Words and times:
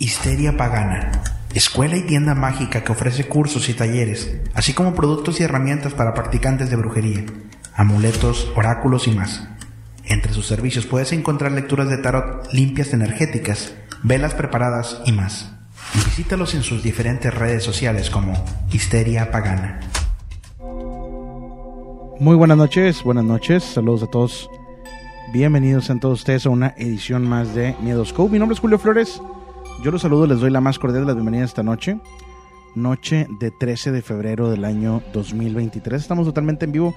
Histeria 0.00 0.56
Pagana, 0.56 1.10
escuela 1.54 1.96
y 1.96 2.02
tienda 2.02 2.36
mágica 2.36 2.84
que 2.84 2.92
ofrece 2.92 3.26
cursos 3.26 3.68
y 3.68 3.74
talleres, 3.74 4.32
así 4.54 4.72
como 4.72 4.94
productos 4.94 5.40
y 5.40 5.42
herramientas 5.42 5.92
para 5.92 6.14
practicantes 6.14 6.70
de 6.70 6.76
brujería, 6.76 7.26
amuletos, 7.74 8.48
oráculos 8.54 9.08
y 9.08 9.10
más. 9.10 9.48
Entre 10.04 10.32
sus 10.32 10.46
servicios 10.46 10.86
puedes 10.86 11.12
encontrar 11.12 11.50
lecturas 11.50 11.88
de 11.88 11.98
tarot 11.98 12.46
limpias 12.52 12.92
energéticas, 12.92 13.74
velas 14.04 14.34
preparadas 14.34 15.02
y 15.04 15.10
más. 15.10 15.50
Visítalos 15.94 16.54
en 16.54 16.62
sus 16.62 16.84
diferentes 16.84 17.34
redes 17.34 17.64
sociales 17.64 18.08
como 18.08 18.34
Histeria 18.70 19.32
Pagana. 19.32 19.80
Muy 22.20 22.36
buenas 22.36 22.56
noches, 22.56 23.02
buenas 23.02 23.24
noches, 23.24 23.64
saludos 23.64 24.04
a 24.04 24.06
todos. 24.06 24.48
Bienvenidos 25.32 25.90
a 25.90 25.98
todos 25.98 26.20
ustedes 26.20 26.46
a 26.46 26.50
una 26.50 26.74
edición 26.76 27.28
más 27.28 27.52
de 27.56 27.74
Miedoscope. 27.80 28.30
Mi 28.30 28.38
nombre 28.38 28.54
es 28.54 28.60
Julio 28.60 28.78
Flores. 28.78 29.20
Yo 29.80 29.92
los 29.92 30.02
saludo, 30.02 30.26
les 30.26 30.40
doy 30.40 30.50
la 30.50 30.60
más 30.60 30.76
cordial 30.76 31.02
de 31.02 31.06
las 31.06 31.14
bienvenidas 31.14 31.50
esta 31.50 31.62
noche. 31.62 32.00
Noche 32.74 33.28
de 33.38 33.52
13 33.52 33.92
de 33.92 34.02
febrero 34.02 34.50
del 34.50 34.64
año 34.64 35.02
2023. 35.12 36.02
Estamos 36.02 36.26
totalmente 36.26 36.64
en 36.64 36.72
vivo. 36.72 36.96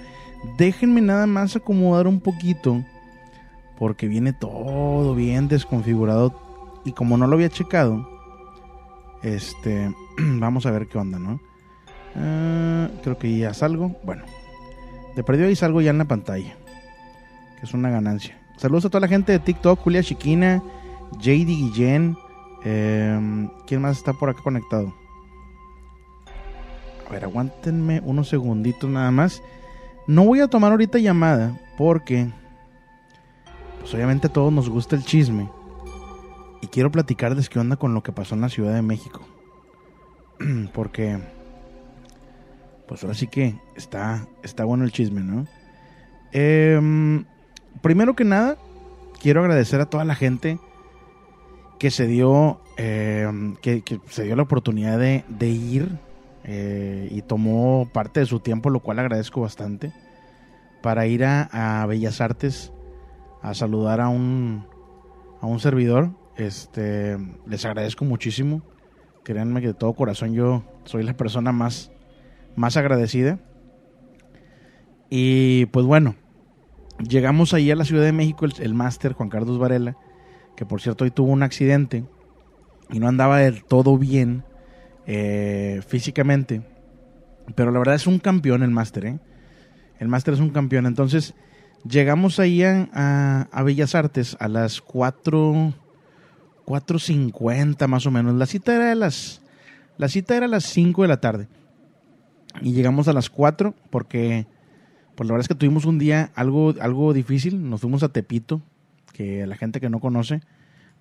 Déjenme 0.57 0.99
nada 1.01 1.27
más 1.27 1.55
acomodar 1.55 2.07
un 2.07 2.19
poquito. 2.19 2.83
Porque 3.77 4.07
viene 4.07 4.33
todo 4.33 5.13
bien 5.13 5.47
desconfigurado. 5.47 6.33
Y 6.83 6.93
como 6.93 7.17
no 7.17 7.27
lo 7.27 7.35
había 7.35 7.49
checado. 7.49 8.07
Este. 9.21 9.93
vamos 10.17 10.65
a 10.65 10.71
ver 10.71 10.87
qué 10.87 10.97
onda, 10.97 11.19
¿no? 11.19 11.39
Ah, 12.15 12.89
creo 13.03 13.19
que 13.19 13.37
ya 13.37 13.53
salgo. 13.53 13.95
Bueno. 14.03 14.23
De 15.15 15.23
perdido 15.23 15.49
ahí 15.49 15.55
salgo 15.55 15.81
ya 15.81 15.91
en 15.91 15.99
la 15.99 16.05
pantalla. 16.05 16.55
Que 17.59 17.65
es 17.67 17.75
una 17.75 17.91
ganancia. 17.91 18.41
Saludos 18.57 18.85
a 18.85 18.89
toda 18.89 19.01
la 19.01 19.07
gente 19.07 19.33
de 19.33 19.39
TikTok. 19.39 19.79
Julia 19.81 20.01
Chiquina. 20.01 20.63
JD 21.19 21.45
Guillén. 21.45 22.17
Eh, 22.63 23.49
¿Quién 23.65 23.81
más 23.81 23.97
está 23.97 24.13
por 24.13 24.29
acá 24.29 24.41
conectado? 24.41 24.93
A 27.07 27.11
ver, 27.11 27.23
aguántenme 27.23 28.01
unos 28.05 28.29
segunditos 28.29 28.89
nada 28.89 29.11
más. 29.11 29.41
No 30.07 30.25
voy 30.25 30.39
a 30.39 30.47
tomar 30.47 30.71
ahorita 30.71 30.97
llamada 30.99 31.59
porque, 31.77 32.29
pues 33.79 33.93
obviamente 33.93 34.27
a 34.27 34.33
todos 34.33 34.53
nos 34.53 34.69
gusta 34.69 34.95
el 34.95 35.03
chisme. 35.03 35.49
Y 36.61 36.67
quiero 36.67 36.91
platicarles 36.91 37.49
qué 37.49 37.59
onda 37.59 37.75
con 37.75 37.93
lo 37.93 38.03
que 38.03 38.11
pasó 38.11 38.35
en 38.35 38.41
la 38.41 38.49
Ciudad 38.49 38.73
de 38.73 38.81
México. 38.81 39.21
porque, 40.73 41.19
pues 42.87 43.03
ahora 43.03 43.15
sí 43.15 43.27
que 43.27 43.55
está, 43.75 44.27
está 44.43 44.63
bueno 44.63 44.83
el 44.83 44.91
chisme, 44.91 45.21
¿no? 45.21 45.47
Eh, 46.31 47.23
primero 47.81 48.15
que 48.15 48.23
nada, 48.23 48.57
quiero 49.21 49.41
agradecer 49.41 49.81
a 49.81 49.89
toda 49.89 50.05
la 50.05 50.15
gente 50.15 50.59
que 51.81 51.89
se 51.89 52.05
dio 52.05 52.61
eh, 52.77 53.27
que, 53.59 53.99
se 54.07 54.23
dio 54.23 54.35
la 54.35 54.43
oportunidad 54.43 54.99
de, 54.99 55.49
ir 55.49 55.89
eh, 56.43 57.07
y 57.09 57.23
tomó 57.23 57.89
parte 57.91 58.19
de 58.19 58.27
su 58.27 58.39
tiempo, 58.39 58.69
lo 58.69 58.81
cual 58.81 58.99
agradezco 58.99 59.41
bastante, 59.41 59.91
para 60.83 61.07
ir 61.07 61.25
a, 61.25 61.81
a, 61.81 61.83
Bellas 61.87 62.21
Artes 62.21 62.71
a 63.41 63.55
saludar 63.55 63.99
a 63.99 64.09
un, 64.09 64.67
a 65.41 65.47
un 65.47 65.59
servidor. 65.59 66.11
Este, 66.37 67.17
les 67.47 67.65
agradezco 67.65 68.05
muchísimo. 68.05 68.61
Créanme 69.23 69.59
que 69.59 69.67
de 69.69 69.73
todo 69.73 69.93
corazón 69.93 70.35
yo 70.35 70.63
soy 70.83 71.01
la 71.01 71.17
persona 71.17 71.51
más, 71.51 71.91
más 72.55 72.77
agradecida. 72.77 73.39
Y 75.09 75.65
pues 75.71 75.87
bueno, 75.87 76.13
llegamos 76.99 77.55
ahí 77.55 77.71
a 77.71 77.75
la 77.75 77.85
Ciudad 77.85 78.03
de 78.03 78.11
México, 78.11 78.45
el, 78.45 78.53
el 78.59 78.75
máster 78.75 79.13
Juan 79.13 79.29
Carlos 79.29 79.57
Varela 79.57 79.97
que 80.61 80.65
por 80.67 80.79
cierto 80.79 81.05
hoy 81.05 81.09
tuvo 81.09 81.31
un 81.31 81.41
accidente 81.41 82.05
y 82.91 82.99
no 82.99 83.07
andaba 83.07 83.39
del 83.39 83.63
todo 83.63 83.97
bien 83.97 84.43
eh, 85.07 85.81
físicamente. 85.87 86.61
Pero 87.55 87.71
la 87.71 87.79
verdad 87.79 87.95
es 87.95 88.05
un 88.05 88.19
campeón 88.19 88.61
el 88.61 88.69
máster, 88.69 89.05
¿eh? 89.07 89.19
El 89.97 90.07
máster 90.07 90.35
es 90.35 90.39
un 90.39 90.51
campeón. 90.51 90.85
Entonces 90.85 91.33
llegamos 91.83 92.39
ahí 92.39 92.61
a, 92.61 93.49
a, 93.51 93.63
Bellas 93.63 93.95
Artes 93.95 94.37
a 94.39 94.47
las 94.47 94.81
4, 94.81 95.73
4.50 96.67 97.87
más 97.87 98.05
o 98.05 98.11
menos. 98.11 98.35
La 98.35 98.45
cita 98.45 98.75
era 98.75 98.91
a 98.91 98.95
las, 98.95 99.41
la 99.97 100.09
cita 100.09 100.37
era 100.37 100.45
a 100.45 100.49
las 100.49 100.65
5 100.65 101.01
de 101.01 101.07
la 101.07 101.19
tarde. 101.19 101.47
Y 102.61 102.73
llegamos 102.73 103.07
a 103.07 103.13
las 103.13 103.31
4 103.31 103.73
porque, 103.89 104.45
pues 105.15 105.27
la 105.27 105.33
verdad 105.33 105.45
es 105.45 105.47
que 105.47 105.55
tuvimos 105.55 105.85
un 105.85 105.97
día 105.97 106.31
algo, 106.35 106.75
algo 106.79 107.13
difícil. 107.13 107.67
Nos 107.67 107.81
fuimos 107.81 108.03
a 108.03 108.09
Tepito, 108.09 108.61
que 109.11 109.45
la 109.47 109.55
gente 109.55 109.79
que 109.79 109.89
no 109.89 109.99
conoce, 109.99 110.41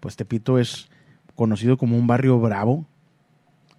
pues 0.00 0.16
Tepito 0.16 0.58
es 0.58 0.88
conocido 1.34 1.76
como 1.76 1.96
un 1.96 2.06
barrio 2.06 2.38
bravo, 2.38 2.86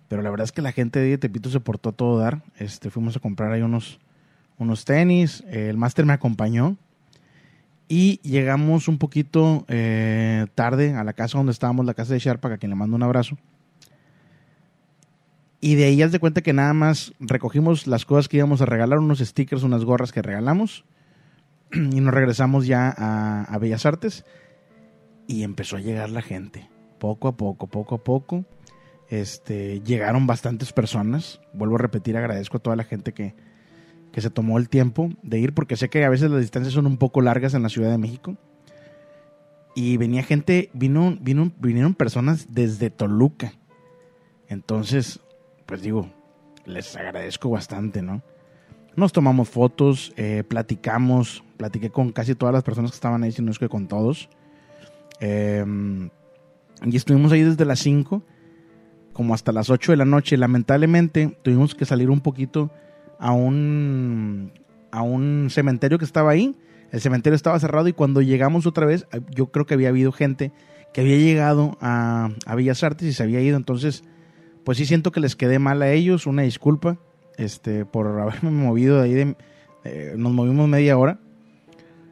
pero 0.08 0.22
la 0.22 0.30
verdad 0.30 0.46
es 0.46 0.52
que 0.52 0.62
la 0.62 0.72
gente 0.72 1.00
de 1.00 1.18
Tepito 1.18 1.50
se 1.50 1.60
portó 1.60 1.90
a 1.90 1.94
todo 1.94 2.18
dar. 2.18 2.44
Este, 2.58 2.90
fuimos 2.90 3.16
a 3.16 3.20
comprar 3.20 3.52
ahí 3.52 3.62
unos, 3.62 4.00
unos 4.58 4.84
tenis, 4.86 5.44
eh, 5.48 5.70
el 5.70 5.78
máster 5.78 6.06
me 6.06 6.14
acompañó 6.14 6.76
y 7.88 8.20
llegamos 8.24 8.88
un 8.88 8.98
poquito 8.98 9.66
eh, 9.68 10.48
tarde 10.56 10.96
a 10.96 11.04
la 11.04 11.14
casa 11.14 11.38
donde 11.38 11.52
estábamos, 11.52 11.86
la 11.86 11.94
casa 11.94 12.14
de 12.14 12.20
Sharpa, 12.20 12.54
a 12.54 12.58
quien 12.58 12.70
le 12.70 12.76
mando 12.76 12.96
un 12.96 13.04
abrazo. 13.04 13.38
Y 15.60 15.76
de 15.76 15.86
ahí 15.86 15.98
ya 15.98 16.08
de 16.08 16.20
cuenta 16.20 16.42
que 16.42 16.54
nada 16.54 16.74
más 16.74 17.14
recogimos 17.20 17.88
las 17.88 18.06
cosas 18.06 18.28
que 18.28 18.38
íbamos 18.38 18.62
a 18.62 18.66
regalar, 18.66 19.00
unos 19.00 19.20
stickers, 19.20 19.64
unas 19.64 19.86
gorras 19.86 20.12
que 20.12 20.22
regalamos 20.22 20.86
y 21.74 22.02
nos 22.02 22.14
regresamos 22.14 22.68
ya 22.68 22.94
a, 22.96 23.44
a, 23.44 23.58
Bellas 23.58 23.86
Artes 23.86 24.26
y 25.28 25.44
empezó 25.44 25.78
a 25.78 25.80
llegar 25.80 26.10
la 26.10 26.22
gente, 26.22 26.70
poco 27.00 27.28
a 27.28 27.38
poco, 27.38 27.68
poco 27.68 27.96
a 27.96 28.04
poco. 28.04 28.46
Este, 29.10 29.82
llegaron 29.82 30.28
bastantes 30.28 30.72
personas. 30.74 31.42
Vuelvo 31.54 31.76
a 31.76 31.80
repetir, 31.80 32.18
agradezco 32.18 32.58
a 32.58 32.62
toda 32.62 32.76
la 32.76 32.84
gente 32.84 33.14
que, 33.14 33.36
que 34.12 34.22
se 34.22 34.30
tomó 34.30 34.58
el 34.58 34.70
tiempo 34.70 35.10
de 35.22 35.40
ir, 35.40 35.54
porque 35.54 35.76
sé 35.76 35.90
que 35.90 36.04
a 36.06 36.10
veces 36.10 36.32
las 36.32 36.42
distancias 36.42 36.74
son 36.74 36.88
un 36.88 36.98
poco 36.98 37.22
largas 37.22 37.54
en 37.54 37.64
la 37.64 37.70
Ciudad 37.70 37.92
de 37.92 37.98
México. 37.98 38.38
Y 39.76 39.98
venía 39.98 40.24
gente, 40.24 40.70
vino, 40.74 41.18
vino, 41.22 41.52
vinieron 41.58 41.96
personas 41.96 42.54
desde 42.54 42.90
Toluca. 42.90 43.54
Entonces, 44.48 45.22
pues 45.66 45.82
digo, 45.82 46.12
les 46.66 46.96
agradezco 46.98 47.50
bastante, 47.50 48.02
¿no? 48.02 48.22
Nos 48.96 49.14
tomamos 49.14 49.50
fotos, 49.50 50.12
eh, 50.18 50.44
platicamos, 50.48 51.44
platiqué 51.58 51.90
con 51.90 52.12
casi 52.12 52.36
todas 52.36 52.54
las 52.54 52.64
personas 52.64 52.92
que 52.92 52.96
estaban 52.96 53.24
ahí, 53.24 53.32
si 53.32 53.42
no 53.42 53.52
es 53.52 53.60
que 53.60 53.70
con 53.70 53.88
todos. 53.88 54.30
Eh, 55.22 55.64
y 56.84 56.96
estuvimos 56.96 57.32
ahí 57.32 57.44
desde 57.44 57.64
las 57.66 57.80
5 57.80 58.24
como 59.14 59.34
hasta 59.34 59.52
las 59.52 59.70
8 59.70 59.94
de 59.94 59.98
la 59.98 60.06
noche. 60.06 60.36
Lamentablemente 60.36 61.38
tuvimos 61.42 61.76
que 61.76 61.86
salir 61.86 62.10
un 62.10 62.22
poquito 62.22 62.72
a 63.20 63.32
un, 63.32 64.52
a 64.92 65.02
un 65.04 65.48
cementerio 65.50 65.98
que 65.98 66.06
estaba 66.06 66.32
ahí. 66.32 66.56
El 66.92 67.00
cementerio 67.02 67.36
estaba 67.36 67.60
cerrado 67.60 67.88
y 67.88 67.94
cuando 67.94 68.22
llegamos 68.22 68.66
otra 68.66 68.86
vez, 68.86 69.08
yo 69.30 69.52
creo 69.52 69.66
que 69.66 69.76
había 69.76 69.90
habido 69.90 70.12
gente 70.12 70.52
que 70.94 71.02
había 71.02 71.18
llegado 71.18 71.78
a, 71.80 72.30
a 72.46 72.56
Bellas 72.56 72.84
Artes 72.84 73.08
y 73.08 73.14
se 73.14 73.24
había 73.24 73.42
ido. 73.42 73.56
Entonces, 73.56 74.04
pues 74.66 74.78
sí 74.78 74.86
siento 74.86 75.12
que 75.12 75.22
les 75.22 75.36
quedé 75.36 75.60
mal 75.60 75.82
a 75.82 75.92
ellos, 75.92 76.28
una 76.28 76.42
disculpa 76.42 76.98
este, 77.38 77.86
por 77.86 78.08
haberme 78.08 78.52
movido 78.52 79.02
de 79.02 79.04
ahí. 79.04 79.36
Nos 80.16 80.32
movimos 80.32 80.68
media 80.68 80.98
hora 80.98 81.20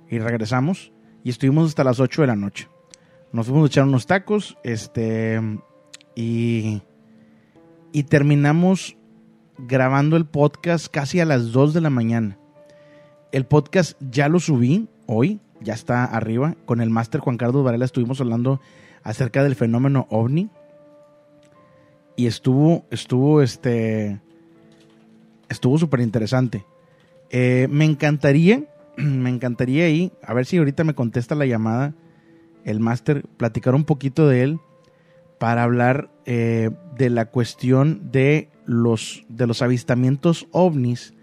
y 0.09 0.17
regresamos 0.19 0.91
y 1.23 1.29
estuvimos 1.29 1.69
hasta 1.69 1.83
las 1.83 1.99
8 1.99 2.21
de 2.21 2.27
la 2.27 2.35
noche. 2.35 2.67
Nos 3.31 3.45
fuimos 3.45 3.65
a 3.65 3.67
echar 3.67 3.83
unos 3.83 4.07
tacos 4.07 4.57
este, 4.63 5.39
y, 6.15 6.81
y 7.91 8.03
terminamos 8.03 8.97
grabando 9.57 10.17
el 10.17 10.25
podcast 10.25 10.87
casi 10.87 11.19
a 11.19 11.25
las 11.25 11.51
2 11.51 11.73
de 11.73 11.81
la 11.81 11.89
mañana. 11.89 12.37
El 13.31 13.45
podcast 13.45 13.99
ya 13.99 14.27
lo 14.29 14.39
subí 14.39 14.87
hoy, 15.05 15.39
ya 15.61 15.73
está 15.73 16.05
arriba. 16.05 16.55
Con 16.65 16.81
el 16.81 16.89
máster 16.89 17.21
Juan 17.21 17.37
Carlos 17.37 17.63
Varela 17.63 17.85
estuvimos 17.85 18.19
hablando 18.21 18.59
acerca 19.03 19.43
del 19.43 19.55
fenómeno 19.55 20.07
ovni. 20.09 20.49
Y 22.15 22.25
estuvo, 22.25 22.85
estuvo, 22.89 23.41
este, 23.41 24.19
estuvo 25.49 25.77
súper 25.77 25.99
interesante. 26.01 26.65
Eh, 27.29 27.67
me 27.69 27.85
encantaría, 27.85 28.63
me 28.97 29.29
encantaría 29.29 29.85
ahí, 29.85 30.11
a 30.23 30.33
ver 30.33 30.45
si 30.45 30.57
ahorita 30.57 30.83
me 30.83 30.95
contesta 30.95 31.35
la 31.35 31.45
llamada 31.45 31.93
el 32.65 32.79
máster, 32.79 33.25
platicar 33.37 33.73
un 33.75 33.83
poquito 33.83 34.27
de 34.27 34.43
él, 34.43 34.59
para 35.39 35.63
hablar 35.63 36.09
eh, 36.25 36.69
de 36.97 37.09
la 37.09 37.25
cuestión 37.25 38.11
de 38.11 38.49
los, 38.65 39.23
de 39.29 39.47
los 39.47 39.61
avistamientos 39.61 40.47
ovnis 40.51 41.13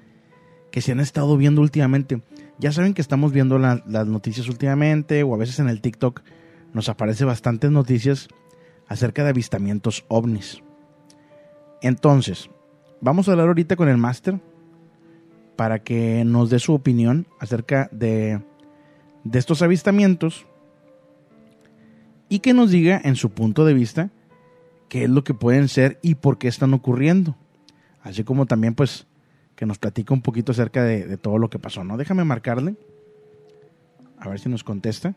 que 0.72 0.80
se 0.80 0.92
han 0.92 1.00
estado 1.00 1.36
viendo 1.36 1.60
últimamente. 1.60 2.22
Ya 2.58 2.72
saben 2.72 2.94
que 2.94 3.02
estamos 3.02 3.32
viendo 3.32 3.58
las 3.58 4.06
noticias 4.06 4.48
últimamente 4.48 5.22
o 5.22 5.34
a 5.34 5.38
veces 5.38 5.58
en 5.58 5.68
el 5.68 5.82
TikTok 5.82 6.22
nos 6.72 6.88
aparece 6.88 7.24
bastantes 7.26 7.70
noticias 7.70 8.28
acerca 8.88 9.22
de 9.22 9.30
avistamientos 9.30 10.04
ovnis. 10.08 10.62
Entonces, 11.82 12.50
vamos 13.06 13.28
a 13.28 13.30
hablar 13.30 13.46
ahorita 13.46 13.76
con 13.76 13.88
el 13.88 13.98
máster 13.98 14.40
para 15.54 15.78
que 15.78 16.24
nos 16.24 16.50
dé 16.50 16.58
su 16.58 16.74
opinión 16.74 17.28
acerca 17.38 17.88
de, 17.92 18.42
de 19.22 19.38
estos 19.38 19.62
avistamientos 19.62 20.44
y 22.28 22.40
que 22.40 22.52
nos 22.52 22.72
diga 22.72 23.00
en 23.04 23.14
su 23.14 23.30
punto 23.30 23.64
de 23.64 23.74
vista 23.74 24.10
qué 24.88 25.04
es 25.04 25.10
lo 25.10 25.22
que 25.22 25.34
pueden 25.34 25.68
ser 25.68 26.00
y 26.02 26.16
por 26.16 26.36
qué 26.36 26.48
están 26.48 26.74
ocurriendo. 26.74 27.36
Así 28.02 28.24
como 28.24 28.46
también 28.46 28.74
pues 28.74 29.06
que 29.54 29.66
nos 29.66 29.78
platique 29.78 30.12
un 30.12 30.20
poquito 30.20 30.50
acerca 30.50 30.82
de, 30.82 31.06
de 31.06 31.16
todo 31.16 31.38
lo 31.38 31.48
que 31.48 31.60
pasó, 31.60 31.84
¿no? 31.84 31.96
Déjame 31.96 32.24
marcarle. 32.24 32.74
A 34.18 34.28
ver 34.28 34.40
si 34.40 34.48
nos 34.48 34.64
contesta. 34.64 35.14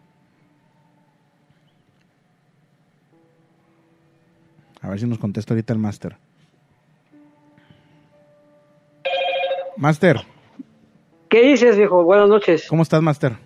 A 4.80 4.90
ver 4.90 5.00
si 5.00 5.08
nos 5.08 5.18
contesta 5.18 5.56
ahorita 5.56 5.74
el 5.74 5.80
máster. 5.80 6.29
Máster. 9.80 10.20
¿Qué 11.30 11.42
dices, 11.42 11.78
viejo? 11.78 12.04
Buenas 12.04 12.28
noches. 12.28 12.68
¿Cómo 12.68 12.84
estás, 12.84 13.02
Máster? 13.02 13.38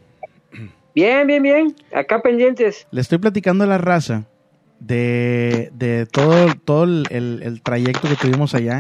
Bien, 0.96 1.28
bien, 1.28 1.44
bien. 1.44 1.76
Acá 1.94 2.24
pendientes. 2.24 2.88
Le 2.90 3.02
estoy 3.02 3.20
platicando 3.20 3.64
a 3.66 3.68
la 3.68 3.78
raza 3.78 4.26
de, 4.80 5.70
de 5.76 6.08
todo, 6.08 6.48
todo 6.66 6.86
el, 6.86 7.62
trayecto 7.62 8.10
que 8.10 8.16
tuvimos 8.16 8.56
allá. 8.56 8.80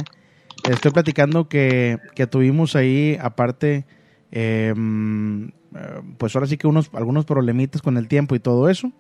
Le 0.67 0.73
estoy 0.73 0.89
platicando 0.89 1.47
que, 1.47 1.99
que 2.15 2.25
tuvimos 2.25 2.75
ahí, 2.75 3.19
aparte, 3.21 3.85
em, 4.31 5.51
pues 6.17 6.35
ahora 6.35 6.47
sí 6.47 6.57
que 6.57 6.65
unos, 6.65 6.89
algunos 6.93 7.25
problemitas 7.25 7.83
con 7.83 7.97
el 7.97 8.07
tiempo 8.07 8.33
y 8.33 8.39
todo 8.39 8.67
eso, 8.67 8.91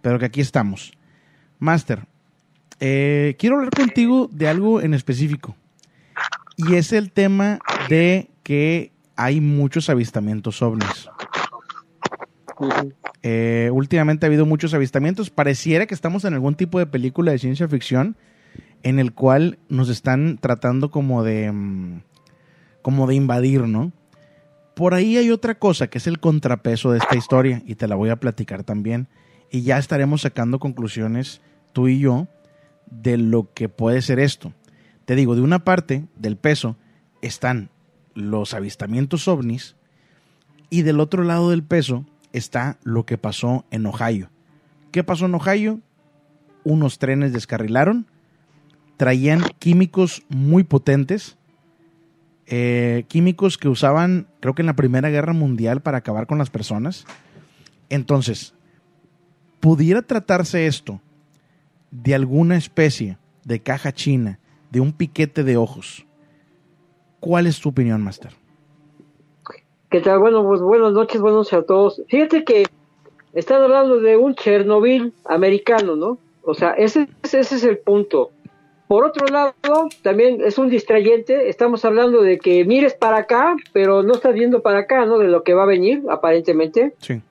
pero 0.00 0.18
que 0.18 0.24
aquí 0.24 0.40
estamos. 0.40 0.92
Master, 1.58 2.06
eh, 2.80 3.36
quiero 3.38 3.56
hablar 3.56 3.74
contigo 3.76 4.30
de 4.32 4.48
algo 4.48 4.80
en 4.80 4.94
específico. 4.94 5.54
Y 6.56 6.74
es 6.74 6.92
el 6.92 7.12
tema 7.12 7.58
de 7.88 8.30
que 8.42 8.92
hay 9.16 9.40
muchos 9.40 9.90
avistamientos 9.90 10.62
ovnis. 10.62 11.08
Eh, 13.22 13.70
últimamente 13.72 14.26
ha 14.26 14.28
habido 14.28 14.46
muchos 14.46 14.74
avistamientos. 14.74 15.30
Pareciera 15.30 15.86
que 15.86 15.94
estamos 15.94 16.24
en 16.24 16.34
algún 16.34 16.54
tipo 16.54 16.78
de 16.78 16.86
película 16.86 17.32
de 17.32 17.38
ciencia 17.38 17.68
ficción 17.68 18.16
en 18.82 18.98
el 18.98 19.12
cual 19.12 19.58
nos 19.68 19.88
están 19.88 20.38
tratando 20.38 20.90
como 20.90 21.24
de 21.24 21.50
mm, 21.50 22.02
como 22.82 23.06
de 23.06 23.14
invadir, 23.14 23.62
¿no? 23.62 23.92
Por 24.74 24.92
ahí 24.92 25.16
hay 25.16 25.30
otra 25.30 25.54
cosa 25.54 25.86
que 25.86 25.98
es 25.98 26.06
el 26.06 26.20
contrapeso 26.20 26.92
de 26.92 26.98
esta 26.98 27.16
historia 27.16 27.62
y 27.64 27.76
te 27.76 27.88
la 27.88 27.94
voy 27.94 28.10
a 28.10 28.16
platicar 28.16 28.64
también 28.64 29.08
y 29.50 29.62
ya 29.62 29.78
estaremos 29.78 30.22
sacando 30.22 30.58
conclusiones 30.58 31.40
tú 31.72 31.88
y 31.88 32.00
yo 32.00 32.28
de 32.90 33.16
lo 33.16 33.52
que 33.54 33.68
puede 33.68 34.02
ser 34.02 34.18
esto. 34.18 34.52
Te 35.04 35.16
digo, 35.16 35.34
de 35.34 35.42
una 35.42 35.64
parte 35.64 36.06
del 36.16 36.36
peso 36.36 36.76
están 37.22 37.70
los 38.14 38.54
avistamientos 38.54 39.28
ovnis 39.28 39.76
y 40.70 40.82
del 40.82 41.00
otro 41.00 41.24
lado 41.24 41.50
del 41.50 41.62
peso 41.62 42.04
está 42.32 42.78
lo 42.82 43.06
que 43.06 43.18
pasó 43.18 43.64
en 43.70 43.86
Ohio. 43.86 44.30
¿Qué 44.92 45.04
pasó 45.04 45.26
en 45.26 45.34
Ohio? 45.34 45.80
Unos 46.64 46.98
trenes 46.98 47.32
descarrilaron, 47.32 48.06
traían 48.96 49.42
químicos 49.58 50.22
muy 50.28 50.64
potentes, 50.64 51.36
eh, 52.46 53.04
químicos 53.08 53.58
que 53.58 53.68
usaban, 53.68 54.28
creo 54.40 54.54
que 54.54 54.62
en 54.62 54.66
la 54.66 54.76
Primera 54.76 55.10
Guerra 55.10 55.32
Mundial 55.32 55.80
para 55.80 55.98
acabar 55.98 56.26
con 56.26 56.38
las 56.38 56.50
personas. 56.50 57.04
Entonces, 57.88 58.54
¿pudiera 59.60 60.02
tratarse 60.02 60.66
esto 60.66 61.00
de 61.90 62.14
alguna 62.14 62.56
especie 62.56 63.18
de 63.44 63.60
caja 63.60 63.92
china, 63.92 64.38
de 64.74 64.80
un 64.80 64.92
piquete 64.92 65.44
de 65.44 65.56
ojos? 65.56 66.04
¿Cuál 67.20 67.46
es 67.46 67.60
tu 67.60 67.68
opinión, 67.68 68.02
Master? 68.02 68.32
¿Qué 69.88 70.00
tal? 70.00 70.18
Bueno, 70.18 70.44
pues 70.44 70.60
buenas 70.60 70.92
noches, 70.92 71.20
buenos 71.20 71.52
a 71.52 71.62
todos. 71.62 72.02
Fíjate 72.08 72.44
que 72.44 72.66
están 73.34 73.62
hablando 73.62 74.00
de 74.00 74.16
un 74.16 74.34
Chernobyl 74.34 75.14
americano, 75.26 75.94
¿no? 75.94 76.18
O 76.42 76.54
sea, 76.54 76.72
ese, 76.72 77.08
ese 77.22 77.40
es 77.40 77.62
el 77.62 77.78
punto. 77.78 78.32
Por 78.88 79.04
otro 79.04 79.28
lado, 79.28 79.54
también 80.02 80.40
es 80.44 80.58
un 80.58 80.68
distrayente. 80.68 81.48
Estamos 81.48 81.84
hablando 81.84 82.22
de 82.22 82.40
que 82.40 82.64
mires 82.64 82.94
para 82.94 83.18
acá, 83.18 83.54
pero 83.72 84.02
no 84.02 84.14
estás 84.14 84.34
viendo 84.34 84.60
para 84.60 84.80
acá, 84.80 85.06
¿no? 85.06 85.18
De 85.18 85.28
lo 85.28 85.44
que 85.44 85.54
va 85.54 85.62
a 85.62 85.66
venir, 85.66 86.02
aparentemente. 86.10 86.94
Sí. 86.98 87.22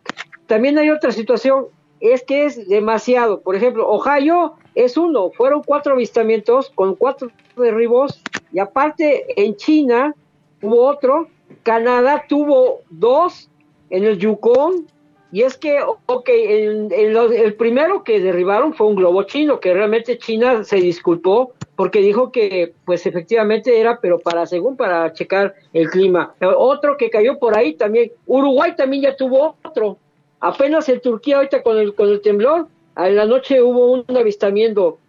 También 0.47 0.77
hay 0.77 0.89
otra 0.91 1.11
situación, 1.11 1.65
es 1.99 2.23
que 2.23 2.45
es 2.45 2.69
demasiado. 2.69 3.41
Por 3.41 3.57
ejemplo, 3.57 3.85
Ohio 3.89 4.55
es 4.75 4.97
uno, 4.97 5.31
fueron 5.31 5.61
cuatro 5.63 5.93
avistamientos 5.93 6.71
con 6.71 6.95
cuatro 6.95 7.29
derribos, 7.55 8.21
y 8.51 8.59
aparte 8.59 9.25
en 9.41 9.55
China 9.55 10.13
hubo 10.61 10.85
otro 10.87 11.27
Canadá 11.63 12.25
tuvo 12.27 12.81
dos 12.89 13.49
en 13.89 14.05
el 14.05 14.17
Yukon, 14.17 14.87
y 15.31 15.41
es 15.41 15.57
que, 15.57 15.79
ok, 16.05 16.29
el 16.29 17.55
primero 17.57 18.03
que 18.03 18.19
derribaron 18.19 18.73
fue 18.75 18.85
un 18.85 18.95
globo 18.95 19.23
chino, 19.23 19.59
que 19.59 19.73
realmente 19.73 20.19
China 20.19 20.63
se 20.63 20.75
disculpó 20.75 21.53
porque 21.75 22.01
dijo 22.01 22.31
que, 22.31 22.73
pues 22.85 23.07
efectivamente 23.07 23.79
era, 23.79 23.99
pero 23.99 24.19
para, 24.19 24.45
según, 24.45 24.77
para 24.77 25.11
checar 25.13 25.55
el 25.73 25.89
clima. 25.89 26.35
Otro 26.39 26.97
que 26.97 27.09
cayó 27.09 27.39
por 27.39 27.57
ahí 27.57 27.73
también, 27.73 28.11
Uruguay 28.27 28.75
también 28.75 29.01
ya 29.01 29.15
tuvo 29.15 29.55
otro. 29.63 29.97
Apenas 30.39 30.87
en 30.89 31.01
Turquía, 31.01 31.37
ahorita 31.37 31.63
con 31.63 31.79
el, 31.79 31.95
con 31.95 32.09
el 32.09 32.21
temblor, 32.21 32.67
en 32.97 33.15
la 33.15 33.25
noche 33.25 33.61
hubo 33.61 33.91
un 33.91 34.05
avistamiento 34.17 34.99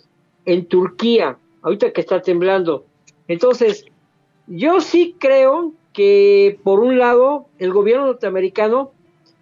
en 0.44 0.66
Turquía, 0.66 1.38
ahorita 1.62 1.92
que 1.92 2.00
está 2.00 2.20
temblando. 2.22 2.84
Entonces, 3.28 3.86
yo 4.46 4.81
sí 4.81 5.16
creo 5.19 5.72
que 5.92 6.58
por 6.62 6.81
un 6.81 6.98
lado 6.98 7.46
el 7.58 7.72
gobierno 7.72 8.06
norteamericano 8.06 8.92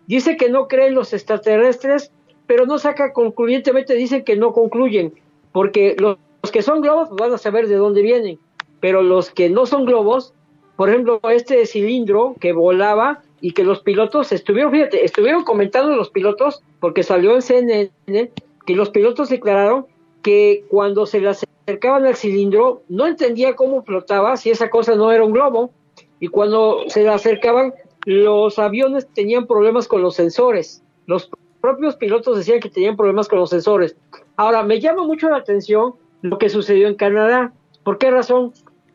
dice 0.06 0.36
que 0.36 0.50
no 0.50 0.68
cree 0.68 0.88
en 0.88 0.94
los 0.94 1.12
extraterrestres, 1.12 2.12
pero 2.46 2.66
no 2.66 2.78
saca 2.78 3.12
concluyentemente, 3.12 3.94
dicen 3.94 4.24
que 4.24 4.36
no 4.36 4.52
concluyen, 4.52 5.14
porque 5.52 5.96
los, 5.98 6.19
que 6.52 6.62
son 6.62 6.81
globos 6.81 7.10
van 7.10 7.32
a 7.32 7.38
saber 7.38 7.69
de 7.69 7.76
dónde 7.76 8.02
vienen, 8.02 8.38
pero 8.81 9.02
los 9.02 9.31
que 9.31 9.48
no 9.48 9.67
son 9.67 9.86
globos, 9.86 10.34
por 10.76 10.90
ejemplo, 10.90 11.20
este 11.31 11.64
cilindro 11.67 12.34
que 12.40 12.52
volaba 12.52 13.22
y 13.43 13.53
que 13.53 13.65
los 13.65 13.81
pilotos 13.81 14.31
estuvieron, 14.31 14.72
fíjate, 14.72 15.05
estuvieron 15.05 15.43
comentando 15.43 15.94
los 15.96 16.11
pilotos, 16.11 16.63
porque 16.79 17.03
salió 17.03 17.34
en 17.34 17.43
CNN, 17.43 18.31
que 18.65 18.77
los 18.77 18.91
pilotos 18.91 19.29
declararon 19.29 19.87
que 20.22 20.65
cuando 20.69 21.06
se 21.06 21.20
le 21.20 21.29
acercaban 21.29 22.06
al 22.06 22.15
cilindro 22.15 22.82
no 22.89 23.05
entendía 23.05 23.56
cómo 23.56 23.82
flotaba, 23.82 24.37
si 24.37 24.51
esa 24.51 24.70
cosa 24.70 24.94
no 24.94 25.11
era 25.11 25.25
un 25.25 25.32
globo, 25.32 25.72
y 26.20 26.29
cuando 26.29 26.84
se 26.87 27.06
acercaban 27.08 27.75
los 28.05 28.61
aviones 28.61 29.08
tenían 29.13 29.49
problemas 29.49 29.89
con 29.89 30.03
los 30.03 30.15
sensores. 30.15 30.84
Los 31.06 31.29
propios 31.61 31.96
pilotos 31.96 32.39
decían 32.39 32.61
que 32.61 32.70
tenían 32.70 32.96
problemas 32.96 33.27
con 33.27 33.41
los 33.41 33.51
sensores. 33.51 33.96
Ahora, 34.37 34.63
me 34.63 34.81
llama 34.81 35.05
mucho 35.05 35.29
la 35.29 35.39
atención 35.39 35.94
lo 36.22 36.39
que 36.39 36.49
sucedió 36.49 36.87
en 36.87 36.94
Canadá. 36.94 37.53
¿Por 37.82 37.99
qué 37.99 38.13
razón? 38.13 38.53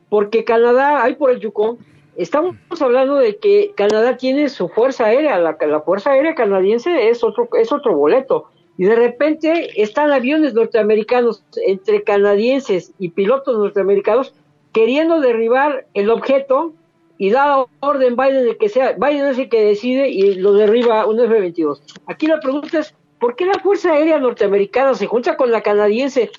Porque 0.08 0.46
Canadá, 0.46 1.04
ahí 1.04 1.16
por 1.16 1.32
el 1.32 1.42
Yukon, 1.42 1.78
estamos 2.18 2.56
hablando 2.80 3.16
de 3.16 3.38
que 3.38 3.72
Canadá 3.76 4.18
tiene 4.18 4.50
su 4.50 4.68
fuerza 4.70 5.06
aérea, 5.06 5.40
la, 5.40 5.82
fuerza 5.82 6.12
aérea 6.12 6.36
canadiense 6.36 7.10
es 7.10 7.24
otro, 7.24 7.48
es 7.54 7.72
otro 7.72 7.96
boleto. 7.96 8.50
Y 8.78 8.86
de 8.86 8.96
repente 8.96 9.82
están 9.82 10.12
aviones 10.12 10.54
norteamericanos 10.54 11.44
entre 11.66 12.04
canadienses 12.04 12.94
y 13.00 13.10
pilotos 13.10 13.58
norteamericanos 13.58 14.34
queriendo 14.72 15.20
derribar 15.20 15.86
el 15.94 16.10
objeto 16.12 16.74
y 17.18 17.32
da 17.32 17.66
orden 17.80 18.16
Biden 18.16 18.46
de 18.46 18.58
que 18.58 18.70
sea, 18.70 18.94
Biden 18.94 19.26
es 19.28 19.40
el 19.40 19.50
que 19.50 19.64
decide 19.64 20.10
y 20.10 20.36
lo 20.36 20.54
derriba 20.54 21.06
un 21.08 21.20
F-22. 21.20 21.82
Aquí 22.06 22.28
la 22.28 22.40
pregunta 22.40 22.80
es, 22.80 22.94
¿por 23.20 23.36
qué 23.36 23.46
la 23.46 23.60
Fuerza 23.60 23.94
Aérea 23.94 24.20
Norteamericana 24.20 24.94
se 24.94 25.08
junta 25.08 25.36
con 25.36 25.52
la 25.52 25.62
canadiense 25.62 26.30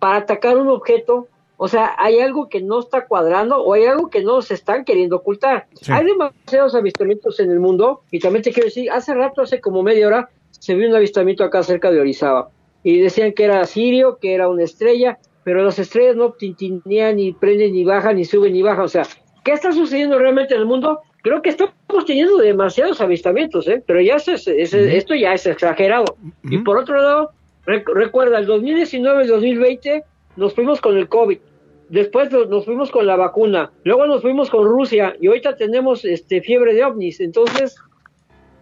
para 0.00 0.16
atacar 0.16 0.56
un 0.56 0.68
objeto? 0.68 1.28
O 1.56 1.68
sea, 1.68 1.94
hay 1.98 2.20
algo 2.20 2.48
que 2.48 2.60
no 2.60 2.80
está 2.80 3.06
cuadrando 3.06 3.62
o 3.62 3.74
hay 3.74 3.84
algo 3.84 4.10
que 4.10 4.22
no 4.22 4.42
se 4.42 4.54
están 4.54 4.84
queriendo 4.84 5.16
ocultar. 5.16 5.66
Hay 5.88 6.04
demasiados 6.04 6.74
avistamientos 6.74 7.38
en 7.40 7.50
el 7.50 7.60
mundo 7.60 8.02
y 8.10 8.18
también 8.18 8.42
te 8.42 8.52
quiero 8.52 8.66
decir, 8.66 8.90
hace 8.90 9.14
rato, 9.14 9.42
hace 9.42 9.60
como 9.60 9.82
media 9.82 10.06
hora, 10.06 10.30
se 10.50 10.74
vio 10.74 10.88
un 10.88 10.96
avistamiento 10.96 11.44
acá 11.44 11.62
cerca 11.62 11.90
de 11.90 12.00
Orizaba 12.00 12.48
y 12.82 12.98
decían 12.98 13.32
que 13.32 13.44
era 13.44 13.64
sirio, 13.66 14.18
que 14.20 14.34
era 14.34 14.48
una 14.48 14.64
estrella, 14.64 15.18
pero 15.44 15.62
las 15.62 15.78
estrellas 15.78 16.16
no 16.16 16.32
tintinean 16.32 17.16
ni 17.16 17.32
prenden 17.32 17.72
ni 17.72 17.84
bajan 17.84 18.16
ni 18.16 18.24
suben 18.24 18.52
ni 18.52 18.62
bajan, 18.62 18.84
o 18.84 18.88
sea, 18.88 19.04
¿Qué 19.44 19.52
está 19.52 19.72
sucediendo 19.72 20.18
realmente 20.18 20.54
en 20.54 20.60
el 20.60 20.66
mundo? 20.66 21.00
Creo 21.22 21.42
que 21.42 21.50
estamos 21.50 21.74
teniendo 22.06 22.38
demasiados 22.38 23.00
avistamientos, 23.02 23.68
¿eh? 23.68 23.82
pero 23.86 24.00
ya 24.00 24.16
es, 24.16 24.48
esto 24.48 25.14
ya 25.14 25.34
es 25.34 25.46
exagerado. 25.46 26.16
Y 26.44 26.58
por 26.58 26.78
otro 26.78 26.96
lado, 26.96 27.30
recuerda, 27.66 28.38
el 28.38 28.46
2019 28.46 29.24
y 29.24 29.26
2020 29.26 30.04
nos 30.36 30.54
fuimos 30.54 30.80
con 30.80 30.96
el 30.96 31.08
COVID. 31.08 31.38
Después 31.88 32.30
nos 32.30 32.64
fuimos 32.64 32.90
con 32.90 33.06
la 33.06 33.16
vacuna, 33.16 33.72
luego 33.84 34.06
nos 34.06 34.22
fuimos 34.22 34.50
con 34.50 34.66
Rusia 34.66 35.14
y 35.20 35.26
ahorita 35.26 35.56
tenemos 35.56 36.04
este 36.04 36.40
fiebre 36.40 36.74
de 36.74 36.84
ovnis. 36.84 37.20
Entonces, 37.20 37.76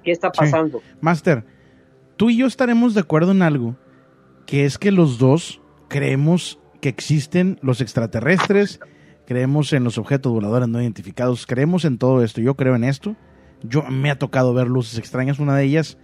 ¿qué 0.03 0.11
está 0.11 0.33
pasando? 0.33 0.83
Master, 1.01 1.45
tú 2.17 2.31
y 2.31 2.39
yo 2.39 2.47
estaremos 2.47 2.95
de 2.95 3.01
acuerdo 3.01 3.31
en 3.33 3.43
algo, 3.43 3.77
que 4.47 4.65
es 4.65 4.79
que 4.79 4.91
los 4.91 5.19
dos 5.19 5.61
creemos 5.89 6.59
que 6.81 6.89
existen 6.89 7.59
los 7.63 7.81
extraterrestres, 7.81 8.81
creemos 9.27 9.73
en 9.73 9.85
los 9.85 9.99
objetos 9.99 10.33
voladores 10.33 10.69
no 10.69 10.83
identificados, 10.83 11.47
creemos 11.47 11.85
en 11.85 11.99
todo 11.99 12.23
esto, 12.23 12.41
yo 12.41 12.57
creo 12.57 12.75
en 12.75 12.85
esto. 12.85 13.15
Yo 13.63 13.83
me 13.85 14.11
ha 14.11 14.19
tocado 14.19 14.53
ver 14.55 14.67
luces 14.67 14.99
extrañas, 14.99 15.39
una 15.39 15.57
de 15.57 15.65
ellas 15.65 15.97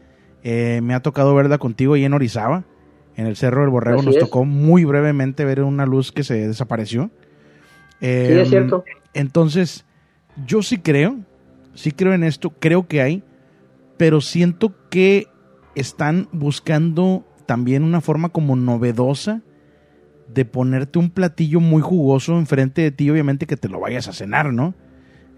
eh, 0.42 0.80
me 0.82 0.94
ha 0.94 1.00
tocado 1.00 1.34
verla 1.34 1.58
contigo 1.58 1.96
y 1.96 2.04
en 2.04 2.14
Orizaba, 2.14 2.64
en 3.18 3.26
el 3.26 3.34
Cerro 3.34 3.62
del 3.62 3.70
Borrego, 3.70 4.00
nos 4.00 4.16
tocó 4.16 4.44
muy 4.44 4.84
brevemente 4.84 5.44
ver 5.44 5.60
una 5.62 5.86
luz 5.86 6.12
que 6.12 6.22
se 6.22 6.46
desapareció. 6.46 7.10
sí, 8.00 8.06
es 8.06 8.30
em, 8.30 8.46
cierto. 8.46 8.84
Entonces, 9.12 9.84
yo 10.46 10.62
sí 10.62 10.78
creo, 10.78 11.18
sí 11.74 11.90
creo 11.90 12.14
en 12.14 12.22
esto, 12.22 12.50
creo 12.50 12.86
que 12.86 13.02
hay, 13.02 13.24
pero 13.96 14.20
siento 14.20 14.72
que 14.88 15.26
están 15.74 16.28
buscando 16.30 17.26
también 17.44 17.82
una 17.82 18.00
forma 18.00 18.28
como 18.28 18.54
novedosa 18.54 19.42
de 20.32 20.44
ponerte 20.44 21.00
un 21.00 21.10
platillo 21.10 21.58
muy 21.58 21.82
jugoso 21.82 22.38
enfrente 22.38 22.82
de 22.82 22.92
ti, 22.92 23.10
obviamente 23.10 23.48
que 23.48 23.56
te 23.56 23.68
lo 23.68 23.80
vayas 23.80 24.06
a 24.06 24.12
cenar, 24.12 24.52
¿no? 24.52 24.74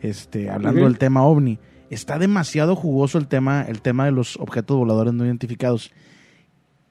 Este, 0.02 0.50
hablando 0.50 0.84
del 0.84 0.98
tema 0.98 1.24
ovni. 1.24 1.58
Está 1.88 2.18
demasiado 2.18 2.76
jugoso 2.76 3.16
el 3.16 3.26
tema, 3.26 3.62
el 3.66 3.80
tema 3.80 4.04
de 4.04 4.12
los 4.12 4.36
objetos 4.36 4.76
voladores 4.76 5.14
no 5.14 5.24
identificados. 5.24 5.92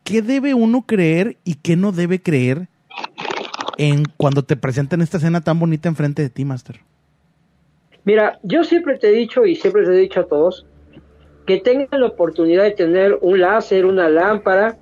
¿Qué 0.04 0.22
debe 0.22 0.54
uno 0.54 0.84
creer 0.86 1.38
y 1.44 1.56
qué 1.56 1.76
no 1.76 1.92
debe 1.92 2.22
creer 2.22 2.68
en 3.78 4.04
cuando 4.18 4.44
te 4.44 4.56
presentan 4.56 5.02
esta 5.02 5.18
escena 5.18 5.42
tan 5.42 5.60
bonita 5.60 5.88
enfrente 5.88 6.22
de 6.22 6.30
ti, 6.30 6.46
Master? 6.46 6.82
Mira, 8.06 8.40
yo 8.44 8.64
siempre 8.64 8.98
te 8.98 9.10
he 9.10 9.12
dicho 9.12 9.46
y 9.46 9.56
siempre 9.56 9.84
te 9.86 9.92
he 9.92 9.98
dicho 9.98 10.22
a 10.22 10.28
todos 10.28 10.66
que 11.50 11.58
tengan 11.58 12.02
la 12.02 12.06
oportunidad 12.06 12.64
de 12.64 12.72
tener 12.72 13.18
un 13.22 13.42
láser, 13.42 13.88
una 13.88 14.08
lámpara, 14.08 14.78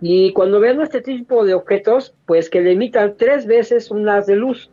y 0.00 0.32
cuando 0.32 0.58
vean 0.58 0.80
este 0.80 1.00
tipo 1.00 1.44
de 1.44 1.54
objetos, 1.54 2.12
pues 2.26 2.50
que 2.50 2.60
le 2.60 2.72
emitan 2.72 3.14
tres 3.16 3.46
veces 3.46 3.90
un 3.92 4.08
haz 4.08 4.26
de 4.26 4.34
luz. 4.34 4.68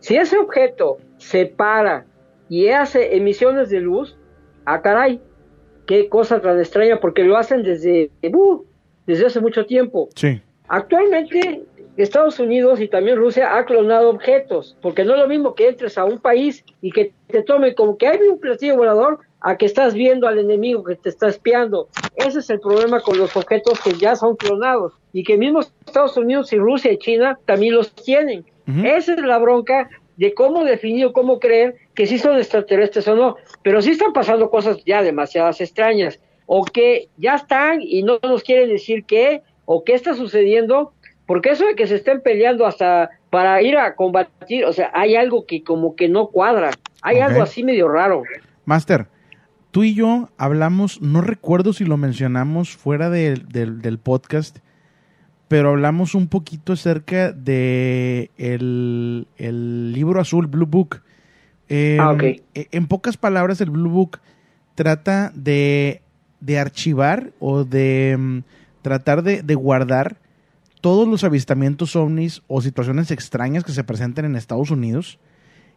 Si 0.00 0.16
ese 0.16 0.38
objeto 0.38 0.98
se 1.18 1.46
para 1.46 2.04
y 2.48 2.68
hace 2.68 3.16
emisiones 3.16 3.70
de 3.70 3.78
luz, 3.78 4.16
ah 4.64 4.82
caray, 4.82 5.20
qué 5.86 6.08
cosa 6.08 6.40
tan 6.40 6.58
extraña, 6.58 6.98
porque 6.98 7.22
lo 7.22 7.36
hacen 7.36 7.62
desde, 7.62 8.10
uh, 8.34 8.64
desde 9.06 9.26
hace 9.26 9.40
mucho 9.40 9.66
tiempo. 9.66 10.08
Sí. 10.14 10.40
Actualmente 10.68 11.62
Estados 11.96 12.38
Unidos 12.40 12.80
y 12.80 12.88
también 12.88 13.18
Rusia 13.18 13.56
ha 13.56 13.64
clonado 13.66 14.10
objetos, 14.10 14.76
porque 14.80 15.04
no 15.04 15.14
es 15.14 15.20
lo 15.20 15.28
mismo 15.28 15.54
que 15.54 15.68
entres 15.68 15.98
a 15.98 16.04
un 16.04 16.18
país 16.18 16.64
y 16.80 16.90
que 16.90 17.12
te 17.28 17.42
tome 17.42 17.74
como 17.74 17.98
que 17.98 18.06
hay 18.06 18.18
un 18.22 18.40
platillo 18.40 18.76
volador 18.76 19.18
a 19.40 19.56
que 19.56 19.66
estás 19.66 19.92
viendo 19.92 20.26
al 20.26 20.38
enemigo 20.38 20.84
que 20.84 20.96
te 20.96 21.08
está 21.08 21.28
espiando. 21.28 21.88
Ese 22.16 22.38
es 22.38 22.48
el 22.48 22.60
problema 22.60 23.00
con 23.00 23.18
los 23.18 23.36
objetos 23.36 23.80
que 23.80 23.92
ya 23.94 24.16
son 24.16 24.36
clonados 24.36 24.94
y 25.12 25.24
que 25.24 25.36
mismo 25.36 25.60
Estados 25.60 26.16
Unidos 26.16 26.52
y 26.52 26.58
Rusia 26.58 26.92
y 26.92 26.98
China 26.98 27.38
también 27.44 27.74
los 27.74 27.92
tienen. 27.94 28.44
Esa 28.84 29.14
es 29.14 29.20
la 29.20 29.38
bronca 29.38 29.90
de 30.16 30.32
cómo 30.34 30.64
definir 30.64 31.06
o 31.06 31.12
cómo 31.12 31.40
creer 31.40 31.74
que 31.94 32.06
sí 32.06 32.18
son 32.18 32.36
extraterrestres 32.36 33.08
o 33.08 33.16
no. 33.16 33.36
Pero 33.62 33.82
sí 33.82 33.90
están 33.90 34.12
pasando 34.12 34.48
cosas 34.48 34.82
ya 34.84 35.02
demasiadas 35.02 35.60
extrañas 35.60 36.20
o 36.54 36.66
que 36.66 37.08
ya 37.16 37.36
están 37.36 37.80
y 37.80 38.02
no 38.02 38.18
nos 38.22 38.42
quieren 38.42 38.68
decir 38.68 39.04
qué 39.06 39.40
o 39.64 39.84
qué 39.84 39.94
está 39.94 40.12
sucediendo. 40.12 40.92
Porque 41.24 41.48
eso 41.48 41.64
de 41.64 41.74
que 41.74 41.86
se 41.86 41.94
estén 41.94 42.20
peleando 42.20 42.66
hasta 42.66 43.08
para 43.30 43.62
ir 43.62 43.78
a 43.78 43.94
combatir, 43.94 44.66
o 44.66 44.72
sea, 44.74 44.90
hay 44.92 45.16
algo 45.16 45.46
que 45.46 45.64
como 45.64 45.96
que 45.96 46.10
no 46.10 46.26
cuadra. 46.26 46.72
Hay 47.00 47.20
algo 47.20 47.40
así 47.40 47.64
medio 47.64 47.88
raro. 47.88 48.24
Master, 48.66 49.06
tú 49.70 49.82
y 49.82 49.94
yo 49.94 50.28
hablamos, 50.36 51.00
no 51.00 51.22
recuerdo 51.22 51.72
si 51.72 51.86
lo 51.86 51.96
mencionamos 51.96 52.76
fuera 52.76 53.08
del, 53.08 53.98
podcast, 54.02 54.58
pero 55.48 55.70
hablamos 55.70 56.14
un 56.14 56.28
poquito 56.28 56.74
acerca 56.74 57.32
de 57.32 58.30
el, 58.36 59.26
libro 59.94 60.20
azul, 60.20 60.48
Blue 60.48 60.66
Book. 60.66 61.00
Em, 61.70 61.98
ah, 61.98 62.14
e, 62.20 62.68
En 62.72 62.88
pocas 62.88 63.16
palabras, 63.16 63.62
el 63.62 63.70
Blue 63.70 63.88
Book 63.88 64.20
trata 64.74 65.32
de, 65.34 66.02
de 66.42 66.58
archivar 66.58 67.32
o 67.38 67.64
de 67.64 68.16
mm, 68.18 68.38
tratar 68.82 69.22
de, 69.22 69.54
guardar 69.54 70.16
todos 70.80 71.06
los 71.06 71.22
avistamientos 71.22 71.94
ovnis 71.94 72.42
o 72.48 72.60
situaciones 72.60 73.12
extrañas 73.12 73.62
que 73.64 73.70
se 73.70 73.84
presenten 73.84 74.24
en 74.24 74.34
Estados 74.34 74.72
Unidos, 74.72 75.20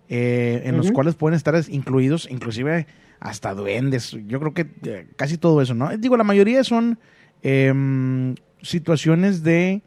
eh, 0.10 0.64
en 0.66 0.76
los 0.78 0.92
cuales 0.92 1.14
pueden 1.14 1.36
estar 1.36 1.56
incluidos, 1.70 2.28
inclusive 2.30 2.88
hasta 3.20 3.54
duendes, 3.54 4.18
yo 4.28 4.40
creo 4.40 4.54
que 4.54 4.68
eh, 4.84 5.08
casi 5.16 5.38
todo 5.38 5.62
eso, 5.62 5.74
¿no? 5.74 5.96
Digo, 5.98 6.18
la 6.18 6.24
mayoría 6.24 6.64
son 6.64 7.00
em, 7.44 8.36
situaciones 8.62 9.44
de, 9.44 9.82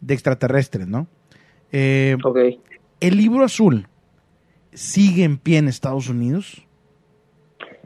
de, 0.00 0.14
extraterrestres, 0.14 0.86
¿no? 0.86 1.06
Eh, 1.72 2.16
¿El 3.00 3.16
libro 3.16 3.44
azul 3.44 3.86
sigue 4.72 5.24
en 5.24 5.38
pie 5.38 5.58
en 5.58 5.68
Estados 5.68 6.08
Unidos? 6.08 6.66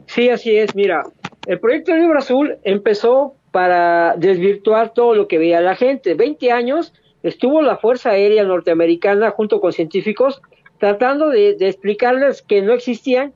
Sí, 0.07 0.29
así 0.29 0.57
es. 0.57 0.75
Mira, 0.75 1.03
el 1.47 1.59
proyecto 1.59 1.91
del 1.91 2.01
libro 2.01 2.19
azul 2.19 2.57
empezó 2.63 3.35
para 3.51 4.15
desvirtuar 4.17 4.93
todo 4.93 5.15
lo 5.15 5.27
que 5.27 5.37
veía 5.37 5.61
la 5.61 5.75
gente. 5.75 6.13
Veinte 6.13 6.51
años 6.51 6.93
estuvo 7.23 7.61
la 7.61 7.77
Fuerza 7.77 8.11
Aérea 8.11 8.43
Norteamericana 8.43 9.31
junto 9.31 9.59
con 9.59 9.73
científicos 9.73 10.41
tratando 10.77 11.29
de, 11.29 11.55
de 11.55 11.67
explicarles 11.67 12.41
que 12.41 12.61
no 12.61 12.73
existían 12.73 13.33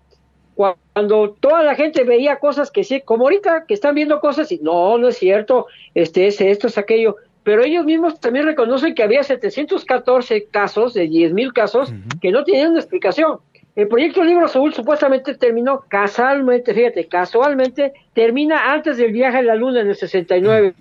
cuando 0.56 1.36
toda 1.40 1.64
la 1.64 1.76
gente 1.76 2.04
veía 2.04 2.38
cosas 2.38 2.70
que 2.70 2.84
sí, 2.84 3.02
como 3.02 3.24
ahorita 3.24 3.66
que 3.68 3.74
están 3.74 3.96
viendo 3.96 4.20
cosas 4.20 4.52
y 4.52 4.60
no, 4.60 4.98
no 4.98 5.08
es 5.08 5.18
cierto, 5.18 5.68
este 5.96 6.28
es 6.28 6.40
esto, 6.40 6.68
es 6.68 6.78
aquello, 6.78 7.18
pero 7.44 7.64
ellos 7.64 7.86
mismos 7.86 8.20
también 8.20 8.46
reconocen 8.46 8.96
que 8.96 9.04
había 9.04 9.24
714 9.24 10.46
casos, 10.46 10.94
de 10.94 11.10
10.000 11.10 11.54
casos, 11.54 11.94
que 12.22 12.32
no 12.32 12.44
tenían 12.44 12.72
una 12.72 12.80
explicación. 12.80 13.40
El 13.76 13.88
proyecto 13.88 14.24
Libro 14.24 14.46
Azul 14.46 14.72
supuestamente 14.74 15.34
terminó 15.34 15.84
casualmente, 15.88 16.76
fíjate, 16.76 17.08
casualmente 17.08 17.94
termina 18.14 18.72
antes 18.72 18.98
del 18.98 19.12
viaje 19.12 19.40
a 19.40 19.42
la 19.42 19.56
Luna 19.56 19.82
en 19.82 19.88
el 19.88 19.96
69 19.96 20.76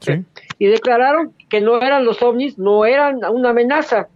y 0.58 0.66
declararon 0.66 1.32
que 1.48 1.62
no 1.62 1.80
eran 1.80 2.04
los 2.04 2.22
ovnis, 2.22 2.58
no 2.58 2.84
eran 2.84 3.20
una 3.30 3.50
amenaza. 3.50 4.08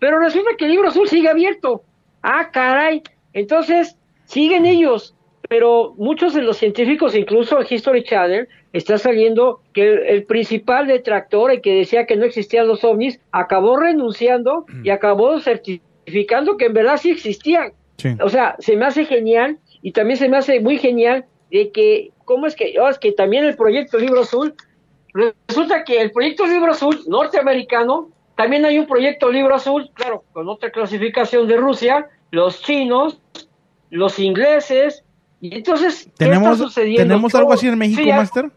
Pero 0.00 0.18
resulta 0.18 0.50
que 0.58 0.64
el 0.64 0.72
Libro 0.72 0.88
Azul 0.88 1.08
sigue 1.08 1.28
abierto. 1.28 1.82
Ah, 2.22 2.50
caray. 2.52 3.02
Entonces, 3.32 3.96
siguen 4.24 4.66
ellos, 4.66 5.14
pero 5.48 5.94
muchos 5.96 6.34
de 6.34 6.42
los 6.42 6.56
científicos, 6.56 7.14
incluso 7.14 7.60
el 7.60 7.66
History 7.70 8.02
Channel, 8.02 8.48
está 8.72 8.98
saliendo 8.98 9.60
que 9.72 9.92
el, 10.08 10.24
principal 10.24 10.88
detractor, 10.88 11.52
el 11.52 11.60
que 11.60 11.74
decía 11.74 12.06
que 12.06 12.16
no 12.16 12.24
existían 12.24 12.66
los 12.66 12.82
ovnis, 12.82 13.20
acabó 13.30 13.76
renunciando 13.76 14.66
y 14.82 14.90
acabó 14.90 15.38
certificando 15.38 16.56
que 16.56 16.66
en 16.66 16.72
verdad 16.72 16.96
sí 16.96 17.10
existían. 17.10 17.72
O 18.20 18.28
sea, 18.28 18.56
se 18.58 18.76
me 18.76 18.86
hace 18.86 19.04
genial 19.04 19.58
y 19.82 19.92
también 19.92 20.18
se 20.18 20.28
me 20.28 20.36
hace 20.36 20.60
muy 20.60 20.78
genial 20.78 21.24
de 21.50 21.70
que, 21.70 22.10
¿cómo 22.24 22.46
es 22.46 22.56
que? 22.56 22.74
Oh, 22.80 22.88
es 22.88 22.98
que 22.98 23.12
también 23.12 23.44
el 23.44 23.56
proyecto 23.56 23.98
Libro 23.98 24.20
Azul, 24.20 24.54
resulta 25.48 25.84
que 25.84 26.00
el 26.00 26.10
proyecto 26.10 26.46
Libro 26.46 26.72
Azul 26.72 27.00
norteamericano, 27.06 28.10
también 28.36 28.64
hay 28.64 28.78
un 28.78 28.86
proyecto 28.86 29.30
Libro 29.30 29.54
Azul, 29.54 29.90
claro, 29.94 30.24
con 30.32 30.48
otra 30.48 30.70
clasificación 30.70 31.46
de 31.46 31.56
Rusia, 31.56 32.08
los 32.30 32.60
chinos, 32.62 33.20
los 33.90 34.18
ingleses. 34.18 35.04
Y 35.40 35.54
entonces, 35.54 36.10
¿tenemos, 36.16 36.74
¿tenemos 36.74 37.34
algo 37.34 37.52
así 37.52 37.68
en 37.68 37.78
México, 37.78 38.02
sí, 38.02 38.08
Master? 38.08 38.50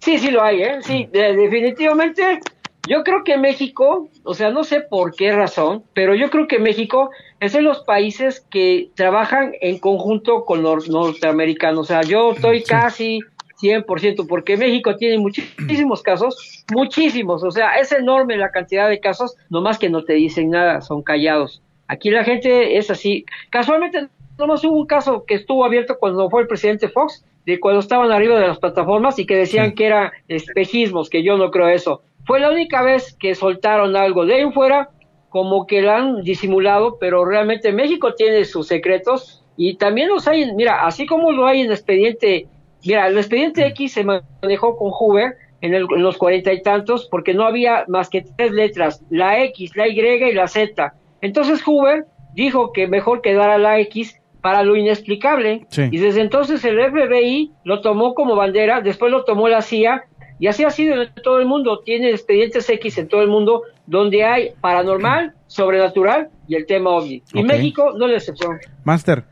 Sí, 0.00 0.18
sí 0.18 0.30
lo 0.30 0.42
hay, 0.42 0.62
¿eh? 0.62 0.78
Sí, 0.82 1.08
definitivamente. 1.10 2.40
Yo 2.86 3.02
creo 3.02 3.24
que 3.24 3.38
México, 3.38 4.10
o 4.24 4.34
sea, 4.34 4.50
no 4.50 4.64
sé 4.64 4.82
por 4.82 5.14
qué 5.14 5.32
razón, 5.32 5.84
pero 5.94 6.14
yo 6.14 6.28
creo 6.28 6.46
que 6.46 6.58
México 6.58 7.10
es 7.44 7.52
de 7.52 7.62
los 7.62 7.80
países 7.80 8.40
que 8.50 8.90
trabajan 8.94 9.52
en 9.60 9.78
conjunto 9.78 10.44
con 10.44 10.62
los 10.62 10.88
norteamericanos. 10.88 11.80
O 11.80 11.84
sea, 11.84 12.02
yo 12.02 12.32
estoy 12.32 12.62
casi 12.62 13.20
100%, 13.60 14.26
porque 14.26 14.56
México 14.56 14.96
tiene 14.96 15.18
muchísimos 15.18 16.02
casos, 16.02 16.64
muchísimos, 16.72 17.42
o 17.44 17.50
sea, 17.50 17.76
es 17.78 17.92
enorme 17.92 18.36
la 18.36 18.50
cantidad 18.50 18.88
de 18.88 19.00
casos, 19.00 19.36
nomás 19.48 19.78
que 19.78 19.88
no 19.88 20.04
te 20.04 20.14
dicen 20.14 20.50
nada, 20.50 20.80
son 20.80 21.02
callados. 21.02 21.62
Aquí 21.86 22.10
la 22.10 22.24
gente 22.24 22.78
es 22.78 22.90
así. 22.90 23.24
Casualmente 23.50 24.08
Nomás 24.38 24.64
hubo 24.64 24.76
un 24.76 24.86
caso 24.86 25.24
que 25.26 25.34
estuvo 25.34 25.64
abierto 25.64 25.96
cuando 25.98 26.28
fue 26.28 26.42
el 26.42 26.48
presidente 26.48 26.88
Fox, 26.88 27.24
de 27.46 27.60
cuando 27.60 27.80
estaban 27.80 28.10
arriba 28.10 28.38
de 28.38 28.48
las 28.48 28.58
plataformas 28.58 29.18
y 29.18 29.26
que 29.26 29.36
decían 29.36 29.74
que 29.74 29.86
era 29.86 30.12
espejismos, 30.28 31.08
que 31.08 31.22
yo 31.22 31.36
no 31.36 31.50
creo 31.50 31.68
eso. 31.68 32.02
Fue 32.26 32.40
la 32.40 32.50
única 32.50 32.82
vez 32.82 33.14
que 33.14 33.34
soltaron 33.34 33.94
algo. 33.96 34.26
De 34.26 34.34
ahí 34.34 34.50
fuera, 34.50 34.90
como 35.34 35.66
que 35.66 35.82
lo 35.82 35.90
han 35.90 36.22
disimulado, 36.22 36.96
pero 37.00 37.24
realmente 37.24 37.72
México 37.72 38.14
tiene 38.14 38.44
sus 38.44 38.68
secretos 38.68 39.42
y 39.56 39.74
también 39.74 40.06
los 40.08 40.28
hay, 40.28 40.54
mira, 40.54 40.86
así 40.86 41.06
como 41.06 41.32
lo 41.32 41.44
hay 41.48 41.62
en 41.62 41.66
el 41.66 41.72
expediente, 41.72 42.46
mira, 42.84 43.08
el 43.08 43.18
expediente 43.18 43.66
X 43.66 43.94
se 43.94 44.04
manejó 44.04 44.76
con 44.76 44.92
Hoover, 44.92 45.34
en, 45.60 45.74
el- 45.74 45.88
en 45.92 46.02
los 46.04 46.18
cuarenta 46.18 46.52
y 46.52 46.62
tantos 46.62 47.08
porque 47.10 47.34
no 47.34 47.44
había 47.46 47.84
más 47.88 48.10
que 48.10 48.22
tres 48.36 48.52
letras, 48.52 49.02
la 49.10 49.42
X, 49.46 49.74
la 49.74 49.88
Y 49.88 49.98
y 49.98 50.32
la 50.34 50.46
Z. 50.46 50.94
Entonces 51.20 51.60
Hoover 51.66 52.04
dijo 52.34 52.70
que 52.72 52.86
mejor 52.86 53.20
quedara 53.20 53.58
la 53.58 53.80
X 53.80 54.20
para 54.40 54.62
lo 54.62 54.76
inexplicable 54.76 55.66
Sí. 55.68 55.88
y 55.90 55.98
desde 55.98 56.20
entonces 56.20 56.64
el 56.64 56.78
FBI 56.78 57.50
lo 57.64 57.80
tomó 57.80 58.14
como 58.14 58.36
bandera, 58.36 58.82
después 58.82 59.10
lo 59.10 59.24
tomó 59.24 59.48
la 59.48 59.62
CIA 59.62 60.04
y 60.38 60.46
así 60.46 60.64
ha 60.64 60.70
sido 60.70 61.00
en 61.00 61.10
todo 61.22 61.38
el 61.38 61.46
mundo. 61.46 61.80
Tiene 61.84 62.10
expedientes 62.10 62.68
X 62.68 62.98
en 62.98 63.08
todo 63.08 63.22
el 63.22 63.28
mundo 63.28 63.62
donde 63.86 64.24
hay 64.24 64.50
paranormal, 64.60 65.34
sobrenatural 65.46 66.28
y 66.48 66.56
el 66.56 66.66
tema 66.66 66.90
ovni. 66.90 67.22
Y. 67.32 67.42
México 67.42 67.92
no 67.96 68.06
es 68.06 68.10
la 68.10 68.18
excepción. 68.18 68.58
Master, 68.84 69.24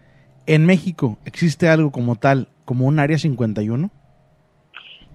¿en 0.46 0.66
México 0.66 1.18
existe 1.24 1.68
algo 1.68 1.90
como 1.90 2.16
tal, 2.16 2.48
como 2.64 2.86
un 2.86 2.98
área 2.98 3.18
51? 3.18 3.90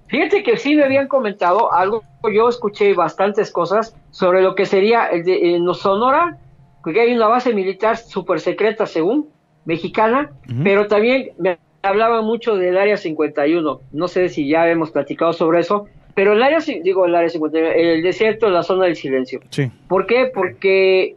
Fíjate 0.07 0.43
que 0.43 0.57
sí 0.57 0.75
me 0.75 0.83
habían 0.83 1.07
comentado 1.07 1.73
algo, 1.73 2.03
yo 2.33 2.47
escuché 2.47 2.93
bastantes 2.93 3.51
cosas 3.51 3.95
sobre 4.11 4.41
lo 4.41 4.55
que 4.55 4.65
sería 4.65 5.07
el 5.07 5.25
de 5.25 5.55
en 5.55 5.73
Sonora, 5.73 6.37
porque 6.81 7.01
hay 7.01 7.13
una 7.13 7.27
base 7.27 7.53
militar 7.53 7.97
súper 7.97 8.39
secreta 8.39 8.85
según, 8.85 9.29
mexicana, 9.65 10.31
pero 10.63 10.87
también 10.87 11.31
me 11.37 11.57
hablaban 11.81 12.25
mucho 12.25 12.55
del 12.55 12.77
área 12.77 12.97
51, 12.97 13.79
no 13.91 14.07
sé 14.07 14.29
si 14.29 14.47
ya 14.47 14.69
hemos 14.69 14.91
platicado 14.91 15.33
sobre 15.33 15.59
eso, 15.59 15.85
pero 16.15 16.33
el 16.33 16.41
área, 16.43 16.59
digo 16.83 17.05
el 17.05 17.15
área 17.15 17.29
51, 17.29 17.69
el 17.71 18.01
desierto, 18.03 18.49
la 18.49 18.63
zona 18.63 18.85
del 18.85 18.95
silencio. 18.95 19.39
Sí. 19.49 19.69
¿Por 19.87 20.05
qué? 20.07 20.31
Porque 20.33 21.15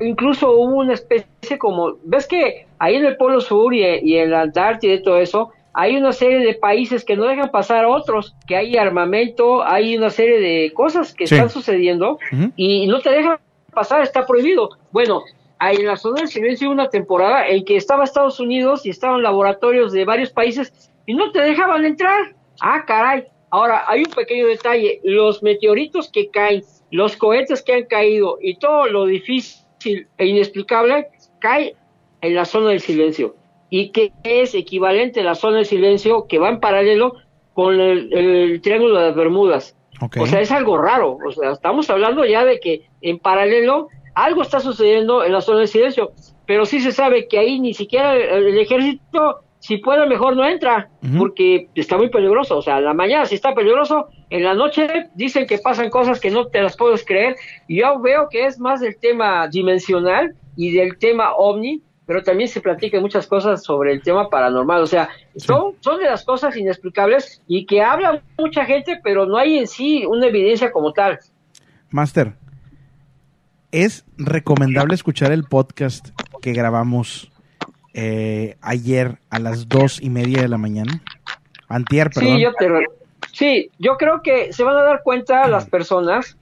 incluso 0.00 0.52
hubo 0.52 0.76
una 0.80 0.94
especie 0.94 1.58
como, 1.58 1.96
ves 2.04 2.26
que 2.26 2.66
ahí 2.78 2.96
en 2.96 3.04
el 3.06 3.16
Polo 3.16 3.40
Sur 3.40 3.72
y, 3.74 3.84
y 4.02 4.16
en 4.16 4.30
la 4.32 4.42
Antártida 4.42 4.94
y 4.94 5.02
todo 5.02 5.18
eso, 5.18 5.50
hay 5.74 5.96
una 5.96 6.12
serie 6.12 6.40
de 6.40 6.54
países 6.54 7.04
que 7.04 7.16
no 7.16 7.24
dejan 7.24 7.50
pasar 7.50 7.84
a 7.84 7.88
otros, 7.88 8.34
que 8.46 8.56
hay 8.56 8.76
armamento, 8.76 9.62
hay 9.64 9.96
una 9.96 10.10
serie 10.10 10.38
de 10.40 10.72
cosas 10.74 11.14
que 11.14 11.26
Sí. 11.26 11.34
están 11.36 11.48
sucediendo 11.48 12.18
y 12.56 12.86
no 12.88 13.00
te 13.00 13.10
dejan 13.10 13.38
pasar, 13.72 14.02
está 14.02 14.26
prohibido. 14.26 14.70
Bueno, 14.90 15.22
en 15.70 15.86
la 15.86 15.96
zona 15.96 16.20
del 16.20 16.28
silencio 16.28 16.70
una 16.70 16.88
temporada 16.88 17.46
en 17.46 17.64
que 17.64 17.76
estaba 17.76 18.04
Estados 18.04 18.40
Unidos 18.40 18.84
y 18.84 18.90
estaban 18.90 19.22
laboratorios 19.22 19.92
de 19.92 20.04
varios 20.04 20.30
países 20.30 20.90
y 21.06 21.14
no 21.14 21.30
te 21.30 21.40
dejaban 21.40 21.84
entrar. 21.84 22.34
Ah, 22.60 22.84
caray. 22.86 23.24
Ahora, 23.50 23.84
hay 23.86 24.00
un 24.00 24.10
pequeño 24.10 24.46
detalle, 24.46 25.00
los 25.04 25.42
meteoritos 25.42 26.10
que 26.10 26.30
caen, 26.30 26.64
los 26.90 27.16
cohetes 27.16 27.62
que 27.62 27.74
han 27.74 27.84
caído 27.84 28.38
y 28.40 28.56
todo 28.56 28.86
lo 28.86 29.06
difícil 29.06 30.08
e 30.18 30.26
inexplicable 30.26 31.08
cae 31.38 31.76
en 32.22 32.34
la 32.34 32.44
zona 32.44 32.70
del 32.70 32.80
silencio 32.80 33.36
y 33.68 33.90
que 33.90 34.12
es 34.24 34.54
equivalente 34.54 35.20
a 35.20 35.24
la 35.24 35.34
zona 35.34 35.56
del 35.56 35.66
silencio 35.66 36.26
que 36.26 36.38
va 36.38 36.48
en 36.48 36.60
paralelo 36.60 37.16
con 37.54 37.78
el, 37.80 38.12
el 38.12 38.60
triángulo 38.62 38.98
de 38.98 39.06
las 39.06 39.16
Bermudas. 39.16 39.76
Ok. 40.00 40.16
O 40.20 40.26
sea, 40.26 40.40
es 40.40 40.50
algo 40.50 40.78
raro. 40.78 41.18
O 41.24 41.32
sea, 41.32 41.52
estamos 41.52 41.88
hablando 41.90 42.24
ya 42.24 42.44
de 42.44 42.58
que 42.58 42.88
en 43.00 43.18
paralelo 43.18 43.88
algo 44.14 44.42
está 44.42 44.60
sucediendo 44.60 45.24
en 45.24 45.32
la 45.32 45.40
zona 45.40 45.60
de 45.60 45.66
silencio. 45.66 46.12
Pero 46.46 46.64
sí 46.66 46.80
se 46.80 46.92
sabe 46.92 47.28
que 47.28 47.38
ahí 47.38 47.60
ni 47.60 47.74
siquiera 47.74 48.14
el, 48.14 48.58
ejército, 48.58 49.40
si 49.58 49.78
puede, 49.78 50.06
mejor 50.06 50.36
no 50.36 50.44
entra. 50.44 50.90
Porque 51.18 51.68
está 51.74 51.96
muy 51.96 52.10
peligroso. 52.10 52.58
O 52.58 52.62
sea, 52.62 52.78
en 52.78 52.84
la 52.84 52.94
mañana 52.94 53.26
sí 53.26 53.34
está 53.34 53.54
peligroso. 53.54 54.08
En 54.30 54.44
la 54.44 54.54
noche 54.54 55.08
dicen 55.14 55.46
que 55.46 55.58
pasan 55.58 55.90
cosas 55.90 56.20
que 56.20 56.30
no 56.30 56.46
te 56.46 56.60
las 56.62 56.76
puedes 56.76 57.04
creer. 57.04 57.36
Y 57.68 57.80
yo 57.80 57.98
veo 58.00 58.28
que 58.30 58.46
es 58.46 58.58
más 58.58 58.80
del 58.80 58.98
tema 58.98 59.48
dimensional 59.48 60.34
y 60.56 60.72
del 60.72 60.98
tema 60.98 61.34
ovni. 61.34 61.82
Pero 62.04 62.24
también 62.24 62.48
se 62.48 62.60
platican 62.60 63.00
muchas 63.00 63.28
cosas 63.28 63.62
sobre 63.62 63.92
el 63.92 64.02
tema 64.02 64.28
paranormal. 64.28 64.82
O 64.82 64.86
sea, 64.86 65.08
son, 65.36 65.76
son 65.80 66.00
de 66.00 66.06
las 66.06 66.24
cosas 66.24 66.56
inexplicables 66.56 67.40
y 67.46 67.64
que 67.64 67.80
habla 67.80 68.20
mucha 68.36 68.64
gente, 68.64 68.98
pero 69.04 69.24
no 69.24 69.36
hay 69.36 69.58
en 69.58 69.68
sí 69.68 70.04
una 70.04 70.26
evidencia 70.26 70.72
como 70.72 70.92
tal. 70.92 71.20
Master, 71.90 72.34
¿es 73.72 74.04
recomendable 74.18 74.94
escuchar 74.94 75.32
el 75.32 75.44
podcast 75.44 76.10
que 76.40 76.52
grabamos 76.52 77.32
eh, 77.94 78.56
ayer 78.60 79.18
a 79.30 79.38
las 79.38 79.68
dos 79.68 80.00
y 80.00 80.10
media 80.10 80.42
de 80.42 80.48
la 80.48 80.58
mañana? 80.58 81.02
Antier, 81.68 82.10
perdón. 82.10 82.36
Sí 82.36 82.42
yo, 82.42 82.52
te 82.52 82.86
sí, 83.32 83.70
yo 83.78 83.96
creo 83.96 84.22
que 84.22 84.52
se 84.52 84.62
van 84.62 84.76
a 84.76 84.82
dar 84.82 85.02
cuenta 85.02 85.48
las 85.48 85.68
personas 85.68 86.36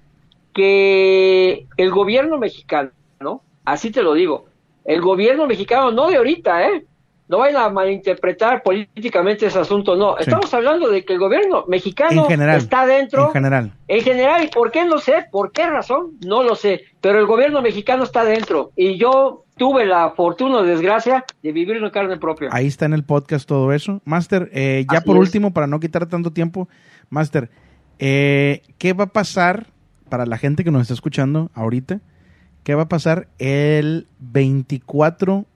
que 0.52 1.66
el 1.76 1.90
gobierno 1.92 2.36
mexicano, 2.36 2.90
¿no? 3.20 3.42
Así 3.64 3.92
te 3.92 4.02
lo 4.02 4.14
digo, 4.14 4.46
el 4.84 5.00
gobierno 5.00 5.46
mexicano, 5.46 5.92
no 5.92 6.08
de 6.08 6.16
ahorita, 6.16 6.68
¿eh? 6.68 6.84
No 7.30 7.38
vayan 7.38 7.62
a 7.62 7.68
malinterpretar 7.68 8.60
políticamente 8.60 9.46
ese 9.46 9.60
asunto, 9.60 9.94
no. 9.94 10.16
Sí. 10.16 10.24
Estamos 10.24 10.52
hablando 10.52 10.90
de 10.90 11.04
que 11.04 11.12
el 11.12 11.20
gobierno 11.20 11.64
mexicano 11.68 12.24
general, 12.24 12.56
está 12.56 12.84
dentro. 12.86 13.26
En 13.26 13.32
general. 13.32 13.72
En 13.86 14.02
general, 14.02 14.42
¿y 14.42 14.48
por 14.48 14.72
qué? 14.72 14.84
No 14.84 14.98
sé, 14.98 15.26
¿por 15.30 15.52
qué 15.52 15.64
razón? 15.70 16.18
No 16.26 16.42
lo 16.42 16.56
sé, 16.56 16.80
pero 17.00 17.20
el 17.20 17.26
gobierno 17.26 17.62
mexicano 17.62 18.02
está 18.02 18.24
dentro 18.24 18.72
y 18.74 18.98
yo 18.98 19.44
tuve 19.56 19.86
la 19.86 20.10
fortuna 20.10 20.56
o 20.56 20.62
desgracia 20.64 21.24
de 21.40 21.52
vivir 21.52 21.76
en 21.76 21.88
carne 21.90 22.16
propia. 22.16 22.48
Ahí 22.50 22.66
está 22.66 22.86
en 22.86 22.94
el 22.94 23.04
podcast 23.04 23.46
todo 23.46 23.72
eso. 23.72 24.02
Master, 24.04 24.50
eh, 24.52 24.84
ya 24.90 24.98
Así 24.98 25.06
por 25.06 25.14
es. 25.14 25.20
último, 25.20 25.52
para 25.52 25.68
no 25.68 25.78
quitar 25.78 26.06
tanto 26.06 26.32
tiempo, 26.32 26.68
Master, 27.10 27.48
eh, 28.00 28.62
¿qué 28.78 28.92
va 28.92 29.04
a 29.04 29.12
pasar 29.12 29.68
para 30.08 30.26
la 30.26 30.36
gente 30.36 30.64
que 30.64 30.72
nos 30.72 30.82
está 30.82 30.94
escuchando 30.94 31.52
ahorita? 31.54 32.00
¿Qué 32.64 32.74
va 32.74 32.82
a 32.82 32.88
pasar 32.88 33.28
el 33.38 34.08
24, 34.18 35.46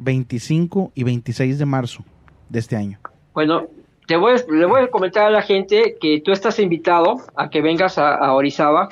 25 0.00 0.92
y 0.94 1.04
26 1.04 1.58
de 1.58 1.66
marzo 1.66 2.04
de 2.48 2.58
este 2.58 2.74
año? 2.76 2.98
Bueno, 3.32 3.66
te 4.06 4.16
voy, 4.16 4.34
le 4.50 4.66
voy 4.66 4.82
a 4.82 4.88
comentar 4.88 5.26
a 5.26 5.30
la 5.30 5.42
gente 5.42 5.96
que 6.00 6.20
tú 6.20 6.32
estás 6.32 6.58
invitado 6.58 7.16
a 7.36 7.48
que 7.48 7.60
vengas 7.60 7.96
a, 7.98 8.32
Orizaba 8.34 8.88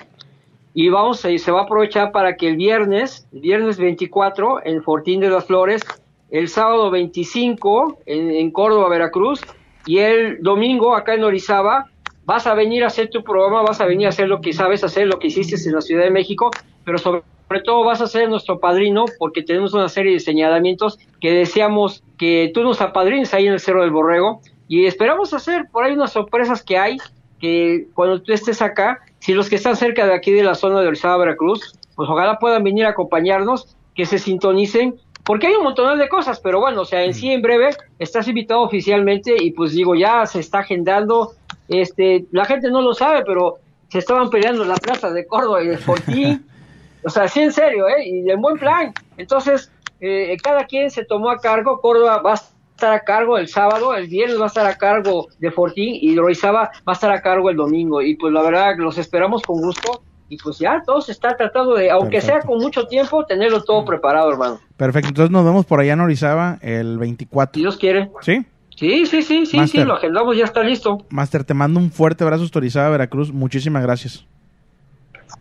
y 0.74 0.90
vamos 0.90 1.24
a- 1.24 1.36
se 1.36 1.50
va 1.50 1.62
a 1.62 1.64
aprovechar 1.64 2.12
para 2.12 2.36
que 2.36 2.48
el 2.48 2.56
viernes, 2.56 3.26
viernes 3.32 3.78
24 3.78 4.64
en 4.64 4.82
Fortín 4.82 5.20
de 5.20 5.30
las 5.30 5.46
Flores, 5.46 5.82
el 6.30 6.48
sábado 6.48 6.90
25 6.90 7.98
en, 8.06 8.30
en 8.30 8.50
Córdoba, 8.50 8.88
Veracruz 8.88 9.40
y 9.86 9.98
el 9.98 10.42
domingo 10.42 10.94
acá 10.94 11.14
en 11.14 11.24
Orizaba 11.24 11.86
vas 12.26 12.46
a 12.46 12.52
venir 12.52 12.84
a 12.84 12.88
hacer 12.88 13.08
tu 13.08 13.24
programa, 13.24 13.62
vas 13.62 13.80
a 13.80 13.86
venir 13.86 14.06
a 14.06 14.10
hacer 14.10 14.28
lo 14.28 14.42
que 14.42 14.52
sabes 14.52 14.84
hacer, 14.84 15.06
lo 15.06 15.18
que 15.18 15.28
hiciste 15.28 15.56
en 15.66 15.74
la 15.74 15.80
Ciudad 15.80 16.04
de 16.04 16.10
México, 16.10 16.50
pero 16.84 16.98
sobre 16.98 17.22
sobre 17.48 17.62
todo 17.62 17.82
vas 17.82 18.02
a 18.02 18.06
ser 18.06 18.28
nuestro 18.28 18.60
padrino 18.60 19.06
porque 19.18 19.42
tenemos 19.42 19.72
una 19.72 19.88
serie 19.88 20.12
de 20.12 20.20
señalamientos 20.20 20.98
que 21.20 21.32
deseamos 21.32 22.04
que 22.18 22.50
tú 22.52 22.62
nos 22.62 22.82
apadrines 22.82 23.32
ahí 23.32 23.46
en 23.46 23.54
el 23.54 23.60
Cerro 23.60 23.80
del 23.80 23.90
Borrego 23.90 24.42
y 24.68 24.84
esperamos 24.84 25.32
hacer 25.32 25.66
por 25.72 25.84
ahí 25.84 25.94
unas 25.94 26.12
sorpresas 26.12 26.62
que 26.62 26.76
hay 26.76 26.98
que 27.40 27.86
cuando 27.94 28.20
tú 28.20 28.32
estés 28.32 28.60
acá, 28.60 28.98
si 29.20 29.32
los 29.32 29.48
que 29.48 29.56
están 29.56 29.76
cerca 29.76 30.06
de 30.06 30.14
aquí 30.14 30.30
de 30.32 30.42
la 30.42 30.54
zona 30.54 30.80
de 30.80 30.88
Orizaba, 30.88 31.16
Veracruz, 31.16 31.74
pues 31.94 32.08
ojalá 32.08 32.38
puedan 32.38 32.64
venir 32.64 32.84
a 32.84 32.90
acompañarnos, 32.90 33.76
que 33.94 34.06
se 34.06 34.18
sintonicen, 34.18 34.96
porque 35.24 35.46
hay 35.46 35.54
un 35.54 35.64
montón 35.64 35.98
de 35.98 36.08
cosas, 36.08 36.40
pero 36.40 36.60
bueno, 36.60 36.82
o 36.82 36.84
sea, 36.84 37.04
en 37.04 37.14
sí 37.14 37.30
en 37.30 37.42
breve 37.42 37.70
estás 37.98 38.28
invitado 38.28 38.60
oficialmente 38.62 39.34
y 39.40 39.52
pues 39.52 39.72
digo, 39.72 39.94
ya 39.94 40.26
se 40.26 40.40
está 40.40 40.60
agendando, 40.60 41.32
este, 41.68 42.26
la 42.30 42.44
gente 42.44 42.70
no 42.70 42.82
lo 42.82 42.94
sabe, 42.94 43.24
pero 43.24 43.56
se 43.88 43.98
estaban 43.98 44.30
peleando 44.30 44.62
en 44.62 44.68
la 44.68 44.76
plaza 44.76 45.10
de 45.10 45.26
Córdoba 45.26 45.62
y 45.62 45.68
de 45.68 45.78
Fortín, 45.78 46.46
o 47.04 47.10
sea, 47.10 47.28
sí 47.28 47.40
en 47.40 47.52
serio, 47.52 47.88
¿eh? 47.88 48.06
Y 48.06 48.30
en 48.30 48.40
buen 48.40 48.58
plan. 48.58 48.92
Entonces, 49.16 49.70
eh, 50.00 50.36
cada 50.42 50.64
quien 50.64 50.90
se 50.90 51.04
tomó 51.04 51.30
a 51.30 51.38
cargo, 51.38 51.80
Córdoba 51.80 52.22
va 52.22 52.32
a 52.32 52.34
estar 52.34 52.92
a 52.92 53.00
cargo 53.00 53.38
el 53.38 53.48
sábado, 53.48 53.94
el 53.94 54.06
viernes 54.06 54.38
va 54.38 54.44
a 54.44 54.48
estar 54.48 54.66
a 54.66 54.78
cargo 54.78 55.28
de 55.38 55.50
Fortín 55.50 55.96
y 56.00 56.16
Roizaba 56.16 56.70
va 56.86 56.92
a 56.92 56.92
estar 56.92 57.10
a 57.10 57.20
cargo 57.20 57.50
el 57.50 57.56
domingo. 57.56 58.02
Y 58.02 58.16
pues 58.16 58.32
la 58.32 58.42
verdad, 58.42 58.74
los 58.78 58.98
esperamos 58.98 59.42
con 59.42 59.60
gusto. 59.60 60.02
Y 60.30 60.36
pues 60.36 60.58
ya, 60.58 60.82
todo 60.84 61.00
se 61.00 61.12
está 61.12 61.36
tratando 61.36 61.74
de, 61.74 61.90
aunque 61.90 62.20
sea 62.20 62.40
con 62.40 62.58
mucho 62.58 62.86
tiempo, 62.86 63.24
tenerlo 63.24 63.64
todo 63.64 63.84
preparado, 63.86 64.30
hermano. 64.30 64.60
Perfecto, 64.76 65.08
entonces 65.08 65.30
nos 65.30 65.42
vemos 65.42 65.64
por 65.64 65.80
allá 65.80 65.94
en 65.94 66.00
Orizaba 66.00 66.58
el 66.60 66.92
Si 66.92 66.98
24. 66.98 67.58
Dios 67.58 67.78
quiere. 67.78 68.10
¿Sí? 68.20 68.44
Sí, 68.76 69.06
sí, 69.06 69.22
sí, 69.22 69.46
sí, 69.46 69.56
Master. 69.56 69.80
sí, 69.80 69.86
lo 69.86 69.94
agendamos, 69.94 70.36
ya 70.36 70.44
está 70.44 70.62
listo. 70.62 70.98
Master, 71.08 71.44
te 71.44 71.54
mando 71.54 71.80
un 71.80 71.90
fuerte 71.90 72.22
abrazo 72.24 72.46
Orizaba, 72.54 72.90
Veracruz. 72.90 73.32
Muchísimas 73.32 73.82
gracias. 73.82 74.26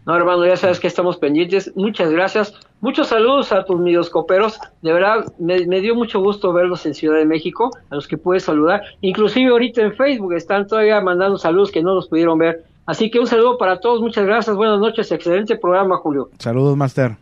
No, 0.06 0.16
hermano, 0.16 0.46
ya 0.46 0.58
sabes 0.58 0.80
que 0.80 0.88
estamos 0.88 1.18
pendientes. 1.18 1.72
Muchas 1.76 2.12
gracias. 2.12 2.54
Muchos 2.82 3.08
saludos 3.08 3.52
a 3.52 3.66
tus 3.66 3.80
medios 3.80 4.10
coperos. 4.10 4.60
De 4.82 4.94
verdad, 4.94 5.26
me, 5.40 5.66
me 5.66 5.82
dio 5.82 5.96
mucho 5.96 6.20
gusto 6.20 6.54
verlos 6.54 6.86
en 6.86 6.94
Ciudad 6.94 7.18
de 7.18 7.26
México, 7.26 7.72
a 7.90 7.96
los 7.96 8.08
que 8.08 8.18
puedes 8.18 8.44
saludar. 8.44 8.82
Inclusive 9.02 9.50
ahorita 9.50 9.82
en 9.82 9.94
Facebook 9.94 10.34
están 10.34 10.68
todavía 10.68 11.02
mandando 11.02 11.38
saludos 11.38 11.72
que 11.72 11.82
no 11.82 11.94
los 11.94 12.08
pudieron 12.08 12.38
ver. 12.38 12.66
Así 12.86 13.12
que 13.12 13.20
un 13.20 13.28
saludo 13.28 13.58
para 13.58 13.80
todos. 13.80 14.02
Muchas 14.02 14.26
gracias. 14.26 14.56
Buenas 14.56 14.80
noches. 14.80 15.12
Excelente 15.12 15.58
programa, 15.58 15.98
Julio. 15.98 16.30
Saludos, 16.40 16.78
Master. 16.78 17.18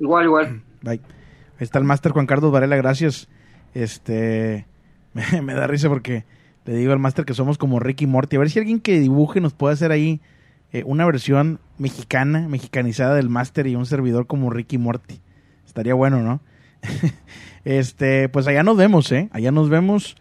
Igual, 0.00 0.24
igual. 0.24 0.62
Bye. 0.82 1.00
Ahí 1.58 1.64
está 1.64 1.78
el 1.78 1.84
Master 1.84 2.12
Juan 2.12 2.26
Carlos 2.26 2.50
Varela, 2.50 2.76
gracias. 2.76 3.28
Este 3.74 4.66
me, 5.12 5.42
me 5.42 5.54
da 5.54 5.66
risa 5.66 5.88
porque 5.88 6.24
le 6.64 6.74
digo 6.74 6.92
al 6.92 6.98
Master 6.98 7.24
que 7.24 7.34
somos 7.34 7.58
como 7.58 7.80
Ricky 7.80 8.06
Morty. 8.06 8.36
A 8.36 8.38
ver 8.40 8.50
si 8.50 8.58
alguien 8.58 8.80
que 8.80 8.98
dibuje 8.98 9.40
nos 9.40 9.52
puede 9.52 9.74
hacer 9.74 9.92
ahí 9.92 10.20
eh, 10.72 10.82
una 10.86 11.04
versión 11.04 11.60
mexicana, 11.78 12.48
mexicanizada 12.48 13.14
del 13.14 13.28
Master 13.28 13.66
y 13.66 13.76
un 13.76 13.86
servidor 13.86 14.26
como 14.26 14.50
Ricky 14.50 14.78
Morty. 14.78 15.20
Estaría 15.66 15.94
bueno, 15.94 16.22
¿no? 16.22 16.40
este, 17.64 18.28
pues 18.28 18.46
allá 18.46 18.62
nos 18.62 18.76
vemos, 18.76 19.10
¿eh? 19.12 19.28
Allá 19.32 19.52
nos 19.52 19.68
vemos. 19.68 20.16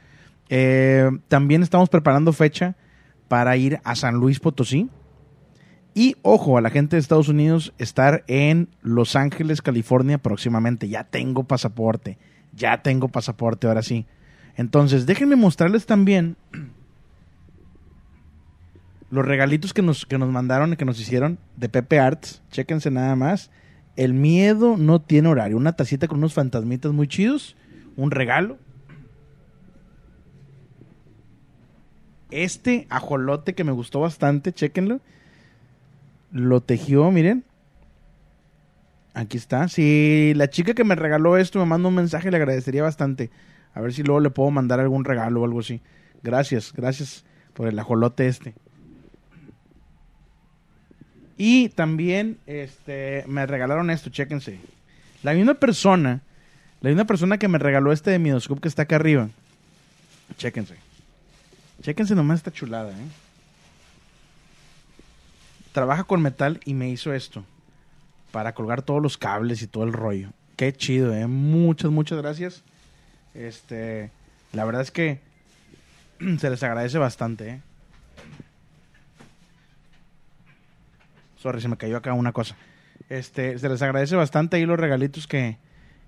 Eh, 0.49 1.09
también 1.29 1.63
estamos 1.63 1.89
preparando 1.89 2.33
fecha 2.33 2.75
para 3.27 3.55
ir 3.55 3.79
a 3.85 3.95
San 3.95 4.15
Luis 4.15 4.39
Potosí. 4.39 4.89
Y 5.93 6.15
ojo, 6.21 6.57
a 6.57 6.61
la 6.61 6.69
gente 6.69 6.95
de 6.95 6.99
Estados 7.01 7.29
Unidos, 7.29 7.73
estar 7.77 8.23
en 8.27 8.69
Los 8.81 9.15
Ángeles, 9.15 9.61
California 9.61 10.17
próximamente. 10.17 10.89
Ya 10.89 11.05
tengo 11.05 11.45
pasaporte. 11.45 12.17
Ya 12.53 12.81
tengo 12.81 13.07
pasaporte, 13.07 13.67
ahora 13.67 13.83
sí. 13.83 14.05
Entonces, 14.57 15.05
déjenme 15.05 15.37
mostrarles 15.37 15.85
también 15.85 16.35
los 19.11 19.25
regalitos 19.25 19.73
que 19.73 19.81
nos, 19.81 20.05
que 20.05 20.17
nos 20.17 20.29
mandaron 20.29 20.73
y 20.73 20.77
que 20.77 20.85
nos 20.85 20.99
hicieron 20.99 21.37
de 21.57 21.69
Pepe 21.69 21.99
Arts. 21.99 22.41
Chéquense 22.49 22.89
nada 22.89 23.15
más. 23.15 23.51
El 23.97 24.13
miedo 24.13 24.77
no 24.77 25.01
tiene 25.01 25.27
horario. 25.27 25.57
Una 25.57 25.75
tacita 25.75 26.07
con 26.07 26.19
unos 26.19 26.33
fantasmitas 26.33 26.93
muy 26.93 27.07
chidos. 27.07 27.57
Un 27.97 28.09
regalo. 28.09 28.57
Este 32.31 32.87
ajolote 32.89 33.53
que 33.53 33.65
me 33.65 33.73
gustó 33.73 33.99
bastante, 33.99 34.53
chéquenlo. 34.53 35.01
Lo 36.31 36.61
tejió, 36.61 37.11
miren. 37.11 37.43
Aquí 39.13 39.35
está. 39.35 39.67
Si 39.67 40.31
la 40.37 40.49
chica 40.49 40.73
que 40.73 40.85
me 40.85 40.95
regaló 40.95 41.35
esto 41.35 41.59
me 41.59 41.65
manda 41.65 41.89
un 41.89 41.95
mensaje, 41.95 42.31
le 42.31 42.37
agradecería 42.37 42.81
bastante. 42.81 43.29
A 43.73 43.81
ver 43.81 43.91
si 43.91 44.03
luego 44.03 44.21
le 44.21 44.29
puedo 44.29 44.51
mandar 44.51 44.79
algún 44.79 45.03
regalo 45.03 45.41
o 45.41 45.45
algo 45.45 45.59
así. 45.59 45.81
Gracias, 46.23 46.71
gracias 46.71 47.25
por 47.53 47.67
el 47.67 47.77
ajolote 47.77 48.27
este. 48.27 48.55
Y 51.37 51.69
también 51.69 52.37
este, 52.45 53.23
me 53.27 53.45
regalaron 53.45 53.89
esto, 53.89 54.09
chéquense. 54.09 54.59
La 55.23 55.33
misma 55.33 55.55
persona, 55.55 56.21
la 56.81 56.89
misma 56.89 57.05
persona 57.05 57.37
que 57.37 57.47
me 57.47 57.57
regaló 57.57 57.91
este 57.91 58.11
de 58.11 58.19
Midoscope 58.19 58.61
que 58.61 58.67
está 58.67 58.83
acá 58.83 58.95
arriba. 58.97 59.29
Chéquense. 60.37 60.75
Chéquense 61.81 62.15
nomás 62.15 62.39
esta 62.39 62.51
chulada, 62.51 62.91
¿eh? 62.91 63.07
Trabaja 65.73 66.03
con 66.03 66.21
metal 66.21 66.59
y 66.65 66.73
me 66.73 66.89
hizo 66.89 67.13
esto. 67.13 67.43
Para 68.31 68.53
colgar 68.53 68.81
todos 68.81 69.01
los 69.01 69.17
cables 69.17 69.61
y 69.61 69.67
todo 69.67 69.83
el 69.83 69.93
rollo. 69.93 70.29
Qué 70.55 70.73
chido, 70.73 71.13
¿eh? 71.15 71.27
Muchas, 71.27 71.91
muchas 71.91 72.17
gracias. 72.19 72.63
Este, 73.33 74.11
la 74.53 74.65
verdad 74.65 74.81
es 74.81 74.91
que 74.91 75.19
se 76.39 76.49
les 76.49 76.63
agradece 76.63 76.97
bastante, 76.97 77.49
¿eh? 77.49 77.61
Sorry, 81.41 81.59
se 81.59 81.67
me 81.67 81.77
cayó 81.77 81.97
acá 81.97 82.13
una 82.13 82.33
cosa. 82.33 82.55
Este, 83.09 83.57
se 83.57 83.67
les 83.67 83.81
agradece 83.81 84.15
bastante 84.15 84.57
ahí 84.57 84.65
los 84.67 84.79
regalitos 84.79 85.25
que, 85.25 85.57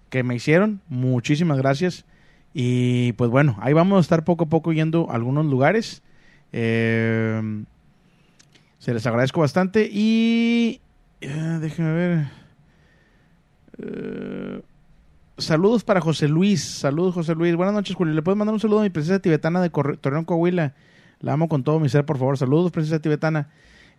que 0.09 0.21
me 0.21 0.35
hicieron. 0.35 0.79
Muchísimas 0.89 1.57
gracias. 1.57 2.05
Y 2.53 3.13
pues 3.13 3.31
bueno, 3.31 3.57
ahí 3.59 3.73
vamos 3.73 3.97
a 3.97 4.01
estar 4.01 4.23
poco 4.23 4.43
a 4.43 4.47
poco 4.49 4.73
yendo 4.73 5.09
a 5.09 5.15
algunos 5.15 5.47
lugares. 5.47 6.03
Eh, 6.51 7.63
se 8.77 8.93
les 8.93 9.07
agradezco 9.07 9.41
bastante. 9.41 9.89
Y 9.91 10.81
eh, 11.19 11.57
déjenme 11.59 11.93
ver. 11.93 12.27
Eh, 13.79 14.61
saludos 15.39 15.83
para 15.83 15.99
José 15.99 16.27
Luis. 16.27 16.63
Saludos, 16.63 17.15
José 17.15 17.33
Luis. 17.33 17.55
Buenas 17.55 17.73
noches, 17.73 17.95
Julio. 17.95 18.13
¿Le 18.13 18.21
puedes 18.21 18.37
mandar 18.37 18.53
un 18.53 18.59
saludo 18.59 18.81
a 18.81 18.83
mi 18.83 18.91
princesa 18.91 19.17
tibetana 19.17 19.63
de 19.63 19.71
Torreón, 19.71 20.25
Coahuila? 20.25 20.75
La 21.21 21.33
amo 21.33 21.49
con 21.49 21.63
todo 21.63 21.79
mi 21.79 21.89
ser, 21.89 22.05
por 22.05 22.19
favor. 22.19 22.37
Saludos, 22.37 22.71
princesa 22.71 22.99
tibetana. 22.99 23.49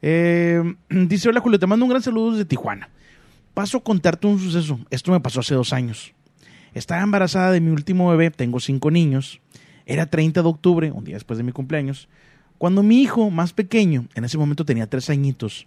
Eh, 0.06 0.62
dice, 0.90 1.30
hola 1.30 1.40
Julio, 1.40 1.58
te 1.58 1.66
mando 1.66 1.86
un 1.86 1.90
gran 1.90 2.02
saludo 2.02 2.32
desde 2.32 2.44
Tijuana. 2.44 2.90
Paso 3.54 3.78
a 3.78 3.82
contarte 3.82 4.26
un 4.26 4.38
suceso. 4.38 4.78
Esto 4.90 5.10
me 5.10 5.20
pasó 5.20 5.40
hace 5.40 5.54
dos 5.54 5.72
años. 5.72 6.12
Estaba 6.74 7.00
embarazada 7.02 7.52
de 7.52 7.62
mi 7.62 7.70
último 7.70 8.10
bebé, 8.10 8.30
tengo 8.30 8.60
cinco 8.60 8.90
niños. 8.90 9.40
Era 9.86 10.04
30 10.04 10.42
de 10.42 10.48
octubre, 10.48 10.90
un 10.90 11.04
día 11.04 11.14
después 11.14 11.38
de 11.38 11.42
mi 11.42 11.52
cumpleaños. 11.52 12.10
Cuando 12.58 12.82
mi 12.82 13.00
hijo 13.00 13.30
más 13.30 13.54
pequeño, 13.54 14.06
en 14.14 14.24
ese 14.24 14.36
momento 14.36 14.66
tenía 14.66 14.90
tres 14.90 15.08
añitos, 15.08 15.66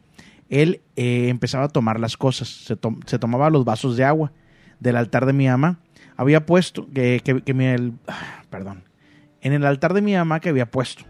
él 0.50 0.82
eh, 0.96 1.30
empezaba 1.30 1.66
a 1.66 1.70
tomar 1.70 2.00
las 2.00 2.16
cosas. 2.16 2.48
Se, 2.48 3.18
tomaba 3.18 3.50
los 3.50 3.66
vasos 3.66 3.98
de 3.98 4.04
agua 4.04 4.34
del 4.80 4.98
altar 4.98 5.26
de 5.26 5.34
mi 5.34 5.48
mamá. 5.48 5.80
Había 6.16 6.46
puesto, 6.46 6.88
que, 6.94 7.24
que, 7.24 7.54
mi, 7.56 7.66
el, 7.66 7.94
perdón, 8.52 8.84
en 9.42 9.54
el 9.54 9.66
altar 9.66 9.96
de 9.96 10.04
mi 10.04 10.14
mamá 10.14 10.42
que 10.42 10.50
había 10.50 10.70
puesto. 10.70 11.06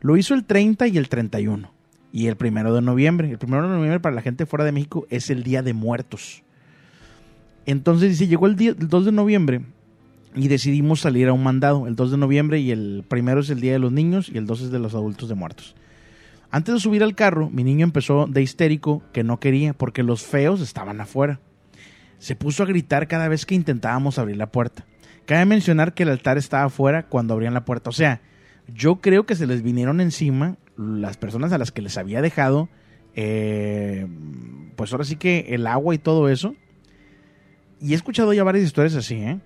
Lo 0.00 0.16
hizo 0.16 0.34
el 0.34 0.44
30 0.44 0.88
y 0.88 0.98
el 0.98 1.08
31 1.08 1.73
y 2.14 2.28
el 2.28 2.36
primero 2.36 2.72
de 2.72 2.80
noviembre. 2.80 3.28
El 3.28 3.38
primero 3.38 3.64
de 3.64 3.74
noviembre 3.74 3.98
para 3.98 4.14
la 4.14 4.22
gente 4.22 4.46
fuera 4.46 4.64
de 4.64 4.70
México 4.70 5.04
es 5.10 5.30
el 5.30 5.42
Día 5.42 5.64
de 5.64 5.74
Muertos. 5.74 6.44
Entonces 7.66 8.10
dice, 8.10 8.28
llegó 8.28 8.46
el, 8.46 8.54
día, 8.54 8.70
el 8.70 8.88
2 8.88 9.06
de 9.06 9.10
noviembre 9.10 9.62
y 10.36 10.46
decidimos 10.46 11.00
salir 11.00 11.26
a 11.26 11.32
un 11.32 11.42
mandado. 11.42 11.88
El 11.88 11.96
2 11.96 12.12
de 12.12 12.16
noviembre 12.16 12.60
y 12.60 12.70
el 12.70 13.04
primero 13.08 13.40
es 13.40 13.50
el 13.50 13.60
Día 13.60 13.72
de 13.72 13.80
los 13.80 13.90
Niños 13.90 14.30
y 14.32 14.38
el 14.38 14.46
2 14.46 14.60
es 14.60 14.70
de 14.70 14.78
los 14.78 14.94
adultos 14.94 15.28
de 15.28 15.34
muertos. 15.34 15.74
Antes 16.52 16.74
de 16.74 16.80
subir 16.80 17.02
al 17.02 17.16
carro, 17.16 17.50
mi 17.50 17.64
niño 17.64 17.82
empezó 17.82 18.28
de 18.28 18.42
histérico 18.42 19.02
que 19.12 19.24
no 19.24 19.40
quería 19.40 19.72
porque 19.72 20.04
los 20.04 20.22
feos 20.22 20.60
estaban 20.60 21.00
afuera. 21.00 21.40
Se 22.20 22.36
puso 22.36 22.62
a 22.62 22.66
gritar 22.66 23.08
cada 23.08 23.26
vez 23.26 23.44
que 23.44 23.56
intentábamos 23.56 24.20
abrir 24.20 24.36
la 24.36 24.52
puerta. 24.52 24.86
Cabe 25.26 25.46
mencionar 25.46 25.94
que 25.94 26.04
el 26.04 26.10
altar 26.10 26.38
estaba 26.38 26.66
afuera 26.66 27.08
cuando 27.08 27.34
abrían 27.34 27.54
la 27.54 27.64
puerta. 27.64 27.90
O 27.90 27.92
sea, 27.92 28.20
yo 28.72 29.00
creo 29.00 29.26
que 29.26 29.34
se 29.34 29.48
les 29.48 29.64
vinieron 29.64 30.00
encima 30.00 30.58
las 30.76 31.16
personas 31.16 31.52
a 31.52 31.58
las 31.58 31.72
que 31.72 31.82
les 31.82 31.96
había 31.98 32.22
dejado, 32.22 32.68
eh, 33.14 34.06
pues 34.76 34.92
ahora 34.92 35.04
sí 35.04 35.16
que 35.16 35.46
el 35.50 35.66
agua 35.66 35.94
y 35.94 35.98
todo 35.98 36.28
eso. 36.28 36.54
Y 37.80 37.92
he 37.92 37.94
escuchado 37.94 38.32
ya 38.32 38.44
varias 38.44 38.64
historias 38.64 38.94
así, 38.94 39.16
¿eh? 39.16 39.40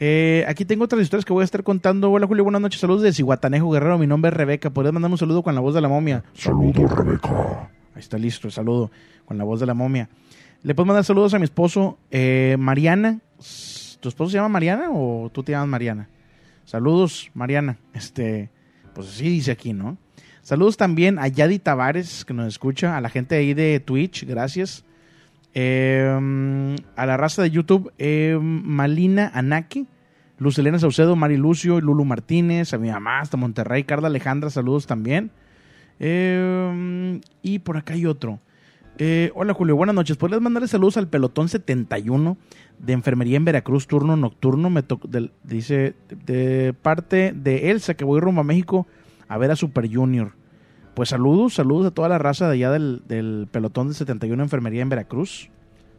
¿eh? 0.00 0.44
aquí 0.48 0.64
tengo 0.64 0.84
otras 0.84 1.02
historias 1.02 1.24
que 1.24 1.32
voy 1.32 1.42
a 1.42 1.44
estar 1.44 1.62
contando. 1.62 2.10
Hola 2.10 2.26
Julio, 2.26 2.44
buenas 2.44 2.62
noches. 2.62 2.80
Saludos 2.80 3.02
de 3.02 3.12
Cihuatanejo 3.12 3.70
Guerrero. 3.70 3.98
Mi 3.98 4.06
nombre 4.06 4.30
es 4.30 4.36
Rebeca. 4.36 4.70
¿Podrías 4.70 4.92
mandarme 4.92 5.14
un 5.14 5.18
saludo 5.18 5.42
con 5.42 5.54
la 5.54 5.60
voz 5.60 5.74
de 5.74 5.80
la 5.80 5.88
momia? 5.88 6.24
Saludos, 6.34 6.90
Rebeca. 6.90 7.70
Ahí 7.94 8.00
está 8.00 8.18
listo 8.18 8.48
el 8.48 8.52
saludo 8.52 8.90
con 9.24 9.38
la 9.38 9.44
voz 9.44 9.60
de 9.60 9.66
la 9.66 9.74
momia. 9.74 10.08
Le 10.62 10.74
puedo 10.74 10.86
mandar 10.86 11.04
saludos 11.04 11.32
a 11.34 11.38
mi 11.38 11.44
esposo, 11.44 11.98
eh, 12.10 12.56
Mariana. 12.58 13.20
¿Tu 14.00 14.08
esposo 14.08 14.30
se 14.30 14.36
llama 14.36 14.48
Mariana 14.48 14.88
o 14.90 15.30
tú 15.32 15.42
te 15.42 15.52
llamas 15.52 15.68
Mariana? 15.68 16.08
Saludos, 16.64 17.30
Mariana. 17.34 17.78
Este, 17.94 18.50
pues 18.94 19.08
así 19.08 19.28
dice 19.28 19.50
aquí, 19.50 19.72
¿no? 19.72 19.96
Saludos 20.50 20.76
también 20.76 21.20
a 21.20 21.28
Yadi 21.28 21.60
Tavares, 21.60 22.24
que 22.24 22.34
nos 22.34 22.48
escucha, 22.48 22.96
a 22.96 23.00
la 23.00 23.08
gente 23.08 23.36
ahí 23.36 23.54
de 23.54 23.78
Twitch, 23.78 24.26
gracias. 24.26 24.84
Em, 25.54 26.74
a 26.96 27.06
la 27.06 27.16
raza 27.16 27.40
de 27.40 27.52
YouTube, 27.52 27.92
em, 27.98 28.40
Malina 28.64 29.30
Anaki, 29.32 29.86
Luz 30.38 30.58
Elena 30.58 30.80
Saucedo, 30.80 31.14
Mari 31.14 31.36
Lucio, 31.36 31.80
Lulu 31.80 32.04
Martínez, 32.04 32.74
a 32.74 32.78
mi 32.78 32.90
mamá 32.90 33.20
hasta 33.20 33.36
Monterrey, 33.36 33.84
Carla 33.84 34.08
Alejandra, 34.08 34.50
saludos 34.50 34.88
también. 34.88 35.30
Em, 36.00 37.20
y 37.42 37.60
por 37.60 37.76
acá 37.76 37.94
hay 37.94 38.06
otro. 38.06 38.40
Eh, 38.98 39.30
hola 39.36 39.54
Julio, 39.54 39.76
buenas 39.76 39.94
noches. 39.94 40.16
¿Podrías 40.16 40.42
mandarle 40.42 40.66
saludos 40.66 40.96
al 40.96 41.06
pelotón 41.06 41.48
71 41.48 42.36
de 42.80 42.92
enfermería 42.92 43.36
en 43.36 43.44
Veracruz, 43.44 43.86
turno 43.86 44.16
nocturno? 44.16 44.68
Me 44.68 44.82
dice 45.44 45.94
de 46.26 46.74
parte 46.82 47.32
de 47.36 47.70
Elsa, 47.70 47.94
que 47.94 48.04
voy 48.04 48.18
rumbo 48.18 48.40
a 48.40 48.44
México 48.44 48.88
a 49.28 49.38
ver 49.38 49.52
a 49.52 49.54
Super 49.54 49.88
Junior 49.88 50.39
pues 50.94 51.10
saludos, 51.10 51.54
saludos 51.54 51.86
a 51.86 51.90
toda 51.92 52.08
la 52.08 52.18
raza 52.18 52.48
de 52.48 52.54
allá 52.54 52.70
del, 52.70 53.48
pelotón 53.50 53.88
de 53.88 53.94
71 53.94 54.42
Enfermería 54.42 54.82
en 54.82 54.88
Veracruz. 54.88 55.50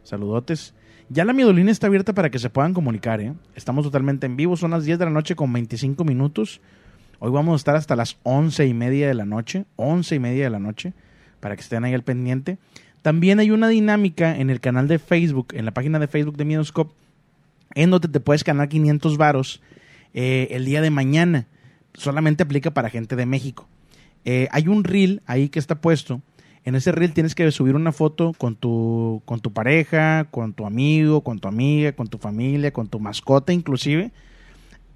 Saludotes. 0.04 0.74
Ya 1.10 1.26
la 1.26 1.34
miedolina 1.34 1.72
está 1.72 1.88
abierta 1.88 2.14
para 2.14 2.30
que 2.30 2.40
se 2.40 2.50
puedan 2.50 2.74
comunicar, 2.74 3.20
¿eh? 3.22 3.34
Estamos 3.56 3.84
totalmente 3.84 4.26
en 4.26 4.38
vivo, 4.38 4.56
son 4.56 4.72
las 4.72 4.86
10 4.86 5.00
de 5.00 5.06
la 5.06 5.12
noche 5.12 5.36
con 5.36 5.52
25 5.52 6.04
minutos. 6.04 6.62
Hoy 7.20 7.32
vamos 7.32 7.54
a 7.54 7.56
estar 7.58 7.76
hasta 7.76 7.96
las 7.96 8.18
11 8.24 8.66
y 8.66 8.74
media 8.74 9.08
de 9.08 9.14
la 9.14 9.26
noche, 9.26 9.66
11 9.76 10.16
y 10.16 10.20
media 10.20 10.46
de 10.46 10.50
la 10.50 10.60
noche, 10.60 10.94
para 11.40 11.56
que 11.56 11.62
estén 11.62 11.84
ahí 11.84 11.94
al 11.94 12.04
pendiente. 12.04 12.58
También 13.02 13.40
hay 13.40 13.52
una 13.52 13.68
dinámica 13.68 14.38
en 14.38 14.50
el 14.50 14.60
canal 14.60 14.88
de 14.88 15.00
Facebook, 15.00 15.50
en 15.54 15.66
la 15.66 15.72
página 15.72 16.00
de 16.00 16.08
Facebook 16.08 16.38
de 16.38 16.46
Miedoscope, 16.46 16.94
en 17.76 17.92
donde 17.92 18.08
te 18.08 18.20
puedes 18.20 18.44
ganar 18.44 18.70
500 18.70 19.18
varos 19.18 19.62
eh, 20.14 20.48
el 20.52 20.66
día 20.66 20.82
de 20.82 20.92
mañana. 20.92 21.48
Solamente 21.94 22.44
aplica 22.44 22.72
para 22.72 22.90
gente 22.90 23.16
de 23.16 23.26
México. 23.26 23.68
Eh, 24.26 24.48
hay 24.52 24.68
un 24.68 24.84
reel 24.84 25.22
ahí 25.26 25.50
que 25.50 25.60
está 25.60 25.82
puesto. 25.82 26.22
En 26.64 26.76
ese 26.76 26.92
reel 26.92 27.14
tienes 27.14 27.34
que 27.34 27.50
subir 27.52 27.76
una 27.76 27.92
foto 27.92 28.34
con 28.38 28.56
tu, 28.56 29.24
con 29.26 29.40
tu 29.40 29.52
pareja, 29.52 30.28
con 30.30 30.54
tu 30.54 30.66
amigo, 30.66 31.22
con 31.22 31.40
tu 31.40 31.48
amiga, 31.48 31.94
con 31.94 32.08
tu 32.08 32.20
familia, 32.20 32.72
con 32.72 32.88
tu 32.88 33.00
mascota 33.00 33.52
inclusive. 33.52 34.12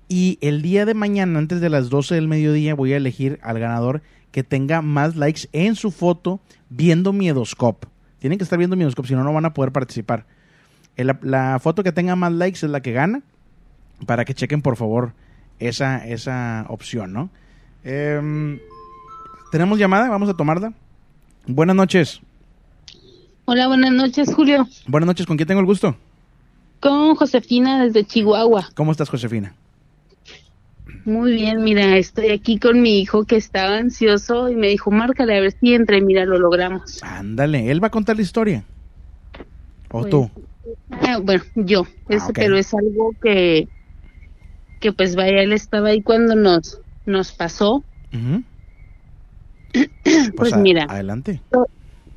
Y 0.08 0.38
el 0.42 0.62
día 0.62 0.86
de 0.86 0.94
mañana, 0.94 1.40
antes 1.40 1.62
de 1.62 1.70
las 1.70 1.90
12 1.90 2.14
del 2.14 2.28
mediodía, 2.28 2.76
voy 2.76 2.94
a 2.94 2.98
elegir 2.98 3.40
al 3.42 3.60
ganador 3.60 4.04
que 4.32 4.44
tenga 4.44 4.84
más 4.84 5.16
likes 5.16 5.48
en 5.54 5.76
su 5.76 5.90
foto 5.90 6.40
viendo 6.70 7.14
Miedoscope. 7.14 7.88
Tienen 8.20 8.38
que 8.38 8.44
estar 8.44 8.60
viendo 8.60 8.76
Miedoscope, 8.76 9.08
si 9.08 9.16
no, 9.16 9.24
no 9.24 9.34
van 9.34 9.46
a 9.46 9.54
poder 9.54 9.72
participar. 9.72 10.28
La, 10.98 11.60
foto 11.60 11.84
que 11.84 11.92
tenga 11.92 12.16
más 12.16 12.32
likes 12.32 12.64
es 12.64 12.72
la 12.72 12.82
que 12.82 12.92
gana. 12.92 13.24
Para 14.06 14.26
que 14.26 14.34
chequen, 14.34 14.62
por 14.62 14.76
favor, 14.76 15.14
esa, 15.58 16.06
esa 16.06 16.66
opción, 16.70 17.14
¿no? 17.14 17.30
Eh, 17.84 18.60
tenemos 19.56 19.80
llamada, 19.80 20.10
vamos 20.10 20.28
a 20.28 20.34
tomarla. 20.34 20.74
Buenas 21.48 21.78
noches. 21.78 22.20
Hola, 23.46 23.68
buenas 23.68 23.94
noches, 23.94 24.34
Julio. 24.36 24.68
Buenas 24.86 25.08
noches, 25.08 25.26
¿con 25.26 25.38
quién 25.38 25.48
tengo 25.48 25.62
el 25.62 25.66
gusto? 25.66 25.96
Con 26.82 27.16
Josefina 27.16 27.82
desde 27.86 28.04
Chihuahua. 28.04 28.68
¿Cómo 28.76 28.92
estás, 28.92 29.08
Josefina? 29.08 29.56
Muy 31.06 31.36
bien, 31.36 31.64
mira, 31.64 31.96
estoy 31.96 32.32
aquí 32.32 32.60
con 32.60 32.82
mi 32.82 33.00
hijo 33.00 33.24
que 33.24 33.38
estaba 33.38 33.78
ansioso 33.78 34.50
y 34.50 34.56
me 34.58 34.68
dijo, 34.68 34.92
márcale 34.92 35.38
a 35.38 35.40
ver 35.40 35.54
si 35.58 35.74
entre, 35.74 36.02
mira, 36.02 36.26
lo 36.26 36.38
logramos. 36.38 37.02
Ándale, 37.02 37.72
él 37.72 37.82
va 37.82 37.88
a 37.88 37.92
contar 37.92 38.18
la 38.18 38.24
historia. 38.24 38.66
¿O 39.90 40.02
Pues, 40.02 40.10
tú? 40.10 40.30
Ah, 40.92 41.20
bueno, 41.24 41.44
yo, 41.56 41.88
es- 42.10 42.24
ok. 42.24 42.32
pero 42.34 42.58
es 42.58 42.74
algo 42.74 43.14
que, 43.22 43.70
que 44.82 44.92
pues 44.92 45.16
vaya, 45.16 45.42
él 45.44 45.54
estaba 45.54 45.88
ahí 45.90 46.02
cuando 46.02 46.36
nos, 46.36 46.82
nos 47.06 47.32
pasó. 47.32 47.86
Ujú. 48.14 48.44
Pues 50.36 50.54
a- 50.54 50.58
mira. 50.58 50.86
Adelante. 50.90 51.42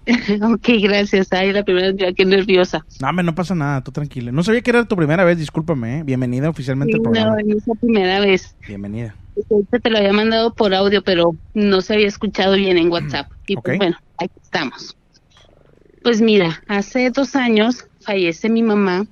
ok, 0.42 0.68
gracias, 0.82 1.28
ay, 1.32 1.52
la 1.52 1.62
primera 1.64 1.92
vez, 1.92 2.14
qué 2.16 2.24
nerviosa. 2.24 2.84
No, 3.00 3.08
hombre, 3.10 3.24
no 3.24 3.34
pasa 3.34 3.54
nada, 3.54 3.82
tú 3.82 3.92
tranquila. 3.92 4.32
No 4.32 4.42
sabía 4.42 4.62
que 4.62 4.70
era 4.70 4.84
tu 4.86 4.96
primera 4.96 5.22
vez, 5.24 5.36
discúlpame. 5.38 5.98
¿eh? 5.98 6.02
Bienvenida 6.02 6.48
oficialmente 6.48 6.92
Sí, 6.92 6.98
al 6.98 7.02
no, 7.02 7.10
programa. 7.12 7.40
es 7.40 7.66
la 7.66 7.74
primera 7.74 8.20
vez. 8.20 8.56
Bienvenida. 8.66 9.14
Ahorita 9.50 9.78
te 9.78 9.90
lo 9.90 9.98
había 9.98 10.12
mandado 10.12 10.54
por 10.54 10.74
audio, 10.74 11.02
pero 11.02 11.36
no 11.54 11.80
se 11.82 11.94
había 11.94 12.06
escuchado 12.08 12.54
bien 12.56 12.78
en 12.78 12.90
WhatsApp. 12.90 13.30
Y 13.46 13.54
pues 13.56 13.74
Ok. 13.76 13.78
bueno, 13.78 13.96
aquí 14.18 14.32
estamos. 14.42 14.96
Pues 16.02 16.20
mira, 16.22 16.62
hace 16.68 17.10
dos 17.10 17.36
años 17.36 17.86
fallece 18.00 18.48
mi 18.48 18.62
mamá. 18.62 19.06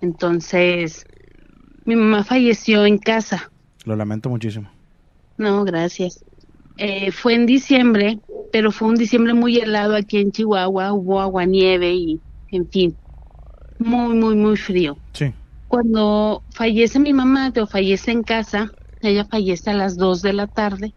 Entonces, 0.00 1.06
mi 1.84 1.96
mamá 1.96 2.22
falleció 2.24 2.84
en 2.86 2.98
casa. 2.98 3.50
Lo 3.84 3.96
lamento 3.96 4.28
muchísimo. 4.28 4.70
No, 5.38 5.64
gracias. 5.64 6.24
Eh, 6.80 7.10
fue 7.10 7.34
en 7.34 7.44
diciembre, 7.44 8.20
pero 8.52 8.70
fue 8.70 8.86
un 8.88 8.94
diciembre 8.94 9.34
muy 9.34 9.58
helado 9.58 9.96
aquí 9.96 10.18
en 10.18 10.30
Chihuahua. 10.30 10.92
Hubo 10.92 11.20
agua 11.20 11.44
nieve 11.44 11.92
y, 11.92 12.22
en 12.50 12.68
fin, 12.68 12.96
muy, 13.78 14.14
muy, 14.14 14.36
muy 14.36 14.56
frío. 14.56 14.96
Sí. 15.12 15.32
Cuando 15.66 16.44
fallece 16.54 17.00
mi 17.00 17.12
mamá, 17.12 17.52
o 17.60 17.66
fallece 17.66 18.12
en 18.12 18.22
casa, 18.22 18.72
ella 19.02 19.24
fallece 19.24 19.70
a 19.70 19.74
las 19.74 19.96
2 19.96 20.22
de 20.22 20.32
la 20.32 20.46
tarde. 20.46 20.94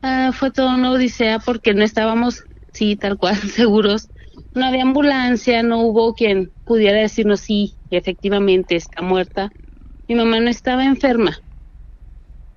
Ah, 0.00 0.30
fue 0.32 0.52
toda 0.52 0.76
una 0.76 0.92
odisea 0.92 1.40
porque 1.40 1.74
no 1.74 1.82
estábamos, 1.82 2.44
sí, 2.72 2.94
tal 2.94 3.18
cual, 3.18 3.36
seguros. 3.50 4.10
No 4.54 4.64
había 4.64 4.82
ambulancia, 4.82 5.64
no 5.64 5.80
hubo 5.80 6.14
quien 6.14 6.52
pudiera 6.64 6.98
decirnos 6.98 7.40
sí, 7.40 7.76
efectivamente 7.90 8.76
está 8.76 9.02
muerta. 9.02 9.52
Mi 10.06 10.14
mamá 10.14 10.38
no 10.38 10.48
estaba 10.48 10.84
enferma, 10.84 11.36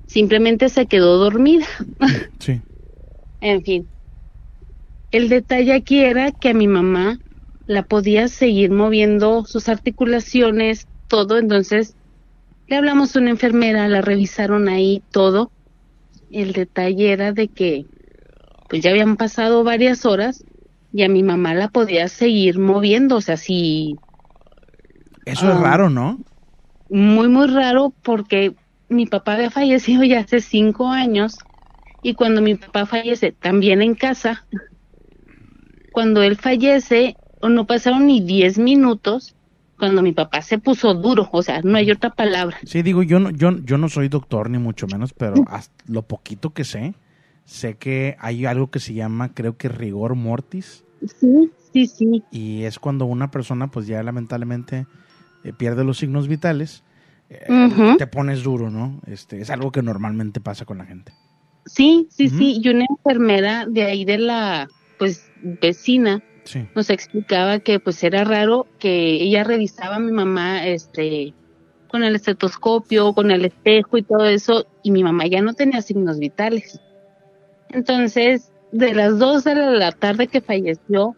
simplemente 0.09 0.69
se 0.69 0.87
quedó 0.87 1.17
dormida. 1.17 1.65
Sí. 2.39 2.59
En 3.41 3.63
fin, 3.63 3.87
el 5.11 5.29
detalle 5.29 5.73
aquí 5.73 5.99
era 5.99 6.31
que 6.31 6.49
a 6.49 6.53
mi 6.53 6.67
mamá 6.67 7.19
la 7.67 7.83
podía 7.83 8.27
seguir 8.27 8.71
moviendo 8.71 9.45
sus 9.45 9.69
articulaciones, 9.69 10.87
todo, 11.07 11.37
entonces 11.37 11.95
le 12.67 12.75
hablamos 12.77 13.15
a 13.15 13.19
una 13.19 13.29
enfermera, 13.29 13.87
la 13.87 14.01
revisaron 14.01 14.67
ahí 14.67 15.01
todo. 15.11 15.51
El 16.31 16.53
detalle 16.53 17.11
era 17.11 17.31
de 17.31 17.47
que 17.47 17.85
pues 18.69 18.81
ya 18.83 18.89
habían 18.91 19.15
pasado 19.15 19.63
varias 19.63 20.05
horas 20.05 20.43
y 20.91 21.03
a 21.03 21.09
mi 21.09 21.23
mamá 21.23 21.53
la 21.53 21.69
podía 21.69 22.07
seguir 22.07 22.59
moviendo, 22.59 23.15
o 23.17 23.21
sea, 23.21 23.37
sí, 23.37 23.95
Eso 25.25 25.51
es 25.51 25.57
Ah. 25.57 25.61
raro, 25.61 25.89
¿no? 25.91 26.17
muy, 26.89 27.27
muy 27.27 27.45
raro 27.47 27.93
porque 28.03 28.55
mi 28.89 29.05
papá 29.05 29.33
había 29.33 29.51
fallecido 29.51 30.03
ya 30.03 30.19
hace 30.19 30.41
cinco 30.41 30.87
años 30.89 31.37
y 32.01 32.13
cuando 32.13 32.41
mi 32.41 32.55
papá 32.55 32.85
fallece 32.85 33.31
también 33.31 33.81
en 33.81 33.95
casa, 33.95 34.45
cuando 35.91 36.23
él 36.23 36.35
fallece, 36.35 37.15
no 37.41 37.65
pasaron 37.65 38.07
ni 38.07 38.21
diez 38.21 38.57
minutos 38.57 39.35
cuando 39.77 40.01
mi 40.01 40.11
papá 40.11 40.41
se 40.41 40.57
puso 40.57 40.93
duro, 40.93 41.29
o 41.31 41.41
sea, 41.41 41.61
no 41.61 41.77
hay 41.77 41.89
otra 41.89 42.09
palabra. 42.09 42.57
Sí, 42.65 42.81
digo, 42.81 43.01
yo 43.01 43.19
no, 43.19 43.29
yo, 43.29 43.57
yo 43.63 43.77
no 43.77 43.87
soy 43.87 44.09
doctor 44.09 44.49
ni 44.49 44.57
mucho 44.57 44.87
menos, 44.87 45.13
pero 45.13 45.35
hasta 45.47 45.73
lo 45.87 46.01
poquito 46.01 46.49
que 46.49 46.65
sé, 46.65 46.95
sé 47.45 47.75
que 47.75 48.17
hay 48.19 48.45
algo 48.45 48.69
que 48.69 48.79
se 48.79 48.93
llama, 48.93 49.33
creo 49.33 49.55
que 49.55 49.69
rigor 49.69 50.15
mortis, 50.15 50.83
Sí, 51.19 51.49
sí, 51.71 51.87
sí, 51.87 52.23
y 52.31 52.63
es 52.63 52.79
cuando 52.79 53.05
una 53.05 53.31
persona, 53.31 53.71
pues 53.71 53.87
ya 53.87 54.03
lamentablemente 54.03 54.85
eh, 55.43 55.53
pierde 55.53 55.83
los 55.83 55.97
signos 55.97 56.27
vitales, 56.27 56.83
eh, 57.29 57.95
te 57.97 58.07
pones 58.07 58.43
duro, 58.43 58.69
¿no? 58.69 58.99
Este, 59.05 59.39
es 59.41 59.49
algo 59.49 59.71
que 59.71 59.81
normalmente 59.81 60.39
pasa 60.41 60.65
con 60.65 60.77
la 60.79 60.85
gente. 60.85 61.13
sí, 61.65 62.07
sí, 62.09 62.29
sí, 62.29 62.59
y 62.63 62.69
una 62.69 62.85
enfermera 62.89 63.65
de 63.67 63.83
ahí 63.83 64.03
de 64.05 64.17
la, 64.17 64.67
pues, 64.97 65.29
vecina, 65.61 66.23
Sí. 66.45 66.65
nos 66.73 66.89
explicaba 66.89 67.59
que 67.59 67.79
pues 67.79 68.03
era 68.03 68.23
raro 68.23 68.65
que 68.79 69.21
ella 69.21 69.43
revisaba 69.43 69.97
a 69.97 69.99
mi 69.99 70.11
mamá 70.11 70.65
este 70.65 71.33
con 71.89 72.03
el 72.03 72.15
estetoscopio, 72.15 73.13
con 73.13 73.29
el 73.29 73.45
espejo 73.45 73.97
y 73.97 74.03
todo 74.03 74.25
eso 74.25 74.65
y 74.81 74.89
mi 74.89 75.03
mamá 75.03 75.27
ya 75.27 75.41
no 75.43 75.53
tenía 75.53 75.81
signos 75.83 76.17
vitales. 76.17 76.79
Entonces, 77.69 78.51
de 78.71 78.93
las 78.93 79.19
dos 79.19 79.43
de 79.43 79.53
la 79.55 79.91
tarde 79.91 80.27
que 80.27 80.41
falleció, 80.41 81.15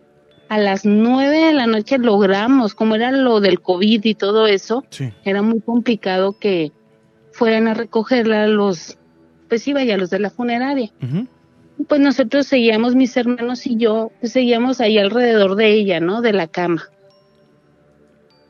a 0.52 0.58
las 0.58 0.84
nueve 0.86 1.38
de 1.38 1.54
la 1.54 1.66
noche 1.66 1.98
logramos, 1.98 2.76
como 2.76 2.96
era 2.96 3.14
lo 3.14 3.40
del 3.40 3.62
COVID 3.62 4.04
y 4.04 4.16
todo 4.16 4.48
eso, 4.48 4.84
Sí. 4.90 5.14
era 5.24 5.42
muy 5.42 5.62
complicado 5.62 6.38
que 6.38 6.74
fueran 7.32 7.70
a 7.70 7.74
recogerla 7.74 8.48
los, 8.48 8.98
pues 9.48 9.64
sí, 9.64 9.72
vaya, 9.72 9.96
los 9.96 10.10
de 10.10 10.20
la 10.20 10.30
funeraria 10.30 10.92
Ujú. 11.02 11.26
pues 11.88 12.02
nosotros 12.02 12.48
seguíamos, 12.48 12.96
mis 12.96 13.16
hermanos 13.16 13.66
y 13.66 13.78
yo, 13.78 14.12
pues 14.20 14.34
seguíamos 14.34 14.82
ahí 14.82 14.98
alrededor 14.98 15.56
de 15.56 15.72
ella, 15.72 16.02
¿no? 16.02 16.22
De 16.22 16.34
la 16.34 16.48
cama. 16.48 16.84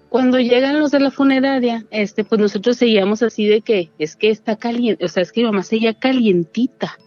Cuando 0.09 0.39
llegan 0.39 0.79
los 0.79 0.89
de 0.89 0.99
la 1.01 1.11
funeraria, 1.11 1.85
este, 1.91 2.23
pues 2.23 2.41
nosotros 2.41 2.77
seguíamos 2.77 3.21
así 3.21 3.45
de 3.45 3.61
que 3.61 3.91
es 3.99 4.15
que 4.15 4.31
está 4.31 4.55
caliente, 4.55 5.05
o 5.05 5.07
sea, 5.07 5.21
es 5.23 5.31
que 5.31 5.41
mi 5.41 5.45
mamá 5.47 5.61
seguía 5.63 5.93
calientita. 5.93 6.97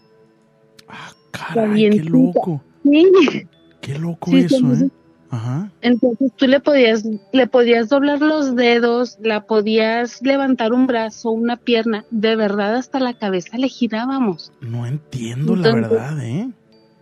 Ah, 0.88 1.11
caray, 1.33 1.54
qué 1.54 1.61
Calientita. 2.00 2.11
loco. 2.11 2.62
Sí. 2.85 3.46
Qué 3.85 3.99
loco 3.99 4.31
Sí, 4.31 4.38
eso, 4.38 4.73
¿eh? 4.73 4.88
Ajá. 5.31 5.70
Entonces 5.81 6.33
tú 6.37 6.47
le 6.47 6.61
podías, 6.61 7.05
le 7.33 7.47
podías 7.47 7.88
doblar 7.88 8.20
los 8.20 8.55
dedos, 8.55 9.18
la 9.20 9.47
podías 9.47 10.23
levantar 10.23 10.73
un 10.73 10.87
brazo, 10.87 11.31
una 11.31 11.57
pierna, 11.57 12.05
de 12.11 12.37
verdad 12.37 12.77
hasta 12.77 13.01
la 13.01 13.14
cabeza 13.14 13.59
le 13.59 13.68
girábamos, 13.68 14.53
No 14.61 14.87
entiendo 14.87 15.57
la 15.57 15.75
verdad, 15.75 16.25
¿eh? 16.25 16.51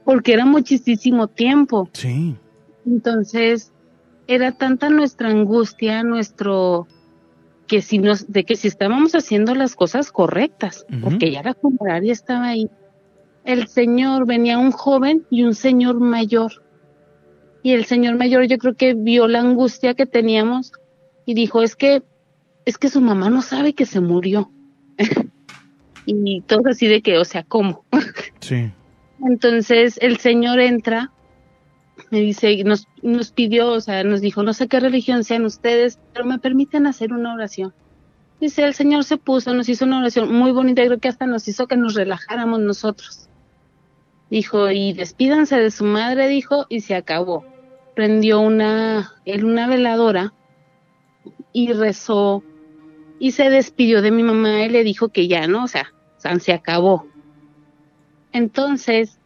porque 0.05 0.33
era 0.33 0.47
muchísimo 0.47 1.29
tiempo. 1.29 1.89
Sí. 1.93 2.37
Entonces, 2.87 3.73
era 4.27 4.53
tanta 4.53 4.89
nuestra 4.89 5.29
angustia, 5.29 6.03
nuestro 6.03 6.87
que 7.67 7.81
si 7.81 7.99
nos, 7.99 8.31
de 8.31 8.45
que 8.45 8.57
si 8.57 8.69
estábamos 8.69 9.15
haciendo 9.15 9.55
las 9.55 9.75
cosas 9.75 10.13
correctas, 10.13 10.85
porque 11.03 11.31
ya 11.31 11.43
la 11.43 11.55
funeraria 11.55 12.13
estaba 12.13 12.49
ahí. 12.49 12.69
El 13.45 13.67
señor 13.67 14.27
venía 14.27 14.59
un 14.59 14.73
joven 14.73 15.25
y 15.31 15.43
un 15.43 15.55
señor 15.55 15.99
mayor. 15.99 16.62
Y 17.63 17.73
el 17.73 17.85
señor 17.85 18.17
mayor 18.17 18.47
yo 18.47 18.59
creo 18.59 18.75
que 18.75 18.95
vio 18.95 19.29
la 19.29 19.41
angustia 19.41 19.95
que 19.95 20.07
teníamos 20.07 20.73
y 21.25 21.35
dijo, 21.35 21.63
es 21.63 21.77
que, 21.77 22.03
es 22.65 22.79
que 22.79 22.89
su 22.89 23.01
mamá 23.01 23.31
no 23.31 23.43
sabe 23.43 23.75
que 23.75 23.87
se 23.87 24.01
murió. 24.01 24.51
y 26.07 26.41
todo 26.43 26.71
así 26.71 26.89
de 26.89 27.03
que, 27.03 27.19
o 27.19 27.25
sea, 27.25 27.45
¿cómo? 27.45 27.85
Sí. 28.41 28.73
Entonces 29.25 29.99
el 30.03 30.17
señor 30.17 30.59
entra, 30.59 31.13
me 32.11 32.21
dice, 32.21 32.65
nos, 32.65 32.89
nos 33.03 33.31
pidió, 33.31 33.71
o 33.71 33.81
sea, 33.81 34.03
nos 34.03 34.21
dijo, 34.21 34.43
no 34.43 34.53
sé 34.53 34.67
qué 34.67 34.81
religión 34.81 35.23
sean 35.23 35.45
ustedes, 35.45 36.01
pero 36.13 36.25
me 36.25 36.41
permiten 36.41 36.89
hacer 36.89 37.13
una 37.13 37.33
oración. 37.33 37.73
Dice, 38.41 38.65
el 38.65 38.75
señor 38.75 39.05
se 39.05 39.19
puso, 39.19 39.55
nos 39.55 39.69
hizo 39.69 39.85
una 39.85 40.01
oración 40.01 40.35
muy 40.35 40.51
bonita, 40.51 40.85
creo 40.85 40.99
que 40.99 41.07
hasta 41.07 41.27
nos 41.27 41.47
hizo 41.47 41.69
que 41.69 41.77
nos 41.77 41.95
relajáramos 41.95 42.59
nosotros. 42.59 43.29
Dijo, 44.31 44.69
y 44.71 44.93
despídanse 44.93 45.57
de 45.57 45.71
su 45.71 45.85
madre, 45.85 46.27
dijo, 46.27 46.67
y 46.69 46.81
se 46.81 46.97
acabó. 46.97 47.45
Prendió 47.95 48.41
una, 48.41 49.13
él 49.25 49.45
una 49.45 49.67
veladora 49.67 50.33
y 51.53 51.73
rezó 51.73 52.43
y 53.19 53.33
se 53.33 53.51
despidió 53.51 54.01
de 54.03 54.11
mi 54.11 54.23
mamá 54.23 54.63
y 54.65 54.69
le 54.71 54.83
dijo 54.83 55.11
que 55.11 55.29
ya, 55.29 55.47
¿no? 55.47 55.65
O 55.65 55.69
sea, 55.69 55.93
se 56.41 56.53
acabó. 56.53 57.07
Entonces, 58.33 59.19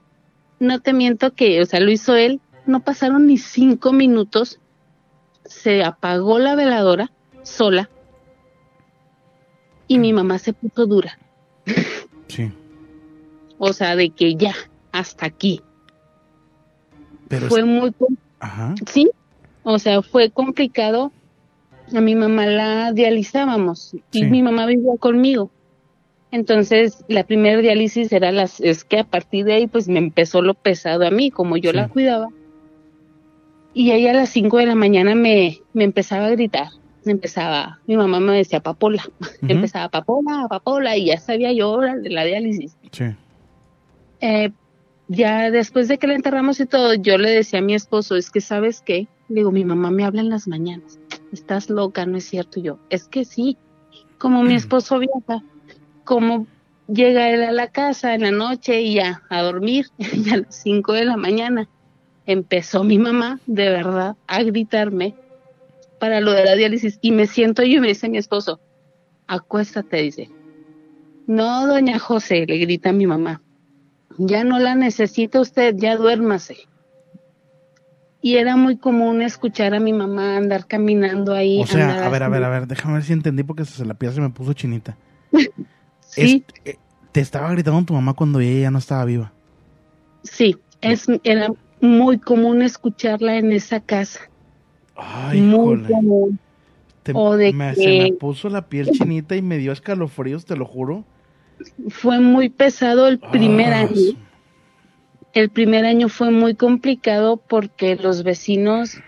no 0.58 0.80
te 0.80 0.92
miento 0.92 1.32
que, 1.32 1.62
o 1.62 1.66
sea, 1.66 1.80
lo 1.80 1.90
hizo 1.90 2.16
él, 2.16 2.40
no 2.66 2.80
pasaron 2.80 3.26
ni 3.26 3.38
cinco 3.38 3.92
minutos, 3.92 4.58
se 5.44 5.84
apagó 5.84 6.38
la 6.40 6.56
veladora 6.56 7.12
sola 7.44 7.88
y 9.86 9.98
mi 9.98 10.12
mamá 10.12 10.38
se 10.38 10.52
puso 10.52 10.86
dura, 10.86 11.16
Sí. 12.26 12.50
o 13.58 13.72
sea, 13.72 13.94
de 13.94 14.10
que 14.10 14.34
ya, 14.34 14.54
hasta 14.90 15.26
aquí. 15.26 15.60
Pero 17.28 17.46
Fue 17.48 17.60
es- 17.60 17.66
muy, 17.66 17.92
com- 17.92 18.16
Ajá. 18.40 18.74
sí, 18.86 19.10
o 19.62 19.78
sea, 19.78 20.02
fue 20.02 20.30
complicado. 20.30 21.12
A 21.94 22.00
mi 22.00 22.14
mamá 22.16 22.46
la 22.46 22.92
dializábamos 22.92 23.94
y 23.94 24.02
Sí. 24.18 24.24
mi 24.24 24.42
mamá 24.42 24.66
vivía 24.66 24.96
conmigo. 24.98 25.50
Entonces, 26.32 27.04
la 27.08 27.22
primera 27.24 27.60
diálisis 27.60 28.12
era 28.12 28.32
las, 28.32 28.60
es 28.60 28.82
que 28.84 28.98
a 28.98 29.04
partir 29.04 29.44
de 29.44 29.54
ahí, 29.54 29.66
pues 29.68 29.86
me 29.88 29.98
empezó 30.00 30.42
lo 30.42 30.54
pesado 30.54 31.06
a 31.06 31.10
mí, 31.10 31.30
como 31.30 31.56
yo 31.56 31.70
Sí. 31.70 31.76
la 31.76 31.88
cuidaba. 31.88 32.28
Y 33.72 33.92
ella 33.92 34.10
a 34.10 34.14
las 34.14 34.30
5 34.30 34.56
de 34.58 34.66
la 34.66 34.74
mañana 34.74 35.14
me, 35.14 35.58
me 35.74 35.84
empezaba 35.84 36.26
a 36.26 36.30
gritar, 36.30 36.68
empezaba, 37.04 37.78
mi 37.86 37.96
mamá 37.96 38.18
me 38.20 38.36
decía 38.36 38.58
papola, 38.60 39.04
empezaba 39.42 39.88
papola, 39.88 40.46
papola, 40.48 40.96
y 40.96 41.06
ya 41.06 41.18
sabía 41.18 41.52
yo 41.52 41.78
de 41.80 42.10
la 42.10 42.24
diálisis. 42.24 42.76
Sí. 42.90 43.04
Eh, 44.20 44.50
ya 45.08 45.50
después 45.50 45.88
de 45.88 45.98
que 45.98 46.06
la 46.06 46.14
enterramos 46.14 46.60
y 46.60 46.66
todo, 46.66 46.94
yo 46.94 47.18
le 47.18 47.30
decía 47.30 47.60
a 47.60 47.62
mi 47.62 47.74
esposo, 47.74 48.16
es 48.16 48.30
que 48.30 48.40
sabes 48.40 48.80
qué, 48.80 49.08
le 49.28 49.36
digo, 49.36 49.52
mi 49.52 49.64
mamá 49.64 49.90
me 49.90 50.04
habla 50.04 50.20
en 50.20 50.30
las 50.30 50.48
mañanas, 50.48 50.98
estás 51.32 51.70
loca, 51.70 52.06
no 52.06 52.16
es 52.16 52.24
cierto, 52.24 52.60
y 52.60 52.64
yo, 52.64 52.78
es 52.90 53.04
que 53.04 53.24
sí, 53.24 53.56
como 54.18 54.42
mi 54.42 54.54
esposo 54.54 54.98
viaja, 54.98 55.42
como 56.04 56.46
llega 56.88 57.30
él 57.30 57.42
a 57.42 57.52
la 57.52 57.68
casa 57.68 58.14
en 58.14 58.22
la 58.22 58.30
noche 58.30 58.80
y 58.80 58.94
ya 58.94 59.22
a 59.28 59.42
dormir, 59.42 59.86
y 59.98 60.30
a 60.30 60.38
las 60.38 60.62
5 60.62 60.92
de 60.92 61.04
la 61.04 61.16
mañana 61.16 61.68
empezó 62.26 62.84
mi 62.84 62.98
mamá 62.98 63.40
de 63.46 63.70
verdad 63.70 64.16
a 64.26 64.42
gritarme 64.42 65.14
para 65.98 66.20
lo 66.20 66.32
de 66.32 66.44
la 66.44 66.54
diálisis. 66.54 66.98
Y 67.00 67.12
me 67.12 67.26
siento 67.26 67.62
yo 67.62 67.78
y 67.78 67.80
me 67.80 67.88
dice 67.88 68.08
mi 68.08 68.18
esposo, 68.18 68.60
acuéstate, 69.26 70.02
dice. 70.02 70.30
No, 71.26 71.66
doña 71.66 71.98
José, 71.98 72.46
le 72.46 72.58
grita 72.58 72.92
mi 72.92 73.06
mamá, 73.06 73.42
ya 74.18 74.44
no 74.44 74.58
la 74.58 74.74
necesita 74.74 75.40
usted, 75.40 75.74
ya 75.76 75.96
duérmase. 75.96 76.56
Y 78.22 78.36
era 78.36 78.56
muy 78.56 78.76
común 78.76 79.22
escuchar 79.22 79.74
a 79.74 79.80
mi 79.80 79.92
mamá 79.92 80.36
andar 80.36 80.66
caminando 80.66 81.32
ahí. 81.34 81.60
O 81.60 81.66
sea, 81.66 82.04
a 82.06 82.08
ver, 82.08 82.22
a 82.22 82.28
ver, 82.28 82.42
a 82.44 82.48
ver, 82.48 82.66
déjame 82.66 82.94
ver 82.94 83.04
si 83.04 83.12
entendí 83.12 83.42
porque 83.44 83.64
se 83.64 83.84
la 83.84 83.94
pieza 83.94 84.14
se 84.16 84.20
me 84.20 84.30
puso 84.30 84.52
chinita. 84.52 84.96
Sí, 86.08 86.44
Es- 86.64 86.72
eh, 86.72 86.76
te 87.12 87.20
estaba 87.20 87.50
gritando 87.50 87.82
tu 87.84 87.92
mamá 87.92 88.14
cuando 88.14 88.40
ella 88.40 88.62
ya 88.62 88.70
no 88.70 88.78
estaba 88.78 89.04
viva. 89.04 89.32
sí, 90.22 90.56
es, 90.80 91.06
era 91.24 91.48
muy 91.80 92.18
común 92.18 92.62
escucharla 92.62 93.36
en 93.36 93.52
esa 93.52 93.80
casa. 93.80 94.20
Ay, 94.96 95.40
muy 95.42 95.82
común. 95.82 96.38
Te- 97.02 97.12
o 97.14 97.36
de 97.36 97.52
me- 97.52 97.74
que- 97.74 97.82
Se 97.82 97.98
me 97.98 98.12
puso 98.12 98.48
la 98.48 98.68
piel 98.68 98.90
chinita 98.92 99.36
y 99.36 99.42
me 99.42 99.58
dio 99.58 99.72
escalofríos, 99.72 100.46
te 100.46 100.56
lo 100.56 100.64
juro. 100.64 101.04
Fue 101.88 102.20
muy 102.20 102.48
pesado 102.48 103.08
el 103.08 103.18
primer 103.18 103.72
Ah, 103.72 103.80
año. 103.80 104.16
El 105.32 105.50
primer 105.50 105.84
año 105.84 106.08
fue 106.08 106.30
muy 106.30 106.54
complicado 106.54 107.36
porque 107.36 107.96
los 107.96 108.22
vecinos, 108.22 108.98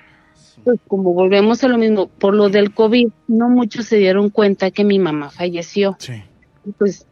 pues 0.64 0.78
como 0.86 1.14
volvemos 1.14 1.64
a 1.64 1.68
lo 1.68 1.78
mismo, 1.78 2.08
por 2.08 2.34
lo 2.34 2.50
del 2.50 2.74
COVID, 2.74 3.08
no 3.28 3.48
muchos 3.48 3.86
se 3.86 3.96
dieron 3.96 4.28
cuenta 4.30 4.70
que 4.70 4.84
mi 4.84 4.98
mamá 4.98 5.30
falleció. 5.30 5.96
Sí. 5.98 6.22
Pues 6.78 7.06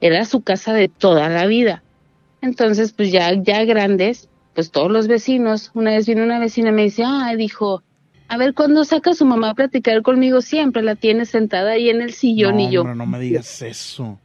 era 0.00 0.24
su 0.24 0.42
casa 0.42 0.72
de 0.72 0.88
toda 0.88 1.28
la 1.28 1.46
vida. 1.46 1.82
Entonces, 2.40 2.92
pues 2.92 3.10
ya, 3.10 3.32
ya 3.34 3.64
grandes, 3.64 4.28
pues 4.54 4.70
todos 4.70 4.90
los 4.90 5.08
vecinos, 5.08 5.70
una 5.74 5.92
vez 5.92 6.06
vino 6.06 6.22
una 6.22 6.38
vecina 6.38 6.70
y 6.70 6.72
me 6.72 6.82
dice, 6.84 7.02
ah, 7.06 7.34
dijo, 7.36 7.82
a 8.28 8.36
ver, 8.36 8.54
¿cuándo 8.54 8.84
saca 8.84 9.14
su 9.14 9.24
mamá 9.24 9.50
a 9.50 9.54
platicar 9.54 10.02
conmigo? 10.02 10.40
Siempre 10.40 10.82
la 10.82 10.94
tiene 10.94 11.26
sentada 11.26 11.72
ahí 11.72 11.90
en 11.90 12.00
el 12.00 12.12
sillón 12.12 12.56
no, 12.56 12.60
y 12.62 12.70
yo, 12.70 12.80
hombre, 12.80 12.96
no 12.96 13.06
me 13.06 13.18
digas 13.20 13.62
eso. 13.62 14.18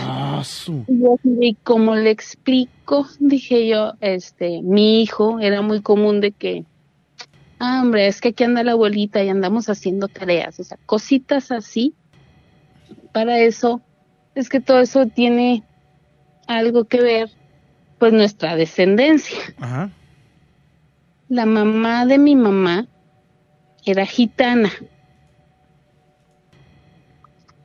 Ah, 0.00 0.42
su- 0.44 0.84
Y 0.88 1.00
yo 1.00 1.14
así 1.14 1.28
de, 1.30 1.46
¿y 1.48 1.54
cómo 1.62 1.94
le 1.94 2.10
explico? 2.10 3.06
Dije 3.18 3.66
yo, 3.68 3.94
este, 4.00 4.62
mi 4.62 5.02
hijo 5.02 5.40
era 5.40 5.62
muy 5.62 5.80
común 5.82 6.20
de 6.20 6.32
que, 6.32 6.64
ah, 7.58 7.80
hombre, 7.82 8.06
es 8.06 8.20
que 8.20 8.28
aquí 8.28 8.44
anda 8.44 8.62
la 8.64 8.72
abuelita 8.72 9.22
y 9.22 9.28
andamos 9.28 9.68
haciendo 9.68 10.08
tareas, 10.08 10.58
o 10.60 10.64
sea, 10.64 10.78
cositas 10.86 11.50
así. 11.50 11.94
Para 13.12 13.38
eso, 13.38 13.80
es 14.34 14.48
que 14.48 14.60
todo 14.60 14.80
eso 14.80 15.06
tiene 15.06 15.62
algo 16.46 16.84
que 16.84 17.00
ver, 17.00 17.30
pues 17.98 18.12
nuestra 18.12 18.56
descendencia. 18.56 19.38
Ajá. 19.60 19.90
La 21.28 21.46
mamá 21.46 22.06
de 22.06 22.18
mi 22.18 22.36
mamá 22.36 22.86
era 23.86 24.04
gitana. 24.04 24.70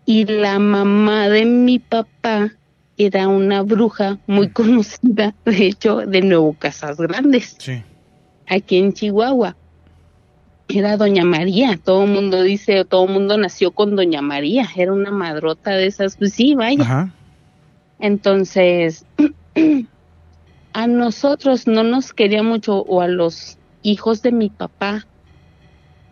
Y 0.09 0.25
la 0.25 0.57
mamá 0.57 1.29
de 1.29 1.45
mi 1.45 1.77
papá 1.77 2.51
era 2.97 3.27
una 3.27 3.61
bruja 3.61 4.17
muy 4.25 4.49
conocida, 4.49 5.35
de 5.45 5.67
hecho, 5.67 5.97
de 5.97 6.21
Nuevo 6.21 6.53
Casas 6.57 6.97
Grandes, 6.97 7.55
Sí. 7.59 7.83
aquí 8.47 8.77
en 8.79 8.93
Chihuahua. 8.93 9.55
Era 10.67 10.97
Doña 10.97 11.25
María, 11.25 11.77
todo 11.77 12.05
el 12.05 12.09
mundo 12.09 12.41
dice, 12.41 12.85
todo 12.85 13.05
el 13.05 13.13
mundo 13.13 13.37
nació 13.37 13.69
con 13.69 13.95
Doña 13.95 14.23
María, 14.23 14.67
era 14.75 14.93
una 14.93 15.11
madrota 15.11 15.73
de 15.73 15.85
esas, 15.85 16.17
pues 16.17 16.33
sí, 16.33 16.55
vaya. 16.55 16.81
Ajá. 16.81 17.13
Entonces, 17.99 19.05
a 20.73 20.87
nosotros 20.87 21.67
no 21.67 21.83
nos 21.83 22.13
quería 22.13 22.41
mucho, 22.41 22.79
o 22.81 23.01
a 23.01 23.07
los 23.07 23.59
hijos 23.83 24.23
de 24.23 24.31
mi 24.31 24.49
papá, 24.49 25.05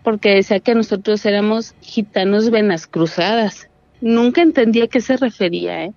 porque 0.03 0.36
decía 0.36 0.60
que 0.60 0.75
nosotros 0.75 1.25
éramos 1.25 1.73
gitanos 1.81 2.51
venas 2.51 2.86
cruzadas. 2.86 3.67
Nunca 4.01 4.41
entendí 4.41 4.81
a 4.81 4.88
qué 4.88 5.01
se 5.01 5.17
refería, 5.17 5.86
¿eh? 5.86 5.93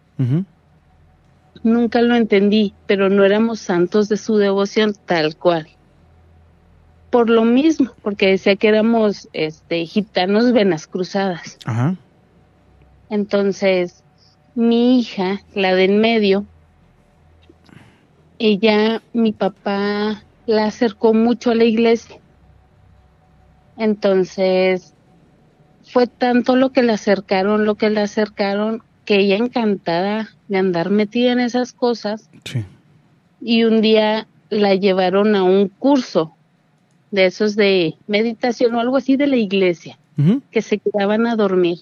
Nunca 1.63 2.01
lo 2.03 2.15
entendí, 2.15 2.75
pero 2.87 3.09
no 3.11 3.25
éramos 3.25 3.61
santos 3.61 4.09
de 4.09 4.17
su 4.17 4.37
devoción 4.37 4.95
tal 5.07 5.37
cual. 5.37 5.69
Por 7.11 7.29
lo 7.29 7.45
mismo, 7.45 7.93
porque 8.03 8.29
decía 8.29 8.57
que 8.57 8.69
éramos 8.69 9.29
este 9.33 9.85
gitanos 9.87 10.53
venas 10.53 10.87
cruzadas. 10.87 11.59
Ajá. 11.65 11.97
Entonces, 13.11 14.05
mi 14.55 15.01
hija, 15.01 15.41
la 15.55 15.75
de 15.75 15.85
en 15.85 15.99
medio, 15.99 16.47
ella, 18.39 19.03
mi 19.13 19.33
papá 19.33 20.23
la 20.47 20.67
acercó 20.67 21.13
mucho 21.13 21.51
a 21.51 21.55
la 21.55 21.65
iglesia. 21.65 22.17
Entonces, 23.77 24.95
fue 25.93 26.07
tanto 26.07 26.57
lo 26.57 26.71
que 26.71 26.83
la 26.83 26.95
acercaron, 26.95 27.65
lo 27.65 27.75
que 27.75 27.91
la 27.91 28.03
acercaron, 28.03 28.83
que 29.05 29.17
ella 29.17 29.37
encantada 29.37 30.31
de 30.49 30.59
andar 30.59 30.91
metida 30.91 31.33
en 31.33 31.41
esas 31.41 31.73
cosas, 31.73 32.31
Sí. 32.45 32.65
y 33.41 33.65
un 33.65 33.81
día 33.81 34.27
la 34.51 34.75
llevaron 34.75 35.35
a 35.37 35.43
un 35.43 35.69
curso 35.69 36.35
de 37.11 37.27
esos 37.27 37.57
de 37.57 37.95
meditación 38.07 38.75
o 38.75 38.81
algo 38.81 38.97
así 38.97 39.17
de 39.17 39.27
la 39.27 39.37
iglesia 39.37 39.99
que 40.51 40.61
se 40.61 40.77
quedaban 40.79 41.27
a 41.27 41.35
dormir. 41.35 41.79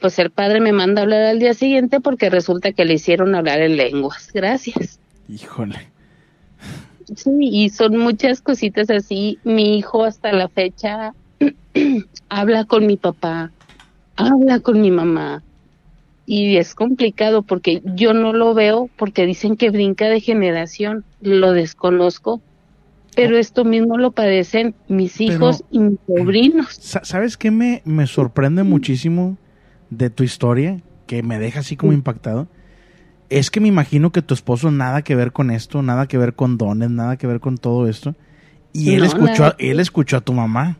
Pues 0.00 0.18
el 0.18 0.30
padre 0.30 0.60
me 0.60 0.72
manda 0.72 1.00
a 1.00 1.04
hablar 1.04 1.22
al 1.22 1.38
día 1.38 1.54
siguiente 1.54 1.98
porque 2.00 2.28
resulta 2.28 2.72
que 2.72 2.84
le 2.84 2.94
hicieron 2.94 3.34
hablar 3.34 3.62
en 3.62 3.76
lenguas. 3.78 4.30
Gracias. 4.34 5.00
Híjole. 5.28 5.88
Sí, 7.16 7.30
y 7.40 7.70
son 7.70 7.96
muchas 7.96 8.42
cositas 8.42 8.90
así. 8.90 9.38
Mi 9.44 9.78
hijo 9.78 10.04
hasta 10.04 10.32
la 10.32 10.48
fecha 10.48 11.14
habla 12.28 12.64
con 12.64 12.86
mi 12.86 12.96
papá, 12.96 13.50
habla 14.16 14.60
con 14.60 14.80
mi 14.80 14.90
mamá. 14.90 15.42
Y 16.26 16.56
es 16.58 16.74
complicado 16.74 17.42
porque 17.42 17.82
yo 17.96 18.14
no 18.14 18.32
lo 18.32 18.54
veo 18.54 18.88
porque 18.96 19.26
dicen 19.26 19.56
que 19.56 19.70
brinca 19.70 20.06
de 20.08 20.20
generación. 20.20 21.04
Lo 21.20 21.52
desconozco. 21.52 22.40
Pero 23.16 23.36
esto 23.36 23.64
mismo 23.64 23.98
lo 23.98 24.12
padecen 24.12 24.76
mis 24.86 25.16
Pero- 25.18 25.32
hijos 25.32 25.64
y 25.72 25.80
mis 25.80 25.98
sobrinos. 26.06 26.68
Sa- 26.80 27.04
¿Sabes 27.04 27.36
qué 27.36 27.50
me, 27.50 27.82
me 27.84 28.06
sorprende 28.06 28.62
muchísimo 28.62 29.36
de 29.90 30.10
tu 30.10 30.22
historia? 30.22 30.80
Que 31.08 31.24
me 31.24 31.40
deja 31.40 31.60
así 31.60 31.76
como 31.76 31.92
impactado. 31.92 32.46
Es 33.28 33.50
que 33.50 33.58
me 33.60 33.66
imagino 33.66 34.12
que 34.12 34.22
tu 34.22 34.32
esposo 34.34 34.70
nada 34.70 35.02
que 35.02 35.16
ver 35.16 35.32
con 35.32 35.50
esto, 35.50 35.82
nada 35.82 36.06
que 36.06 36.18
ver 36.18 36.34
con 36.34 36.56
dones, 36.56 36.90
nada 36.90 37.16
que 37.16 37.26
ver 37.26 37.40
con 37.40 37.58
todo 37.58 37.88
esto. 37.88 38.14
Y 38.72 38.92
él 38.94 39.00
No, 39.00 39.06
escuchó, 39.06 39.44
a, 39.46 39.56
él 39.58 39.80
escuchó 39.80 40.16
a 40.16 40.20
tu 40.20 40.32
mamá. 40.32 40.78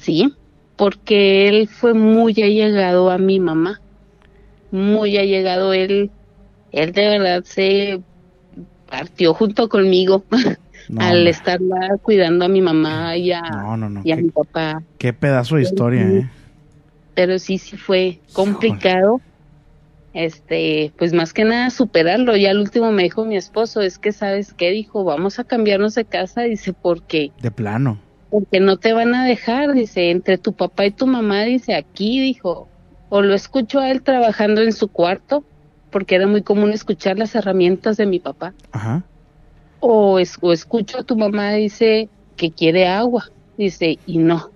Sí, 0.00 0.32
porque 0.76 1.48
él 1.48 1.68
fue 1.68 1.94
muy 1.94 2.34
allegado 2.42 3.10
a 3.10 3.18
mi 3.18 3.38
mamá. 3.38 3.80
Muy 4.70 5.16
allegado 5.18 5.72
él. 5.72 6.10
Él 6.72 6.92
de 6.92 7.08
verdad 7.08 7.44
se 7.44 8.00
partió 8.88 9.34
junto 9.34 9.68
conmigo 9.68 10.24
No, 10.88 11.00
al 11.00 11.28
estarla 11.28 11.96
cuidando 12.02 12.44
a 12.44 12.48
mi 12.48 12.60
mamá 12.60 13.16
y 13.16 13.30
a, 13.30 13.40
no, 13.42 13.76
no, 13.76 13.88
no. 13.88 14.00
y 14.04 14.10
a 14.10 14.16
Qué, 14.16 14.22
mi 14.22 14.30
papá. 14.30 14.82
qué 14.98 15.12
pedazo 15.12 15.54
de 15.56 15.62
historia, 15.62 16.02
¿eh? 16.02 16.28
Pero 17.14 17.38
sí, 17.38 17.58
sí 17.58 17.76
fue 17.76 18.18
complicado. 18.32 19.20
Este, 20.12 20.92
pues 20.98 21.12
más 21.12 21.32
que 21.32 21.44
nada 21.44 21.70
superarlo. 21.70 22.36
Ya 22.36 22.50
al 22.50 22.58
último 22.58 22.90
me 22.90 23.04
dijo 23.04 23.24
mi 23.24 23.36
esposo, 23.36 23.80
es 23.80 23.98
que 23.98 24.12
sabes 24.12 24.52
qué, 24.54 24.70
dijo, 24.70 25.04
vamos 25.04 25.38
a 25.38 25.44
cambiarnos 25.44 25.94
de 25.94 26.04
casa, 26.04 26.42
dice, 26.42 26.72
porque 26.72 27.30
De 27.40 27.50
plano. 27.50 27.98
Porque 28.32 28.60
no 28.60 28.78
te 28.78 28.94
van 28.94 29.14
a 29.14 29.26
dejar, 29.26 29.74
dice, 29.74 30.10
entre 30.10 30.38
tu 30.38 30.54
papá 30.54 30.86
y 30.86 30.90
tu 30.90 31.06
mamá, 31.06 31.42
dice, 31.44 31.74
aquí, 31.74 32.18
dijo, 32.18 32.70
o 33.10 33.20
lo 33.20 33.34
escucho 33.34 33.78
a 33.78 33.90
él 33.90 34.02
trabajando 34.02 34.62
en 34.62 34.72
su 34.72 34.88
cuarto, 34.88 35.44
porque 35.90 36.14
era 36.14 36.26
muy 36.26 36.40
común 36.42 36.70
escuchar 36.72 37.18
las 37.18 37.34
herramientas 37.34 37.98
de 37.98 38.06
mi 38.06 38.20
papá, 38.20 38.54
Ajá. 38.72 39.04
o, 39.80 40.18
es- 40.18 40.38
o 40.40 40.50
escucho 40.50 40.98
a 40.98 41.02
tu 41.02 41.14
mamá, 41.14 41.52
dice, 41.52 42.08
que 42.34 42.52
quiere 42.52 42.86
agua, 42.88 43.26
dice, 43.58 43.98
y 44.06 44.16
no. 44.16 44.50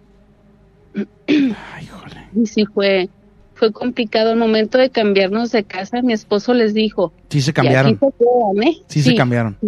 Ay, 1.28 1.84
híjole. 1.84 2.28
Y 2.34 2.46
sí 2.46 2.64
fue, 2.64 3.10
fue 3.52 3.72
complicado 3.72 4.30
el 4.32 4.38
momento 4.38 4.78
de 4.78 4.88
cambiarnos 4.88 5.52
de 5.52 5.64
casa, 5.64 6.00
mi 6.00 6.14
esposo 6.14 6.54
les 6.54 6.72
dijo, 6.72 7.12
Sí 7.28 7.42
se 7.42 7.50
"Y 7.50 7.52
cambiaron. 7.52 7.98
se 7.98 7.98
quedan, 8.18 8.68
¿eh?". 8.68 8.76
Sí, 8.88 9.02
se 9.02 9.14
cambiaron. 9.14 9.58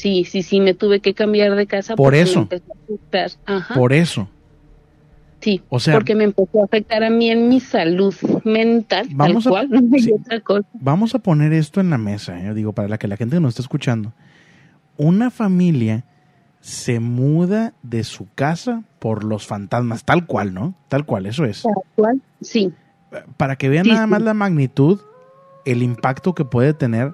Sí, 0.00 0.24
sí, 0.24 0.42
sí, 0.42 0.60
me 0.60 0.72
tuve 0.74 1.00
que 1.00 1.12
cambiar 1.14 1.54
de 1.56 1.66
casa. 1.66 1.94
Por 1.94 2.14
eso. 2.14 2.48
me 2.50 2.60
a. 3.10 3.38
Ajá. 3.46 3.74
Por 3.74 3.92
eso. 3.92 4.28
Sí, 5.40 5.62
O 5.68 5.78
sea- 5.80 5.94
porque 5.94 6.14
me 6.14 6.24
empezó 6.24 6.60
a 6.60 6.64
afectar 6.64 7.02
a 7.02 7.10
mí 7.10 7.30
en 7.30 7.48
mi 7.48 7.60
salud 7.60 8.14
mental, 8.44 9.08
Vamos 9.12 9.46
a- 9.46 9.50
tal 9.50 9.68
cual, 9.68 9.70
no 9.90 9.98
sí. 9.98 10.12
otra 10.12 10.40
cosa. 10.40 10.66
Vamos 10.74 11.14
a 11.14 11.18
poner 11.18 11.52
esto 11.52 11.80
en 11.80 11.90
la 11.90 11.98
mesa, 11.98 12.38
¿eh? 12.42 12.52
digo, 12.54 12.72
para 12.72 12.88
la 12.88 12.98
que 12.98 13.08
la 13.08 13.16
gente 13.16 13.36
que 13.36 13.40
nos 13.40 13.50
está 13.50 13.62
escuchando. 13.62 14.12
Una 14.96 15.30
familia 15.30 16.04
se 16.60 17.00
muda 17.00 17.72
de 17.82 18.04
su 18.04 18.26
casa 18.34 18.82
por 18.98 19.24
los 19.24 19.46
fantasmas, 19.46 20.04
tal 20.04 20.26
cual, 20.26 20.52
¿no? 20.52 20.74
Tal 20.88 21.06
cual, 21.06 21.24
eso 21.26 21.44
es. 21.46 21.62
Tal 21.62 21.72
cual, 21.94 22.20
sí, 22.42 22.72
Para 23.38 23.56
que 23.56 23.68
vean 23.70 23.84
Sí, 23.86 23.90
nada 23.92 24.04
sí. 24.04 24.10
más 24.10 24.22
la 24.22 24.34
magnitud, 24.34 25.00
el 25.64 25.82
impacto 25.82 26.34
que 26.34 26.44
puede 26.44 26.74
tener 26.74 27.12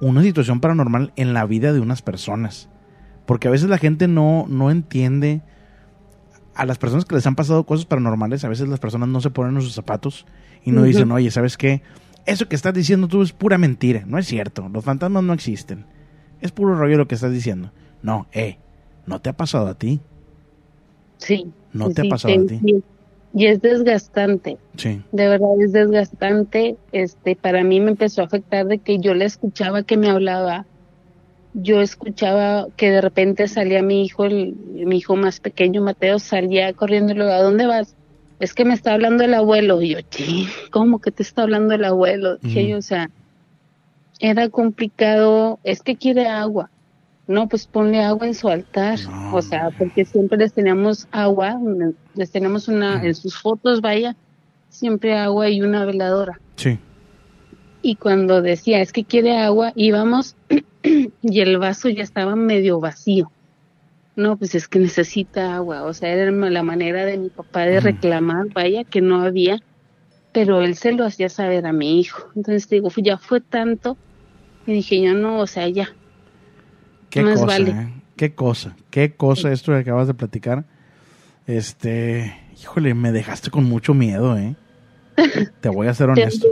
una 0.00 0.22
situación 0.22 0.60
paranormal 0.60 1.12
en 1.16 1.34
la 1.34 1.46
vida 1.46 1.72
de 1.72 1.80
unas 1.80 2.02
personas. 2.02 2.68
Porque 3.26 3.48
a 3.48 3.50
veces 3.50 3.68
la 3.68 3.78
gente 3.78 4.08
no, 4.08 4.46
no 4.48 4.70
entiende 4.70 5.42
a 6.54 6.64
las 6.64 6.78
personas 6.78 7.04
que 7.04 7.14
les 7.14 7.26
han 7.26 7.34
pasado 7.34 7.64
cosas 7.64 7.86
paranormales, 7.86 8.44
a 8.44 8.48
veces 8.48 8.68
las 8.68 8.78
personas 8.80 9.08
no 9.08 9.20
se 9.20 9.30
ponen 9.30 9.56
en 9.56 9.62
sus 9.62 9.74
zapatos 9.74 10.26
y 10.64 10.70
no 10.70 10.80
Ujú. 10.80 10.88
dicen, 10.88 11.12
oye, 11.12 11.30
¿sabes 11.30 11.56
qué? 11.56 11.82
Eso 12.24 12.48
que 12.48 12.56
estás 12.56 12.72
diciendo 12.72 13.08
tú 13.08 13.22
es 13.22 13.32
pura 13.32 13.58
mentira, 13.58 14.04
no 14.06 14.18
es 14.18 14.26
cierto, 14.26 14.68
los 14.68 14.84
fantasmas 14.84 15.22
no 15.22 15.32
existen. 15.32 15.84
Es 16.40 16.52
puro 16.52 16.74
rollo 16.74 16.96
lo 16.98 17.08
que 17.08 17.14
estás 17.14 17.32
diciendo. 17.32 17.72
No, 18.02 18.26
eh, 18.32 18.58
no 19.06 19.20
te 19.20 19.30
ha 19.30 19.36
pasado 19.36 19.68
a 19.68 19.74
ti. 19.74 20.00
sí. 21.18 21.52
No 21.72 21.88
sí, 21.88 21.94
te 21.94 22.02
ha 22.02 22.04
pasado 22.08 22.34
sí, 22.34 22.40
a 22.40 22.46
ti. 22.46 22.58
sí. 22.64 22.84
Y 23.38 23.48
es 23.48 23.60
desgastante, 23.60 24.56
Sí. 24.78 25.02
de 25.12 25.28
verdad 25.28 25.60
es 25.60 25.70
desgastante. 25.72 26.76
Este, 26.92 27.36
para 27.36 27.62
mí 27.64 27.80
me 27.80 27.90
empezó 27.90 28.22
a 28.22 28.24
afectar 28.24 28.64
de 28.66 28.78
que 28.78 28.98
yo 28.98 29.12
le 29.12 29.26
escuchaba 29.26 29.82
que 29.82 29.98
me 29.98 30.08
hablaba. 30.08 30.64
Yo 31.52 31.82
escuchaba 31.82 32.66
que 32.78 32.90
de 32.90 33.02
repente 33.02 33.46
salía 33.46 33.82
mi 33.82 34.02
hijo, 34.06 34.24
el, 34.24 34.54
mi 34.54 34.96
hijo 34.96 35.16
más 35.16 35.40
pequeño, 35.40 35.82
Mateo, 35.82 36.18
salía 36.18 36.72
corriendo 36.72 37.12
y 37.12 37.16
le 37.16 37.30
¿a 37.30 37.42
dónde 37.42 37.66
vas? 37.66 37.94
Es 38.40 38.54
que 38.54 38.64
me 38.64 38.72
está 38.72 38.94
hablando 38.94 39.22
el 39.24 39.34
abuelo. 39.34 39.82
Y 39.82 39.90
yo, 39.90 40.00
"Chin, 40.00 40.46
¿cómo 40.70 40.98
que 40.98 41.10
te 41.10 41.22
está 41.22 41.42
hablando 41.42 41.74
el 41.74 41.84
abuelo? 41.84 42.38
Dije 42.38 42.66
yo, 42.68 42.78
o 42.78 42.82
sea, 42.82 43.10
era 44.18 44.48
complicado. 44.48 45.58
Es 45.62 45.82
que 45.82 45.96
quiere 45.96 46.26
agua. 46.26 46.70
No, 47.28 47.48
pues 47.48 47.66
ponle 47.66 48.02
agua 48.02 48.26
en 48.26 48.34
su 48.34 48.48
altar. 48.48 49.00
No. 49.00 49.34
O 49.34 49.42
sea, 49.42 49.70
porque 49.76 50.04
siempre 50.04 50.38
les 50.38 50.52
teníamos 50.52 51.08
agua, 51.10 51.58
les 52.14 52.30
tenemos 52.30 52.68
una, 52.68 53.04
en 53.04 53.14
sus 53.14 53.36
fotos, 53.36 53.80
vaya, 53.80 54.16
siempre 54.68 55.16
agua 55.16 55.48
y 55.48 55.62
una 55.62 55.84
veladora. 55.84 56.40
Sí. 56.56 56.78
Y 57.82 57.96
cuando 57.96 58.42
decía, 58.42 58.80
es 58.80 58.92
que 58.92 59.04
quiere 59.04 59.38
agua, 59.38 59.72
íbamos 59.74 60.36
y 61.22 61.40
el 61.40 61.58
vaso 61.58 61.88
ya 61.88 62.02
estaba 62.02 62.36
medio 62.36 62.80
vacío. 62.80 63.30
No, 64.16 64.38
pues 64.38 64.54
es 64.54 64.66
que 64.66 64.78
necesita 64.78 65.54
agua. 65.54 65.82
O 65.82 65.92
sea, 65.92 66.10
era 66.10 66.30
la 66.30 66.62
manera 66.62 67.04
de 67.04 67.18
mi 67.18 67.28
papá 67.28 67.66
de 67.66 67.80
reclamar, 67.80 68.48
vaya, 68.54 68.82
que 68.84 69.02
no 69.02 69.20
había. 69.20 69.60
Pero 70.32 70.62
él 70.62 70.74
se 70.74 70.92
lo 70.92 71.04
hacía 71.04 71.28
saber 71.28 71.66
a 71.66 71.72
mi 71.72 72.00
hijo. 72.00 72.28
Entonces 72.34 72.68
digo, 72.68 72.88
ya 72.96 73.18
fue 73.18 73.40
tanto. 73.40 73.96
Y 74.66 74.72
dije, 74.72 75.02
yo 75.02 75.14
no, 75.14 75.38
o 75.38 75.46
sea, 75.46 75.68
ya. 75.68 75.90
Qué 77.16 77.22
Más 77.22 77.34
cosa, 77.40 77.46
vale. 77.46 77.70
¿eh? 77.70 77.88
Qué 78.16 78.34
cosa, 78.34 78.76
qué 78.90 79.14
cosa 79.14 79.52
esto 79.52 79.72
que 79.72 79.78
acabas 79.78 80.06
de 80.06 80.14
platicar. 80.14 80.64
Este, 81.46 82.34
híjole, 82.60 82.94
me 82.94 83.12
dejaste 83.12 83.50
con 83.50 83.64
mucho 83.64 83.94
miedo, 83.94 84.36
¿eh? 84.36 84.54
Te 85.60 85.68
voy 85.68 85.86
a 85.86 85.94
ser 85.94 86.10
honesto. 86.10 86.48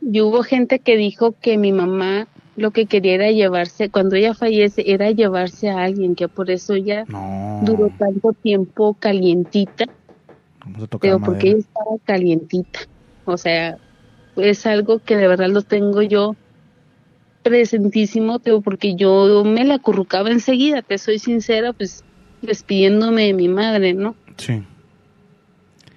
Y 0.00 0.20
hubo 0.20 0.42
gente 0.42 0.78
que 0.78 0.96
dijo 0.96 1.34
que 1.40 1.58
mi 1.58 1.72
mamá 1.72 2.28
lo 2.56 2.70
que 2.70 2.86
quería 2.86 3.14
era 3.14 3.30
llevarse, 3.30 3.90
cuando 3.90 4.16
ella 4.16 4.32
fallece, 4.32 4.82
era 4.90 5.10
llevarse 5.10 5.68
a 5.68 5.82
alguien, 5.82 6.14
que 6.14 6.26
por 6.28 6.50
eso 6.50 6.72
ella 6.74 7.04
No. 7.08 7.60
duró 7.64 7.90
tanto 7.98 8.32
tiempo 8.32 8.94
calientita, 8.94 9.84
Vamos 10.64 10.82
a 10.82 10.86
tocar 10.86 11.00
pero 11.00 11.20
porque 11.20 11.48
ella 11.50 11.58
estaba 11.58 11.96
calientita. 12.04 12.80
O 13.26 13.36
sea, 13.36 13.76
es 14.36 14.66
algo 14.66 15.00
que 15.00 15.16
de 15.16 15.28
verdad 15.28 15.48
lo 15.50 15.62
tengo 15.62 16.00
yo 16.02 16.34
presentísimo, 17.46 18.40
pero 18.40 18.60
porque 18.60 18.96
yo 18.96 19.44
me 19.44 19.64
la 19.64 19.76
acurrucaba 19.76 20.30
enseguida, 20.30 20.82
te 20.82 20.98
soy 20.98 21.20
sincera, 21.20 21.72
pues 21.72 22.02
despidiéndome 22.42 23.26
de 23.26 23.34
mi 23.34 23.48
madre, 23.48 23.94
¿no? 23.94 24.16
Sí. 24.36 24.62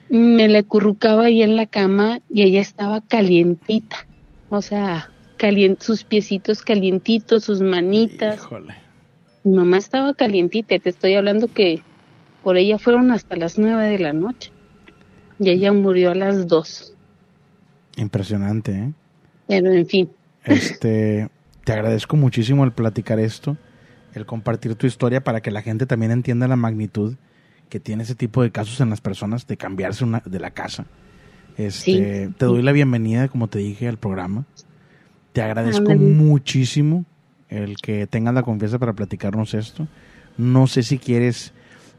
me 0.10 0.48
la 0.48 0.60
acurrucaba 0.60 1.26
ahí 1.26 1.42
en 1.42 1.56
la 1.56 1.66
cama 1.66 2.20
y 2.30 2.44
ella 2.44 2.62
estaba 2.62 3.02
calientita. 3.02 4.06
O 4.50 4.62
sea, 4.62 5.10
sus 5.80 6.04
piecitos 6.04 6.62
calientitos, 6.62 7.46
sus 7.46 7.62
manitas. 7.62 8.36
Híjole. 8.36 8.76
Mi 9.44 9.56
mamá 9.58 9.78
estaba 9.78 10.14
calientita. 10.14 10.78
Te 10.80 10.90
estoy 10.90 11.16
hablando 11.16 11.48
que 11.48 11.82
por 12.44 12.58
ella 12.58 12.78
fueron 12.78 13.12
hasta 13.12 13.36
las 13.36 13.58
nueve 13.58 13.88
de 13.88 14.00
la 14.00 14.14
noche. 14.14 14.52
Y 15.40 15.50
ella 15.50 15.72
murió 15.74 16.12
a 16.12 16.16
las 16.16 16.48
dos. 16.48 16.94
Impresionante, 17.98 18.72
¿eh? 18.72 18.94
Pero 19.48 19.72
en 19.72 19.86
fin, 19.88 20.10
Este, 20.46 21.30
te 21.70 21.74
agradezco 21.74 22.18
muchísimo 22.18 22.64
el 22.64 22.72
platicar 22.72 23.20
esto, 23.20 23.56
el 24.16 24.26
compartir 24.26 24.74
tu 24.74 24.88
historia 24.88 25.24
para 25.24 25.40
que 25.40 25.52
la 25.52 25.62
gente 25.62 25.86
también 25.86 26.12
entienda 26.12 26.48
la 26.48 26.56
magnitud 26.56 27.14
que 27.70 27.80
tiene 27.80 28.02
ese 28.02 28.16
tipo 28.16 28.42
de 28.42 28.50
casos 28.50 28.82
en 28.82 28.90
las 28.90 29.02
personas 29.02 29.46
de 29.46 29.56
cambiarse 29.56 30.04
una, 30.04 30.24
de 30.26 30.40
la 30.40 30.50
casa. 30.50 30.88
Este, 31.58 32.26
Sí. 32.26 32.34
te 32.40 32.46
doy 32.46 32.64
la 32.64 32.72
bienvenida, 32.72 33.28
como 33.28 33.50
te 33.50 33.60
dije, 33.60 33.88
al 33.88 33.98
programa. 33.98 34.46
Te 35.32 35.44
agradezco 35.44 35.94
muchísimo 35.94 37.06
el 37.50 37.76
que 37.76 38.08
tengas 38.08 38.34
la 38.34 38.42
confianza 38.42 38.80
para 38.80 38.94
platicarnos 38.94 39.54
esto. 39.54 39.88
No 40.40 40.66
sé 40.66 40.82
si 40.82 40.98
quieres 40.98 41.54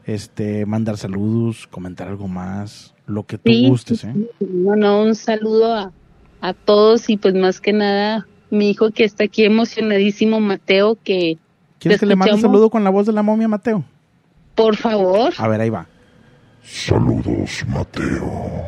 este 0.05 0.65
mandar 0.65 0.97
saludos, 0.97 1.65
comentar 1.67 2.09
algo 2.09 2.27
más, 2.27 2.93
lo 3.05 3.25
que 3.25 3.37
tú 3.37 3.49
sí, 3.49 3.69
gustes, 3.69 4.03
¿eh? 4.03 4.13
Bueno, 4.41 5.01
un 5.01 5.15
saludo 5.15 5.73
a, 5.73 5.93
a 6.41 6.53
todos 6.53 7.09
y 7.09 7.15
pues 7.15 7.35
más 7.35 7.61
que 7.61 7.71
nada 7.71 8.27
mi 8.51 8.69
hijo 8.71 8.91
que 8.91 9.03
está 9.03 9.23
aquí 9.25 9.43
emocionadísimo, 9.45 10.39
Mateo, 10.39 10.97
que 11.03 11.37
¿Quieres 11.79 11.99
te 11.99 12.05
que 12.05 12.09
le 12.09 12.15
mande 12.15 12.35
un 12.35 12.41
saludo 12.41 12.69
con 12.69 12.83
la 12.83 12.89
voz 12.89 13.05
de 13.07 13.13
la 13.13 13.23
momia, 13.23 13.47
Mateo? 13.47 13.83
por 14.53 14.75
favor, 14.75 15.33
A 15.37 15.47
ver, 15.47 15.61
ahí 15.61 15.69
va. 15.69 15.87
Saludos, 16.63 17.65
Mateo. 17.67 18.63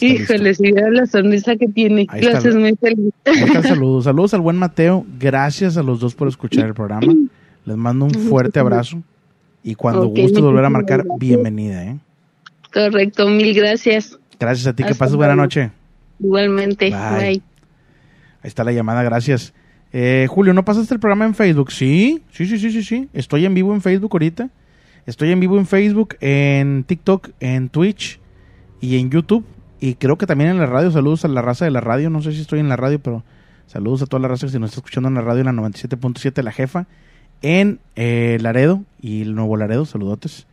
Híjole, 0.00 0.54
si 0.54 0.72
la 0.72 1.06
sonrisa 1.06 1.56
que 1.56 1.68
tiene, 1.68 2.06
Ahí 2.08 2.24
haces 2.26 2.56
muy 2.56 2.74
feliz. 2.76 3.12
Ahí 3.26 3.42
está 3.42 3.58
el 3.58 3.64
saludo. 3.64 4.02
Saludos 4.02 4.34
al 4.34 4.40
buen 4.40 4.56
Mateo. 4.56 5.04
Gracias 5.18 5.76
a 5.76 5.82
los 5.82 6.00
dos 6.00 6.14
por 6.14 6.28
escuchar 6.28 6.66
el 6.66 6.74
programa. 6.74 7.12
Les 7.64 7.76
mando 7.76 8.06
un 8.06 8.12
fuerte 8.14 8.58
abrazo. 8.58 9.02
Y 9.62 9.74
cuando 9.74 10.08
Ok, 10.08 10.18
gustes 10.18 10.40
volver 10.40 10.64
a 10.64 10.70
marcar, 10.70 10.98
gracias. 11.04 11.18
bienvenida. 11.18 11.84
¿eh? 11.84 11.98
Correcto, 12.72 13.28
mil 13.28 13.54
gracias. 13.54 14.18
Gracias 14.38 14.66
a 14.66 14.72
ti. 14.74 14.82
Que 14.84 14.94
pases 14.94 15.16
buena 15.16 15.36
noche. 15.36 15.70
Igualmente, 16.20 16.90
Bye. 16.90 17.18
bye. 17.18 17.42
Ahí 18.44 18.48
está 18.48 18.62
la 18.62 18.72
llamada. 18.72 19.02
Gracias. 19.02 19.54
Eh, 19.90 20.26
Julio, 20.28 20.52
¿no 20.52 20.66
pasaste 20.66 20.92
el 20.92 21.00
programa 21.00 21.24
en 21.24 21.34
Facebook? 21.34 21.72
Sí, 21.72 22.22
sí, 22.30 22.44
sí, 22.44 22.58
sí, 22.58 22.70
sí, 22.70 22.82
sí. 22.84 23.08
Estoy 23.14 23.46
en 23.46 23.54
vivo 23.54 23.72
en 23.72 23.80
Facebook 23.80 24.10
ahorita. 24.12 24.50
Estoy 25.06 25.32
en 25.32 25.40
vivo 25.40 25.56
en 25.56 25.66
Facebook, 25.66 26.16
en 26.20 26.84
TikTok, 26.84 27.30
en 27.40 27.70
Twitch 27.70 28.20
y 28.82 28.98
en 28.98 29.08
YouTube. 29.08 29.46
Y 29.80 29.94
creo 29.94 30.18
que 30.18 30.26
también 30.26 30.50
en 30.50 30.58
la 30.58 30.66
radio. 30.66 30.90
Saludos 30.90 31.24
a 31.24 31.28
la 31.28 31.40
raza 31.40 31.64
de 31.64 31.70
la 31.70 31.80
radio. 31.80 32.10
No 32.10 32.20
sé 32.20 32.32
si 32.32 32.42
estoy 32.42 32.60
en 32.60 32.68
la 32.68 32.76
radio, 32.76 32.98
pero 32.98 33.24
saludos 33.66 34.02
a 34.02 34.06
toda 34.06 34.20
la 34.20 34.28
raza 34.28 34.46
que 34.46 34.52
se 34.52 34.58
nos 34.58 34.72
está 34.72 34.80
escuchando 34.80 35.08
en 35.08 35.14
la 35.14 35.22
radio, 35.22 35.40
en 35.40 35.46
la 35.46 35.52
97.7, 35.52 36.42
la 36.42 36.52
jefa. 36.52 36.86
En 37.40 37.80
eh, 37.96 38.36
Laredo 38.42 38.84
y 39.00 39.22
el 39.22 39.34
Nuevo 39.34 39.56
Laredo. 39.56 39.86
Saludotes. 39.86 40.46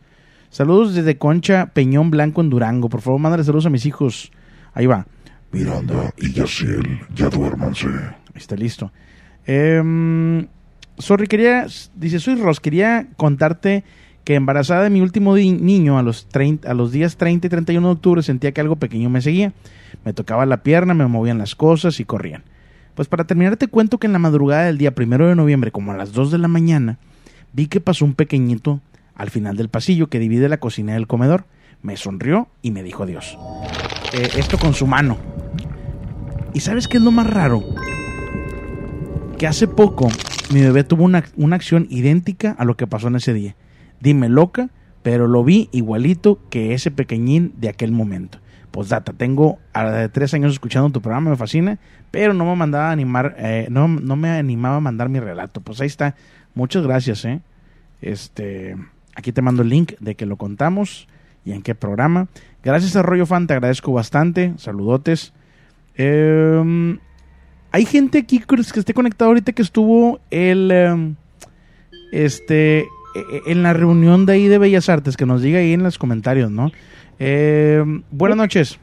Saludos 0.48 0.94
desde 0.94 1.18
Concha 1.18 1.66
Peñón 1.74 2.10
Blanco 2.10 2.40
en 2.40 2.48
Durango. 2.48 2.88
Por 2.88 3.02
favor, 3.02 3.20
mándale 3.20 3.44
saludos 3.44 3.66
a 3.66 3.70
mis 3.70 3.84
hijos. 3.84 4.32
Ahí 4.72 4.86
va. 4.86 5.06
Miranda 5.52 6.12
y 6.16 6.32
Yaciel, 6.32 7.00
ya 7.14 7.28
duérmanse. 7.28 7.88
Está 8.34 8.56
listo. 8.56 8.90
Em, 9.46 10.46
sorry, 10.98 11.26
quería, 11.26 11.66
dice, 11.94 12.18
soy 12.18 12.36
Ross, 12.36 12.60
quería 12.60 13.06
contarte 13.16 13.84
que 14.24 14.34
embarazada 14.34 14.84
de 14.84 14.90
mi 14.90 15.00
último 15.00 15.36
niño 15.36 15.98
a 15.98 16.02
los, 16.02 16.28
30, 16.28 16.70
a 16.70 16.74
los 16.74 16.92
días 16.92 17.16
30 17.16 17.46
y 17.46 17.50
31 17.50 17.86
de 17.86 17.92
octubre 17.92 18.22
sentía 18.22 18.52
que 18.52 18.60
algo 18.60 18.76
pequeño 18.76 19.10
me 19.10 19.20
seguía. 19.20 19.52
Me 20.04 20.12
tocaba 20.12 20.46
la 20.46 20.62
pierna, 20.62 20.94
me 20.94 21.06
movían 21.06 21.38
las 21.38 21.54
cosas 21.54 21.98
y 22.00 22.04
corrían. 22.04 22.44
Pues 22.94 23.08
para 23.08 23.24
terminar 23.24 23.56
te 23.56 23.68
cuento 23.68 23.98
que 23.98 24.06
en 24.06 24.12
la 24.12 24.18
madrugada 24.18 24.64
del 24.64 24.78
día 24.78 24.94
primero 24.94 25.28
de 25.28 25.34
noviembre, 25.34 25.70
como 25.72 25.92
a 25.92 25.96
las 25.96 26.12
2 26.12 26.30
de 26.30 26.38
la 26.38 26.48
mañana, 26.48 26.98
vi 27.52 27.66
que 27.66 27.80
pasó 27.80 28.04
un 28.04 28.14
pequeñito 28.14 28.80
al 29.14 29.30
final 29.30 29.56
del 29.56 29.68
pasillo 29.68 30.08
que 30.08 30.18
divide 30.18 30.48
la 30.48 30.58
cocina 30.58 30.94
del 30.94 31.06
comedor. 31.06 31.44
Me 31.82 31.96
sonrió 31.96 32.48
y 32.62 32.70
me 32.70 32.82
dijo 32.82 33.02
adiós. 33.02 33.38
Eh, 34.12 34.30
esto 34.36 34.58
con 34.58 34.74
su 34.74 34.86
mano. 34.86 35.18
¿Y 36.54 36.60
sabes 36.60 36.86
qué 36.88 36.98
es 36.98 37.02
lo 37.02 37.10
más 37.10 37.28
raro? 37.28 37.62
que 39.42 39.48
hace 39.48 39.66
poco 39.66 40.08
mi 40.52 40.60
bebé 40.60 40.84
tuvo 40.84 41.02
una, 41.02 41.24
una 41.36 41.56
acción 41.56 41.88
idéntica 41.90 42.52
a 42.52 42.64
lo 42.64 42.76
que 42.76 42.86
pasó 42.86 43.08
en 43.08 43.16
ese 43.16 43.34
día. 43.34 43.56
Dime 43.98 44.28
loca, 44.28 44.70
pero 45.02 45.26
lo 45.26 45.42
vi 45.42 45.68
igualito 45.72 46.38
que 46.48 46.74
ese 46.74 46.92
pequeñín 46.92 47.52
de 47.56 47.68
aquel 47.68 47.90
momento. 47.90 48.38
Pues 48.70 48.88
data, 48.88 49.12
tengo 49.12 49.58
a, 49.72 50.08
tres 50.12 50.32
años 50.34 50.52
escuchando 50.52 50.90
tu 50.90 51.02
programa, 51.02 51.30
me 51.30 51.36
fascina, 51.36 51.80
pero 52.12 52.34
no 52.34 52.44
me 52.44 52.54
mandaba 52.54 52.92
animar, 52.92 53.34
eh, 53.36 53.66
no, 53.68 53.88
no 53.88 54.14
me 54.14 54.30
animaba 54.30 54.76
a 54.76 54.80
mandar 54.80 55.08
mi 55.08 55.18
relato. 55.18 55.60
Pues 55.60 55.80
ahí 55.80 55.88
está. 55.88 56.14
Muchas 56.54 56.84
gracias, 56.84 57.24
eh. 57.24 57.40
Este, 58.00 58.76
aquí 59.16 59.32
te 59.32 59.42
mando 59.42 59.62
el 59.62 59.70
link 59.70 59.94
de 59.98 60.14
que 60.14 60.24
lo 60.24 60.36
contamos 60.36 61.08
y 61.44 61.52
en 61.52 61.62
qué 61.62 61.74
programa. 61.74 62.28
Gracias 62.62 62.96
a 62.96 63.02
Rollo 63.02 63.26
Fan, 63.26 63.46
te 63.46 63.54
agradezco 63.54 63.92
bastante. 63.92 64.54
Saludotes. 64.56 65.32
Eh, 65.96 66.98
hay 67.72 67.86
gente 67.86 68.18
aquí 68.18 68.38
que 68.38 68.54
esté 68.54 68.94
conectado 68.94 69.30
ahorita 69.30 69.52
que 69.52 69.62
estuvo 69.62 70.20
el 70.30 70.70
em, 70.70 71.16
este 72.12 72.80
e, 72.80 72.86
e, 73.14 73.52
en 73.52 73.62
la 73.62 73.72
reunión 73.72 74.26
de 74.26 74.34
ahí 74.34 74.46
de 74.46 74.58
Bellas 74.58 74.88
Artes, 74.88 75.16
que 75.16 75.26
nos 75.26 75.42
diga 75.42 75.58
ahí 75.58 75.72
en 75.72 75.82
los 75.82 75.98
comentarios, 75.98 76.50
¿no? 76.50 76.70
Em, 77.18 78.02
buenas 78.10 78.36
noches. 78.36 78.78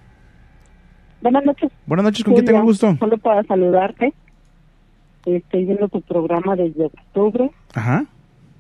Buenas 1.22 1.46
noches. 1.46 1.72
Buenas 1.86 2.04
noches, 2.04 2.24
¿con 2.24 2.34
quién 2.34 2.46
tengo 2.46 2.64
gusto? 2.64 2.96
Solo 2.98 3.18
para 3.20 3.44
saludarte. 3.44 4.14
Estoy 5.26 5.66
viendo 5.66 5.88
tu 5.90 6.02
programa 6.02 6.56
desde 6.56 6.86
octubre. 6.86 7.52
Ajá. 7.74 8.06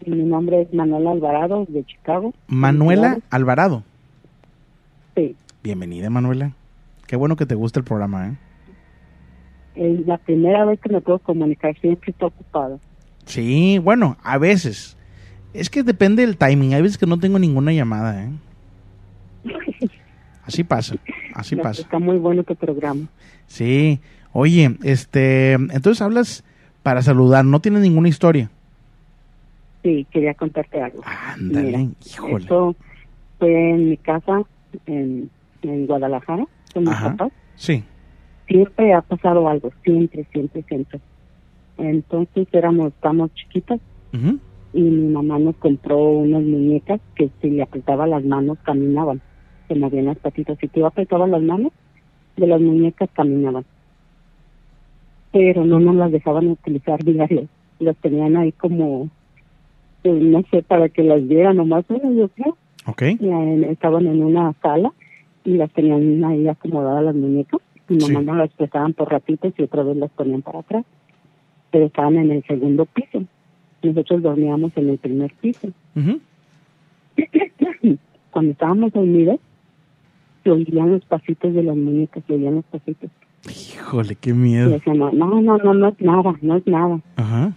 Mi 0.05 0.23
nombre 0.23 0.61
es 0.61 0.73
Manuela 0.73 1.11
Alvarado, 1.11 1.65
de 1.67 1.83
Chicago. 1.85 2.33
Manuela 2.47 3.19
Alvarado. 3.29 3.83
Sí. 5.19 5.35
Bienvenida, 5.63 6.09
Manuela. 6.09 6.53
Qué 7.05 7.17
bueno 7.17 7.35
que 7.35 7.45
te 7.45 7.55
gusta 7.55 7.79
el 7.79 7.83
programa, 7.83 8.29
¿eh? 8.29 8.37
Es 9.75 10.07
la 10.07 10.17
primera 10.17 10.63
vez 10.63 10.79
que 10.79 10.89
me 10.89 11.01
puedo 11.01 11.19
comunicar, 11.19 11.77
siempre 11.79 12.11
estoy 12.11 12.27
ocupado. 12.27 12.79
Sí, 13.25 13.79
bueno, 13.79 14.15
a 14.23 14.37
veces. 14.37 14.97
Es 15.53 15.69
que 15.69 15.83
depende 15.83 16.25
del 16.25 16.37
timing. 16.37 16.73
Hay 16.73 16.81
veces 16.81 16.97
que 16.97 17.05
no 17.05 17.19
tengo 17.19 17.37
ninguna 17.37 17.73
llamada, 17.73 18.23
¿eh? 18.23 18.29
Así 20.45 20.63
pasa, 20.63 20.95
así 21.35 21.55
pasa. 21.55 21.83
Está 21.83 21.99
muy 21.99 22.17
bueno 22.17 22.43
tu 22.43 22.55
programa. 22.55 23.05
Sí. 23.45 23.99
Oye, 24.33 24.77
este, 24.81 25.51
entonces 25.53 26.01
hablas 26.01 26.43
para 26.81 27.03
saludar, 27.03 27.45
no 27.45 27.59
tienes 27.59 27.81
ninguna 27.81 28.09
historia. 28.09 28.49
Sí, 29.83 30.07
quería 30.09 30.33
contarte 30.33 30.81
algo. 30.81 31.03
Ándale, 31.05 31.89
híjole. 32.03 32.37
Esto 32.37 32.75
fue 33.37 33.69
en 33.69 33.89
mi 33.89 33.97
casa 33.97 34.41
en, 34.85 35.29
en 35.61 35.87
Guadalajara 35.87 36.45
con 36.73 36.83
mis 36.83 36.91
Ajá. 36.91 37.11
papás. 37.11 37.33
Sí. 37.55 37.83
Siempre 38.47 38.93
ha 38.93 39.01
pasado 39.01 39.47
algo, 39.47 39.71
siempre, 39.83 40.25
siempre, 40.31 40.63
siempre. 40.63 40.99
Entonces 41.77 42.47
éramos, 42.51 42.93
estamos 42.93 43.33
chiquitas 43.33 43.79
y 44.73 44.81
mi 44.81 45.13
mamá 45.13 45.39
nos 45.39 45.55
compró 45.57 45.97
unas 45.97 46.43
muñecas 46.43 46.99
que 47.15 47.29
si 47.41 47.49
le 47.51 47.63
apretaba 47.63 48.07
las 48.07 48.23
manos 48.23 48.57
caminaban, 48.63 49.21
se 49.67 49.75
movían 49.75 50.05
las 50.05 50.17
patitas. 50.17 50.57
Si 50.59 50.67
te 50.67 50.83
apretaba 50.83 51.27
las 51.27 51.41
manos, 51.41 51.71
de 52.37 52.47
las 52.47 52.61
muñecas 52.61 53.09
caminaban. 53.13 53.65
Pero 55.31 55.65
no 55.65 55.79
nos 55.79 55.95
las 55.95 56.11
dejaban 56.11 56.47
utilizar 56.47 56.99
diario, 57.03 57.47
las 57.79 57.95
tenían 57.97 58.35
ahí 58.37 58.51
como, 58.51 59.09
pues, 60.03 60.21
no 60.21 60.43
sé, 60.51 60.63
para 60.63 60.89
que 60.89 61.03
las 61.03 61.27
vieran 61.27 61.57
nomás, 61.57 61.85
una, 61.89 62.11
yo 62.11 62.29
creo. 62.29 62.57
Ok. 62.89 63.01
Y, 63.19 63.27
eh, 63.27 63.67
estaban 63.71 64.07
en 64.07 64.23
una 64.23 64.53
sala 64.61 64.91
y 65.43 65.53
las 65.57 65.71
tenían 65.71 66.23
ahí 66.25 66.47
acomodadas 66.47 67.03
las 67.03 67.15
muñecas. 67.15 67.59
Mi 67.87 67.97
mamá 67.97 68.19
Sí. 68.19 68.25
no 68.25 68.35
las 68.35 68.51
prestaban 68.53 68.93
por 68.93 69.11
ratitos 69.11 69.53
y 69.57 69.63
otra 69.63 69.83
vez 69.83 69.97
las 69.97 70.11
ponían 70.11 70.41
para 70.41 70.59
atrás. 70.59 70.85
Pero 71.71 71.85
estaban 71.85 72.15
en 72.17 72.31
el 72.31 72.43
segundo 72.45 72.85
piso. 72.85 73.23
Nosotros 73.81 74.21
dormíamos 74.21 74.71
en 74.75 74.89
el 74.89 74.97
primer 74.97 75.33
piso. 75.41 75.69
Ujú. 75.95 76.19
Cuando 78.31 78.51
estábamos 78.51 78.91
dormidos, 78.93 79.39
se 80.43 80.51
oían 80.51 80.91
los 80.91 81.05
pasitos 81.05 81.53
de 81.53 81.63
las 81.63 81.75
muñecas, 81.75 82.23
se 82.27 82.33
oían 82.33 82.55
los 82.55 82.65
pasitos. 82.65 83.09
Híjole, 83.47 84.15
qué 84.15 84.31
Y 84.31 84.33
miedo. 84.33 84.69
decíamos, 84.69 85.13
no, 85.13 85.41
no, 85.41 85.57
no, 85.57 85.73
no 85.73 85.87
es 85.87 85.99
nada, 86.01 86.33
no 86.41 86.55
es 86.57 86.67
nada. 86.67 86.99
Ajá. 87.15 87.53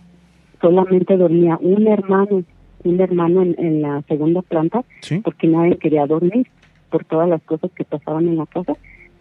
Solamente 0.60 1.16
dormía 1.16 1.58
un 1.60 1.86
hermano, 1.86 2.44
un 2.84 3.00
hermano 3.00 3.42
en, 3.42 3.54
en 3.58 3.82
la 3.82 4.02
segunda 4.08 4.42
planta, 4.42 4.84
Sí. 5.00 5.20
porque 5.20 5.46
nadie 5.48 5.76
quería 5.78 6.06
dormir 6.06 6.46
por 6.90 7.04
todas 7.04 7.28
las 7.28 7.42
cosas 7.42 7.70
que 7.72 7.84
pasaban 7.84 8.28
en 8.28 8.36
la 8.36 8.46
casa 8.46 8.74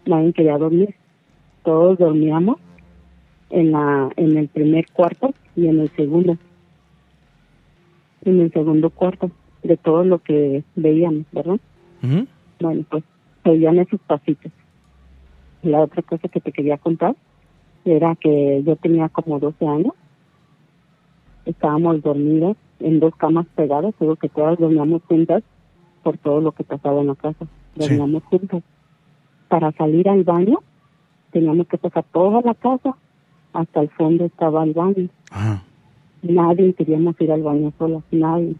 nadie 0.04 0.32
quería 0.32 0.58
dormir. 0.58 0.94
Todos 1.64 1.96
dormíamos 1.98 2.58
en 3.50 3.70
la 3.72 4.10
en 4.16 4.36
el 4.36 4.48
primer 4.48 4.86
cuarto 4.92 5.32
y 5.54 5.66
en 5.68 5.78
el 5.80 5.90
segundo. 5.90 6.36
En 8.24 8.40
el 8.40 8.52
segundo 8.52 8.90
cuarto 8.90 9.30
de 9.62 9.76
todo 9.76 10.04
lo 10.04 10.18
que 10.18 10.64
veíamos 10.74 11.24
verdad 11.32 11.58
bueno 12.60 12.84
pues 12.90 13.04
oían 13.44 13.78
esos 13.78 14.00
pasitos. 14.00 14.50
La 15.62 15.80
otra 15.80 16.02
cosa 16.02 16.26
que 16.28 16.40
te 16.40 16.50
quería 16.52 16.78
contar 16.78 17.14
era 17.84 18.16
que 18.16 18.62
yo 18.66 18.74
tenía 18.76 19.08
como 19.08 19.38
12 19.38 19.64
años 19.66 19.92
estábamos 21.44 22.02
dormidas 22.02 22.56
en 22.82 23.00
dos 23.00 23.14
camas 23.16 23.46
pegadas, 23.54 23.94
creo 23.98 24.16
que 24.16 24.28
todas 24.28 24.58
dormíamos 24.58 25.02
juntas 25.08 25.42
por 26.02 26.18
todo 26.18 26.40
lo 26.40 26.52
que 26.52 26.64
pasaba 26.64 27.00
en 27.00 27.08
la 27.08 27.14
casa. 27.14 27.46
Sí. 27.74 27.80
Dormíamos 27.80 28.22
juntas. 28.24 28.62
Para 29.48 29.72
salir 29.72 30.08
al 30.08 30.24
baño, 30.24 30.58
teníamos 31.30 31.66
que 31.68 31.78
pasar 31.78 32.04
toda 32.12 32.40
la 32.42 32.54
casa, 32.54 32.96
hasta 33.52 33.80
el 33.80 33.90
fondo 33.90 34.24
estaba 34.24 34.64
el 34.64 34.72
baño. 34.72 35.08
Ajá. 35.30 35.62
Nadie 36.22 36.72
queríamos 36.74 37.20
ir 37.20 37.32
al 37.32 37.42
baño 37.42 37.72
solas, 37.78 38.02
nadie. 38.10 38.54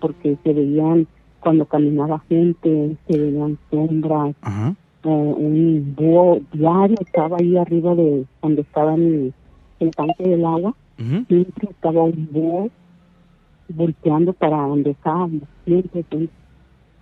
Porque 0.00 0.36
se 0.42 0.52
veían, 0.52 1.06
cuando 1.40 1.64
caminaba 1.66 2.20
gente, 2.28 2.96
se 3.06 3.18
veían 3.18 3.58
sombras, 3.70 4.34
Ajá. 4.42 4.74
eh, 5.04 5.08
un 5.08 5.94
búho 5.96 6.40
diario 6.52 6.96
estaba 7.00 7.36
ahí 7.40 7.56
arriba 7.56 7.94
de 7.94 8.26
donde 8.42 8.62
estaba 8.62 8.94
el, 8.94 9.32
el 9.80 9.90
tanque 9.92 10.28
del 10.28 10.44
agua 10.44 10.74
siempre 11.28 11.68
estaba 11.70 12.02
un 12.02 12.28
búho 12.30 12.70
volteando 13.68 14.32
para 14.32 14.56
donde 14.58 14.90
estábamos, 14.90 15.42
siempre, 15.64 16.04
siempre. 16.10 16.28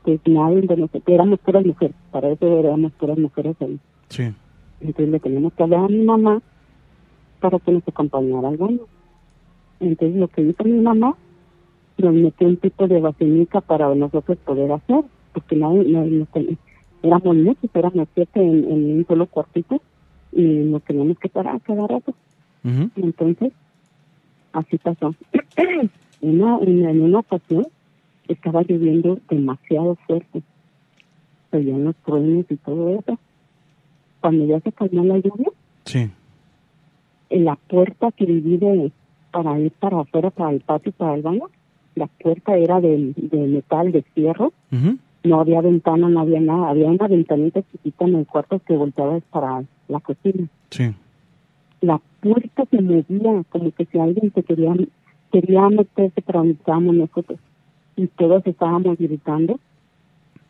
Pues 0.03 0.21
nadie 0.27 0.63
de 0.63 0.77
nosotros, 0.77 1.03
éramos 1.07 1.39
puras 1.41 1.67
mujeres, 1.67 1.97
para 2.11 2.31
eso 2.31 2.47
éramos 2.59 2.93
puras 2.93 3.19
mujeres 3.19 3.57
ahí. 3.61 3.79
Sí. 4.09 4.33
Entonces 4.81 5.09
le 5.09 5.21
teníamos 5.21 5.53
que 5.53 5.63
hablar 5.63 5.85
a 5.85 5.89
mi 5.89 6.03
mamá 6.03 6.41
para 7.41 7.59
que 7.59 7.73
nos 7.73 7.87
acompañara 7.87 8.49
al 8.49 8.57
baño. 8.57 8.81
Entonces 9.79 10.17
lo 10.17 10.29
que 10.29 10.43
hizo 10.43 10.65
mi 10.65 10.81
mamá, 10.81 11.17
nos 11.99 12.15
metió 12.15 12.49
un 12.49 12.57
tipo 12.57 12.89
de 12.89 13.01
vacinica 13.01 13.61
para 13.61 13.95
nosotros 13.95 14.39
poder 14.39 14.73
hacer, 14.73 15.05
porque 15.35 15.57
nadie, 15.57 15.85
nadie 15.85 16.11
nos 16.11 16.29
éramos 17.03 17.37
muchos, 17.37 17.71
éramos 17.75 18.09
siete 18.15 18.41
en, 18.41 18.65
en 18.65 18.99
un 18.99 19.07
solo 19.07 19.27
cuartito 19.27 19.81
y 20.33 20.43
nos 20.43 20.83
teníamos 20.83 21.19
que 21.19 21.29
parar 21.29 21.61
cada 21.63 21.87
rato. 21.87 22.15
Ujú. 22.65 22.91
Entonces, 22.97 23.53
así 24.53 24.79
pasó. 24.79 25.15
una, 26.23 26.59
en, 26.61 26.85
en 26.87 27.03
una 27.03 27.21
ocasión 27.21 27.67
estaba 28.29 28.63
lloviendo 28.63 29.19
demasiado 29.29 29.97
fuerte. 30.07 30.43
Se 31.51 31.57
oían 31.57 31.85
los 31.85 31.97
truenos 31.97 32.47
y 32.49 32.57
todo 32.57 32.91
eso. 32.99 33.19
Cuando 34.21 34.45
ya 34.47 34.61
se 34.61 34.73
calmó 34.73 35.05
la 35.05 35.19
lluvia, 35.19 35.49
Sí. 35.85 36.11
en 37.31 37.45
la 37.45 37.57
puerta 37.57 38.13
que 38.13 38.27
divide 38.27 38.93
para 39.33 39.59
ir 39.59 39.73
para 39.73 40.01
afuera, 40.01 40.31
para 40.31 40.51
el 40.51 40.61
patio, 40.61 40.93
para 40.93 41.15
el 41.15 41.23
baño, 41.23 41.45
la 41.95 42.07
puerta 42.07 42.57
era 42.57 42.81
de, 42.81 43.13
de 43.17 43.39
metal, 43.47 43.91
de 43.93 44.03
fierro. 44.03 44.53
No 45.23 45.41
había 45.41 45.61
ventana, 45.61 46.09
no 46.09 46.21
había 46.21 46.41
nada. 46.41 46.71
Había 46.71 46.89
una 46.89 47.09
ventanita 47.09 47.63
chiquita 47.73 48.05
en 48.07 48.17
el 48.17 48.27
cuarto 48.27 48.59
que 48.67 48.77
volteaba 48.77 49.21
para 49.31 49.65
la 49.89 50.01
cocina. 50.01 50.47
Sí. 50.71 50.95
la 51.81 52.01
puerta 52.21 52.65
se 52.71 52.81
movía 52.83 53.43
como 53.49 53.71
que 53.73 53.87
si 53.87 53.99
alguien 53.99 54.31
se 54.35 54.43
quería 54.43 54.75
quería 55.31 55.69
meterse 55.69 56.21
estábamos 56.21 56.95
nosotros. 56.95 57.39
Y 57.97 58.07
todos 58.07 58.47
estábamos 58.47 58.97
gritando 58.99 59.59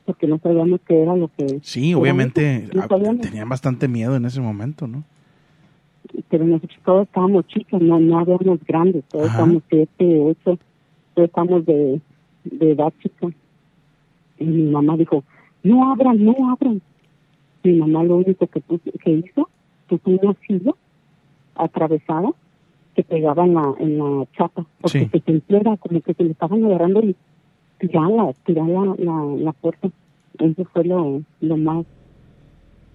porque 0.04 0.26
no 0.26 0.38
sabíamos 0.38 0.80
qué 0.86 1.02
era 1.02 1.14
lo 1.14 1.28
que 1.36 1.60
Sí, 1.62 1.94
obviamente 1.94 2.68
no 2.74 2.82
ah, 2.82 2.88
tenían 3.20 3.48
bastante 3.48 3.86
miedo 3.86 4.16
en 4.16 4.24
ese 4.24 4.40
momento, 4.40 4.86
¿no? 4.86 5.04
pero 6.28 6.44
nosotros 6.44 6.78
todos 6.84 7.06
estábamos 7.06 7.46
chicos 7.46 7.80
no 7.80 8.00
no 8.00 8.18
habíamos 8.18 8.64
grandes 8.64 9.04
todos 9.04 9.26
Ajá. 9.26 9.34
estábamos 9.34 9.62
siete 9.68 10.20
ocho 10.20 10.58
todos 11.14 11.28
estábamos 11.28 11.66
de, 11.66 12.00
de 12.44 12.72
edad 12.72 12.92
chica. 13.02 13.28
Y 14.38 14.44
mi 14.44 14.70
mamá 14.70 14.96
dijo 14.96 15.22
no 15.62 15.92
abran 15.92 16.24
no 16.24 16.34
abran 16.50 16.80
mi 17.62 17.74
mamá 17.74 18.02
lo 18.04 18.16
único 18.16 18.46
que 18.46 18.62
que 19.02 19.10
hizo 19.10 19.48
puso 19.88 20.10
una 20.10 20.34
silla 20.46 20.72
atravesada 21.54 22.30
que 23.02 23.14
pegaba 23.14 23.44
en 23.46 23.54
la 23.54 23.74
en 23.78 23.98
la 23.98 24.26
chapa 24.36 24.66
porque 24.80 25.00
Sí. 25.00 25.08
se 25.12 25.20
sintiera 25.20 25.76
como 25.78 26.00
que 26.00 26.14
se 26.14 26.24
le 26.24 26.32
estaban 26.32 26.64
agarrando 26.64 27.00
y 27.02 27.16
tirarla 27.78 28.32
tirar 28.44 28.66
la, 28.68 28.94
la, 28.98 29.24
la 29.38 29.52
puerta 29.52 29.88
eso 30.38 30.64
fue 30.72 30.84
lo, 30.84 31.22
lo 31.40 31.56
más 31.56 31.86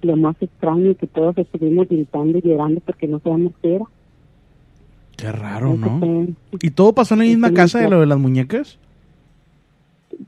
lo 0.02 0.16
más 0.18 0.36
extraño 0.42 0.96
que 0.96 1.08
todos 1.08 1.38
estuvimos 1.38 1.88
gritando 1.90 2.38
y 2.38 2.42
llorando 2.42 2.82
porque 2.82 3.08
no 3.08 3.20
sabíamos 3.20 3.54
qué 3.62 3.76
era 3.76 3.86
Qué 5.18 5.32
raro, 5.32 5.70
Eso 5.74 5.78
¿no? 5.78 6.00
fue 6.00 6.28
¿Y 6.62 6.72
todo 6.72 6.94
pasó 6.94 7.14
en 7.16 7.22
la 7.22 7.26
misma 7.26 7.54
casa 7.54 7.80
de 7.80 7.90
lo 7.90 8.00
de 8.02 8.06
las 8.06 8.20
muñecas? 8.20 8.78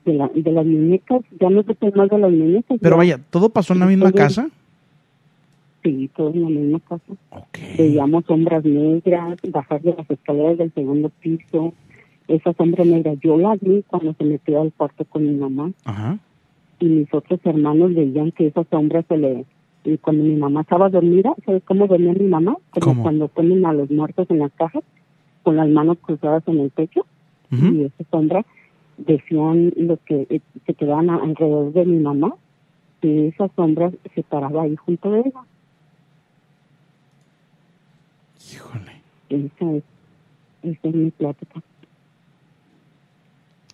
de, 0.05 0.13
la, 0.13 0.27
de 0.33 0.51
las 0.51 0.65
muñecas 0.65 1.21
ya 1.39 1.49
no 1.49 1.63
sé 1.63 1.75
más 1.95 2.09
de 2.09 2.17
las 2.17 2.31
muñecas 2.31 2.77
Pero 2.81 2.95
ya- 2.95 2.97
vaya, 2.97 3.19
¿todo 3.29 3.49
pasó 3.49 3.73
en 3.73 3.79
la 3.79 3.85
misma 3.85 4.11
casa? 4.11 4.49
Sí 5.83 6.09
todo 6.15 6.31
en 6.33 6.41
la 6.43 6.49
misma 6.49 6.79
casa 6.81 7.13
veíamos 7.77 8.25
sombras 8.25 8.63
negras 8.65 9.37
bajar 9.49 9.81
de 9.81 9.93
las 9.95 10.09
escaleras 10.09 10.57
del 10.57 10.73
segundo 10.73 11.09
piso 11.21 11.73
esa 12.27 12.53
sombra 12.53 12.83
negra 12.83 13.13
yo 13.23 13.37
la 13.37 13.55
vi 13.59 13.83
cuando 13.87 14.13
se 14.13 14.23
metió 14.25 14.61
al 14.61 14.73
cuarto 14.73 15.05
con 15.05 15.23
mi 15.23 15.35
mamá 15.35 15.71
Ajá. 15.85 16.17
y 16.79 16.85
mis 16.85 17.13
otros 17.13 17.39
hermanos 17.45 17.93
veían 17.95 18.31
que 18.31 18.47
esa 18.47 18.63
sombra 18.65 19.03
se 19.03 19.17
le... 19.17 19.45
Y 19.85 19.97
cuando 19.99 20.25
mi 20.25 20.35
mamá 20.35 20.61
estaba 20.61 20.89
dormida, 20.89 21.33
¿sabes 21.45 21.63
cómo 21.63 21.87
dormía 21.87 22.11
mi 22.13 22.27
mamá? 22.27 22.57
Como 22.71 22.85
¿Cómo? 22.87 23.03
cuando 23.03 23.29
ponen 23.29 23.65
a 23.65 23.71
los 23.71 23.89
muertos 23.89 24.29
en 24.29 24.39
las 24.39 24.51
cajas, 24.51 24.83
con 25.43 25.55
las 25.55 25.69
manos 25.69 25.97
cruzadas 26.01 26.43
en 26.47 26.59
el 26.59 26.69
pecho, 26.71 27.05
y 27.51 27.83
esa 27.85 28.03
sombra 28.11 28.45
decían 28.97 29.71
los 29.77 29.99
que 30.01 30.27
eh, 30.29 30.41
se 30.65 30.73
quedaban 30.73 31.09
a- 31.09 31.23
alrededor 31.23 31.71
de 31.71 31.85
mi 31.85 31.99
mamá, 31.99 32.35
que 33.01 33.27
esa 33.29 33.47
sombra 33.55 33.91
se 34.13 34.23
paraba 34.23 34.63
ahí 34.63 34.75
junto 34.75 35.09
de 35.11 35.19
ella. 35.21 35.39
Híjole, 38.51 39.01
Esa 39.29 39.71
es, 39.73 39.83
esa 40.63 40.87
es 40.87 40.95
mi 40.95 41.11
plática. 41.11 41.61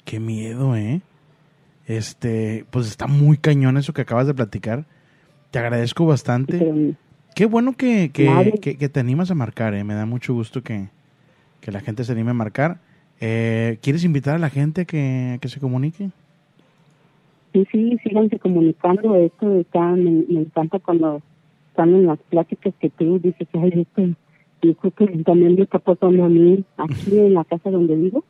qué 0.05 0.19
miedo, 0.19 0.76
¿eh? 0.76 1.01
Este, 1.88 2.65
pues 2.71 2.88
está 2.88 3.07
muy 3.07 3.38
cañón 3.38 3.78
eso 3.78 3.93
que 3.93 4.01
acabas 4.01 4.28
de 4.28 4.34
platicar. 4.34 4.86
Te 5.51 5.59
agradezco 5.59 6.05
bastante. 6.05 6.57
Pero 6.59 6.76
Qué 7.36 7.45
bueno 7.47 7.74
que, 7.74 8.11
que- 8.13 8.78
que 8.78 8.89
te 8.89 8.99
animas 8.99 9.32
a 9.32 9.36
marcar, 9.36 9.74
¿eh? 9.74 9.84
Me 9.84 9.95
da 9.95 10.05
mucho 10.05 10.34
gusto 10.34 10.61
que, 10.61 10.89
que 11.61 11.71
la 11.71 11.80
gente 11.80 12.03
se 12.03 12.11
anime 12.11 12.32
a 12.32 12.36
marcar. 12.36 12.80
Eh, 13.19 13.80
¿Quieres 13.82 14.03
invitar 14.03 14.36
a 14.36 14.39
la 14.39 14.49
gente 14.49 14.86
que, 14.86 15.39
que 15.41 15.47
se 15.49 15.59
comunique? 15.59 16.09
Sí, 17.53 17.65
sí, 17.71 17.97
síganse 18.03 18.38
comunicando. 18.39 19.15
Esto 19.15 19.59
está, 19.59 19.82
me, 19.91 20.11
me 20.28 20.41
encanta 20.41 20.80
cuando 20.80 21.21
están 21.69 21.89
en 21.95 22.05
las 22.05 22.19
pláticas 22.30 22.74
que 22.80 22.89
tú 22.91 23.19
dices, 23.19 23.47
ay, 23.53 23.71
esto, 23.82 24.03
creo 24.76 24.91
que 24.91 25.07
también 25.24 25.55
me 25.55 25.64
está 25.64 25.80
pasando 25.80 26.24
a 26.24 26.30
mí 26.30 26.64
aquí 26.78 27.18
en 27.18 27.34
la 27.34 27.43
casa 27.43 27.70
donde 27.70 27.95
vivo. 27.95 28.24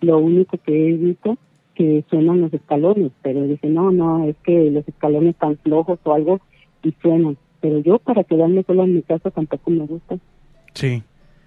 Lo 0.00 0.18
único 0.18 0.56
que 0.58 0.90
he 0.90 0.92
visto 0.96 1.36
que 1.74 2.04
suenan 2.10 2.40
los 2.40 2.52
escalones, 2.52 3.10
pero 3.22 3.42
dice, 3.44 3.68
no, 3.68 3.90
no, 3.90 4.24
es 4.24 4.36
que 4.44 4.70
los 4.70 4.86
escalones 4.86 5.30
están 5.30 5.56
flojos 5.58 5.98
o 6.04 6.12
algo 6.12 6.40
y 6.82 6.92
suenan. 7.02 7.36
Pero 7.60 7.78
yo 7.80 7.98
para 7.98 8.24
quedarme 8.24 8.62
sola 8.64 8.84
en 8.84 8.94
mi 8.96 9.02
casa 9.02 9.30
tampoco 9.30 9.70
me 9.70 9.86
gusta. 9.86 10.16
Sí, 10.74 11.02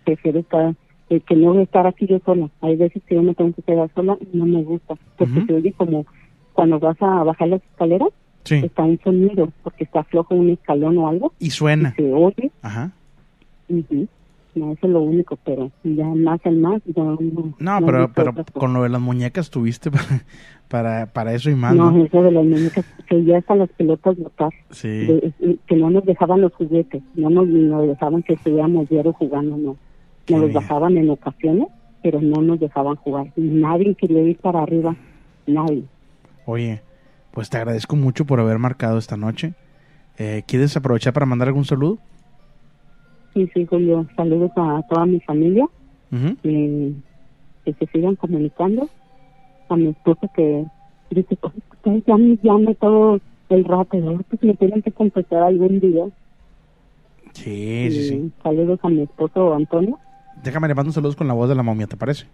Prefiero 0.06 0.40
estar, 0.40 0.76
eh, 1.10 1.20
que 1.22 1.36
no 1.36 1.60
estar 1.60 1.88
aquí 1.88 2.06
yo 2.08 2.20
sola. 2.26 2.50
Hay 2.62 2.76
veces 2.76 3.02
que 3.08 3.16
yo 3.16 3.24
me 3.24 3.34
tengo 3.36 3.54
que 3.54 3.62
quedar 3.62 3.90
sola 3.96 4.18
y 4.20 4.38
no 4.38 4.46
me 4.46 4.62
gusta, 4.64 4.96
porque 5.18 5.40
Ujú. 5.40 5.46
se 5.48 5.54
oye 5.54 5.74
como 5.74 6.06
cuando 6.54 6.80
vas 6.80 7.02
a 7.02 7.24
bajar 7.24 7.48
las 7.48 7.64
escaleras, 7.64 8.10
sí. 8.44 8.56
está 8.56 8.84
un 8.84 9.00
sonido, 9.04 9.50
porque 9.64 9.86
está 9.86 10.04
flojo 10.04 10.36
un 10.36 10.50
escalón 10.52 10.98
o 10.98 11.08
algo, 11.08 11.34
Y 11.40 11.48
y 11.48 11.50
suena. 11.52 11.94
se 11.96 12.12
oye. 12.14 12.52
Ajá. 12.62 12.92
ujú. 13.70 14.08
No, 14.56 14.72
eso 14.74 14.86
es 14.86 14.94
lo 14.94 15.02
único, 15.02 15.38
pero 15.44 15.72
ya 15.84 16.06
más 16.06 16.40
al 16.46 16.58
más, 16.58 16.82
ya 16.86 17.04
no. 17.04 17.18
No, 17.60 17.86
pero, 17.86 18.12
pero 18.14 18.34
con 18.54 18.74
lo 18.74 18.84
de 18.84 18.90
las 18.90 19.02
muñecas 19.02 19.50
tuviste 19.50 19.90
para, 19.92 20.06
para, 20.68 21.06
para 21.08 21.34
eso 21.34 21.50
y 21.50 21.56
más, 21.56 21.76
No, 21.76 21.92
¿no? 21.92 22.04
eso 22.06 22.22
de 22.22 22.32
las 22.32 22.44
muñecas, 22.46 22.86
que 23.10 23.24
ya 23.24 23.40
hasta 23.40 23.56
las 23.56 23.70
pelotas 23.72 24.16
botar, 24.18 24.52
Sí. 24.70 24.88
de- 24.88 25.34
eh, 25.40 25.58
que 25.66 25.76
no 25.76 25.90
nos 25.90 26.06
dejaban 26.06 26.42
los 26.42 26.54
juguetes, 26.54 27.02
no 27.16 27.30
nos, 27.30 27.48
nos 27.48 27.88
dejaban 27.88 28.22
que 28.24 28.34
estuviéramos 28.34 28.88
diario 28.90 29.14
jugando, 29.14 29.58
no. 29.58 29.76
Nos 30.30 30.40
los 30.42 30.54
bajaban 30.54 30.98
en 30.98 31.10
ocasiones, 31.10 31.68
pero 32.04 32.22
no 32.22 32.42
nos 32.42 32.60
dejaban 32.60 32.96
jugar. 32.98 33.28
Nadie 33.36 33.96
quería 33.96 34.22
ir 34.22 34.38
para 34.38 34.62
arriba, 34.62 34.96
nadie. 35.48 35.84
Oye, 36.46 36.82
pues 37.32 37.50
te 37.50 37.58
agradezco 37.58 37.96
mucho 37.96 38.26
por 38.26 38.40
haber 38.40 38.60
marcado 38.60 38.98
esta 38.98 39.18
noche. 39.18 39.54
Eh, 40.18 40.44
¿Quieres 40.48 40.78
aprovechar 40.78 41.12
para 41.14 41.26
mandar 41.26 41.48
algún 41.48 41.66
saludo? 41.66 41.98
Sí, 43.34 43.50
sí, 43.54 43.66
Julio, 43.66 44.08
saludos 44.16 44.52
a 44.56 44.82
toda 44.90 45.06
mi 45.06 45.20
familia, 45.22 45.66
eh, 46.44 46.94
que 47.66 47.74
se 47.74 47.86
sigan 47.88 48.16
comunicando, 48.16 48.90
a 49.70 49.76
mi 49.76 49.88
esposa 49.88 50.28
que 50.36 50.66
dice, 51.10 51.38
"Ay, 51.42 51.64
ustedes 51.72 52.04
ya 52.06 52.18
me 52.18 52.38
llame 52.44 52.76
todo 52.76 53.20
el 53.50 53.66
rato, 53.66 53.98
¿no? 53.98 54.20
pues 54.30 54.44
me 54.44 54.54
tienen 54.56 54.82
que 54.82 54.92
contestar 54.92 55.44
algún 55.44 55.80
día. 55.80 56.06
Sí, 57.34 57.88
sí, 57.92 58.08
sí. 58.10 58.32
Saludos 58.44 58.80
a 58.84 58.90
mi 58.90 59.02
esposo 59.02 59.54
Antonio. 59.54 59.98
Déjame 60.44 60.68
le 60.68 60.76
mando 60.76 60.92
saludos 60.92 61.16
con 61.16 61.28
la 61.28 61.34
voz 61.34 61.50
de 61.50 61.56
la 61.56 61.64
momia, 61.64 61.88
¿te 61.88 61.98
parece? 61.98 62.26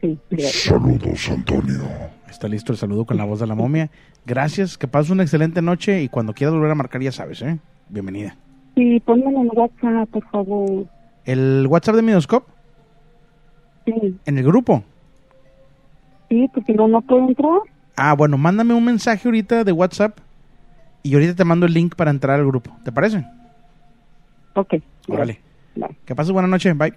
Sí, 0.00 0.18
gracias. 0.30 0.52
Saludos, 0.64 1.30
Antonio. 1.30 1.82
Está 2.28 2.48
listo 2.48 2.72
el 2.72 2.78
saludo 2.78 3.04
con 3.04 3.16
la 3.16 3.24
voz 3.24 3.40
de 3.40 3.46
la 3.46 3.54
momia. 3.54 3.90
Gracias, 4.26 4.76
que 4.76 4.86
pases 4.86 5.10
una 5.10 5.22
excelente 5.22 5.62
noche 5.62 6.02
y 6.02 6.08
cuando 6.08 6.34
quieras 6.34 6.54
volver 6.54 6.70
a 6.70 6.74
marcar 6.74 7.00
ya 7.00 7.12
sabes, 7.12 7.42
¿eh? 7.42 7.58
Bienvenida. 7.88 8.36
Sí, 8.74 9.00
ponme 9.00 9.26
en 9.26 9.36
el 9.42 9.50
WhatsApp, 9.54 10.08
por 10.10 10.24
favor. 10.30 10.86
¿El 11.24 11.66
WhatsApp 11.68 11.96
de 11.96 12.02
Midoscope? 12.02 12.50
Sí, 13.86 14.16
¿En 14.24 14.38
el 14.38 14.44
grupo? 14.44 14.82
sí, 16.28 16.48
porque 16.52 16.72
no, 16.72 16.88
no 16.88 17.00
puedo 17.02 17.28
entrar. 17.28 17.60
Ah, 17.96 18.14
bueno, 18.14 18.36
mándame 18.38 18.74
un 18.74 18.84
mensaje 18.84 19.28
ahorita 19.28 19.62
de 19.62 19.72
WhatsApp 19.72 20.18
y 21.02 21.14
ahorita 21.14 21.34
te 21.36 21.44
mando 21.44 21.66
el 21.66 21.74
link 21.74 21.94
para 21.94 22.10
entrar 22.10 22.40
al 22.40 22.46
grupo. 22.46 22.76
¿Te 22.82 22.90
parece? 22.90 23.24
Ok. 24.54 24.74
Órale. 25.08 25.40
Bye. 25.76 25.96
Que 26.04 26.14
pases 26.14 26.32
buena 26.32 26.48
noche. 26.48 26.72
Bye. 26.72 26.94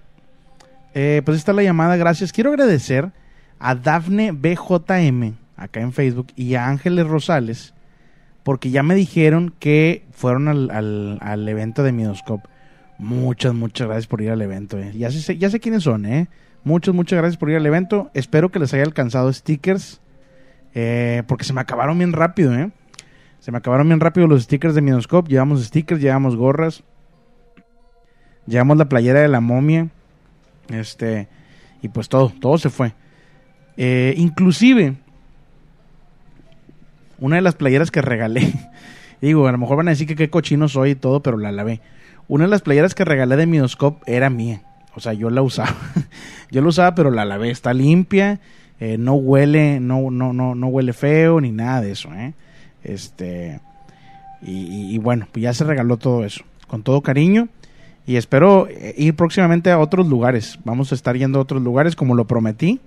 Eh, 0.94 1.22
pues 1.26 1.38
esta 1.38 1.52
es 1.52 1.56
la 1.58 1.64
llamada. 1.64 1.98
Gracias. 1.98 2.32
Quiero 2.32 2.50
agradecer 2.52 3.12
a 3.60 3.76
Dafne 3.76 4.32
BJM 4.32 5.34
acá 5.56 5.82
en 5.82 5.92
Facebook 5.92 6.28
y 6.36 6.56
a 6.56 6.68
Ángeles 6.68 7.06
Rosales 7.08 7.74
porque 8.48 8.70
ya 8.70 8.82
me 8.82 8.96
dijeron 8.96 9.54
que 9.60 10.06
fueron 10.14 10.48
al, 10.48 10.72
al, 10.72 11.18
al 11.20 11.50
evento 11.50 11.84
de 11.84 11.92
Midoscope. 11.92 12.48
Muchas, 12.98 13.54
muchas 13.54 13.88
gracias 13.88 14.08
por 14.08 14.22
ir 14.22 14.32
al 14.32 14.42
evento. 14.42 14.80
eh. 14.80 14.94
Ya, 14.96 15.12
sé, 15.12 15.38
ya 15.38 15.50
sé 15.50 15.60
quiénes 15.60 15.84
son, 15.84 16.06
¿eh? 16.06 16.30
Muchas, 16.64 16.96
muchas 16.96 17.18
gracias 17.20 17.36
por 17.36 17.50
ir 17.50 17.58
al 17.58 17.66
evento. 17.66 18.10
Espero 18.14 18.50
que 18.50 18.60
les 18.60 18.74
haya 18.74 18.84
alcanzado 18.84 19.34
stickers 19.34 20.00
eh, 20.74 21.24
porque 21.28 21.44
se 21.44 21.52
me 21.52 21.60
acabaron 21.60 21.98
bien 21.98 22.14
rápido, 22.14 22.56
¿eh? 22.56 22.72
Se 23.40 23.52
me 23.52 23.58
acabaron 23.58 23.86
bien 23.90 24.00
rápido 24.00 24.28
los 24.28 24.44
stickers 24.44 24.76
de 24.76 24.82
Midoscope. 24.82 25.30
Llevamos 25.30 25.66
stickers, 25.66 26.00
llevamos 26.00 26.38
gorras. 26.38 26.86
Llevamos 28.46 28.78
la 28.78 28.88
playera 28.88 29.20
de 29.20 29.28
la 29.28 29.42
momia. 29.42 29.90
Este. 30.70 31.28
Y 31.82 31.90
pues 31.90 32.08
todo, 32.08 32.32
todo 32.40 32.58
se 32.58 32.70
fue. 32.70 32.94
Eh, 33.76 34.14
inclusive, 34.16 34.96
una 37.20 37.38
de 37.38 37.42
las 37.42 37.56
playeras 37.56 37.92
que 37.92 38.02
regalé. 38.02 38.54
digo, 39.22 39.48
a 39.48 39.52
lo 39.52 39.58
mejor 39.58 39.78
van 39.78 39.88
a 39.88 39.92
decir 39.92 40.08
que 40.08 40.16
qué 40.16 40.30
cochino 40.30 40.68
soy 40.68 40.92
y 40.92 40.96
todo, 40.96 41.22
pero 41.22 41.38
la 41.38 41.52
lavé. 41.52 41.82
Una 42.28 42.44
de 42.46 42.50
las 42.50 42.62
playeras 42.62 42.94
que 42.96 43.06
regalé 43.06 43.36
de 43.38 43.46
Midoscope 43.48 44.04
era 44.12 44.30
mía. 44.30 44.62
O 44.96 45.00
sea, 45.00 45.14
yo 45.14 45.30
la 45.30 45.42
usaba. 45.42 45.76
yo 46.52 46.62
la 46.62 46.68
usaba, 46.68 46.96
pero 46.96 47.12
la 47.12 47.24
lavé. 47.26 47.50
Está 47.52 47.74
limpia. 47.74 48.40
eh, 48.80 48.98
no 48.98 49.14
huele, 49.16 49.80
no, 49.80 50.12
no, 50.12 50.34
no, 50.34 50.54
no 50.56 50.68
huele 50.68 50.94
feo 50.94 51.40
ni 51.42 51.52
nada 51.52 51.82
de 51.82 51.92
eso, 51.92 52.14
¿eh? 52.14 52.34
Este. 52.84 53.60
Y, 54.42 54.94
y- 54.94 54.98
bueno, 55.00 55.28
pues 55.32 55.44
ya 55.44 55.54
se 55.54 55.64
regaló 55.64 55.98
todo 55.98 56.24
eso. 56.26 56.44
Con 56.68 56.84
todo 56.84 57.02
cariño. 57.02 57.48
Y 58.06 58.16
espero 58.16 58.68
eh, 58.70 58.94
ir 58.98 59.16
próximamente 59.16 59.72
a 59.72 59.80
otros 59.80 60.08
lugares. 60.08 60.60
Vamos 60.64 60.92
a 60.92 60.96
estar 60.96 61.16
yendo 61.18 61.40
a 61.40 61.42
otros 61.42 61.62
lugares 61.62 61.96
como 61.96 62.16
lo 62.16 62.26
prometí. 62.28 62.80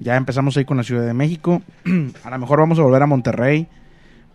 Ya 0.00 0.16
empezamos 0.16 0.56
ahí 0.56 0.64
con 0.64 0.76
la 0.78 0.82
Ciudad 0.82 1.06
de 1.06 1.14
México. 1.14 1.62
a 2.24 2.30
lo 2.30 2.38
mejor 2.38 2.58
vamos 2.58 2.78
a 2.78 2.82
volver 2.82 3.02
a 3.02 3.06
Monterrey. 3.06 3.68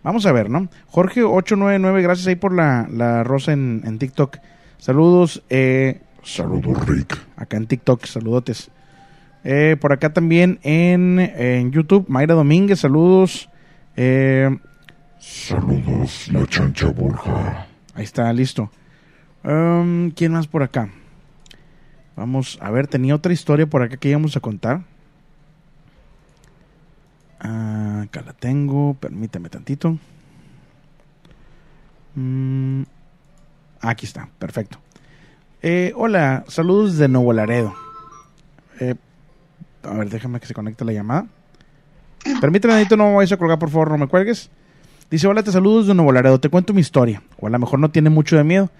Vamos 0.02 0.24
a 0.24 0.32
ver, 0.32 0.48
¿no? 0.48 0.68
Jorge899, 0.92 2.02
gracias 2.02 2.28
ahí 2.28 2.36
por 2.36 2.54
la, 2.54 2.86
la 2.90 3.24
rosa 3.24 3.52
en, 3.52 3.82
en 3.84 3.98
TikTok. 3.98 4.38
Saludos. 4.78 5.42
Eh, 5.50 6.00
Saludos, 6.22 6.86
Rick. 6.86 7.18
acá 7.36 7.56
en 7.56 7.66
TikTok, 7.66 8.04
saludotes. 8.06 8.70
Eh, 9.44 9.76
por 9.80 9.92
acá 9.92 10.12
también 10.12 10.58
en, 10.62 11.20
en 11.20 11.70
YouTube, 11.70 12.06
Mayra 12.08 12.34
Domínguez, 12.34 12.80
saludos. 12.80 13.48
Eh, 13.96 14.56
Saludos, 15.20 16.28
la 16.32 16.46
chancha 16.46 16.88
Borja. 16.88 17.66
Ahí 17.94 18.04
está, 18.04 18.32
listo. 18.32 18.70
Um, 19.44 20.10
¿Quién 20.10 20.32
más 20.32 20.46
por 20.48 20.62
acá? 20.62 20.88
Vamos 22.16 22.58
a 22.60 22.70
ver, 22.70 22.86
tenía 22.88 23.14
otra 23.14 23.32
historia 23.32 23.66
por 23.66 23.82
acá 23.82 23.96
que 23.96 24.08
íbamos 24.08 24.36
a 24.36 24.40
contar. 24.40 24.82
Ah, 27.40 28.02
acá 28.04 28.22
la 28.22 28.32
tengo, 28.32 28.94
permíteme 28.94 29.48
tantito. 29.48 29.98
Mm, 32.14 32.82
aquí 33.80 34.06
está, 34.06 34.28
perfecto. 34.38 34.78
Eh, 35.62 35.92
hola, 35.96 36.44
saludos 36.48 36.96
de 36.96 37.08
Nuevo 37.08 37.32
Laredo. 37.32 37.74
Eh, 38.80 38.94
a 39.82 39.94
ver, 39.94 40.08
déjame 40.08 40.40
que 40.40 40.46
se 40.46 40.54
conecte 40.54 40.84
la 40.84 40.92
llamada. 40.92 41.26
Permíteme, 42.40 42.86
no 42.96 43.08
me 43.08 43.14
vayas 43.14 43.32
a 43.32 43.36
colgar, 43.36 43.58
por 43.58 43.70
favor, 43.70 43.90
no 43.90 43.98
me 43.98 44.08
cuelgues. 44.08 44.50
Dice, 45.10 45.26
hola, 45.28 45.42
te 45.42 45.52
saludos 45.52 45.86
de 45.86 45.94
Nuevo 45.94 46.10
Laredo, 46.12 46.40
te 46.40 46.48
cuento 46.48 46.72
mi 46.72 46.80
historia. 46.80 47.22
O 47.38 47.46
a 47.46 47.50
lo 47.50 47.58
mejor 47.58 47.78
no 47.78 47.90
tiene 47.90 48.10
mucho 48.10 48.36
de 48.36 48.44
miedo. 48.44 48.70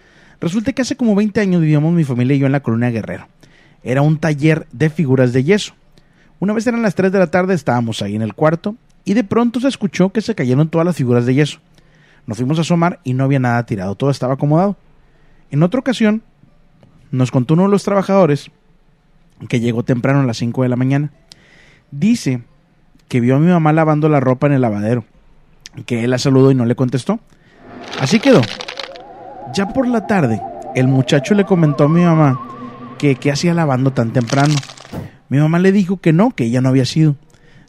Resulta 0.40 0.72
que 0.72 0.82
hace 0.82 0.96
como 0.96 1.14
20 1.14 1.40
años 1.40 1.60
vivíamos 1.60 1.92
mi 1.92 2.04
familia 2.04 2.34
y 2.34 2.40
yo 2.40 2.46
en 2.46 2.52
la 2.52 2.60
colonia 2.60 2.90
Guerrero. 2.90 3.28
Era 3.82 4.02
un 4.02 4.18
taller 4.18 4.66
de 4.72 4.90
figuras 4.90 5.32
de 5.32 5.44
yeso. 5.44 5.74
Una 6.38 6.52
vez 6.52 6.66
eran 6.66 6.82
las 6.82 6.94
3 6.94 7.12
de 7.12 7.18
la 7.18 7.28
tarde, 7.28 7.54
estábamos 7.54 8.02
ahí 8.02 8.14
en 8.14 8.22
el 8.22 8.34
cuarto 8.34 8.76
y 9.04 9.14
de 9.14 9.24
pronto 9.24 9.60
se 9.60 9.68
escuchó 9.68 10.10
que 10.10 10.20
se 10.20 10.34
cayeron 10.34 10.68
todas 10.68 10.84
las 10.84 10.96
figuras 10.96 11.26
de 11.26 11.34
yeso. 11.34 11.60
Nos 12.26 12.38
fuimos 12.38 12.58
a 12.58 12.62
asomar 12.62 13.00
y 13.04 13.14
no 13.14 13.24
había 13.24 13.38
nada 13.38 13.64
tirado, 13.64 13.94
todo 13.94 14.10
estaba 14.10 14.34
acomodado. 14.34 14.76
En 15.50 15.62
otra 15.62 15.80
ocasión, 15.80 16.22
nos 17.10 17.30
contó 17.30 17.54
uno 17.54 17.64
de 17.64 17.70
los 17.70 17.84
trabajadores 17.84 18.50
que 19.48 19.60
llegó 19.60 19.82
temprano 19.82 20.20
a 20.20 20.24
las 20.24 20.38
5 20.38 20.62
de 20.62 20.68
la 20.68 20.76
mañana. 20.76 21.12
Dice 21.90 22.42
que 23.08 23.20
vio 23.20 23.36
a 23.36 23.38
mi 23.38 23.46
mamá 23.46 23.72
lavando 23.72 24.08
la 24.08 24.20
ropa 24.20 24.48
en 24.48 24.54
el 24.54 24.60
lavadero 24.60 25.04
que 25.84 26.04
él 26.04 26.10
la 26.10 26.18
saludó 26.18 26.50
y 26.50 26.54
no 26.54 26.64
le 26.64 26.74
contestó. 26.74 27.20
Así 28.00 28.20
quedó. 28.20 28.40
Ya 29.52 29.68
por 29.68 29.86
la 29.86 30.06
tarde, 30.06 30.40
el 30.74 30.88
muchacho 30.88 31.34
le 31.34 31.44
comentó 31.44 31.84
a 31.84 31.88
mi 31.88 32.02
mamá 32.02 32.40
que 32.98 33.16
qué 33.16 33.30
hacía 33.30 33.54
lavando 33.54 33.92
tan 33.92 34.12
temprano. 34.12 34.54
Mi 35.28 35.38
mamá 35.38 35.58
le 35.58 35.72
dijo 35.72 35.98
que 35.98 36.12
no, 36.12 36.30
que 36.30 36.44
ella 36.44 36.60
no 36.60 36.68
había 36.68 36.84
sido. 36.84 37.16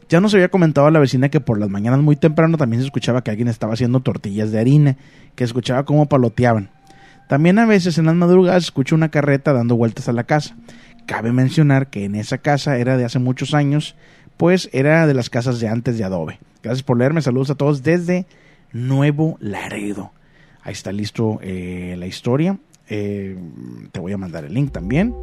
Ya 0.08 0.20
nos 0.20 0.32
había 0.32 0.48
comentado 0.48 0.86
a 0.86 0.90
la 0.90 1.00
vecina 1.00 1.28
que 1.28 1.40
por 1.40 1.58
las 1.58 1.68
mañanas 1.68 2.00
muy 2.00 2.16
temprano 2.16 2.56
también 2.56 2.80
se 2.80 2.86
escuchaba 2.86 3.22
que 3.22 3.30
alguien 3.30 3.48
estaba 3.48 3.74
haciendo 3.74 4.00
tortillas 4.00 4.50
de 4.50 4.58
harina, 4.58 4.96
que 5.34 5.44
escuchaba 5.44 5.84
cómo 5.84 6.06
paloteaban. 6.06 6.70
También 7.28 7.58
a 7.58 7.66
veces 7.66 7.98
en 7.98 8.06
las 8.06 8.14
madrugadas 8.14 8.64
escucho 8.64 8.94
una 8.94 9.10
carreta 9.10 9.52
dando 9.52 9.76
vueltas 9.76 10.08
a 10.08 10.12
la 10.12 10.24
casa. 10.24 10.56
Cabe 11.06 11.32
mencionar 11.32 11.88
que 11.88 12.04
en 12.04 12.14
esa 12.14 12.38
casa 12.38 12.78
era 12.78 12.96
de 12.96 13.04
hace 13.04 13.18
muchos 13.18 13.52
años, 13.52 13.96
pues 14.38 14.70
era 14.72 15.06
de 15.06 15.12
las 15.12 15.28
casas 15.28 15.60
de 15.60 15.68
antes 15.68 15.98
de 15.98 16.04
adobe. 16.04 16.38
Gracias 16.62 16.82
por 16.82 16.96
leerme, 16.96 17.20
saludos 17.20 17.50
a 17.50 17.54
todos 17.54 17.82
desde 17.82 18.26
Nuevo 18.72 19.36
Laredo. 19.40 20.12
Ahí 20.62 20.72
está 20.72 20.90
listo 20.90 21.38
eh, 21.42 21.96
la 21.98 22.06
historia. 22.06 22.58
Eh, 22.88 23.36
te 23.92 24.00
voy 24.00 24.12
a 24.12 24.18
mandar 24.18 24.44
el 24.44 24.54
link 24.54 24.72
también. 24.72 25.14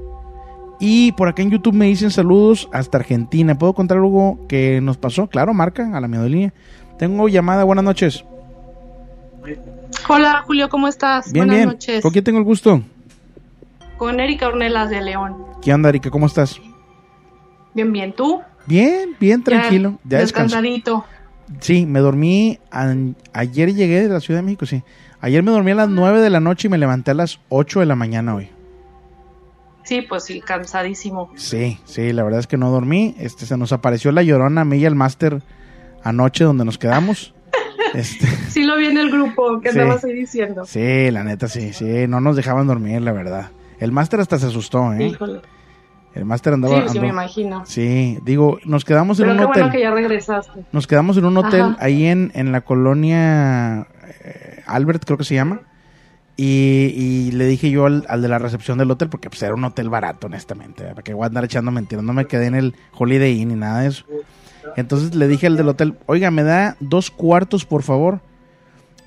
Y 0.79 1.13
por 1.13 1.27
acá 1.27 1.41
en 1.41 1.51
YouTube 1.51 1.73
me 1.73 1.85
dicen 1.85 2.11
saludos 2.11 2.69
hasta 2.71 2.97
Argentina. 2.97 3.57
¿Puedo 3.57 3.73
contar 3.73 3.97
algo 3.97 4.39
que 4.47 4.81
nos 4.81 4.97
pasó? 4.97 5.27
Claro, 5.27 5.53
marca 5.53 5.89
a 5.95 6.01
la 6.01 6.07
línea. 6.07 6.53
Tengo 6.97 7.27
llamada, 7.29 7.63
buenas 7.63 7.85
noches. 7.85 8.25
Hola 10.07 10.43
Julio, 10.45 10.69
¿cómo 10.69 10.87
estás? 10.87 11.31
Bien, 11.31 11.45
buenas 11.45 11.55
bien. 11.55 11.69
noches. 11.69 12.01
¿Con 12.01 12.11
quién 12.11 12.23
tengo 12.23 12.39
el 12.39 12.45
gusto? 12.45 12.81
Con 13.97 14.19
Erika 14.19 14.47
Ornelas 14.47 14.89
de 14.89 15.01
León. 15.01 15.37
¿Qué 15.61 15.73
onda, 15.73 15.89
Erika? 15.89 16.09
¿Cómo 16.09 16.25
estás? 16.25 16.59
Bien, 17.73 17.91
bien. 17.91 18.13
¿Tú? 18.13 18.41
Bien, 18.65 19.15
bien, 19.19 19.43
tranquilo. 19.43 19.99
Ya. 20.03 20.19
Descansadito. 20.19 21.05
Sí, 21.59 21.85
me 21.85 21.99
dormí. 21.99 22.59
ayer 23.33 23.73
llegué 23.73 24.01
de 24.01 24.09
la 24.09 24.19
Ciudad 24.19 24.39
de 24.39 24.43
México, 24.43 24.65
sí. 24.65 24.83
Ayer 25.21 25.43
me 25.43 25.51
dormí 25.51 25.71
a 25.71 25.75
las 25.75 25.89
9 25.89 26.21
de 26.21 26.29
la 26.29 26.39
noche 26.39 26.67
y 26.67 26.71
me 26.71 26.77
levanté 26.77 27.11
a 27.11 27.13
las 27.13 27.39
8 27.49 27.79
de 27.79 27.85
la 27.85 27.95
mañana 27.95 28.35
hoy. 28.35 28.49
Sí, 29.85 30.01
pues 30.01 30.25
sí, 30.25 30.41
cansadísimo. 30.41 31.29
Sí, 31.35 31.79
sí, 31.85 32.11
la 32.11 32.23
verdad 32.23 32.39
es 32.41 32.47
que 32.47 32.57
no 32.57 32.69
dormí. 32.71 33.15
Este, 33.19 33.45
se 33.45 33.55
nos 33.57 33.71
apareció 33.71 34.11
la 34.11 34.23
llorona 34.23 34.61
a 34.61 34.65
mí 34.65 34.77
y 34.77 34.85
al 34.85 34.95
máster 34.95 35.41
anoche 36.03 36.43
donde 36.43 36.65
nos 36.65 36.77
quedamos. 36.77 37.33
Este, 37.93 38.27
Sí 38.49 38.63
lo 38.63 38.75
vi 38.75 38.87
en 38.87 38.97
el 38.97 39.09
grupo 39.09 39.61
que 39.61 39.71
Sí. 39.71 39.79
andabas 39.79 40.03
ahí 40.03 40.11
diciendo. 40.13 40.65
sí, 40.65 41.11
la 41.11 41.23
neta, 41.23 41.47
sí, 41.47 41.71
sí, 41.71 42.07
no 42.09 42.19
nos 42.19 42.35
dejaban 42.35 42.67
dormir, 42.67 43.01
la 43.01 43.13
verdad. 43.13 43.51
El 43.79 43.93
máster 43.93 44.19
hasta 44.19 44.37
se 44.37 44.47
asustó, 44.47 44.91
¿eh? 44.93 45.05
Híjole. 45.05 45.39
El 46.13 46.25
máster 46.25 46.51
Sí, 46.51 46.55
andaba. 46.55 46.87
sí 46.89 46.99
me 46.99 47.07
andó- 47.07 47.13
imagino. 47.13 47.65
Sí, 47.65 48.17
digo, 48.23 48.57
nos 48.65 48.83
quedamos 48.83 49.19
en 49.21 49.29
un 49.29 49.39
hotel. 49.39 49.47
bueno 49.63 49.71
que 49.71 49.79
ya 49.81 49.91
regresaste. 49.91 50.65
Nos 50.73 50.87
quedamos 50.87 51.15
en 51.17 51.25
un 51.25 51.37
hotel 51.37 51.61
Ajá. 51.61 51.77
ahí 51.79 52.05
en, 52.05 52.31
en 52.35 52.51
la 52.51 52.61
colonia 52.61 53.87
eh, 54.23 54.63
Albert, 54.65 55.05
creo 55.05 55.17
que 55.17 55.23
se 55.25 55.35
llama. 55.35 55.61
Y, 56.37 56.91
y 56.95 57.31
le 57.31 57.45
dije 57.45 57.69
yo 57.71 57.85
al, 57.85 58.05
al 58.09 58.21
de 58.21 58.27
la 58.27 58.39
recepción 58.39 58.77
del 58.77 58.91
hotel, 58.91 59.09
porque 59.09 59.29
pues 59.29 59.41
era 59.43 59.53
un 59.53 59.63
hotel 59.63 59.89
barato, 59.89 60.27
honestamente. 60.27 60.83
¿Para 60.83 61.01
que 61.01 61.13
voy 61.13 61.23
a 61.23 61.27
andar 61.27 61.45
echando 61.45 61.71
mentiras? 61.71 62.03
No 62.03 62.13
me 62.13 62.25
quedé 62.25 62.47
en 62.47 62.55
el 62.55 62.75
Holiday 62.97 63.39
Inn 63.39 63.49
ni 63.49 63.55
nada 63.55 63.81
de 63.81 63.87
eso. 63.87 64.05
Entonces 64.75 65.15
le 65.15 65.27
dije 65.27 65.47
al 65.47 65.55
del 65.55 65.69
hotel, 65.69 65.95
oiga, 66.07 66.31
¿me 66.31 66.43
da 66.43 66.75
dos 66.79 67.09
cuartos, 67.11 67.65
por 67.65 67.83
favor? 67.83 68.19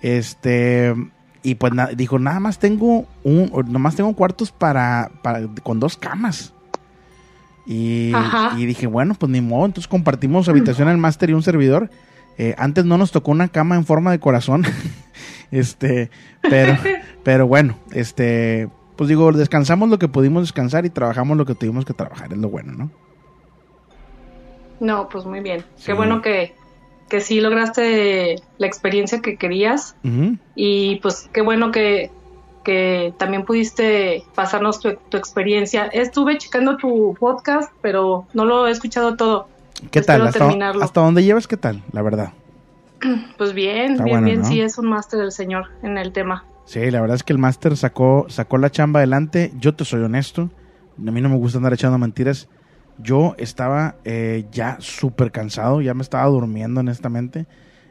Este... 0.03 0.95
Y 1.43 1.55
pues 1.55 1.73
na- 1.73 1.87
dijo, 1.87 2.19
nada 2.19 2.41
más 2.41 2.59
tengo 2.59 3.07
un, 3.23 3.51
nomás 3.69 3.95
tengo 3.95 4.13
cuartos 4.15 4.51
para, 4.51 5.11
para 5.23 5.47
con 5.63 5.79
dos 5.81 5.97
camas. 5.97 6.53
Y, 7.65 8.13
dije, 8.57 8.87
bueno, 8.87 9.15
pues 9.15 9.31
ni 9.31 9.41
modo, 9.43 9.67
entonces 9.67 9.89
compartimos 9.89 10.49
habitación 10.49 10.89
el 10.89 10.97
máster 10.97 11.31
y 11.31 11.35
un 11.35 11.43
servidor. 11.43 11.91
Eh, 12.39 12.55
antes 12.57 12.87
no 12.87 12.97
nos 12.97 13.13
tocó 13.13 13.31
una 13.31 13.49
cama 13.49 13.77
en 13.77 13.85
forma 13.85 14.11
de 14.11 14.19
corazón. 14.19 14.65
este, 15.51 16.11
pero, 16.41 16.77
pero 17.23 17.47
bueno, 17.47 17.77
este, 17.93 18.69
pues 18.97 19.09
digo, 19.09 19.33
descansamos 19.33 19.89
lo 19.89 19.99
que 19.99 20.09
pudimos 20.09 20.43
descansar 20.43 20.87
y 20.87 20.91
trabajamos 20.91 21.37
lo 21.37 21.47
que 21.47 21.55
tuvimos 21.55 21.85
que 21.85 21.95
trabajar, 21.95 22.33
es 22.33 22.39
lo 22.39 22.49
bueno, 22.49 22.73
¿no? 22.73 22.91
No, 24.81 25.09
pues 25.09 25.25
muy 25.25 25.41
bien. 25.41 25.65
Sí. 25.77 25.87
Qué 25.87 25.93
bueno 25.93 26.23
que, 26.23 26.55
que 27.09 27.21
sí 27.21 27.41
lograste 27.41 28.37
la 28.59 28.67
experiencia 28.67 29.21
que 29.21 29.37
querías. 29.37 29.97
Y 30.55 30.97
pues 30.97 31.29
qué 31.33 31.41
bueno 31.41 31.73
que, 31.73 32.11
que 32.65 33.13
también 33.19 33.45
pudiste 33.45 34.25
pasarnos 34.35 34.81
tu, 34.81 34.95
tu 35.09 35.17
experiencia. 35.17 35.87
Estuve 35.87 36.39
checando 36.39 36.77
tu 36.77 37.17
podcast, 37.19 37.73
pero 37.81 38.27
no 38.35 38.45
lo 38.45 38.67
he 38.67 38.71
escuchado 38.71 39.17
todo. 39.17 39.49
¿Qué 39.91 40.03
tal? 40.03 40.27
¿Hasta, 40.27 40.41
terminarlo. 40.41 40.85
¿Hasta 40.85 41.01
dónde 41.01 41.23
llevas? 41.23 41.47
¿Qué 41.47 41.57
tal? 41.57 41.83
La 41.93 42.03
verdad. 42.03 42.33
Pues 43.39 43.53
bien, 43.53 43.93
Está 43.93 44.05
bien, 44.05 44.17
bueno, 44.17 44.27
bien. 44.27 44.41
¿no? 44.41 44.49
Sí, 44.49 44.61
es 44.61 44.77
un 44.77 44.87
máster 44.87 45.21
del 45.21 45.33
señor 45.33 45.67
en 45.83 45.99
el 45.99 46.13
tema. 46.13 46.45
Sí, 46.69 46.91
la 46.91 47.01
verdad 47.01 47.15
es 47.15 47.23
que 47.23 47.33
el 47.33 47.39
máster 47.39 47.79
sacó, 47.79 48.27
sacó 48.29 48.59
la 48.59 48.69
chamba 48.71 49.01
adelante. 49.01 49.51
Yo 49.59 49.75
te 49.75 49.87
soy 49.87 50.03
honesto. 50.03 50.51
A 50.99 51.11
mí 51.11 51.21
no 51.23 51.31
me 51.31 51.37
gusta 51.37 51.57
andar 51.57 51.73
echando 51.73 51.97
mentiras. 51.97 52.47
Yo 52.99 53.35
estaba 53.39 53.97
eh, 54.05 54.45
ya 54.53 54.77
súper 54.79 55.33
cansado, 55.33 55.81
ya 55.81 55.95
me 55.95 56.03
estaba 56.03 56.27
durmiendo 56.27 56.81
honestamente. 56.81 57.47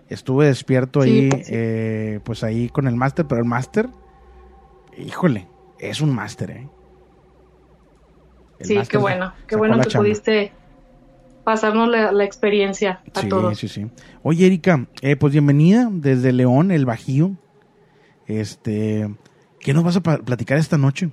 Estuve 0.10 0.46
despierto 0.46 1.02
Sí, 1.02 1.10
ahí, 1.10 1.30
pues 1.30 1.48
sí. 1.48 1.54
eh, 1.56 2.20
pues 2.24 2.44
ahí 2.44 2.70
con 2.70 2.88
el 2.88 2.96
máster, 2.96 3.26
pero 3.26 3.42
el 3.42 3.48
máster, 3.48 3.90
híjole, 4.96 5.48
es 5.80 6.00
un 6.00 6.14
máster, 6.14 6.52
¿eh? 6.52 6.68
El 8.60 8.68
sí, 8.68 8.80
qué 8.92 8.98
bueno. 9.00 9.34
Qué 9.48 9.56
bueno 9.56 9.78
que 9.80 9.90
chamba. 9.90 10.08
pudiste 10.08 10.52
pasarnos 11.44 11.90
la, 11.90 12.12
la 12.12 12.26
experiencia 12.26 13.02
a 13.16 13.22
Sí, 13.22 13.30
todos. 13.30 13.58
sí, 13.58 13.68
sí. 13.70 13.88
Oye, 14.22 14.46
Erika, 14.46 14.86
eh, 15.02 15.16
pues 15.16 15.34
bienvenida 15.34 15.90
desde 15.92 16.32
León, 16.32 16.70
el 16.70 16.86
Bajío. 16.86 17.32
Este, 18.28 19.10
¿qué 19.60 19.74
nos 19.74 19.84
vas 19.84 19.98
a 19.98 20.02
platicar 20.02 20.58
esta 20.58 20.78
noche? 20.78 21.10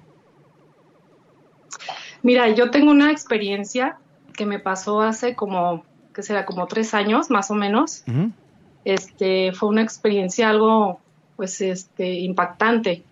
Mira, 2.22 2.48
yo 2.50 2.70
tengo 2.70 2.90
una 2.90 3.10
experiencia 3.12 3.98
que 4.34 4.46
me 4.46 4.58
pasó 4.58 5.00
hace 5.00 5.34
como, 5.34 5.84
que 6.12 6.22
será 6.22 6.44
como 6.44 6.66
tres 6.66 6.94
años 6.94 7.30
más 7.30 7.50
o 7.50 7.54
menos. 7.54 8.04
Este, 8.84 9.52
fue 9.52 9.68
una 9.68 9.82
experiencia 9.82 10.50
algo, 10.50 11.00
pues, 11.36 11.60
este, 11.60 12.14
impactante. 12.20 13.02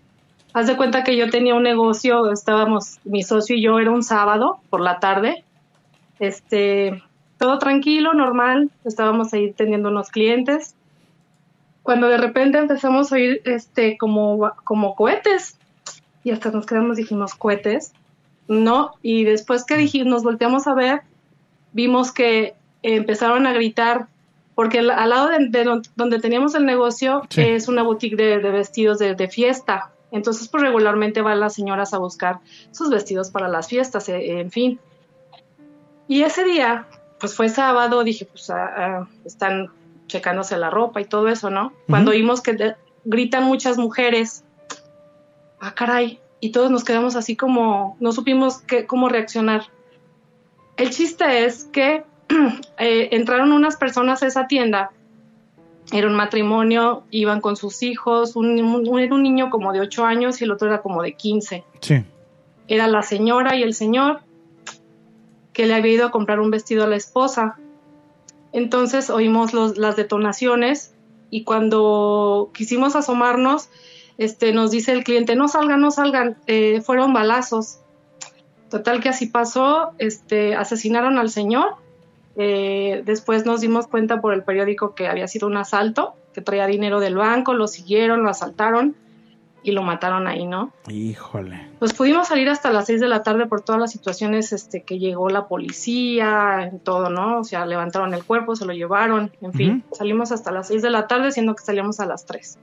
Haz 0.55 0.67
de 0.67 0.77
cuenta 0.77 1.05
que 1.05 1.17
yo 1.17 1.31
tenía 1.31 1.55
un 1.55 1.63
negocio, 1.63 2.31
estábamos, 2.31 2.99
mi 3.05 3.23
socio 3.23 3.57
y 3.57 3.63
yo, 3.63 3.79
era 3.79 3.91
un 3.91 4.03
sábado 4.03 4.59
por 4.69 4.81
la 4.81 4.99
tarde. 4.99 5.45
Este, 6.19 7.03
todo 7.39 7.59
tranquilo, 7.59 8.13
normal, 8.15 8.71
estábamos 8.85 9.33
ahí 9.33 9.53
teniendo 9.53 9.89
unos 9.89 10.11
clientes. 10.11 10.75
Cuando 11.83 12.09
de 12.09 12.17
repente 12.17 12.59
empezamos 12.59 13.13
a 13.13 13.17
oír, 13.17 13.41
este, 13.45 13.97
como, 13.99 14.53
como 14.65 14.95
cohetes. 14.95 15.57
Y 16.25 16.31
hasta 16.31 16.51
nos 16.51 16.67
quedamos, 16.67 16.97
dijimos, 16.97 17.35
cohetes. 17.35 17.93
No, 18.49 18.93
y 19.03 19.25
después 19.25 19.65
que 19.65 19.77
dijimos, 19.77 20.09
nos 20.09 20.23
volteamos 20.25 20.67
a 20.67 20.75
ver, 20.75 21.03
vimos 21.73 22.13
que 22.13 22.55
empezaron 22.83 23.47
a 23.47 23.53
gritar, 23.53 24.07
porque 24.55 24.81
al, 24.81 24.91
al 24.91 25.11
lado 25.11 25.29
de, 25.29 25.49
de 25.49 25.65
don- 25.65 25.83
donde 25.97 26.19
teníamos 26.21 26.55
el 26.55 26.67
negocio 26.67 27.23
Sí. 27.31 27.41
es 27.43 27.69
una 27.69 27.83
boutique 27.83 28.17
de, 28.17 28.39
de 28.39 28.51
vestidos 28.51 28.99
de, 28.99 29.15
de 29.15 29.29
fiesta. 29.29 29.91
Entonces, 30.11 30.49
pues 30.49 30.63
regularmente 30.63 31.23
van 31.23 31.41
las 31.41 31.55
señoras 31.55 31.95
a 31.95 31.99
buscar 31.99 32.41
sus 32.71 32.91
vestidos 32.91 33.31
para 33.31 33.49
las 33.49 33.67
fiestas, 33.69 34.09
eh, 34.09 34.41
en 34.41 34.51
fin. 34.51 34.79
Y 36.07 36.23
ese 36.23 36.45
día, 36.45 36.87
pues 37.19 37.35
fue 37.35 37.49
sábado, 37.49 38.05
dije, 38.05 38.27
pues 38.27 38.51
ah, 38.51 38.71
ah, 38.77 39.07
están 39.25 39.71
checándose 40.07 40.57
la 40.59 40.71
ropa 40.71 41.01
y 41.01 41.05
todo 41.05 41.29
eso, 41.29 41.51
¿no? 41.51 41.73
Cuando 41.89 42.11
Ujú. 42.11 42.19
oímos 42.19 42.41
que 42.43 42.53
de- 42.55 42.77
gritan 43.05 43.45
muchas 43.45 43.79
mujeres, 43.79 44.45
ah, 45.61 45.75
caray, 45.75 46.21
y 46.41 46.51
todos 46.53 46.71
nos 46.71 46.85
quedamos 46.85 47.17
así 47.17 47.37
como, 47.37 47.97
no 48.01 48.13
supimos 48.13 48.59
qué, 48.63 48.87
cómo 48.87 49.09
reaccionar. 49.09 49.65
El 50.77 50.91
chiste 50.91 51.45
es 51.45 51.65
que 51.65 52.05
eh, 52.79 53.09
entraron 53.13 53.53
unas 53.53 53.77
personas 53.77 54.23
a 54.23 54.27
esa 54.27 54.47
tienda, 54.47 54.91
era 55.93 56.07
un 56.09 56.15
matrimonio, 56.15 57.05
iban 57.11 57.41
con 57.41 57.57
sus 57.57 57.83
hijos, 57.83 58.35
un, 58.37 58.59
un- 58.63 58.99
era 59.01 59.15
un 59.15 59.23
niño 59.23 59.51
como 59.51 59.73
de 59.73 59.81
8 59.81 60.05
años 60.05 60.41
y 60.41 60.45
el 60.45 60.53
otro 60.53 60.69
era 60.69 60.81
como 60.81 61.03
de 61.03 61.13
15 61.15 61.65
Sí. 61.81 62.05
era 62.69 62.87
la 62.87 63.03
señora 63.03 63.57
y 63.57 63.63
el 63.63 63.75
señor 63.75 64.21
que 65.53 65.67
le 65.67 65.75
había 65.75 65.93
ido 65.93 66.07
a 66.07 66.11
comprar 66.11 66.41
un 66.41 66.51
vestido 66.51 66.85
a 66.85 66.87
la 66.87 66.97
esposa. 66.97 67.59
Entonces 68.53 69.11
oímos 69.11 69.53
los- 69.55 69.79
las 69.79 69.97
detonaciones 69.97 70.95
y 71.31 71.45
cuando 71.45 72.51
quisimos 72.53 72.95
asomarnos, 72.97 73.69
este, 74.19 74.53
nos 74.53 74.71
dice 74.71 74.93
el 74.93 75.05
cliente, 75.05 75.35
no 75.37 75.49
salgan, 75.49 75.81
no 75.81 75.91
salgan, 75.91 76.37
eh, 76.47 76.83
fueron 76.83 77.13
balazos. 77.13 77.79
Total 78.69 79.01
que 79.01 79.09
así 79.09 79.27
pasó, 79.27 79.93
este, 79.99 80.55
asesinaron 80.55 81.19
al 81.19 81.31
señor. 81.31 81.77
Eh, 82.37 83.03
después 83.05 83.45
nos 83.45 83.61
dimos 83.61 83.87
cuenta 83.87 84.21
por 84.21 84.33
el 84.33 84.43
periódico 84.45 84.95
que 84.95 85.09
había 85.09 85.29
sido 85.29 85.47
un 85.47 85.57
asalto, 85.57 86.15
que 86.33 86.41
traía 86.41 86.67
dinero 86.67 87.01
del 87.01 87.17
banco, 87.17 87.53
lo 87.53 87.67
siguieron, 87.69 88.23
lo 88.23 88.31
asaltaron 88.31 88.97
y 89.63 89.73
lo 89.73 89.83
mataron 89.83 90.27
ahí, 90.27 90.47
¿no? 90.47 90.73
Híjole. 90.89 91.69
Pues 91.79 91.95
pudimos 91.95 92.29
salir 92.29 92.49
hasta 92.49 92.71
las 92.71 92.87
6 92.87 93.01
de 93.01 93.09
la 93.09 93.23
tarde 93.23 93.47
por 93.47 93.63
todas 93.63 93.81
las 93.81 93.93
situaciones 93.93 94.53
este, 94.53 94.83
que 94.83 94.99
llegó 94.99 95.29
la 95.31 95.47
policía, 95.47 96.73
todo, 96.83 97.11
¿no? 97.11 97.41
O 97.41 97.45
sea, 97.45 97.65
levantaron 97.67 98.15
el 98.15 98.25
cuerpo, 98.25 98.57
se 98.57 98.65
lo 98.65 98.73
llevaron, 98.73 99.33
en 99.41 99.53
fin, 99.53 99.85
salimos 99.93 100.33
hasta 100.33 100.51
las 100.51 100.69
6 100.69 100.83
de 100.83 100.91
la 100.91 101.07
tarde, 101.07 101.33
siendo 101.33 101.55
que 101.55 101.63
salíamos 101.63 102.01
a 102.01 102.07
las 102.07 102.27
3. 102.27 102.59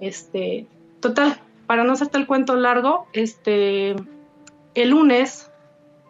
Este, 0.00 0.66
total, 1.00 1.40
para 1.66 1.84
no 1.84 1.92
hacerte 1.92 2.18
el 2.18 2.26
cuento 2.26 2.56
largo, 2.56 3.06
este, 3.12 3.94
el 4.74 4.90
lunes 4.90 5.50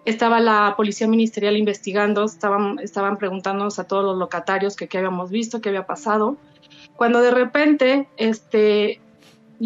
estaba 0.04 0.40
la 0.40 0.74
policía 0.76 1.06
ministerial 1.06 1.56
investigando, 1.56 2.24
estaban, 2.24 2.78
estaban 2.80 3.18
preguntándonos 3.18 3.78
a 3.78 3.84
todos 3.84 4.04
los 4.04 4.18
locatarios 4.18 4.74
que 4.74 4.88
qué 4.88 4.98
habíamos 4.98 5.30
visto, 5.30 5.60
qué 5.60 5.68
había 5.68 5.86
pasado. 5.86 6.36
Cuando 6.96 7.20
de 7.20 7.30
repente, 7.30 8.08
este, 8.16 9.00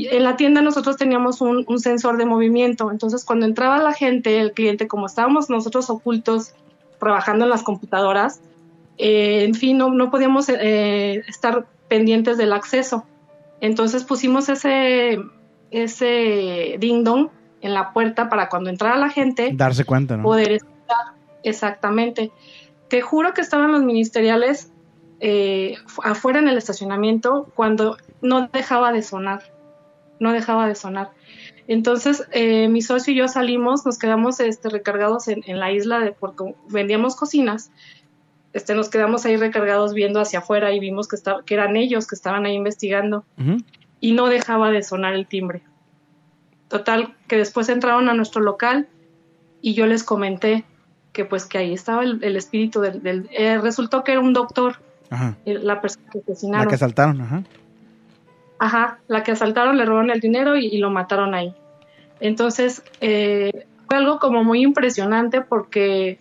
en 0.04 0.22
la 0.24 0.36
tienda 0.36 0.60
nosotros 0.60 0.96
teníamos 0.96 1.40
un, 1.40 1.64
un 1.66 1.80
sensor 1.80 2.18
de 2.18 2.26
movimiento, 2.26 2.90
entonces 2.90 3.24
cuando 3.24 3.46
entraba 3.46 3.78
la 3.78 3.92
gente, 3.94 4.38
el 4.40 4.52
cliente, 4.52 4.86
como 4.86 5.06
estábamos 5.06 5.48
nosotros 5.48 5.88
ocultos 5.88 6.52
trabajando 7.00 7.44
en 7.44 7.50
las 7.50 7.62
computadoras, 7.62 8.40
eh, 8.98 9.44
en 9.44 9.54
fin, 9.54 9.78
no, 9.78 9.90
no 9.90 10.10
podíamos 10.10 10.48
eh, 10.48 11.22
estar 11.28 11.66
pendientes 11.88 12.36
del 12.36 12.52
acceso. 12.52 13.04
Entonces 13.60 14.04
pusimos 14.04 14.48
ese, 14.48 15.18
ese 15.70 16.76
ding 16.78 17.04
dong 17.04 17.28
en 17.60 17.74
la 17.74 17.92
puerta 17.92 18.28
para 18.28 18.48
cuando 18.48 18.70
entrara 18.70 18.96
la 18.96 19.08
gente 19.10 19.50
Darse 19.54 19.84
cuenta, 19.84 20.16
¿no? 20.16 20.22
poder 20.24 20.52
escuchar 20.52 21.14
exactamente. 21.42 22.30
Te 22.88 23.00
juro 23.00 23.32
que 23.34 23.40
estaban 23.40 23.72
los 23.72 23.82
ministeriales 23.82 24.70
eh, 25.20 25.74
fu- 25.86 26.02
afuera 26.02 26.38
en 26.38 26.48
el 26.48 26.56
estacionamiento 26.58 27.48
cuando 27.54 27.96
no 28.20 28.48
dejaba 28.52 28.92
de 28.92 29.02
sonar, 29.02 29.42
no 30.20 30.32
dejaba 30.32 30.66
de 30.68 30.74
sonar. 30.74 31.10
Entonces 31.68 32.26
eh, 32.32 32.68
mi 32.68 32.80
socio 32.82 33.12
y 33.12 33.16
yo 33.16 33.28
salimos, 33.28 33.84
nos 33.84 33.98
quedamos 33.98 34.38
este, 34.40 34.68
recargados 34.68 35.28
en, 35.28 35.42
en 35.46 35.58
la 35.58 35.72
isla 35.72 35.98
de 36.00 36.12
porque 36.12 36.54
vendíamos 36.68 37.16
cocinas. 37.16 37.70
Este, 38.52 38.74
nos 38.74 38.88
quedamos 38.88 39.26
ahí 39.26 39.36
recargados 39.36 39.92
viendo 39.92 40.20
hacia 40.20 40.38
afuera 40.38 40.72
y 40.72 40.80
vimos 40.80 41.08
que, 41.08 41.16
esta- 41.16 41.42
que 41.44 41.54
eran 41.54 41.76
ellos 41.76 42.06
que 42.06 42.14
estaban 42.14 42.46
ahí 42.46 42.54
investigando 42.54 43.24
y 44.00 44.12
no 44.12 44.28
dejaba 44.28 44.70
de 44.70 44.82
sonar 44.82 45.14
el 45.14 45.26
timbre. 45.26 45.62
Total, 46.68 47.14
que 47.28 47.36
después 47.36 47.68
entraron 47.68 48.08
a 48.08 48.14
nuestro 48.14 48.40
local 48.42 48.88
y 49.60 49.74
yo 49.74 49.86
les 49.86 50.02
comenté 50.04 50.64
que 51.12 51.24
pues 51.24 51.44
que 51.46 51.58
ahí 51.58 51.72
estaba 51.72 52.02
el, 52.02 52.22
el 52.24 52.36
espíritu 52.36 52.80
del... 52.80 53.02
del- 53.02 53.28
eh, 53.32 53.58
resultó 53.58 54.04
que 54.04 54.12
era 54.12 54.20
un 54.20 54.32
doctor, 54.32 54.76
Ajá. 55.10 55.36
eh, 55.46 55.54
la 55.54 55.80
persona 55.80 56.04
que 56.12 56.18
La 56.18 56.22
asesinaron. 56.32 56.68
que 56.68 56.74
asaltaron, 56.74 57.20
ajá. 57.20 57.42
Ajá, 58.58 59.00
la 59.08 59.22
que 59.22 59.32
asaltaron, 59.32 59.76
le 59.76 59.84
robaron 59.84 60.10
el 60.10 60.20
dinero 60.20 60.56
y, 60.56 60.66
y 60.66 60.78
lo 60.78 60.90
mataron 60.90 61.34
ahí. 61.34 61.54
Entonces, 62.20 62.82
eh, 63.00 63.66
fue 63.86 63.96
algo 63.98 64.18
como 64.18 64.42
muy 64.44 64.62
impresionante 64.62 65.42
porque, 65.42 66.18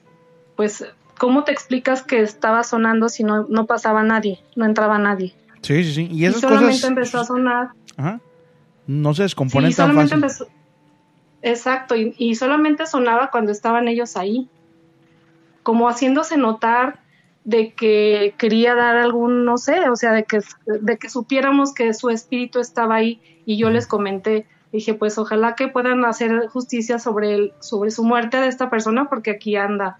pues, 0.57 0.86
¿cómo 1.17 1.43
te 1.45 1.51
explicas 1.53 2.01
que 2.03 2.19
estaba 2.21 2.63
sonando 2.63 3.07
si 3.09 3.23
no, 3.23 3.45
no 3.49 3.65
pasaba 3.65 4.03
nadie, 4.03 4.39
no 4.55 4.65
entraba 4.65 4.97
nadie? 4.97 5.33
Sí, 5.61 5.83
sí, 5.83 5.93
sí. 5.93 6.07
Y 6.11 6.23
Y 6.23 6.25
esas 6.25 6.41
solamente 6.41 6.73
cosas 6.75 6.89
empezó 6.89 7.19
a 7.19 7.23
sonar 7.25 7.69
ajá, 7.97 8.19
no 8.88 9.13
se 9.13 9.23
descomponen 9.23 9.71
Sí, 9.71 9.77
tan 9.77 9.88
solamente 9.88 10.15
fácil. 10.15 10.23
empezó- 10.23 10.47
Exacto, 11.41 11.95
y, 11.95 12.13
y 12.17 12.36
solamente 12.36 12.86
sonaba 12.88 13.29
cuando 13.31 13.51
estaban 13.51 13.88
ellos 13.88 14.17
ahí, 14.17 14.49
como 15.63 15.88
haciéndose 15.88 16.38
notar 16.38 16.99
de 17.45 17.73
que 17.73 18.33
quería 18.37 18.73
dar 18.75 18.97
algún, 18.97 19.45
no 19.45 19.57
sé, 19.57 19.89
o 19.89 19.95
sea, 19.95 20.11
de 20.11 20.25
que, 20.25 20.39
de 20.65 20.97
que 20.97 21.09
supiéramos 21.09 21.73
que 21.73 21.93
su 21.93 22.09
espíritu 22.09 22.59
estaba 22.59 22.95
ahí 22.95 23.21
y 23.45 23.57
yo 23.57 23.69
les 23.69 23.85
comenté, 23.85 24.47
dije, 24.71 24.95
pues 24.95 25.17
ojalá 25.19 25.55
que 25.55 25.67
puedan 25.67 26.03
hacer 26.05 26.47
justicia 26.47 26.97
sobre, 26.97 27.35
el, 27.35 27.53
sobre 27.59 27.91
su 27.91 28.03
muerte 28.03 28.37
de 28.37 28.47
esta 28.47 28.69
persona 28.71 29.07
porque 29.09 29.31
aquí 29.31 29.55
anda. 29.55 29.99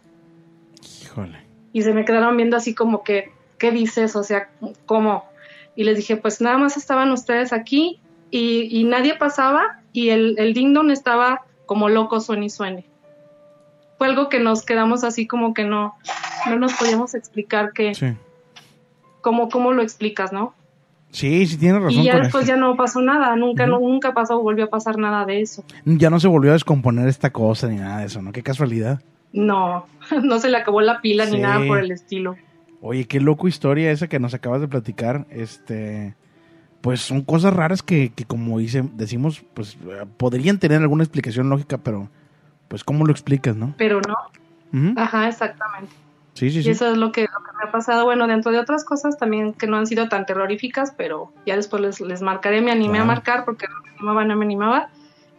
Híjole. 1.04 1.46
Y 1.72 1.84
se 1.84 1.94
me 1.94 2.04
quedaron 2.04 2.36
viendo 2.36 2.58
así 2.58 2.74
como 2.74 3.04
que, 3.04 3.32
¿qué 3.60 3.72
dices? 3.72 4.16
O 4.16 4.24
sea, 4.24 4.50
¿cómo? 4.88 5.26
Y 5.76 5.84
les 5.84 5.98
dije, 5.98 6.18
pues 6.18 6.42
nada 6.42 6.58
más 6.58 6.78
estaban 6.78 7.12
ustedes 7.12 7.54
aquí 7.54 8.00
y, 8.32 8.68
y 8.72 8.86
nadie 8.86 9.16
pasaba 9.16 9.82
y 9.94 10.10
el, 10.10 10.36
el 10.40 10.54
ding 10.56 10.74
dong 10.74 10.90
estaba 10.90 11.44
como 11.68 11.90
loco, 11.90 12.20
suene 12.20 12.48
y 12.48 12.50
suene. 12.50 12.86
Fue 13.98 14.08
algo 14.08 14.30
que 14.30 14.40
nos 14.40 14.64
quedamos 14.66 15.04
así 15.04 15.26
como 15.28 15.54
que 15.54 15.64
no, 15.64 15.96
no 16.50 16.58
nos 16.60 16.74
podíamos 16.74 17.14
explicar 17.16 17.72
que, 17.74 17.96
Sí. 17.96 18.08
cómo, 19.22 19.50
cómo 19.50 19.72
lo 19.72 19.82
explicas, 19.82 20.34
¿no? 20.34 20.54
Sí, 21.12 21.46
sí 21.48 21.56
tienes 21.58 21.82
razón 21.82 22.02
Y 22.02 22.04
ya 22.04 22.20
después 22.20 22.44
esto. 22.44 22.56
ya 22.56 22.60
no 22.60 22.76
pasó 22.76 23.00
nada, 23.02 23.36
nunca, 23.38 23.66
no, 23.68 23.80
nunca 23.80 24.14
pasó, 24.14 24.42
volvió 24.42 24.66
a 24.66 24.70
pasar 24.70 24.98
nada 24.98 25.26
de 25.26 25.40
eso. 25.42 25.64
Ya 25.86 26.10
no 26.10 26.20
se 26.20 26.28
volvió 26.28 26.52
a 26.52 26.54
descomponer 26.54 27.08
esta 27.08 27.30
cosa 27.32 27.68
ni 27.70 27.78
nada 27.78 28.00
de 28.00 28.08
eso, 28.08 28.22
¿no? 28.22 28.34
Qué 28.34 28.44
casualidad. 28.44 29.02
No, 29.32 29.86
no 30.24 30.40
se 30.40 30.50
le 30.50 30.58
acabó 30.58 30.82
la 30.82 31.00
pila 31.02 31.26
Sí. 31.26 31.36
ni 31.36 31.40
nada 31.42 31.66
por 31.66 31.80
el 31.80 31.92
estilo. 31.92 32.36
Oye, 32.82 33.06
qué 33.06 33.22
loco 33.22 33.48
historia 33.48 33.92
esa 33.92 34.08
que 34.08 34.20
nos 34.20 34.34
acabas 34.34 34.60
de 34.62 34.68
platicar. 34.68 35.26
Este, 35.30 36.16
pues 36.82 37.00
son 37.02 37.22
cosas 37.22 37.54
raras 37.54 37.82
que, 37.82 38.12
que 38.14 38.26
como 38.26 38.60
dice, 38.60 38.84
decimos, 38.94 39.44
pues 39.54 39.78
eh, 39.88 40.06
podrían 40.18 40.60
tener 40.60 40.82
alguna 40.82 41.04
explicación 41.04 41.50
lógica, 41.50 41.78
pero 41.78 42.10
pues 42.68 42.84
cómo 42.84 43.06
lo 43.06 43.12
explicas, 43.12 43.56
¿no? 43.56 43.74
Pero 43.78 44.02
no, 44.02 44.16
ajá, 44.98 45.28
exactamente. 45.28 45.94
Sí, 46.34 46.50
sí, 46.52 46.60
Y 46.60 46.64
sí. 46.64 46.70
eso 46.72 46.92
es 46.92 46.98
lo 46.98 47.12
que, 47.12 47.22
lo 47.22 47.28
que 47.28 47.52
me 47.64 47.70
ha 47.70 47.72
pasado, 47.72 48.04
bueno, 48.04 48.28
dentro 48.28 48.52
de 48.52 48.60
otras 48.60 48.84
cosas 48.84 49.18
también 49.18 49.54
que 49.54 49.68
no 49.68 49.78
han 49.78 49.88
sido 49.88 50.10
tan 50.10 50.26
terroríficas, 50.26 50.94
pero 50.98 51.32
ya 51.46 51.56
después 51.56 51.82
les, 51.82 52.02
les 52.02 52.22
marcaré, 52.22 52.62
me 52.62 52.72
animé 52.72 53.00
a 53.00 53.06
marcar 53.06 53.46
porque 53.46 53.68
no 53.68 53.76
me 53.84 53.90
animaba, 53.98 54.26
no 54.26 54.36
me 54.36 54.46
animaba. 54.46 54.90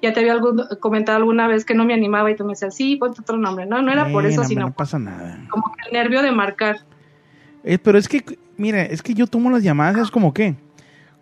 Ya 0.03 0.13
te 0.13 0.21
había 0.21 0.33
algún- 0.33 0.63
comentado 0.81 1.19
alguna 1.19 1.49
vez 1.49 1.65
que 1.65 1.75
no 1.75 1.85
me 1.85 1.93
animaba 1.95 2.31
y 2.31 2.37
tú 2.37 2.45
me 2.45 2.53
decías, 2.53 2.75
sí, 2.75 2.97
ponte 2.97 3.21
otro 3.21 3.37
nombre. 3.37 3.67
No, 3.67 3.83
no 3.83 3.93
era 3.93 4.11
por 4.13 4.25
eso, 4.27 4.43
no, 4.43 4.49
sino 4.49 4.67
no 4.67 4.73
pasa 4.73 4.99
nada. 4.99 5.39
como 5.51 5.65
que 5.75 5.89
el 5.89 5.93
nervio 5.95 6.23
de 6.23 6.33
marcar. 6.33 6.77
Eh, 7.65 7.79
pero 7.79 7.99
es 7.99 8.09
que, 8.09 8.23
mira, 8.57 8.83
es 8.83 9.03
que 9.03 9.13
yo 9.15 9.27
tomo 9.27 9.51
las 9.51 9.63
llamadas, 9.63 9.97
es 10.05 10.11
como 10.11 10.33
que, 10.33 10.55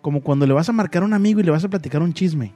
como 0.01 0.21
cuando 0.21 0.45
le 0.45 0.53
vas 0.53 0.69
a 0.69 0.73
marcar 0.73 1.01
a 1.03 1.05
un 1.05 1.13
amigo 1.13 1.39
y 1.39 1.43
le 1.43 1.51
vas 1.51 1.63
a 1.65 1.69
platicar 1.69 2.01
un 2.01 2.13
chisme. 2.13 2.53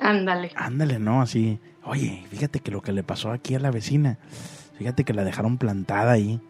Ándale. 0.00 0.50
Ándale, 0.56 0.98
¿no? 0.98 1.22
Así, 1.22 1.58
oye, 1.84 2.24
fíjate 2.30 2.60
que 2.60 2.70
lo 2.70 2.82
que 2.82 2.92
le 2.92 3.02
pasó 3.02 3.30
aquí 3.30 3.54
a 3.54 3.58
la 3.60 3.70
vecina, 3.70 4.18
fíjate 4.78 5.04
que 5.04 5.14
la 5.14 5.24
dejaron 5.24 5.58
plantada 5.58 6.12
ahí, 6.12 6.40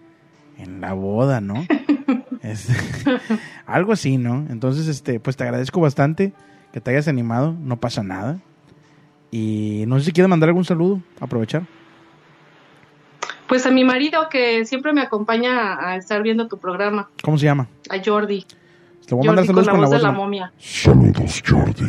en 0.59 0.81
la 0.81 0.93
boda, 0.93 1.41
¿no? 1.41 1.67
Es- 2.43 2.69
algo 3.67 3.93
así, 3.93 4.19
¿no? 4.19 4.47
Entonces, 4.51 4.87
este, 4.89 5.19
pues 5.21 5.37
te 5.37 5.45
agradezco 5.45 5.81
bastante 5.81 6.33
que 6.73 6.81
te 6.81 6.91
hayas 6.91 7.09
animado, 7.09 7.57
no 7.59 7.79
pasa 7.81 8.03
nada. 8.03 8.39
Y 9.31 9.85
no 9.89 9.99
sé 9.99 10.07
si 10.07 10.13
quieres 10.13 10.29
mandar 10.29 10.49
algún 10.51 10.65
saludo, 10.65 11.01
aprovechar. 11.21 11.63
Pues 13.49 13.67
a 13.67 13.71
mi 13.71 13.85
marido 13.85 14.29
que 14.31 14.65
siempre 14.65 14.93
me 14.93 15.01
acompaña 15.03 15.79
a, 15.89 15.97
estar 15.97 16.23
viendo 16.23 16.49
tu 16.49 16.59
programa, 16.59 17.09
¿Cómo 17.23 17.37
se 17.39 17.45
llama? 17.47 17.69
a 17.91 17.97
Jordi. 18.05 18.45
Te 19.07 19.15
voy 19.15 19.27
a 19.27 19.33
mandar 19.33 19.47
con 19.47 19.57
saludos 19.57 19.67
la 19.67 19.73
con 19.73 19.81
la 19.81 19.87
voz 19.87 19.91
de 19.91 19.97
voz 19.97 20.03
la 20.03 20.09
de 20.09 20.13
la- 20.15 20.19
momia. 20.19 20.53
Saludos, 20.59 21.43
Jordi. 21.47 21.85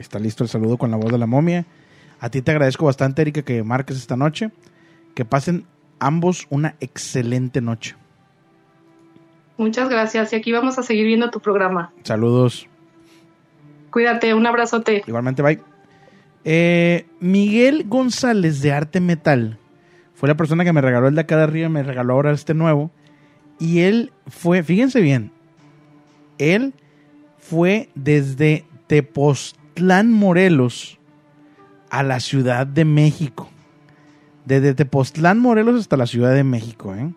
Está 0.00 0.18
listo 0.18 0.42
el 0.42 0.48
saludo 0.48 0.78
con 0.78 0.90
la 0.90 0.96
voz 0.96 1.12
de 1.12 1.18
la 1.18 1.26
momia. 1.26 1.66
A 2.20 2.30
ti 2.30 2.40
te 2.40 2.50
agradezco 2.50 2.86
bastante, 2.86 3.20
Erika, 3.20 3.42
que 3.42 3.62
marques 3.62 3.98
esta 3.98 4.16
noche. 4.16 4.50
Que 5.14 5.26
pasen 5.26 5.66
ambos 5.98 6.46
una 6.48 6.74
excelente 6.80 7.60
noche. 7.60 7.96
Muchas 9.58 9.90
gracias 9.90 10.32
y 10.32 10.36
aquí 10.36 10.52
vamos 10.52 10.78
a 10.78 10.82
seguir 10.82 11.06
viendo 11.06 11.30
tu 11.30 11.40
programa. 11.40 11.92
Saludos. 12.02 12.66
Cuídate, 13.90 14.32
un 14.32 14.46
abrazote. 14.46 15.04
Igualmente, 15.06 15.42
bye. 15.42 15.60
Eh, 16.44 17.06
Miguel 17.20 17.84
González 17.86 18.62
de 18.62 18.72
Arte 18.72 19.00
Metal 19.00 19.58
fue 20.14 20.30
la 20.30 20.34
persona 20.34 20.64
que 20.64 20.72
me 20.72 20.80
regaló 20.80 21.08
el 21.08 21.14
de 21.14 21.20
acá 21.20 21.36
de 21.36 21.42
arriba, 21.42 21.68
me 21.68 21.82
regaló 21.82 22.14
ahora 22.14 22.32
este 22.32 22.54
nuevo. 22.54 22.90
Y 23.58 23.80
él 23.80 24.12
fue, 24.26 24.62
fíjense 24.62 25.02
bien, 25.02 25.30
él 26.38 26.72
fue 27.36 27.90
desde 27.94 28.64
Tepoztlán, 29.74 30.12
Morelos, 30.12 30.98
a 31.90 32.02
la 32.02 32.20
Ciudad 32.20 32.66
de 32.66 32.84
México. 32.84 33.48
Desde 34.44 34.74
Tepoztlán, 34.74 35.38
Morelos 35.38 35.80
hasta 35.80 35.96
la 35.96 36.06
Ciudad 36.06 36.34
de 36.34 36.44
México, 36.44 36.94
¿eh? 36.94 37.12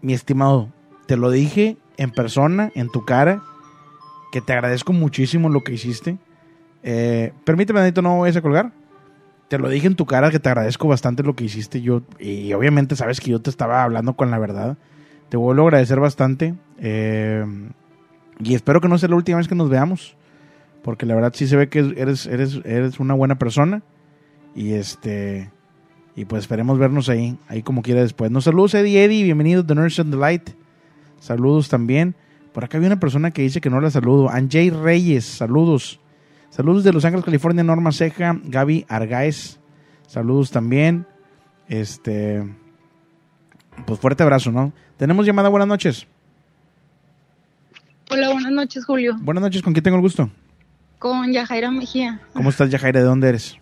Mi 0.00 0.12
estimado, 0.12 0.70
te 1.06 1.16
lo 1.16 1.30
dije 1.30 1.76
en 1.96 2.10
persona, 2.10 2.70
en 2.74 2.90
tu 2.90 3.04
cara, 3.04 3.42
que 4.32 4.40
te 4.40 4.52
agradezco 4.52 4.92
muchísimo 4.92 5.48
lo 5.48 5.62
que 5.62 5.74
hiciste. 5.74 6.18
Eh, 6.82 7.32
permíteme, 7.44 7.80
Danito, 7.80 8.02
no 8.02 8.20
vayas 8.20 8.36
a 8.36 8.42
colgar. 8.42 8.72
Te 9.48 9.58
lo 9.58 9.68
dije 9.68 9.86
en 9.86 9.96
tu 9.96 10.06
cara 10.06 10.30
que 10.30 10.40
te 10.40 10.48
agradezco 10.48 10.88
bastante 10.88 11.22
lo 11.22 11.34
que 11.36 11.44
hiciste. 11.44 11.80
Yo, 11.80 12.02
y 12.18 12.52
obviamente 12.54 12.96
sabes 12.96 13.20
que 13.20 13.30
yo 13.30 13.40
te 13.40 13.50
estaba 13.50 13.84
hablando 13.84 14.14
con 14.14 14.30
la 14.30 14.38
verdad. 14.38 14.78
Te 15.28 15.36
vuelvo 15.36 15.62
a 15.64 15.66
agradecer 15.66 16.00
bastante. 16.00 16.54
eh, 16.78 17.44
y 18.40 18.54
espero 18.54 18.80
que 18.80 18.88
no 18.88 18.98
sea 18.98 19.08
la 19.08 19.14
última 19.14 19.38
vez 19.38 19.46
que 19.46 19.54
nos 19.54 19.70
veamos. 19.70 20.16
Porque 20.84 21.06
la 21.06 21.14
verdad 21.14 21.32
sí 21.34 21.46
se 21.46 21.56
ve 21.56 21.70
que 21.70 21.78
eres, 21.96 22.26
eres, 22.26 22.60
eres 22.62 23.00
una 23.00 23.14
buena 23.14 23.38
persona. 23.38 23.82
Y 24.54 24.74
este. 24.74 25.50
Y 26.14 26.26
pues 26.26 26.42
esperemos 26.42 26.78
vernos 26.78 27.08
ahí, 27.08 27.38
ahí 27.48 27.62
como 27.62 27.80
quiera 27.80 28.02
después. 28.02 28.30
Nos 28.30 28.44
saludos, 28.44 28.74
Eddie 28.74 29.02
Eddie, 29.02 29.24
bienvenido 29.24 29.62
de 29.62 29.74
Nurse 29.74 30.02
and 30.02 30.12
the 30.12 30.18
Light. 30.18 30.50
Saludos 31.18 31.70
también. 31.70 32.14
Por 32.52 32.64
acá 32.64 32.76
había 32.76 32.88
una 32.88 33.00
persona 33.00 33.30
que 33.30 33.40
dice 33.40 33.62
que 33.62 33.70
no 33.70 33.80
la 33.80 33.90
saludo. 33.90 34.28
Anjay 34.28 34.68
Reyes, 34.68 35.24
saludos. 35.24 36.00
Saludos 36.50 36.84
de 36.84 36.92
Los 36.92 37.06
Ángeles, 37.06 37.24
California, 37.24 37.64
Norma 37.64 37.90
Ceja, 37.90 38.38
Gaby 38.44 38.84
Argaez. 38.86 39.58
Saludos 40.06 40.50
también. 40.50 41.06
Este. 41.66 42.46
Pues 43.86 43.98
fuerte 43.98 44.22
abrazo, 44.22 44.52
¿no? 44.52 44.74
Tenemos 44.98 45.24
llamada, 45.24 45.48
buenas 45.48 45.66
noches. 45.66 46.06
Hola, 48.10 48.30
buenas 48.32 48.52
noches, 48.52 48.84
Julio. 48.84 49.16
Buenas 49.22 49.42
noches, 49.42 49.62
¿con 49.62 49.72
quién 49.72 49.82
tengo 49.82 49.96
el 49.96 50.02
gusto? 50.02 50.28
Con 51.04 51.34
Yajaira 51.34 51.70
Mejía. 51.70 52.18
¿Cómo 52.32 52.48
estás, 52.48 52.70
Yajaira? 52.70 53.00
¿De 53.00 53.04
dónde 53.04 53.28
eres? 53.28 53.58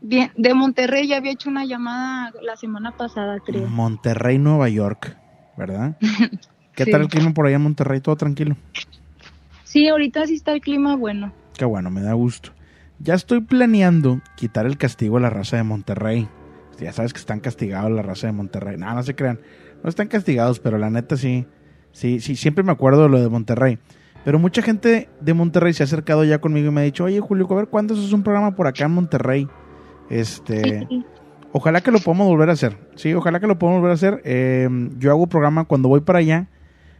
Bien, 0.00 0.32
de 0.36 0.52
Monterrey 0.52 1.06
ya 1.06 1.18
había 1.18 1.30
hecho 1.30 1.48
una 1.48 1.64
llamada 1.64 2.32
la 2.42 2.56
semana 2.56 2.90
pasada, 2.96 3.38
creo. 3.38 3.68
Monterrey, 3.68 4.36
Nueva 4.40 4.68
York, 4.68 5.16
¿verdad? 5.56 5.96
¿Qué 6.74 6.84
Sí. 6.84 6.90
tal 6.90 7.02
el 7.02 7.06
clima 7.08 7.32
por 7.34 7.46
allá 7.46 7.54
en 7.54 7.62
Monterrey? 7.62 8.00
¿Todo 8.00 8.16
tranquilo? 8.16 8.56
Sí, 9.62 9.86
ahorita 9.86 10.26
sí 10.26 10.34
está 10.34 10.50
el 10.54 10.60
clima 10.60 10.96
bueno. 10.96 11.32
Qué 11.56 11.64
bueno, 11.64 11.88
me 11.88 12.00
da 12.02 12.14
gusto. 12.14 12.50
Ya 12.98 13.14
estoy 13.14 13.42
planeando 13.42 14.20
quitar 14.34 14.66
el 14.66 14.76
castigo 14.76 15.18
a 15.18 15.20
la 15.20 15.30
raza 15.30 15.56
de 15.58 15.62
Monterrey. 15.62 16.26
Ya 16.80 16.92
sabes 16.92 17.12
que 17.12 17.20
están 17.20 17.38
castigados 17.38 17.92
la 17.92 18.02
raza 18.02 18.26
de 18.26 18.32
Monterrey. 18.32 18.76
No, 18.76 18.92
no 18.92 19.04
se 19.04 19.14
crean. 19.14 19.38
No 19.84 19.88
están 19.88 20.08
castigados, 20.08 20.58
pero 20.58 20.78
la 20.78 20.90
neta 20.90 21.16
sí. 21.16 21.46
Sí, 21.92 22.18
sí, 22.18 22.34
siempre 22.34 22.64
me 22.64 22.72
acuerdo 22.72 23.04
de 23.04 23.08
lo 23.08 23.20
de 23.20 23.28
Monterrey. 23.28 23.78
Pero 24.24 24.38
mucha 24.38 24.62
gente 24.62 25.08
de 25.20 25.34
Monterrey 25.34 25.72
se 25.72 25.82
ha 25.82 25.84
acercado 25.84 26.24
ya 26.24 26.40
conmigo 26.40 26.68
y 26.68 26.70
me 26.70 26.82
ha 26.82 26.84
dicho, 26.84 27.04
oye 27.04 27.20
Julio, 27.20 27.46
a 27.50 27.54
ver 27.54 27.68
cuándo 27.68 27.94
haces 27.94 28.12
un 28.12 28.22
programa 28.22 28.54
por 28.54 28.66
acá 28.66 28.84
en 28.84 28.92
Monterrey. 28.92 29.48
Este, 30.10 30.86
ojalá 31.50 31.80
que 31.80 31.90
lo 31.90 31.98
podamos 31.98 32.28
volver 32.28 32.50
a 32.50 32.52
hacer. 32.52 32.76
Sí, 32.94 33.12
ojalá 33.14 33.40
que 33.40 33.46
lo 33.46 33.58
podamos 33.58 33.80
volver 33.80 33.90
a 33.92 33.94
hacer. 33.94 34.22
Eh, 34.24 34.68
yo 34.98 35.10
hago 35.10 35.26
programa 35.26 35.64
cuando 35.64 35.88
voy 35.88 36.00
para 36.00 36.20
allá. 36.20 36.48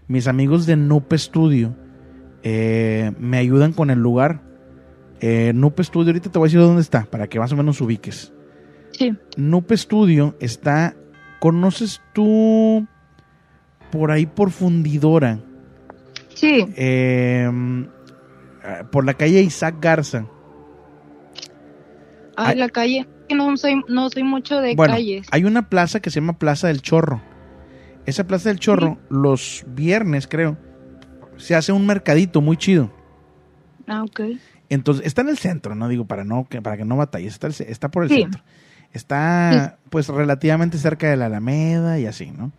Mis 0.08 0.26
amigos 0.26 0.66
de 0.66 0.76
Nupe 0.76 1.16
Studio 1.16 1.76
eh, 2.42 3.12
me 3.18 3.38
ayudan 3.38 3.72
con 3.72 3.90
el 3.90 4.00
lugar. 4.00 4.42
Eh, 5.20 5.52
Nupe 5.54 5.84
Studio, 5.84 6.08
ahorita 6.08 6.30
te 6.30 6.38
voy 6.38 6.46
a 6.46 6.48
decir 6.48 6.60
dónde 6.60 6.82
está, 6.82 7.04
para 7.04 7.28
que 7.28 7.38
más 7.38 7.52
o 7.52 7.56
menos 7.56 7.80
ubiques. 7.80 8.32
Sí. 8.90 9.16
Nupe 9.36 9.76
Studio 9.76 10.34
está, 10.40 10.96
¿conoces 11.38 12.00
tú 12.12 12.86
por 13.92 14.10
ahí 14.10 14.26
por 14.26 14.50
Fundidora? 14.50 15.38
Sí, 16.42 16.66
Eh, 16.76 17.48
por 18.90 19.04
la 19.04 19.14
calle 19.14 19.40
Isaac 19.42 19.76
Garza. 19.80 20.26
a 22.36 22.48
Ay. 22.48 22.56
la 22.58 22.68
calle. 22.68 23.06
No 23.34 23.56
soy, 23.56 23.80
no 23.88 24.10
soy 24.10 24.24
mucho 24.24 24.60
de 24.60 24.74
bueno, 24.74 24.94
calles. 24.94 25.26
hay 25.30 25.44
una 25.44 25.68
plaza 25.68 26.00
que 26.00 26.10
se 26.10 26.20
llama 26.20 26.38
Plaza 26.38 26.66
del 26.68 26.82
Chorro. 26.82 27.22
Esa 28.06 28.26
Plaza 28.26 28.48
del 28.48 28.58
Chorro, 28.58 28.98
los 29.08 29.64
viernes 29.68 30.26
creo, 30.26 30.58
se 31.36 31.54
hace 31.54 31.72
un 31.72 31.86
mercadito 31.86 32.40
muy 32.40 32.56
chido. 32.56 32.92
Ah, 33.86 34.02
ok. 34.02 34.20
Entonces, 34.68 35.06
está 35.06 35.22
en 35.22 35.28
el 35.28 35.38
centro, 35.38 35.74
no 35.74 35.88
digo 35.88 36.04
para 36.06 36.24
no 36.24 36.46
que 36.48 36.60
para 36.60 36.76
que 36.76 36.84
no 36.84 36.96
batalles, 36.96 37.32
está, 37.34 37.46
el 37.46 37.54
está 37.68 37.90
por 37.90 38.02
el 38.02 38.08
Sí. 38.10 38.22
centro. 38.22 38.42
Está 38.92 39.78
pues 39.90 40.08
relativamente 40.08 40.76
cerca 40.78 41.08
de 41.08 41.16
la 41.16 41.26
Alameda 41.26 41.98
y 42.00 42.06
así, 42.06 42.30
¿no? 42.32 42.52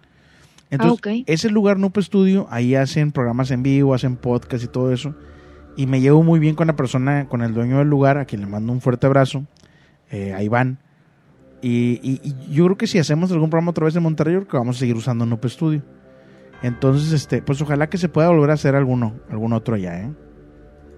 Entonces, 0.74 1.00
Ah, 1.22 1.24
ese 1.28 1.50
lugar 1.50 1.78
Nupe 1.80 2.02
Studio, 2.02 2.48
ahí 2.50 2.76
hacen 2.76 3.12
programas 3.12 3.52
en 3.52 3.64
vivo, 3.64 3.94
hacen 3.94 4.16
podcast 4.16 4.64
y 4.64 4.68
todo 4.68 4.92
eso. 4.92 5.16
Y 5.76 5.88
me 5.88 6.02
llevo 6.02 6.24
muy 6.24 6.40
bien 6.40 6.56
con 6.56 6.68
la 6.68 6.76
persona, 6.76 7.28
con 7.28 7.42
el 7.42 7.54
dueño 7.54 7.78
del 7.80 7.88
lugar, 7.90 8.18
a 8.18 8.26
quien 8.26 8.42
le 8.42 8.48
mando 8.48 8.72
un 8.74 8.82
fuerte 8.82 9.06
abrazo, 9.08 9.46
eh, 10.12 10.34
a 10.34 10.44
Iván. 10.44 10.80
Y, 11.62 12.00
y- 12.04 12.20
y 12.24 12.54
yo 12.54 12.66
creo 12.66 12.78
que 12.78 12.88
si 12.88 13.00
hacemos 13.00 13.32
algún 13.32 13.50
programa 13.50 13.72
otra 13.72 13.86
vez 13.86 13.96
en 13.96 14.04
Monterrey, 14.04 14.36
creo 14.36 14.48
que 14.48 14.58
vamos 14.58 14.76
a 14.76 14.80
seguir 14.80 14.96
usando 14.96 15.26
Nupe 15.26 15.48
Studio. 15.50 15.82
Entonces, 16.62 17.12
este, 17.12 17.42
pues 17.42 17.62
ojalá 17.62 17.88
que 17.90 17.98
se 17.98 18.10
pueda 18.10 18.30
volver 18.30 18.52
a 18.52 18.54
hacer 18.54 18.76
alguno, 18.76 19.16
algún 19.30 19.54
otro 19.54 19.76
allá, 19.76 20.02
¿eh? 20.04 20.12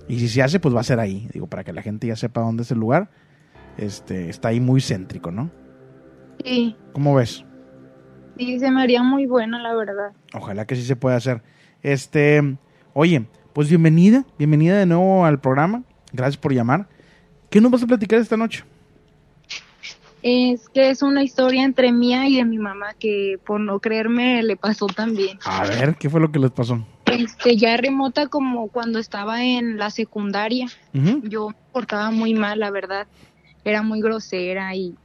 Y 0.08 0.20
si 0.20 0.28
se 0.28 0.44
hace, 0.44 0.60
pues 0.60 0.76
va 0.76 0.82
a 0.82 0.84
ser 0.84 1.00
ahí, 1.00 1.28
digo, 1.34 1.48
para 1.48 1.64
que 1.64 1.74
la 1.74 1.82
gente 1.82 2.06
ya 2.08 2.16
sepa 2.16 2.42
dónde 2.42 2.64
es 2.64 2.72
el 2.72 2.78
lugar. 2.80 3.10
Este, 3.78 4.30
está 4.30 4.50
ahí 4.50 4.60
muy 4.60 4.80
céntrico, 4.82 5.32
¿no? 5.32 5.50
Sí, 6.44 6.76
¿Cómo 6.94 7.16
ves? 7.16 7.44
Sí, 8.38 8.60
se 8.60 8.72
me 8.72 8.82
haría 8.82 9.04
muy 9.04 9.26
buena, 9.26 9.60
la 9.62 9.74
verdad. 9.74 10.12
Ojalá 10.34 10.66
que 10.66 10.76
sí 10.76 10.84
se 10.84 10.96
pueda 10.96 11.16
hacer. 11.16 11.42
Este, 11.82 12.58
oye, 12.94 13.26
pues 13.54 13.70
bienvenida, 13.70 14.26
bienvenida 14.38 14.78
de 14.78 14.86
nuevo 14.86 15.26
al 15.26 15.40
programa. 15.40 15.84
Gracias 16.12 16.38
por 16.38 16.54
llamar. 16.54 16.88
¿Qué 17.50 17.62
nos 17.62 17.72
vas 17.72 17.84
a 17.84 17.88
platicar 17.88 18.20
esta 18.20 18.38
noche? 18.38 18.64
Es 20.28 20.70
que 20.70 20.90
es 20.90 21.04
una 21.04 21.24
historia 21.24 21.64
entre 21.64 21.92
mía 21.92 22.28
y 22.28 22.38
de 22.38 22.46
mi 22.46 22.58
mamá 22.58 22.96
que 22.98 23.40
por 23.46 23.60
no 23.60 23.80
creerme 23.80 24.42
le 24.42 24.58
pasó 24.58 24.88
también. 24.88 25.38
A 25.46 25.66
ver, 25.66 25.96
¿qué 25.96 26.10
fue 26.10 26.20
lo 26.20 26.32
que 26.32 26.40
les 26.40 26.50
pasó? 26.50 26.84
Este, 27.06 27.56
ya 27.56 27.78
remota 27.78 28.26
como 28.28 28.70
cuando 28.70 28.98
estaba 28.98 29.44
en 29.44 29.78
la 29.78 29.92
secundaria. 29.92 30.66
Ujú. 30.96 31.22
Yo 31.28 31.50
me 31.50 31.56
portaba 31.72 32.10
muy 32.10 32.34
mal, 32.34 32.60
la 32.60 32.72
verdad. 32.72 33.06
Era 33.64 33.84
muy 33.84 34.02
grosera 34.02 34.76
y, 34.76 34.96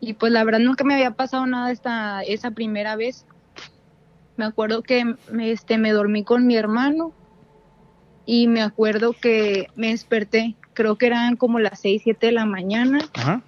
y 0.00 0.14
pues 0.14 0.32
la 0.32 0.44
verdad 0.44 0.60
nunca 0.60 0.84
me 0.84 0.94
había 0.94 1.12
pasado 1.12 1.46
nada 1.46 1.70
esta, 1.70 2.22
esa 2.22 2.50
primera 2.50 2.96
vez. 2.96 3.24
Me 4.36 4.44
acuerdo 4.44 4.82
que 4.82 5.04
me, 5.32 5.50
este, 5.50 5.78
me 5.78 5.90
dormí 5.92 6.22
con 6.22 6.46
mi 6.46 6.56
hermano 6.56 7.12
y 8.24 8.46
me 8.46 8.62
acuerdo 8.62 9.12
que 9.12 9.68
me 9.74 9.88
desperté, 9.88 10.54
creo 10.74 10.96
que 10.96 11.06
eran 11.06 11.36
como 11.36 11.58
las 11.58 11.80
6, 11.80 12.02
7 12.04 12.26
de 12.26 12.32
la 12.32 12.44
mañana 12.46 12.98
Ajá. 13.14 13.42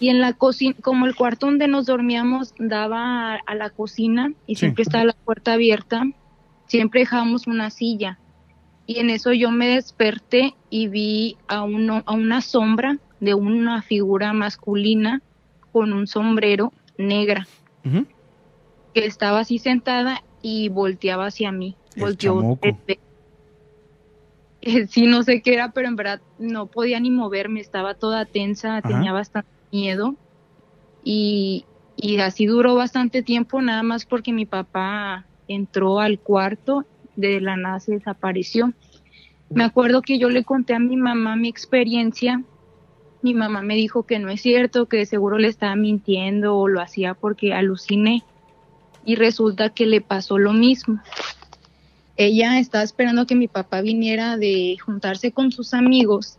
y 0.00 0.08
en 0.08 0.20
la 0.20 0.32
cocina, 0.32 0.74
como 0.82 1.06
el 1.06 1.14
cuarto 1.14 1.46
donde 1.46 1.68
nos 1.68 1.86
dormíamos 1.86 2.52
daba 2.58 3.34
a, 3.34 3.40
a 3.46 3.54
la 3.54 3.70
cocina 3.70 4.32
y 4.46 4.56
Sí. 4.56 4.60
siempre 4.60 4.82
estaba 4.82 5.04
la 5.04 5.16
puerta 5.24 5.52
abierta, 5.52 6.02
siempre 6.66 7.00
dejábamos 7.00 7.46
una 7.46 7.70
silla. 7.70 8.18
Y 8.86 8.98
en 8.98 9.10
eso 9.10 9.32
yo 9.32 9.50
me 9.50 9.68
desperté 9.68 10.54
y 10.68 10.88
vi 10.88 11.36
a, 11.46 11.62
uno, 11.62 12.02
a 12.04 12.12
una 12.12 12.40
sombra 12.40 12.98
de 13.20 13.34
una 13.34 13.80
figura 13.82 14.32
masculina 14.32 15.22
con 15.74 15.92
un 15.92 16.06
sombrero 16.06 16.72
negra 16.96 17.48
que 17.82 19.06
estaba 19.06 19.40
así 19.40 19.58
sentada 19.58 20.22
y 20.40 20.68
volteaba 20.68 21.26
hacia 21.26 21.50
mí. 21.50 21.76
El 21.96 22.02
Volteó. 22.02 22.58
Eh, 22.62 22.98
Sí, 24.88 25.06
no 25.06 25.24
sé 25.24 25.42
qué 25.42 25.54
era, 25.54 25.72
pero 25.72 25.88
en 25.88 25.96
verdad 25.96 26.22
no 26.38 26.68
podía 26.68 27.00
ni 27.00 27.10
moverme, 27.10 27.60
estaba 27.60 27.94
toda 27.94 28.24
tensa, 28.24 28.76
Ajá. 28.76 28.88
tenía 28.88 29.12
bastante 29.12 29.50
miedo. 29.72 30.16
Y, 31.02 31.66
y 31.96 32.18
así 32.18 32.46
duró 32.46 32.76
bastante 32.76 33.24
tiempo, 33.24 33.60
nada 33.60 33.82
más 33.82 34.06
porque 34.06 34.32
mi 34.32 34.46
papá 34.46 35.28
entró 35.48 35.98
al 35.98 36.20
cuarto, 36.20 36.86
de 37.16 37.40
la 37.40 37.56
nada 37.56 37.80
se 37.80 37.94
desapareció. 37.94 38.72
Me 39.50 39.64
acuerdo 39.64 40.02
que 40.02 40.18
yo 40.18 40.30
le 40.30 40.44
conté 40.44 40.74
a 40.74 40.78
mi 40.78 40.96
mamá 40.96 41.34
mi 41.34 41.48
experiencia. 41.48 42.44
Mi 43.24 43.32
mamá 43.32 43.62
me 43.62 43.74
dijo 43.74 44.02
que 44.02 44.18
no 44.18 44.28
es 44.28 44.42
cierto, 44.42 44.84
que 44.84 45.06
seguro 45.06 45.38
le 45.38 45.48
estaba 45.48 45.74
mintiendo 45.76 46.58
o 46.58 46.68
lo 46.68 46.82
hacía 46.82 47.14
porque 47.14 47.54
aluciné. 47.54 48.22
Y 49.06 49.14
resulta 49.14 49.70
que 49.70 49.86
le 49.86 50.02
pasó 50.02 50.36
lo 50.36 50.52
mismo. 50.52 51.00
Ella 52.18 52.58
estaba 52.58 52.84
esperando 52.84 53.26
que 53.26 53.34
mi 53.34 53.48
papá 53.48 53.80
viniera 53.80 54.36
de 54.36 54.76
juntarse 54.84 55.32
con 55.32 55.52
sus 55.52 55.72
amigos 55.72 56.36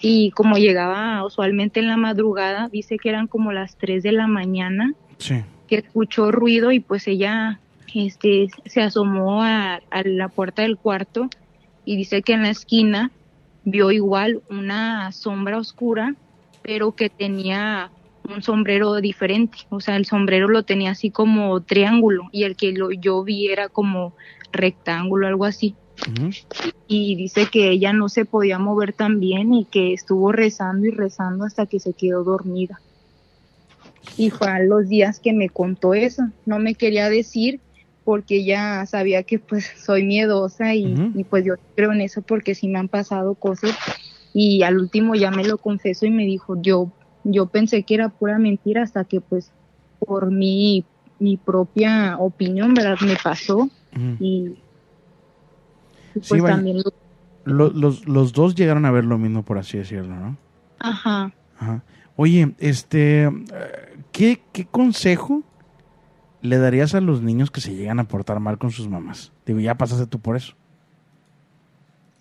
y 0.00 0.32
como 0.32 0.56
llegaba 0.56 1.24
usualmente 1.24 1.78
en 1.78 1.86
la 1.86 1.96
madrugada, 1.96 2.68
dice 2.72 2.98
que 2.98 3.08
eran 3.08 3.28
como 3.28 3.52
las 3.52 3.76
3 3.76 4.02
de 4.02 4.10
la 4.10 4.26
mañana, 4.26 4.94
Sí. 5.18 5.36
que 5.68 5.76
escuchó 5.76 6.32
ruido 6.32 6.72
y 6.72 6.80
pues 6.80 7.06
ella 7.06 7.60
este, 7.94 8.48
se 8.64 8.82
asomó 8.82 9.44
a, 9.44 9.76
a 9.90 10.02
la 10.02 10.28
puerta 10.28 10.62
del 10.62 10.76
cuarto 10.76 11.30
y 11.84 11.96
dice 11.96 12.22
que 12.22 12.32
en 12.32 12.42
la 12.42 12.50
esquina 12.50 13.12
vio 13.66 13.90
igual 13.90 14.42
una 14.48 15.12
sombra 15.12 15.58
oscura, 15.58 16.14
pero 16.62 16.92
que 16.92 17.10
tenía 17.10 17.90
un 18.28 18.42
sombrero 18.42 18.94
diferente, 18.96 19.58
o 19.68 19.80
sea, 19.80 19.96
el 19.96 20.06
sombrero 20.06 20.48
lo 20.48 20.62
tenía 20.62 20.92
así 20.92 21.10
como 21.10 21.60
triángulo 21.60 22.28
y 22.32 22.44
el 22.44 22.56
que 22.56 22.72
lo, 22.72 22.90
yo 22.90 23.22
vi 23.22 23.48
era 23.48 23.68
como 23.68 24.14
rectángulo, 24.52 25.26
algo 25.26 25.44
así 25.44 25.76
y 26.88 27.16
dice 27.16 27.46
que 27.50 27.70
ella 27.70 27.92
no 27.92 28.08
se 28.08 28.24
podía 28.24 28.58
mover 28.58 28.92
tan 28.92 29.18
bien 29.18 29.52
y 29.54 29.64
que 29.64 29.92
estuvo 29.92 30.32
rezando 30.32 30.86
y 30.86 30.90
rezando 30.90 31.44
hasta 31.44 31.66
que 31.66 31.80
se 31.80 31.94
quedó 31.94 32.22
dormida. 32.22 32.80
Y 34.16 34.30
fue 34.30 34.48
a 34.48 34.60
los 34.60 34.88
días 34.88 35.20
que 35.20 35.32
me 35.32 35.48
contó 35.48 35.94
eso. 35.94 36.22
No 36.44 36.58
me 36.58 36.74
quería 36.74 37.08
decir 37.08 37.60
porque 38.06 38.36
ella 38.36 38.86
sabía 38.86 39.24
que 39.24 39.40
pues 39.40 39.68
soy 39.84 40.04
miedosa 40.04 40.76
y, 40.76 40.94
pues 41.28 41.44
yo 41.44 41.54
creo 41.74 41.92
en 41.92 42.02
eso 42.02 42.22
porque 42.22 42.54
sí 42.54 42.68
me 42.68 42.78
han 42.78 42.88
pasado 42.88 43.34
cosas. 43.34 43.76
Y 44.32 44.62
al 44.62 44.78
último 44.78 45.16
ya 45.16 45.32
me 45.32 45.42
lo 45.44 45.58
confesó 45.58 46.06
y 46.06 46.10
me 46.10 46.24
dijo 46.24 46.54
yo 46.62 46.92
yo 47.24 47.46
pensé 47.46 47.82
que 47.82 47.94
era 47.94 48.08
pura 48.08 48.38
mentira 48.38 48.84
hasta 48.84 49.02
que 49.04 49.20
pues 49.20 49.50
por 49.98 50.30
mi 50.30 50.84
mi 51.18 51.36
propia 51.36 52.16
opinión 52.18 52.74
verdad 52.74 52.98
me 53.00 53.16
pasó. 53.22 53.68
Y, 54.20 54.54
pues 56.28 56.44
también 56.44 56.78
lo- 56.78 56.92
Lo- 57.44 57.70
los, 57.70 58.06
los 58.06 58.32
dos 58.32 58.54
llegaron 58.54 58.84
a 58.84 58.90
ver 58.92 59.04
lo 59.04 59.18
mismo, 59.18 59.42
por 59.44 59.58
así 59.58 59.78
decirlo, 59.78 60.14
¿no? 60.14 60.36
ajá. 60.78 61.32
Ajá. 61.58 61.82
Oye, 62.16 62.54
este, 62.58 63.24
eh, 63.24 63.30
¿qué, 64.12 64.40
¿qué 64.52 64.64
consejo 64.66 65.42
le 66.42 66.58
darías 66.58 66.94
a 66.94 67.00
los 67.00 67.22
niños 67.22 67.50
que 67.50 67.60
se 67.60 67.74
llegan 67.74 67.98
a 67.98 68.04
portar 68.04 68.40
mal 68.40 68.58
con 68.58 68.70
sus 68.70 68.88
mamás? 68.88 69.32
Digo, 69.44 69.60
ya 69.60 69.76
pasaste 69.76 70.06
tú 70.06 70.18
por 70.18 70.36
eso. 70.36 70.54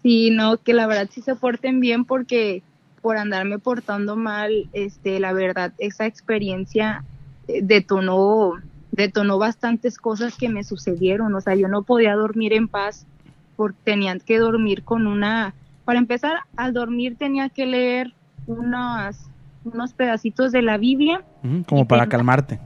Sí, 0.01 0.29
no, 0.29 0.57
que 0.57 0.73
la 0.73 0.85
verdad 0.87 1.09
sí 1.11 1.21
se 1.21 1.35
porten 1.35 1.79
bien 1.79 2.05
porque 2.05 2.61
por 3.01 3.17
andarme 3.17 3.59
portando 3.59 4.15
mal, 4.15 4.69
este, 4.73 5.19
la 5.19 5.33
verdad, 5.33 5.73
esa 5.77 6.05
experiencia 6.05 7.03
eh, 7.47 7.61
detonó, 7.63 8.53
detonó 8.91 9.37
bastantes 9.37 9.97
cosas 9.97 10.37
que 10.37 10.49
me 10.49 10.63
sucedieron. 10.63 11.33
O 11.35 11.41
sea, 11.41 11.55
yo 11.55 11.67
no 11.67 11.83
podía 11.83 12.15
dormir 12.15 12.53
en 12.53 12.67
paz 12.67 13.05
porque 13.55 13.77
tenían 13.83 14.19
que 14.19 14.37
dormir 14.37 14.83
con 14.83 15.07
una, 15.07 15.53
para 15.85 15.99
empezar, 15.99 16.39
al 16.55 16.73
dormir 16.73 17.15
tenía 17.15 17.49
que 17.49 17.65
leer 17.65 18.13
unos, 18.47 19.17
unos 19.63 19.93
pedacitos 19.93 20.51
de 20.51 20.61
la 20.61 20.77
Biblia. 20.77 21.23
Como 21.67 21.87
para 21.87 22.07
calmarte. 22.07 22.59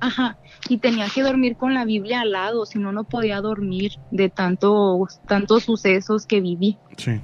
Ajá, 0.00 0.38
y 0.68 0.78
tenía 0.78 1.06
que 1.08 1.22
dormir 1.22 1.56
con 1.56 1.74
la 1.74 1.84
Biblia 1.84 2.20
al 2.20 2.32
lado, 2.32 2.66
si 2.66 2.78
no, 2.78 2.92
no 2.92 3.04
podía 3.04 3.40
dormir 3.40 3.92
de 4.10 4.28
tantos, 4.28 5.20
tantos 5.26 5.64
sucesos 5.64 6.26
que 6.26 6.40
viví. 6.40 6.78
Sí. 6.96 7.20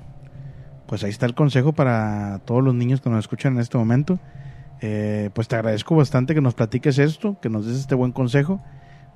Pues 0.86 1.04
ahí 1.04 1.10
está 1.10 1.26
el 1.26 1.34
consejo 1.34 1.72
para 1.72 2.40
todos 2.44 2.62
los 2.62 2.74
niños 2.74 3.00
que 3.00 3.10
nos 3.10 3.20
escuchan 3.20 3.54
en 3.54 3.60
este 3.60 3.78
momento. 3.78 4.18
Eh, 4.80 5.30
pues 5.32 5.48
te 5.48 5.56
agradezco 5.56 5.94
bastante 5.96 6.34
que 6.34 6.40
nos 6.40 6.54
platiques 6.54 6.98
esto, 6.98 7.38
que 7.40 7.48
nos 7.48 7.66
des 7.66 7.78
este 7.78 7.94
buen 7.94 8.12
consejo. 8.12 8.60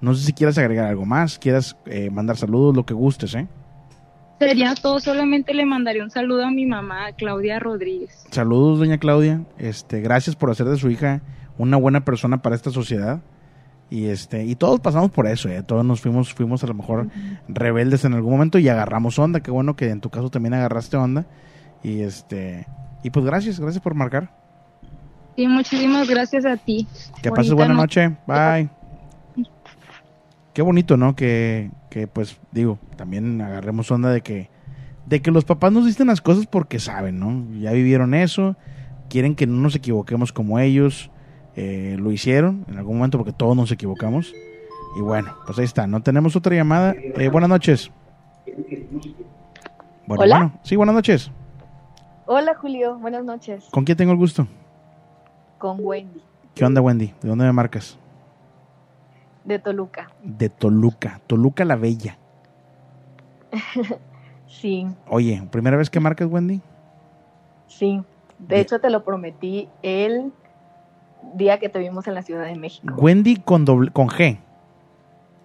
No 0.00 0.14
sé 0.14 0.24
si 0.24 0.32
quieras 0.32 0.58
agregar 0.58 0.86
algo 0.86 1.06
más, 1.06 1.38
quieras 1.38 1.76
eh, 1.86 2.10
mandar 2.10 2.36
saludos, 2.36 2.76
lo 2.76 2.84
que 2.84 2.94
gustes, 2.94 3.34
¿eh? 3.34 3.48
Sería 4.38 4.74
todo, 4.74 5.00
solamente 5.00 5.54
le 5.54 5.64
mandaré 5.64 6.02
un 6.02 6.10
saludo 6.10 6.44
a 6.44 6.50
mi 6.50 6.66
mamá, 6.66 7.12
Claudia 7.16 7.58
Rodríguez. 7.58 8.26
Saludos, 8.30 8.78
doña 8.78 8.98
Claudia. 8.98 9.44
Este, 9.56 10.02
gracias 10.02 10.36
por 10.36 10.50
hacer 10.50 10.66
de 10.66 10.76
su 10.76 10.90
hija 10.90 11.22
una 11.56 11.78
buena 11.78 12.04
persona 12.04 12.42
para 12.42 12.54
esta 12.54 12.70
sociedad. 12.70 13.22
Y 13.88 14.06
este, 14.06 14.44
y 14.44 14.56
todos 14.56 14.80
pasamos 14.80 15.12
por 15.12 15.28
eso, 15.28 15.48
¿eh? 15.48 15.62
todos 15.62 15.84
nos 15.84 16.00
fuimos, 16.00 16.34
fuimos 16.34 16.64
a 16.64 16.66
lo 16.66 16.74
mejor 16.74 17.08
rebeldes 17.46 18.04
en 18.04 18.14
algún 18.14 18.32
momento 18.32 18.58
y 18.58 18.68
agarramos 18.68 19.18
onda. 19.18 19.40
Qué 19.40 19.50
bueno 19.52 19.76
que 19.76 19.90
en 19.90 20.00
tu 20.00 20.10
caso 20.10 20.28
también 20.28 20.54
agarraste 20.54 20.96
onda. 20.96 21.24
Y 21.84 22.00
este, 22.00 22.66
y 23.04 23.10
pues 23.10 23.24
gracias, 23.24 23.60
gracias 23.60 23.82
por 23.82 23.94
marcar. 23.94 24.34
Sí, 25.36 25.46
muchísimas 25.46 26.08
gracias 26.08 26.44
a 26.46 26.56
ti. 26.56 26.88
Que 27.22 27.30
pases 27.30 27.52
buena 27.52 27.74
no- 27.74 27.82
noche. 27.82 28.16
Bye. 28.26 28.70
Qué 30.52 30.62
bonito, 30.62 30.96
¿no? 30.96 31.14
Que, 31.14 31.70
que 31.90 32.06
pues 32.08 32.38
digo, 32.50 32.78
también 32.96 33.40
agarremos 33.40 33.90
onda 33.90 34.10
de 34.10 34.22
que 34.22 34.50
de 35.04 35.22
que 35.22 35.30
los 35.30 35.44
papás 35.44 35.70
nos 35.70 35.86
dicen 35.86 36.08
las 36.08 36.20
cosas 36.20 36.46
porque 36.46 36.80
saben, 36.80 37.20
¿no? 37.20 37.44
Ya 37.60 37.70
vivieron 37.70 38.12
eso, 38.14 38.56
quieren 39.08 39.36
que 39.36 39.46
no 39.46 39.54
nos 39.60 39.76
equivoquemos 39.76 40.32
como 40.32 40.58
ellos 40.58 41.10
eh, 41.56 41.96
lo 41.98 42.12
hicieron 42.12 42.64
en 42.68 42.78
algún 42.78 42.98
momento 42.98 43.18
porque 43.18 43.32
todos 43.32 43.56
nos 43.56 43.70
equivocamos. 43.72 44.32
Y 44.96 45.00
bueno, 45.00 45.34
pues 45.46 45.58
ahí 45.58 45.64
está, 45.64 45.86
no 45.86 46.02
tenemos 46.02 46.36
otra 46.36 46.54
llamada. 46.54 46.94
Eh, 46.96 47.28
buenas 47.28 47.50
noches. 47.50 47.90
Bueno, 50.06 50.22
Hola. 50.22 50.36
bueno, 50.38 50.60
sí, 50.62 50.76
buenas 50.76 50.94
noches. 50.94 51.30
Hola 52.26 52.54
Julio, 52.54 52.98
buenas 52.98 53.24
noches. 53.24 53.64
¿Con 53.70 53.84
quién 53.84 53.96
tengo 53.98 54.12
el 54.12 54.18
gusto? 54.18 54.46
Con 55.58 55.78
Wendy, 55.80 56.22
¿Qué 56.54 56.64
onda, 56.64 56.80
Wendy? 56.80 57.12
¿De 57.22 57.28
dónde 57.28 57.44
me 57.44 57.52
marcas? 57.52 57.98
de 59.44 59.58
Toluca. 59.60 60.10
De 60.24 60.48
Toluca, 60.48 61.20
Toluca 61.28 61.64
la 61.64 61.76
Bella. 61.76 62.18
sí, 64.48 64.86
Oye, 65.08 65.40
¿primera 65.52 65.76
vez 65.76 65.88
que 65.88 66.00
marcas, 66.00 66.28
Wendy? 66.28 66.60
sí. 67.68 68.02
De 68.38 68.60
hecho, 68.60 68.80
te 68.80 68.90
lo 68.90 69.02
prometí 69.02 69.66
el 69.82 70.30
día 71.34 71.58
que 71.58 71.68
te 71.68 71.78
vimos 71.78 72.06
en 72.06 72.14
la 72.14 72.22
Ciudad 72.22 72.44
de 72.44 72.56
México. 72.56 72.94
Wendy 72.98 73.36
con, 73.36 73.64
doble, 73.64 73.90
con 73.90 74.08
G. 74.08 74.38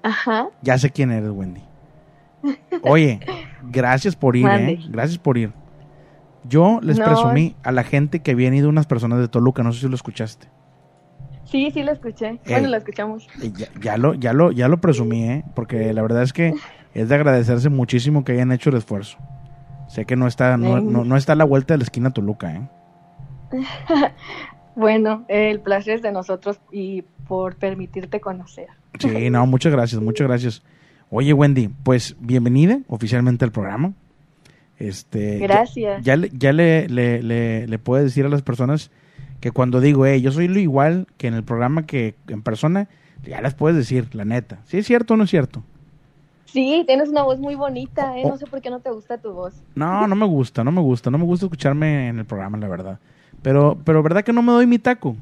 Ajá. 0.03 0.47
Ya 0.61 0.77
sé 0.77 0.89
quién 0.89 1.11
eres, 1.11 1.29
Wendy. 1.29 1.61
Oye, 2.83 3.19
gracias 3.63 4.15
por 4.15 4.35
ir, 4.35 4.45
Mande. 4.45 4.73
¿eh? 4.73 4.79
Gracias 4.89 5.17
por 5.19 5.37
ir. 5.37 5.51
Yo 6.43 6.79
les 6.81 6.97
No. 6.97 7.05
presumí 7.05 7.55
a 7.63 7.71
la 7.71 7.83
gente 7.83 8.21
que 8.21 8.31
habían 8.31 8.53
ido 8.55 8.67
unas 8.67 8.87
personas 8.87 9.19
de 9.19 9.27
Toluca, 9.27 9.61
no 9.61 9.71
sé 9.73 9.81
si 9.81 9.87
lo 9.87 9.95
escuchaste. 9.95 10.47
Sí, 11.43 11.69
sí 11.71 11.83
lo 11.83 11.91
escuché. 11.91 12.39
Bueno, 12.45 12.65
Ey. 12.65 12.71
lo 12.71 12.77
escuchamos. 12.77 13.27
Y 13.41 13.51
Ya, 13.51 13.67
ya 13.79 13.97
lo, 13.97 14.13
ya 14.15 14.33
lo, 14.33 14.51
ya 14.51 14.67
lo 14.67 14.79
presumí, 14.81 15.23
¿eh? 15.25 15.43
Porque 15.53 15.93
la 15.93 16.01
verdad 16.01 16.23
es 16.23 16.33
que 16.33 16.53
es 16.93 17.09
de 17.09 17.15
agradecerse 17.15 17.69
muchísimo 17.69 18.23
que 18.23 18.31
hayan 18.31 18.51
hecho 18.51 18.69
el 18.71 18.77
esfuerzo. 18.77 19.17
Sé 19.87 20.05
que 20.05 20.15
no 20.15 20.25
está, 20.27 20.55
no, 20.57 20.79
no, 20.79 21.03
no 21.03 21.17
está 21.17 21.33
a 21.33 21.35
la 21.35 21.43
vuelta 21.43 21.73
de 21.73 21.79
la 21.79 21.83
esquina 21.83 22.09
Toluca, 22.11 22.53
¿eh? 22.55 22.69
Bueno, 24.75 25.25
el 25.27 25.59
placer 25.59 25.95
es 25.95 26.01
de 26.01 26.11
nosotros 26.11 26.59
y 26.71 27.03
por 27.27 27.55
permitirte 27.55 28.19
conocer. 28.19 28.67
Sí, 28.99 29.29
no, 29.29 29.45
muchas 29.45 29.71
gracias, 29.71 30.01
muchas 30.01 30.27
gracias. 30.27 30.63
Oye, 31.09 31.33
Wendy, 31.33 31.69
pues 31.83 32.15
bienvenida 32.19 32.79
oficialmente 32.87 33.43
al 33.45 33.51
programa. 33.51 33.93
Este, 34.79 35.39
ya- 35.39 35.47
Gracias. 35.47 36.03
Ya, 36.03 36.15
le, 36.15 36.29
ya 36.33 36.53
le, 36.53 36.87
le, 36.89 37.21
le, 37.21 37.67
le 37.67 37.79
puedo 37.79 38.03
decir 38.03 38.25
a 38.25 38.29
las 38.29 38.41
personas 38.41 38.91
que 39.39 39.51
cuando 39.51 39.79
digo, 39.79 40.05
eh, 40.05 40.21
yo 40.21 40.31
soy 40.31 40.47
lo 40.47 40.59
igual 40.59 41.07
que 41.17 41.27
en 41.27 41.33
el 41.33 41.43
programa 41.43 41.85
que 41.85 42.15
en 42.27 42.41
persona, 42.41 42.87
ya 43.23 43.41
les 43.41 43.53
puedes 43.53 43.77
decir, 43.77 44.13
la 44.15 44.25
neta. 44.25 44.59
¿Sí 44.65 44.77
es 44.77 44.87
cierto 44.87 45.13
o 45.13 45.17
no 45.17 45.25
es 45.25 45.29
cierto? 45.29 45.63
Sí, 46.45 46.83
tienes 46.85 47.09
una 47.09 47.23
voz 47.23 47.39
muy 47.39 47.55
bonita, 47.55 48.17
¿eh? 48.17 48.23
Oh. 48.25 48.29
No 48.29 48.37
sé 48.37 48.45
por 48.45 48.61
qué 48.61 48.69
no 48.69 48.79
te 48.81 48.91
gusta 48.91 49.17
tu 49.17 49.31
voz. 49.31 49.53
No, 49.75 50.05
no 50.07 50.15
me 50.15 50.25
gusta, 50.25 50.63
no 50.63 50.71
me 50.71 50.81
gusta, 50.81 51.09
no 51.09 51.17
me 51.17 51.23
gusta 51.25 51.45
escucharme 51.45 52.09
en 52.09 52.19
el 52.19 52.25
programa, 52.25 52.57
la 52.57 52.67
verdad. 52.67 52.99
Pero, 53.41 53.77
pero 53.83 54.03
verdad 54.03 54.23
que 54.23 54.33
no 54.33 54.41
me 54.41 54.51
doy 54.51 54.67
mi 54.67 54.79
taco. 54.79 55.15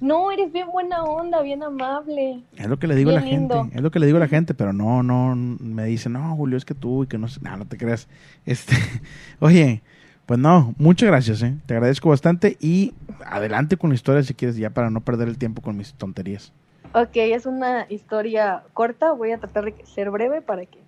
No, 0.00 0.32
eres 0.32 0.50
bien 0.50 0.68
buena 0.72 1.04
onda, 1.04 1.42
bien 1.42 1.62
amable. 1.62 2.42
Es 2.56 2.66
lo 2.66 2.78
que 2.78 2.86
le 2.86 2.94
digo 2.94 3.10
a 3.10 3.14
la 3.14 3.20
gente, 3.20 3.54
es 3.74 3.82
lo 3.82 3.90
que 3.90 3.98
le 3.98 4.06
digo 4.06 4.16
a 4.16 4.20
la 4.20 4.28
gente, 4.28 4.54
pero 4.54 4.72
no, 4.72 5.02
no, 5.02 5.36
me 5.36 5.84
dicen, 5.84 6.14
no, 6.14 6.34
Julio, 6.36 6.56
es 6.56 6.64
que 6.64 6.74
tú 6.74 7.04
y 7.04 7.06
que 7.06 7.18
no 7.18 7.28
sé, 7.28 7.40
no, 7.42 7.54
no 7.56 7.66
te 7.66 7.76
creas. 7.76 8.08
Este, 8.46 8.74
oye, 9.40 9.82
pues 10.24 10.40
no, 10.40 10.74
muchas 10.78 11.08
gracias, 11.08 11.42
eh, 11.42 11.54
te 11.66 11.74
agradezco 11.74 12.08
bastante 12.08 12.56
y 12.60 12.94
adelante 13.26 13.76
con 13.76 13.90
la 13.90 13.94
historia 13.94 14.22
si 14.22 14.32
quieres 14.32 14.56
ya 14.56 14.70
para 14.70 14.88
no 14.88 15.02
perder 15.02 15.28
el 15.28 15.36
tiempo 15.36 15.60
con 15.60 15.76
mis 15.76 15.92
tonterías. 15.92 16.50
Ok, 16.94 17.16
es 17.16 17.44
una 17.44 17.84
historia 17.90 18.62
corta, 18.72 19.12
voy 19.12 19.32
a 19.32 19.38
tratar 19.38 19.66
de 19.66 19.74
ser 19.84 20.10
breve 20.10 20.40
para 20.40 20.64
que 20.64 20.78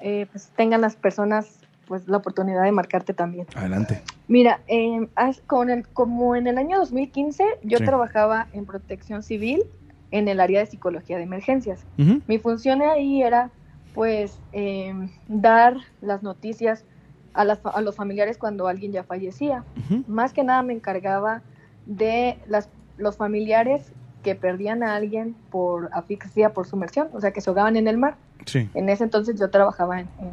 eh, 0.00 0.26
pues, 0.32 0.50
tengan 0.56 0.80
las 0.80 0.96
personas 0.96 1.58
pues 1.86 2.08
la 2.08 2.16
oportunidad 2.18 2.62
de 2.62 2.72
marcarte 2.72 3.14
también. 3.14 3.46
Adelante. 3.54 4.02
Mira, 4.28 4.60
eh, 4.68 5.08
con 5.46 5.70
el- 5.70 5.86
como 5.88 6.36
en 6.36 6.46
el 6.46 6.58
año 6.58 6.78
2015 6.78 7.44
yo 7.62 7.78
Sí. 7.78 7.84
trabajaba 7.84 8.48
en 8.52 8.64
protección 8.66 9.22
civil 9.22 9.62
en 10.10 10.28
el 10.28 10.40
área 10.40 10.60
de 10.60 10.66
psicología 10.66 11.16
de 11.16 11.24
emergencias. 11.24 11.84
Mi 12.26 12.38
función 12.38 12.82
ahí 12.82 13.22
era 13.22 13.50
pues 13.94 14.38
eh, 14.52 14.92
dar 15.28 15.76
las 16.00 16.22
noticias 16.24 16.84
a, 17.32 17.44
las, 17.44 17.60
a 17.64 17.80
los 17.80 17.94
familiares 17.96 18.38
cuando 18.38 18.66
alguien 18.68 18.90
ya 18.92 19.04
fallecía. 19.04 19.64
Más 20.08 20.32
que 20.32 20.42
nada 20.44 20.62
me 20.62 20.72
encargaba 20.72 21.42
de 21.86 22.38
las, 22.48 22.68
los 22.96 23.16
familiares 23.16 23.92
que 24.22 24.34
perdían 24.34 24.82
a 24.82 24.94
alguien 24.96 25.36
por 25.50 25.90
asfixia, 25.92 26.52
por 26.54 26.66
sumersión, 26.66 27.08
o 27.12 27.20
sea, 27.20 27.30
que 27.32 27.40
se 27.40 27.50
ahogaban 27.50 27.76
en 27.76 27.86
el 27.88 27.98
mar. 27.98 28.16
Sí. 28.46 28.68
En 28.74 28.88
ese 28.88 29.04
entonces 29.04 29.38
yo 29.38 29.50
trabajaba 29.50 30.00
en, 30.00 30.08
en, 30.18 30.30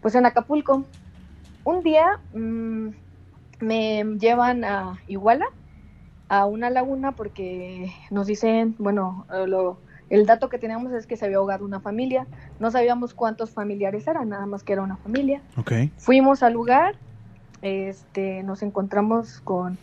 pues 0.00 0.14
en 0.14 0.26
Acapulco. 0.26 0.88
Un 1.64 1.82
día 1.82 2.06
mm, 2.32 2.88
me 3.60 4.04
llevan 4.18 4.64
a 4.64 4.98
Iguala, 5.06 5.46
a 6.28 6.46
una 6.46 6.70
laguna, 6.70 7.12
porque 7.12 7.92
nos 8.10 8.26
dicen, 8.26 8.76
bueno, 8.78 9.26
eh, 9.32 9.46
lo- 9.46 9.82
el 10.08 10.26
dato 10.26 10.48
que 10.48 10.58
teníamos 10.58 10.92
es 10.92 11.06
que 11.06 11.16
se 11.16 11.24
había 11.26 11.36
ahogado 11.38 11.64
una 11.64 11.80
familia. 11.80 12.26
No 12.58 12.70
sabíamos 12.70 13.14
cuántos 13.14 13.52
familiares 13.52 14.06
eran, 14.08 14.28
nada 14.30 14.46
más 14.46 14.64
que 14.64 14.72
era 14.72 14.82
una 14.82 14.96
familia. 14.96 15.42
Ok. 15.56 15.72
Fuimos 15.96 16.42
al 16.42 16.52
lugar, 16.54 16.96
este, 17.62 18.42
nos 18.42 18.62
encontramos 18.62 19.40
con 19.40 19.78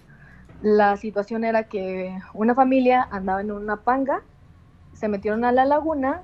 la 0.60 0.98
situación 0.98 1.44
era 1.44 1.66
que 1.66 2.18
una 2.34 2.56
familia 2.56 3.08
andaba 3.12 3.42
en 3.42 3.52
una 3.52 3.84
panga, 3.84 4.22
se 4.94 5.08
metieron 5.08 5.46
a 5.46 5.52
la 5.52 5.66
laguna, 5.66 6.24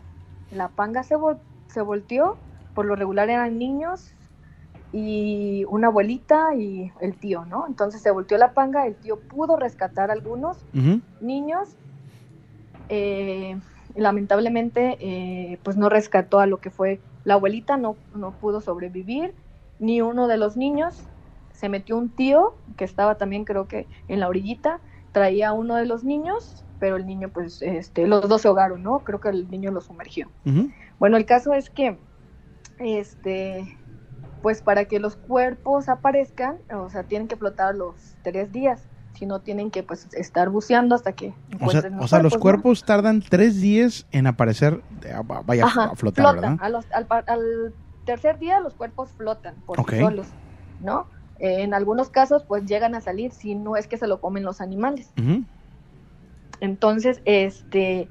la 0.50 0.70
panga 0.70 1.04
se, 1.04 1.16
vol- 1.16 1.40
se 1.68 1.82
volteó, 1.82 2.38
por 2.74 2.86
lo 2.86 2.96
regular 2.96 3.30
eran 3.30 3.58
niños 3.58 4.14
y 4.92 5.66
una 5.70 5.88
abuelita 5.88 6.56
y 6.56 6.92
el 7.02 7.16
tío, 7.18 7.46
¿no? 7.46 7.66
Entonces 7.68 8.02
se 8.02 8.12
volteó 8.12 8.38
la 8.38 8.54
panga, 8.54 8.86
el 8.86 8.96
tío 8.96 9.20
pudo 9.20 9.58
rescatar 9.58 10.10
a 10.10 10.14
algunos 10.14 10.58
niños, 11.20 11.76
eh, 12.90 13.58
lamentablemente 13.96 14.98
eh, 15.00 15.60
pues 15.64 15.78
no 15.78 15.90
rescató 15.90 16.40
a 16.40 16.46
lo 16.46 16.58
que 16.58 16.70
fue 16.70 17.00
la 17.24 17.36
abuelita, 17.36 17.78
no, 17.78 17.96
no 18.14 18.32
pudo 18.32 18.62
sobrevivir, 18.62 19.34
ni 19.80 20.02
uno 20.02 20.28
de 20.28 20.38
los 20.38 20.58
niños, 20.58 21.04
se 21.54 21.70
metió 21.70 21.98
un 21.98 22.10
tío 22.10 22.56
que 22.78 22.86
estaba 22.86 23.16
también 23.16 23.46
creo 23.46 23.68
que 23.68 23.88
en 24.08 24.20
la 24.20 24.28
orillita, 24.28 24.80
traía 25.12 25.50
a 25.50 25.54
uno 25.54 25.76
de 25.76 25.86
los 25.86 26.04
niños, 26.04 26.66
pero 26.80 26.98
el 26.98 27.06
niño 27.06 27.30
pues 27.30 27.62
este, 27.62 28.08
los 28.08 28.28
dos 28.28 28.42
se 28.42 28.50
ahogaron, 28.50 28.84
¿no? 28.84 29.00
Creo 29.00 29.22
que 29.22 29.30
el 29.30 29.50
niño 29.50 29.72
lo 29.72 29.80
sumergió. 29.80 30.28
Bueno, 31.00 31.18
el 31.18 31.26
caso 31.26 31.54
es 31.54 31.70
que, 31.70 31.98
este, 32.78 33.78
pues 34.42 34.62
para 34.62 34.86
que 34.86 35.00
los 35.00 35.16
cuerpos 35.16 35.90
aparezcan, 35.90 36.58
o 36.72 36.90
sea, 36.90 37.04
tienen 37.04 37.28
que 37.28 37.36
flotar 37.38 37.76
los 37.76 38.18
tres 38.22 38.52
días, 38.52 38.88
si 39.14 39.26
no 39.26 39.42
tienen 39.42 39.72
que 39.72 39.84
pues 39.84 40.08
estar 40.14 40.50
buceando 40.50 40.96
hasta 40.96 41.14
que 41.14 41.28
O 41.28 41.34
sea, 41.70 41.80
encuentren 41.80 42.00
o 42.00 42.08
sea, 42.08 42.22
los 42.22 42.34
¿no? 42.34 42.40
cuerpos 42.40 42.84
tardan 42.84 43.22
tres 43.22 43.62
días 43.62 44.06
en 44.12 44.28
aparecer, 44.28 44.82
eh, 45.06 45.14
vaya, 45.46 45.66
Ajá, 45.66 45.86
a 45.86 45.96
flotar, 45.96 46.26
flotan. 46.34 46.58
¿verdad? 46.58 46.66
A 46.66 46.70
los- 46.70 46.88
al, 46.92 47.76
tercer 48.06 48.38
día 48.40 48.60
los 48.60 48.74
cuerpos 48.74 49.12
flotan 49.14 49.56
por 49.66 49.78
sí 49.90 49.98
solos, 50.00 50.28
¿no? 50.80 51.08
En 51.40 51.74
algunos 51.74 52.10
casos, 52.10 52.44
pues 52.48 52.66
llegan 52.66 52.96
a 52.96 53.02
salir 53.02 53.32
si 53.32 53.56
no 53.56 53.76
es 53.76 53.88
que 53.88 53.98
se 53.98 54.08
lo 54.08 54.20
comen 54.20 54.44
los 54.44 54.62
animales. 54.62 55.12
Entonces, 56.60 57.22
este, 57.26 58.10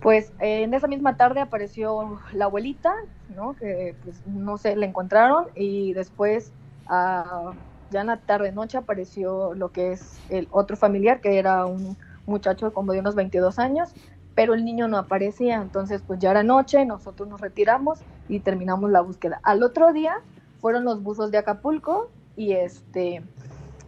pues 0.00 0.32
en 0.40 0.74
esa 0.74 0.86
misma 0.86 1.16
tarde 1.16 1.40
apareció 1.40 2.20
la 2.32 2.46
abuelita, 2.46 2.92
¿no? 3.32 3.54
Que 3.54 3.94
pues 4.04 4.26
no 4.26 4.58
sé, 4.58 4.76
la 4.76 4.86
encontraron 4.86 5.46
y 5.54 5.92
después, 5.94 6.52
ah, 6.86 7.52
ya 7.90 8.00
en 8.00 8.06
la 8.08 8.18
tarde 8.18 8.52
noche 8.52 8.78
apareció 8.78 9.54
lo 9.54 9.70
que 9.70 9.92
es 9.92 10.18
el 10.30 10.48
otro 10.50 10.76
familiar, 10.76 11.20
que 11.20 11.38
era 11.38 11.66
un 11.66 11.96
muchacho 12.26 12.72
como 12.72 12.92
de 12.92 13.00
unos 13.00 13.14
22 13.14 13.58
años, 13.58 13.90
pero 14.34 14.54
el 14.54 14.64
niño 14.64 14.88
no 14.88 14.96
aparecía, 14.96 15.60
entonces 15.60 16.02
pues 16.06 16.18
ya 16.18 16.30
era 16.30 16.42
noche, 16.42 16.84
nosotros 16.84 17.28
nos 17.28 17.40
retiramos 17.40 18.00
y 18.28 18.40
terminamos 18.40 18.90
la 18.90 19.00
búsqueda. 19.00 19.40
Al 19.42 19.62
otro 19.62 19.92
día 19.92 20.20
fueron 20.60 20.84
los 20.84 21.02
buzos 21.02 21.30
de 21.30 21.38
Acapulco 21.38 22.08
y 22.36 22.52
este 22.52 23.22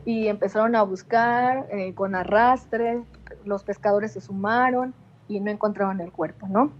y 0.05 0.27
empezaron 0.27 0.77
a 0.77 0.83
buscar 0.83 1.66
eh, 1.71 1.95
con 1.95 2.15
arrastre, 2.15 3.03
los 3.45 3.65
pescadores 3.65 4.12
se 4.12 4.21
sumaron 4.21 4.93
y 5.29 5.41
no 5.41 5.51
encontraban 5.51 6.01
el 6.01 6.12
cuerpo, 6.12 6.47
¿no? 6.47 6.73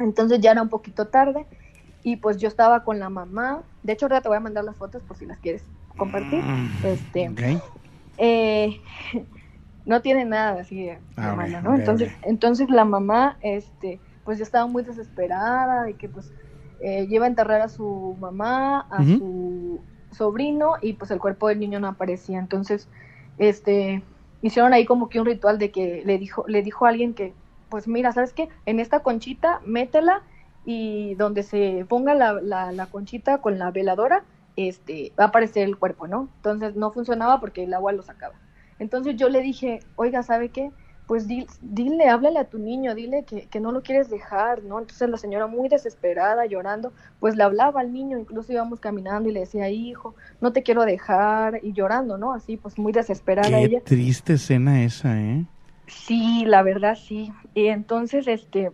Entonces 0.00 0.40
ya 0.40 0.52
era 0.52 0.62
un 0.62 0.68
poquito 0.68 1.06
tarde 1.06 1.46
y 2.02 2.16
pues 2.16 2.38
yo 2.38 2.48
estaba 2.48 2.84
con 2.84 2.98
la 2.98 3.08
mamá, 3.08 3.62
de 3.82 3.92
hecho 3.92 4.06
ahora 4.06 4.20
te 4.20 4.28
voy 4.28 4.36
a 4.36 4.40
mandar 4.40 4.64
las 4.64 4.76
fotos 4.76 5.02
por 5.02 5.16
si 5.16 5.26
las 5.26 5.38
quieres 5.38 5.64
compartir, 5.96 6.42
este, 6.84 7.28
Ok. 7.28 7.40
eh, 8.18 8.80
no 9.84 10.02
tiene 10.02 10.24
nada 10.24 10.60
así 10.60 10.90
Ah, 11.16 11.32
ok, 11.32 11.36
malo, 11.36 11.62
¿no? 11.62 11.76
entonces, 11.76 12.10
entonces 12.22 12.70
la 12.70 12.84
mamá, 12.84 13.38
este, 13.40 14.00
pues 14.24 14.38
ya 14.38 14.44
estaba 14.44 14.66
muy 14.66 14.82
desesperada 14.82 15.84
de 15.84 15.94
que 15.94 16.08
pues 16.08 16.32
eh, 16.80 17.06
lleva 17.06 17.24
a 17.24 17.28
enterrar 17.28 17.60
a 17.60 17.68
su 17.68 18.16
mamá, 18.20 18.86
a 18.90 19.04
su 19.04 19.84
sobrino 20.12 20.74
y 20.80 20.92
pues 20.94 21.10
el 21.10 21.18
cuerpo 21.18 21.48
del 21.48 21.58
niño 21.60 21.80
no 21.80 21.88
aparecía. 21.88 22.38
Entonces, 22.38 22.88
este, 23.38 24.02
hicieron 24.42 24.72
ahí 24.72 24.84
como 24.84 25.08
que 25.08 25.20
un 25.20 25.26
ritual 25.26 25.58
de 25.58 25.70
que 25.70 26.02
le 26.04 26.18
dijo, 26.18 26.44
le 26.46 26.62
dijo 26.62 26.86
a 26.86 26.90
alguien 26.90 27.14
que, 27.14 27.34
pues 27.68 27.88
mira, 27.88 28.12
¿sabes 28.12 28.32
qué? 28.32 28.48
En 28.66 28.80
esta 28.80 29.00
conchita, 29.00 29.60
métela 29.64 30.22
y 30.70 31.14
donde 31.14 31.42
se 31.44 31.86
ponga 31.88 32.12
la, 32.14 32.34
la, 32.42 32.72
la 32.72 32.86
conchita 32.86 33.38
con 33.38 33.58
la 33.58 33.70
veladora, 33.70 34.24
este, 34.56 35.12
va 35.18 35.24
a 35.24 35.26
aparecer 35.28 35.62
el 35.66 35.78
cuerpo, 35.78 36.06
¿no? 36.06 36.28
Entonces 36.36 36.76
no 36.76 36.90
funcionaba 36.92 37.40
porque 37.40 37.64
el 37.64 37.72
agua 37.72 37.92
lo 37.92 38.02
sacaba. 38.02 38.34
Entonces 38.78 39.16
yo 39.16 39.28
le 39.30 39.40
dije, 39.40 39.80
oiga, 39.96 40.22
¿sabe 40.22 40.50
qué? 40.50 40.70
Pues 41.06 41.26
di- 41.26 41.46
dile, 41.62 42.08
háblale 42.08 42.38
a 42.38 42.50
tu 42.50 42.58
niño, 42.58 42.94
dile 42.94 43.24
que, 43.24 43.46
que 43.46 43.60
no 43.60 43.72
lo 43.72 43.82
quieres 43.82 44.10
dejar, 44.10 44.62
¿no? 44.62 44.78
Entonces 44.78 45.08
la 45.08 45.16
señora 45.16 45.46
muy 45.46 45.70
desesperada, 45.70 46.44
llorando, 46.44 46.92
pues 47.18 47.34
le 47.34 47.44
hablaba 47.44 47.80
al 47.80 47.92
niño, 47.94 48.18
incluso 48.18 48.52
íbamos 48.52 48.78
caminando 48.78 49.30
y 49.30 49.32
le 49.32 49.40
decía, 49.40 49.70
hijo, 49.70 50.14
no 50.42 50.52
te 50.52 50.62
quiero 50.62 50.84
dejar, 50.84 51.60
y 51.62 51.72
llorando, 51.72 52.18
¿no? 52.18 52.34
Así, 52.34 52.58
pues 52.58 52.76
muy 52.78 52.92
desesperada 52.92 53.48
Qué 53.48 53.64
ella. 53.64 53.80
triste 53.86 54.34
escena 54.34 54.84
esa, 54.84 55.18
¿eh? 55.18 55.46
Sí, 55.86 56.44
la 56.46 56.62
verdad 56.62 56.96
sí. 56.96 57.32
Y 57.54 57.68
entonces, 57.68 58.28
este, 58.28 58.70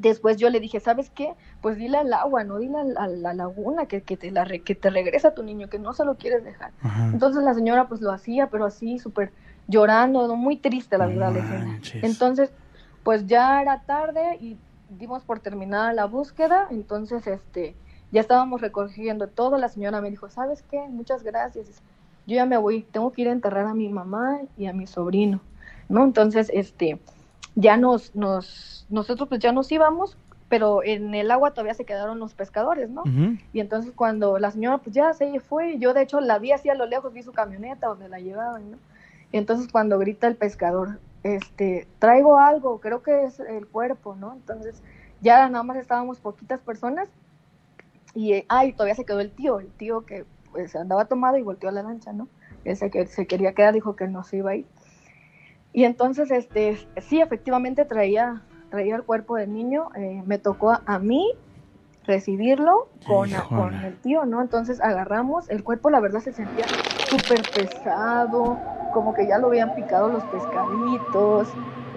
después 0.00 0.36
yo 0.36 0.50
le 0.50 0.60
dije, 0.60 0.80
¿sabes 0.80 1.10
qué? 1.10 1.34
Pues 1.60 1.76
dile 1.76 1.98
al 1.98 2.12
agua, 2.12 2.44
no 2.44 2.58
dile 2.58 2.78
a 2.96 3.06
la 3.08 3.34
laguna 3.34 3.86
que, 3.86 4.02
que 4.02 4.16
te 4.16 4.30
la 4.30 4.44
re- 4.44 4.62
que 4.62 4.74
te 4.74 4.90
regresa 4.90 5.28
a 5.28 5.34
tu 5.34 5.42
niño, 5.42 5.68
que 5.68 5.78
no 5.78 5.92
se 5.92 6.04
lo 6.04 6.16
quieres 6.16 6.44
dejar. 6.44 6.72
Ajá. 6.82 7.08
Entonces 7.12 7.42
la 7.42 7.54
señora 7.54 7.88
pues 7.88 8.00
lo 8.00 8.12
hacía, 8.12 8.48
pero 8.48 8.64
así 8.64 8.98
súper 8.98 9.32
llorando, 9.68 10.34
muy 10.36 10.56
triste 10.56 10.96
la 10.98 11.06
verdad 11.06 11.32
la. 11.32 11.80
Entonces, 12.02 12.52
pues 13.02 13.26
ya 13.26 13.60
era 13.62 13.82
tarde 13.86 14.36
y 14.40 14.58
dimos 14.88 15.24
por 15.24 15.40
terminada 15.40 15.92
la 15.92 16.04
búsqueda, 16.06 16.66
entonces 16.70 17.26
este 17.26 17.76
ya 18.12 18.20
estábamos 18.20 18.60
recogiendo 18.60 19.26
todo, 19.28 19.58
la 19.58 19.68
señora 19.68 20.00
me 20.00 20.10
dijo, 20.10 20.28
¿sabes 20.30 20.62
qué? 20.70 20.78
Muchas 20.88 21.22
gracias. 21.24 21.82
Yo 22.26 22.36
ya 22.36 22.46
me 22.46 22.56
voy, 22.56 22.82
tengo 22.82 23.10
que 23.12 23.22
ir 23.22 23.28
a 23.28 23.32
enterrar 23.32 23.66
a 23.66 23.74
mi 23.74 23.88
mamá 23.88 24.40
y 24.56 24.66
a 24.66 24.72
mi 24.72 24.86
sobrino, 24.86 25.40
¿no? 25.88 26.04
Entonces, 26.04 26.50
este 26.54 27.00
ya 27.56 27.78
nos 27.78 28.14
nos 28.16 28.86
nosotros 28.90 29.28
pues 29.30 29.40
ya 29.42 29.52
nos 29.52 29.72
íbamos, 29.72 30.18
pero 30.48 30.84
en 30.84 31.14
el 31.14 31.30
agua 31.32 31.52
todavía 31.52 31.74
se 31.74 31.86
quedaron 31.86 32.20
los 32.20 32.34
pescadores, 32.34 32.90
¿no? 32.90 33.10
Y 33.52 33.60
entonces 33.60 33.92
cuando 33.94 34.38
la 34.40 34.52
señora 34.52 34.78
pues 34.80 34.94
ya 34.96 35.14
se 35.14 35.40
fue, 35.40 35.78
yo 35.80 35.94
de 35.94 36.02
hecho 36.02 36.20
la 36.20 36.38
vi 36.40 36.52
así 36.52 36.70
a 36.70 36.76
lo 36.76 36.86
lejos, 36.86 37.12
vi 37.14 37.24
su 37.24 37.34
camioneta 37.34 37.88
donde 37.88 38.08
la 38.10 38.20
llevaban, 38.20 38.72
¿no? 38.72 38.80
Y 39.32 39.38
entonces 39.38 39.68
cuando 39.72 39.98
grita 40.00 40.28
el 40.28 40.36
pescador, 40.36 41.00
este, 41.24 41.88
traigo 42.00 42.38
algo, 42.40 42.80
creo 42.80 43.02
que 43.02 43.24
es 43.24 43.40
el 43.40 43.68
cuerpo, 43.68 44.16
¿no? 44.16 44.34
Entonces 44.34 44.82
ya 45.20 45.48
nada 45.50 45.64
más 45.64 45.78
estábamos 45.78 46.20
poquitas 46.20 46.62
personas 46.62 47.08
y, 48.14 48.44
ay, 48.48 48.72
todavía 48.72 48.94
se 48.94 49.04
quedó 49.04 49.20
el 49.20 49.32
tío, 49.34 49.60
el 49.60 49.72
tío 49.74 50.06
que 50.06 50.26
pues 50.52 50.74
andaba 50.76 51.06
tomado 51.06 51.38
y 51.38 51.42
volteó 51.42 51.68
a 51.68 51.72
la 51.72 51.82
lancha, 51.82 52.12
¿no? 52.12 52.30
Él 52.64 52.76
se, 52.76 52.90
que- 52.90 53.06
se 53.06 53.26
quería 53.26 53.54
quedar, 53.54 53.74
dijo 53.74 53.96
que 53.96 54.08
no 54.08 54.24
se 54.24 54.38
iba 54.38 54.52
a 54.52 54.56
ir. 54.56 54.68
Y 55.76 55.84
entonces, 55.84 56.30
este, 56.30 56.78
sí, 57.02 57.20
efectivamente 57.20 57.84
traía, 57.84 58.40
traía 58.70 58.96
el 58.96 59.02
cuerpo 59.02 59.36
del 59.36 59.52
niño, 59.52 59.90
eh, 59.94 60.22
me 60.24 60.38
tocó 60.38 60.70
a, 60.70 60.80
a 60.86 60.98
mí 60.98 61.34
recibirlo 62.06 62.88
con, 63.06 63.28
con 63.50 63.74
el 63.74 63.94
tío, 63.98 64.24
¿no? 64.24 64.40
Entonces 64.40 64.80
agarramos, 64.80 65.50
el 65.50 65.62
cuerpo 65.62 65.90
la 65.90 66.00
verdad 66.00 66.20
se 66.20 66.32
sentía 66.32 66.64
súper 67.10 67.42
pesado, 67.54 68.58
como 68.94 69.12
que 69.12 69.26
ya 69.26 69.36
lo 69.36 69.48
habían 69.48 69.74
picado 69.74 70.08
los 70.08 70.24
pescaditos, 70.24 71.48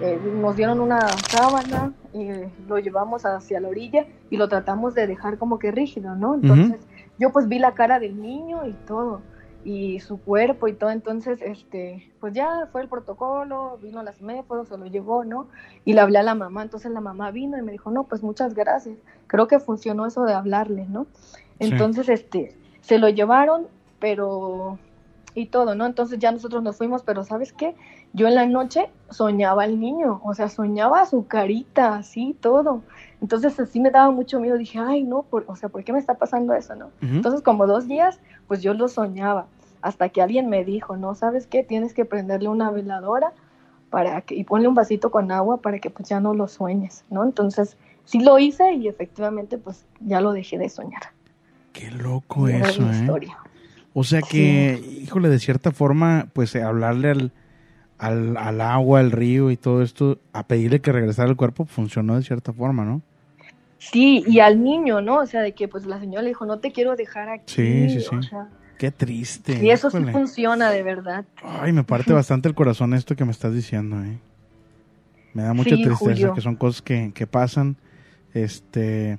eh, 0.02 0.20
nos 0.34 0.56
dieron 0.56 0.78
una 0.78 1.08
sábana 1.08 1.94
y 2.12 2.28
lo 2.68 2.78
llevamos 2.80 3.24
hacia 3.24 3.60
la 3.60 3.68
orilla 3.68 4.04
y 4.28 4.36
lo 4.36 4.50
tratamos 4.50 4.94
de 4.94 5.06
dejar 5.06 5.38
como 5.38 5.58
que 5.58 5.70
rígido, 5.70 6.14
¿no? 6.16 6.34
Entonces 6.34 6.86
yo 7.18 7.32
pues 7.32 7.48
vi 7.48 7.58
la 7.58 7.72
cara 7.72 7.98
del 7.98 8.20
niño 8.20 8.66
y 8.66 8.74
todo 8.86 9.22
y 9.64 10.00
su 10.00 10.20
cuerpo 10.20 10.68
y 10.68 10.72
todo, 10.72 10.90
entonces 10.90 11.40
este 11.42 12.10
pues 12.20 12.32
ya 12.32 12.68
fue 12.72 12.82
el 12.82 12.88
protocolo, 12.88 13.78
vino 13.82 14.02
la 14.02 14.12
seméforo, 14.12 14.64
se 14.64 14.78
lo 14.78 14.86
llevó, 14.86 15.24
¿no? 15.24 15.48
Y 15.84 15.92
le 15.92 16.00
hablé 16.00 16.18
a 16.18 16.22
la 16.22 16.34
mamá, 16.34 16.62
entonces 16.62 16.90
la 16.90 17.00
mamá 17.00 17.30
vino 17.30 17.58
y 17.58 17.62
me 17.62 17.72
dijo, 17.72 17.90
no, 17.90 18.04
pues 18.04 18.22
muchas 18.22 18.54
gracias, 18.54 18.96
creo 19.26 19.48
que 19.48 19.58
funcionó 19.58 20.06
eso 20.06 20.24
de 20.24 20.32
hablarle, 20.32 20.86
¿no? 20.88 21.06
Sí. 21.14 21.68
Entonces 21.70 22.08
este 22.08 22.56
se 22.80 22.98
lo 22.98 23.08
llevaron, 23.08 23.66
pero 23.98 24.78
y 25.34 25.46
todo, 25.46 25.74
¿no? 25.74 25.86
Entonces 25.86 26.18
ya 26.18 26.32
nosotros 26.32 26.62
nos 26.62 26.76
fuimos, 26.76 27.02
pero 27.02 27.24
¿sabes 27.24 27.52
qué? 27.52 27.74
Yo 28.12 28.26
en 28.26 28.34
la 28.34 28.46
noche 28.46 28.90
soñaba 29.10 29.62
al 29.64 29.78
niño, 29.78 30.20
o 30.24 30.34
sea, 30.34 30.48
soñaba 30.48 31.06
su 31.06 31.26
carita, 31.26 31.94
así, 31.96 32.36
todo. 32.40 32.82
Entonces 33.20 33.58
así 33.60 33.80
me 33.80 33.90
daba 33.90 34.10
mucho 34.10 34.40
miedo, 34.40 34.56
dije, 34.56 34.78
ay, 34.78 35.04
no, 35.04 35.22
por, 35.22 35.44
o 35.46 35.54
sea, 35.54 35.68
¿por 35.68 35.84
qué 35.84 35.92
me 35.92 35.98
está 35.98 36.14
pasando 36.14 36.54
eso, 36.54 36.74
no? 36.74 36.86
Ujú. 37.02 37.16
Entonces 37.16 37.42
como 37.42 37.66
dos 37.66 37.86
días, 37.86 38.20
pues 38.50 38.62
yo 38.62 38.74
lo 38.74 38.88
soñaba, 38.88 39.46
hasta 39.80 40.08
que 40.08 40.20
alguien 40.20 40.48
me 40.48 40.64
dijo, 40.64 40.96
no, 40.96 41.14
¿sabes 41.14 41.46
qué? 41.46 41.62
Tienes 41.62 41.94
que 41.94 42.04
prenderle 42.04 42.48
una 42.48 42.72
veladora 42.72 43.32
para 43.90 44.22
que, 44.22 44.34
y 44.34 44.42
ponle 44.42 44.66
un 44.66 44.74
vasito 44.74 45.12
con 45.12 45.30
agua 45.30 45.58
para 45.58 45.78
que 45.78 45.88
pues 45.88 46.08
ya 46.08 46.18
no 46.18 46.34
lo 46.34 46.48
sueñes, 46.48 47.04
¿no? 47.10 47.22
Entonces 47.22 47.76
sí 48.04 48.18
lo 48.18 48.40
hice 48.40 48.72
y 48.72 48.88
efectivamente 48.88 49.56
pues 49.56 49.86
ya 50.00 50.20
lo 50.20 50.32
dejé 50.32 50.58
de 50.58 50.68
soñar. 50.68 51.00
Qué 51.72 51.92
loco 51.92 52.48
eso, 52.48 52.82
¿eh? 52.90 52.92
historia. 52.92 53.38
O 53.94 54.02
sea 54.02 54.20
que, 54.20 54.82
híjole, 55.00 55.28
de 55.28 55.38
cierta 55.38 55.70
forma, 55.70 56.26
pues 56.32 56.56
hablarle 56.56 57.10
al, 57.10 57.32
al, 57.98 58.36
al 58.36 58.60
agua, 58.62 58.98
al 58.98 59.12
río 59.12 59.52
y 59.52 59.56
todo 59.56 59.80
esto, 59.80 60.18
a 60.32 60.48
pedirle 60.48 60.80
que 60.80 60.90
regresara 60.90 61.28
el 61.28 61.36
cuerpo, 61.36 61.66
funcionó 61.66 62.16
de 62.16 62.24
cierta 62.24 62.52
forma, 62.52 62.84
¿no? 62.84 63.00
Sí, 63.82 64.22
y 64.26 64.40
al 64.40 64.62
niño, 64.62 65.00
¿no? 65.00 65.16
O 65.20 65.26
sea, 65.26 65.40
de 65.40 65.52
que 65.54 65.66
pues 65.66 65.86
la 65.86 65.98
señora 65.98 66.20
le 66.22 66.28
dijo, 66.28 66.44
no 66.44 66.58
te 66.58 66.70
quiero 66.70 66.94
dejar 66.96 67.28
aquí. 67.30 67.44
Sí, 67.54 67.88
sí, 67.90 68.00
sí. 68.02 68.14
o 68.14 68.22
sea, 68.22 68.48
Qué 68.78 68.90
triste. 68.90 69.58
y 69.64 69.70
eso 69.70 69.90
sí 69.90 69.98
funciona 70.12 70.70
de 70.70 70.82
verdad. 70.82 71.24
Ay, 71.42 71.72
me 71.72 71.82
parte 71.82 72.12
bastante 72.12 72.46
el 72.48 72.54
corazón 72.54 72.92
esto 72.94 73.16
que 73.16 73.24
me 73.24 73.30
estás 73.32 73.54
diciendo, 73.54 74.02
¿eh? 74.04 74.18
Me 75.32 75.42
da 75.42 75.54
mucha 75.54 75.76
Sí, 75.76 75.82
tristeza, 75.82 75.96
Julio. 75.98 76.34
que 76.34 76.40
son 76.42 76.56
cosas 76.56 76.82
que, 76.82 77.12
que 77.14 77.26
pasan. 77.26 77.76
Este, 78.34 79.18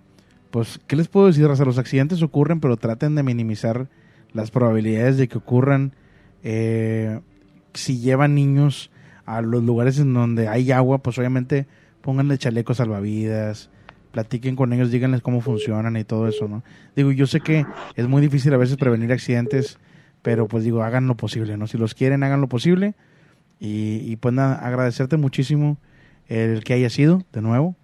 pues, 0.52 0.80
¿qué 0.88 0.96
les 0.96 1.08
puedo 1.08 1.28
decir, 1.28 1.48
Raza? 1.48 1.66
Los 1.66 1.78
accidentes 1.78 2.22
ocurren, 2.22 2.60
pero 2.60 2.78
traten 2.78 3.16
de 3.16 3.24
minimizar 3.24 3.88
las 4.34 4.52
probabilidades 4.52 5.18
de 5.18 5.28
que 5.28 5.38
ocurran. 5.38 5.94
Eh, 6.44 7.20
si 7.74 8.00
llevan 8.00 8.36
niños 8.36 8.92
a 9.26 9.42
los 9.42 9.64
lugares 9.64 10.00
en 10.00 10.14
donde 10.14 10.48
hay 10.48 10.72
agua, 10.72 11.00
pues 11.00 11.18
obviamente 11.18 11.66
pónganle 12.02 12.38
chalecos 12.38 12.78
salvavidas, 12.78 13.70
platiquen 14.12 14.56
con 14.56 14.74
ellos, 14.74 14.92
díganles 14.92 15.22
cómo 15.22 15.42
funcionan 15.42 15.96
y 15.98 16.04
todo 16.04 16.28
eso, 16.28 16.48
¿no? 16.48 16.64
Digo, 16.96 17.12
yo 17.12 17.28
sé 17.28 17.42
que 17.42 17.66
es 17.96 18.08
muy 18.08 18.22
difícil 18.22 18.54
a 18.54 18.58
veces 18.58 18.78
prevenir 18.78 19.12
accidentes, 19.12 19.80
pero 20.22 20.48
pues 20.48 20.64
digo, 20.64 20.84
hagan 20.84 21.08
lo 21.08 21.16
posible, 21.16 21.58
¿no? 21.58 21.68
Si 21.68 21.78
los 21.78 21.94
quieren, 21.96 22.24
hagan 22.24 22.42
lo 22.42 22.48
posible. 22.48 22.94
Y, 23.60 24.02
y 24.06 24.16
pues 24.18 24.34
nada, 24.34 24.56
agradecerte 24.56 25.18
muchísimo 25.18 25.78
el 26.28 26.64
que 26.64 26.74
haya 26.74 26.90
sido, 26.90 27.24
de 27.32 27.42
nuevo. 27.42 27.76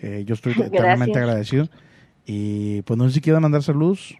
Eh, 0.00 0.24
yo 0.26 0.34
estoy 0.34 0.52
eternamente 0.60 1.18
agradecido. 1.18 1.68
Y 2.26 2.82
pues 2.82 2.98
no 2.98 3.08
sé 3.08 3.14
si 3.14 3.20
quieran 3.20 3.42
mandar 3.42 3.62
saludos. 3.62 4.14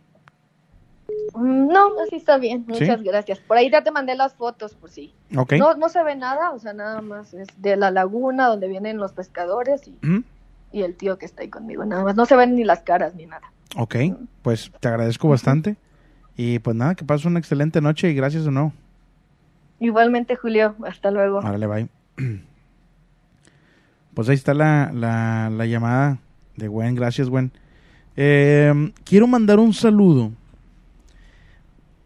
Mm, 1.34 1.68
No, 1.68 1.88
así 2.04 2.16
está 2.16 2.38
bien, 2.38 2.64
¿Sí? 2.66 2.72
muchas 2.80 3.02
gracias. 3.02 3.38
Por 3.40 3.56
ahí 3.56 3.70
ya 3.70 3.82
te 3.82 3.90
mandé 3.90 4.14
las 4.14 4.34
fotos, 4.34 4.74
por 4.74 4.90
si. 4.90 5.12
Ok. 5.36 5.54
No, 5.54 5.74
no 5.74 5.88
se 5.88 6.02
ve 6.02 6.14
nada, 6.16 6.50
o 6.52 6.58
sea, 6.58 6.72
nada 6.72 7.00
más 7.00 7.34
es 7.34 7.48
de 7.58 7.76
la 7.76 7.90
laguna 7.90 8.48
donde 8.48 8.68
vienen 8.68 8.98
los 8.98 9.12
pescadores 9.12 9.86
y, 9.88 9.96
Ujú. 10.06 10.22
Y 10.72 10.82
el 10.82 10.94
tío 10.94 11.18
que 11.18 11.26
está 11.26 11.42
ahí 11.42 11.48
conmigo, 11.48 11.84
nada 11.84 12.04
más. 12.04 12.16
No 12.16 12.26
se 12.26 12.36
ven 12.36 12.54
ni 12.54 12.64
las 12.64 12.80
caras 12.80 13.14
ni 13.14 13.26
nada. 13.26 13.52
Ok, 13.76 13.96
pues 14.42 14.70
te 14.80 14.88
agradezco 14.88 15.28
bastante. 15.28 15.76
Y 16.36 16.58
pues 16.60 16.76
nada, 16.76 16.94
que 16.94 17.04
pases 17.04 17.26
una 17.26 17.38
excelente 17.38 17.80
noche 17.80 18.10
y 18.10 18.14
gracias 18.14 18.46
o 18.46 18.50
no. 18.50 18.72
Igualmente, 19.80 20.36
Julio. 20.36 20.74
Hasta 20.86 21.10
luego. 21.10 21.40
Árale, 21.40 21.66
bye. 21.66 21.88
Pues 24.14 24.28
ahí 24.28 24.34
está 24.34 24.52
la, 24.52 24.90
la, 24.92 25.48
la 25.48 25.64
llamada 25.64 26.18
de 26.56 26.68
Gwen. 26.68 26.94
Gracias, 26.94 27.30
Gwen. 27.30 27.50
Eh, 28.14 28.92
quiero 29.04 29.26
mandar 29.26 29.58
un 29.58 29.72
saludo 29.72 30.32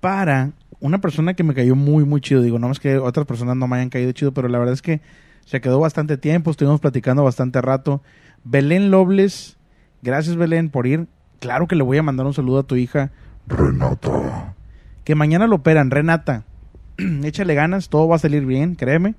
para 0.00 0.52
una 0.78 1.00
persona 1.00 1.34
que 1.34 1.42
me 1.42 1.54
cayó 1.54 1.74
muy, 1.74 2.04
muy 2.04 2.20
chido. 2.20 2.42
Digo, 2.42 2.58
no 2.58 2.68
más 2.68 2.78
que 2.78 2.98
otras 2.98 3.26
personas 3.26 3.56
no 3.56 3.66
me 3.66 3.76
hayan 3.76 3.90
caído 3.90 4.12
chido, 4.12 4.32
pero 4.32 4.46
la 4.48 4.58
verdad 4.58 4.74
es 4.74 4.82
que 4.82 5.00
se 5.44 5.60
quedó 5.60 5.80
bastante 5.80 6.16
tiempo, 6.16 6.50
estuvimos 6.50 6.80
platicando 6.80 7.24
bastante 7.24 7.60
rato. 7.60 8.02
Belén 8.48 8.92
Lobles, 8.92 9.56
gracias 10.02 10.36
Belén 10.36 10.70
por 10.70 10.86
ir. 10.86 11.08
Claro 11.40 11.66
que 11.66 11.74
le 11.74 11.82
voy 11.82 11.98
a 11.98 12.04
mandar 12.04 12.26
un 12.26 12.32
saludo 12.32 12.60
a 12.60 12.62
tu 12.62 12.76
hija. 12.76 13.10
Renata. 13.48 14.54
Que 15.02 15.16
mañana 15.16 15.48
lo 15.48 15.56
operan, 15.56 15.90
Renata. 15.90 16.44
Échale 16.96 17.56
ganas, 17.56 17.88
todo 17.88 18.06
va 18.06 18.14
a 18.14 18.20
salir 18.20 18.46
bien, 18.46 18.76
créeme. 18.76 19.16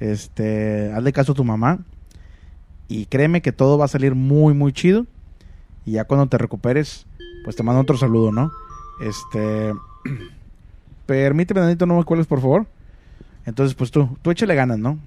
Este, 0.00 0.92
hazle 0.92 1.14
caso 1.14 1.32
a 1.32 1.34
tu 1.34 1.44
mamá. 1.44 1.78
Y 2.88 3.06
créeme 3.06 3.40
que 3.40 3.52
todo 3.52 3.78
va 3.78 3.86
a 3.86 3.88
salir 3.88 4.14
muy, 4.14 4.52
muy 4.52 4.74
chido. 4.74 5.06
Y 5.86 5.92
ya 5.92 6.04
cuando 6.04 6.26
te 6.26 6.36
recuperes, 6.36 7.06
pues 7.44 7.56
te 7.56 7.62
mando 7.62 7.80
otro 7.80 7.96
saludo, 7.96 8.32
¿no? 8.32 8.50
Este. 9.00 9.72
Permíteme, 11.06 11.60
Danito, 11.60 11.86
no 11.86 11.96
me 11.96 12.04
cuelgues, 12.04 12.26
por 12.26 12.42
favor. 12.42 12.66
Entonces, 13.46 13.74
pues 13.74 13.90
tú, 13.90 14.18
tú 14.20 14.30
échale 14.30 14.54
ganas, 14.54 14.78
¿no? 14.78 14.98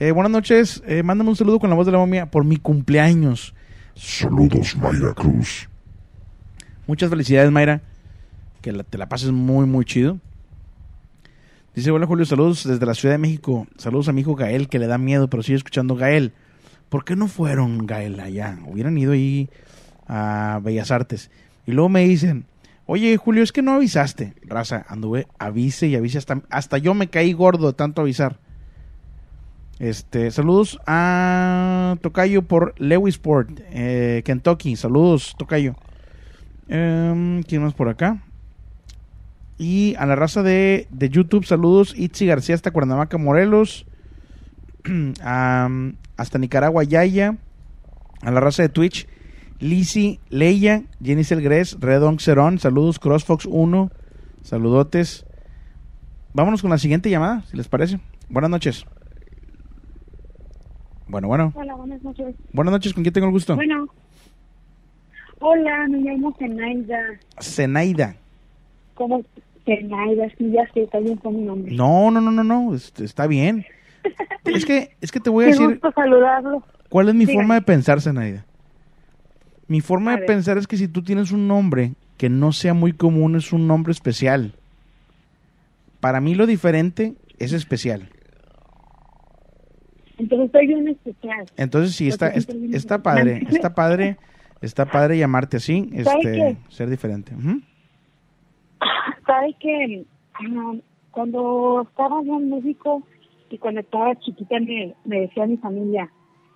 Eh, 0.00 0.10
buenas 0.10 0.32
noches, 0.32 0.82
eh, 0.86 1.02
mándame 1.02 1.30
un 1.30 1.36
saludo 1.36 1.58
con 1.60 1.70
la 1.70 1.76
voz 1.76 1.86
de 1.86 1.92
la 1.92 1.98
momia 1.98 2.26
por 2.30 2.44
mi 2.44 2.56
cumpleaños. 2.56 3.54
Saludos, 3.94 4.76
Mayra 4.76 5.14
Cruz. 5.14 5.68
Muchas 6.86 7.10
felicidades, 7.10 7.50
Mayra. 7.50 7.80
Que 8.60 8.72
la- 8.72 8.82
te 8.82 8.98
la 8.98 9.08
pases 9.08 9.30
muy, 9.30 9.66
muy 9.66 9.84
chido. 9.84 10.18
Dice, 11.74 11.90
hola 11.90 12.06
Julio, 12.06 12.24
saludos 12.24 12.64
desde 12.66 12.84
la 12.86 12.94
Ciudad 12.94 13.14
de 13.14 13.18
México. 13.18 13.66
Saludos 13.76 14.08
a 14.08 14.12
mi 14.12 14.20
hijo 14.22 14.34
Gael, 14.34 14.68
que 14.68 14.78
le 14.78 14.86
da 14.86 14.98
miedo, 14.98 15.28
pero 15.28 15.42
sigue 15.42 15.56
escuchando 15.56 15.96
Gael. 15.96 16.32
¿Por 16.88 17.04
qué 17.04 17.16
no 17.16 17.26
fueron, 17.28 17.86
Gael, 17.86 18.18
allá? 18.20 18.58
Hubieran 18.66 18.96
ido 18.98 19.12
ahí 19.12 19.48
a 20.06 20.60
Bellas 20.62 20.90
Artes. 20.90 21.30
Y 21.66 21.72
luego 21.72 21.88
me 21.88 22.04
dicen, 22.04 22.44
oye 22.86 23.16
Julio, 23.16 23.42
es 23.42 23.52
que 23.52 23.62
no 23.62 23.72
avisaste. 23.72 24.34
Raza, 24.44 24.84
anduve, 24.88 25.26
avise 25.38 25.86
y 25.88 25.96
avise. 25.96 26.18
Hasta, 26.18 26.42
hasta 26.50 26.78
yo 26.78 26.94
me 26.94 27.08
caí 27.08 27.32
gordo 27.32 27.68
de 27.68 27.72
tanto 27.74 28.02
avisar. 28.02 28.38
Este, 29.78 30.30
saludos 30.30 30.78
a 30.86 31.96
Tocayo 32.00 32.42
por 32.42 32.74
Lewisport, 32.78 33.50
eh, 33.70 34.22
Kentucky. 34.24 34.76
Saludos, 34.76 35.34
Tocayo. 35.36 35.74
Em, 36.68 37.42
¿Quién 37.42 37.62
más 37.62 37.74
por 37.74 37.88
acá? 37.88 38.22
Y 39.58 39.94
a 39.98 40.06
la 40.06 40.16
raza 40.16 40.42
de, 40.42 40.86
de 40.90 41.08
YouTube, 41.08 41.44
saludos. 41.44 41.94
Itzi 41.96 42.26
García 42.26 42.54
hasta 42.54 42.70
Cuernavaca, 42.70 43.18
Morelos. 43.18 43.86
Hasta 46.16 46.38
Nicaragua, 46.38 46.84
Yaya. 46.84 47.36
A 48.22 48.30
la 48.30 48.40
raza 48.40 48.62
de 48.62 48.68
Twitch, 48.68 49.06
Lizzy, 49.58 50.20
Leia, 50.28 50.84
Jenny 51.02 51.24
Selgres, 51.24 51.78
Redon 51.80 52.18
Cerón. 52.18 52.58
Saludos, 52.58 52.98
CrossFox 52.98 53.46
1. 53.46 53.90
Saludotes. 54.42 55.26
Vámonos 56.32 56.62
con 56.62 56.70
la 56.70 56.78
siguiente 56.78 57.10
llamada, 57.10 57.42
si 57.50 57.56
les 57.56 57.68
parece. 57.68 58.00
Buenas 58.28 58.50
noches. 58.50 58.86
Bueno, 61.06 61.28
bueno. 61.28 61.52
Hola, 61.54 61.74
buenas 61.74 62.02
noches. 62.02 62.34
Buenas 62.52 62.72
noches, 62.72 62.94
¿con 62.94 63.02
quién 63.02 63.12
tengo 63.12 63.26
el 63.26 63.32
gusto? 63.32 63.54
Bueno. 63.56 63.86
Hola, 65.40 65.86
me 65.88 65.98
llamo 65.98 66.34
Zenaida. 66.38 66.98
Zenaida. 67.40 68.16
¿Cómo? 68.94 69.22
Zenaida, 69.64 70.28
sí, 70.38 70.50
ya 70.50 70.66
sé, 70.72 70.82
está 70.84 70.98
bien 71.00 71.16
con 71.16 71.36
mi 71.36 71.42
nombre. 71.42 71.74
No, 71.74 72.10
no, 72.10 72.20
no, 72.20 72.30
no, 72.30 72.44
no, 72.44 72.74
este, 72.74 73.04
está 73.04 73.26
bien. 73.26 73.64
Es 74.44 74.66
que, 74.66 74.94
es 75.00 75.10
que 75.10 75.20
te 75.20 75.30
voy 75.30 75.44
a 75.44 75.46
Qué 75.46 75.52
decir 75.52 75.68
gusto 75.70 75.90
saludarlo. 75.92 76.62
cuál 76.90 77.08
es 77.08 77.14
mi 77.14 77.20
Dígame. 77.24 77.38
forma 77.38 77.54
de 77.54 77.62
pensar, 77.62 78.02
Zenaida. 78.02 78.44
Mi 79.68 79.80
forma 79.80 80.10
A 80.10 80.14
de 80.16 80.20
ver. 80.20 80.26
pensar 80.26 80.58
es 80.58 80.66
que 80.66 80.76
si 80.76 80.86
tú 80.86 81.02
tienes 81.02 81.32
un 81.32 81.48
nombre 81.48 81.92
que 82.18 82.28
no 82.28 82.52
sea 82.52 82.74
muy 82.74 82.92
común, 82.92 83.34
es 83.36 83.54
un 83.54 83.66
nombre 83.66 83.90
especial. 83.92 84.52
Para 86.00 86.20
mí 86.20 86.34
lo 86.34 86.46
diferente 86.46 87.14
es 87.38 87.54
especial. 87.54 88.10
Entonces 90.24 90.46
estoy 90.46 90.66
bien 90.66 90.88
especial. 90.88 91.46
Entonces 91.56 91.94
sí, 91.94 92.08
está, 92.08 92.28
está 92.28 93.02
padre, 93.02 93.46
está 93.50 93.74
padre, 93.74 94.16
está 94.62 94.86
padre 94.86 95.18
llamarte 95.18 95.58
así, 95.58 95.90
¿Sabe 96.02 96.18
este, 96.22 96.56
ser 96.70 96.88
diferente. 96.88 97.34
Ujú. 97.34 97.60
¿Sabe 99.26 99.54
que 99.60 100.04
ah, 100.34 100.72
cuando 101.10 101.86
estaba 101.88 102.22
yo 102.22 102.38
en 102.38 102.48
México 102.48 103.02
y 103.50 103.58
cuando 103.58 103.80
estaba 103.80 104.14
chiquita 104.16 104.58
me, 104.60 104.94
me 105.04 105.20
decía 105.20 105.46
mi 105.46 105.58
familia, 105.58 106.10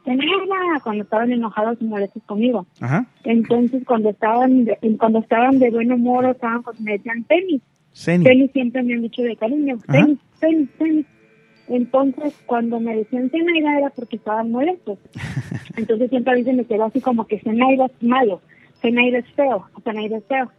Zenaida, 0.04 0.80
cuando 0.82 1.04
estaban 1.04 1.30
enojados 1.30 1.76
y 1.80 1.84
molestos 1.84 2.22
conmigo. 2.24 2.66
Ajá. 2.80 3.06
Entonces 3.24 3.82
cuando 3.86 4.08
estaban 4.10 4.64
de, 4.64 4.78
cuando 4.98 5.18
estaban 5.18 5.58
de 5.58 5.70
buen 5.70 5.92
humor 5.92 6.24
o 6.24 6.30
estaban, 6.30 6.62
pues, 6.62 6.80
me 6.80 6.92
decían. 6.92 7.26
Zeni. 7.94 8.24
Penny 8.24 8.48
siempre 8.48 8.82
me 8.82 8.94
han 8.94 9.02
dicho 9.02 9.22
de 9.22 9.36
cariño. 9.36 9.76
Penny, 9.86 10.18
Penny, 10.40 10.64
Penny. 10.78 11.04
Entonces, 11.68 12.34
cuando 12.46 12.80
me 12.80 12.96
decían 12.96 13.30
Zenaida 13.30 13.78
era 13.78 13.90
porque 13.90 14.16
estaban 14.16 14.50
molestos. 14.50 14.98
Entonces 15.76 16.10
siempre 16.10 16.32
a 16.32 16.36
veces 16.36 16.54
me 16.54 16.64
quedó 16.64 16.84
así 16.84 17.00
como 17.00 17.26
que 17.26 17.40
Zenaida 17.40 17.86
es 17.86 18.02
malo, 18.02 18.40
Zenaida 18.80 19.18
es 19.18 19.30
feo, 19.32 19.66
Zenaida 19.84 20.18
es 20.18 20.24
feo. 20.24 20.50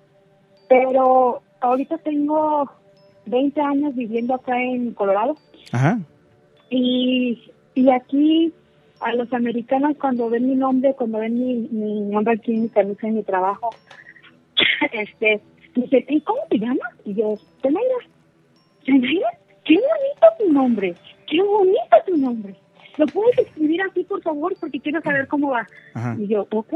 Pero 0.70 1.42
ahorita 1.62 1.98
tengo 2.00 2.70
20 3.26 3.62
años 3.62 3.96
viviendo 3.96 4.36
acá 4.36 4.62
en 4.62 4.94
Colorado 4.94 5.36
Ajá. 5.72 6.00
y, 6.70 7.52
y 7.76 7.90
aquí 7.90 8.54
a 9.02 9.14
los 9.14 9.32
americanos 9.34 9.96
cuando 10.00 10.30
ven 10.30 10.48
mi 10.48 10.56
nombre, 10.56 10.94
cuando 10.94 11.20
ven 11.20 11.40
mi, 11.40 11.54
mi 11.70 12.02
nombre 12.02 12.36
aquí 12.36 12.54
en 12.54 12.64
mi 12.64 12.70
camisa 12.70 13.08
en 13.08 13.16
mi 13.16 13.24
trabajo, 13.24 13.70
este, 14.92 15.42
dicen, 15.76 16.06
¿y 16.08 16.22
cómo 16.22 16.40
te 16.50 16.60
llamas? 16.60 16.94
Y 17.06 17.16
yo, 17.16 17.36
Zenaida. 17.62 17.96
Zenaida, 18.86 19.30
qué 19.70 19.76
bonito 19.76 20.28
tu 20.40 20.54
nombre, 20.54 20.96
qué 21.28 21.42
bonito 21.42 21.98
tu 22.08 22.18
nombre. 22.18 22.56
¿Lo 22.98 23.06
puedes 23.08 23.38
escribir 23.40 23.82
así, 23.84 24.04
por 24.04 24.22
favor? 24.22 24.54
Porque 24.60 24.80
quiero 24.80 25.02
saber 25.02 25.28
cómo 25.28 25.52
va. 25.52 25.68
Ajá. 25.94 26.18
Y 26.20 26.28
yo, 26.28 26.46
ok. 26.52 26.74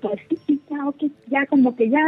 Pues 0.00 0.20
sí, 0.28 0.38
sí, 0.46 0.60
ya, 0.70 0.88
ok. 0.88 1.02
Ya 1.26 1.46
como 1.46 1.76
que 1.76 1.90
ya, 1.90 2.00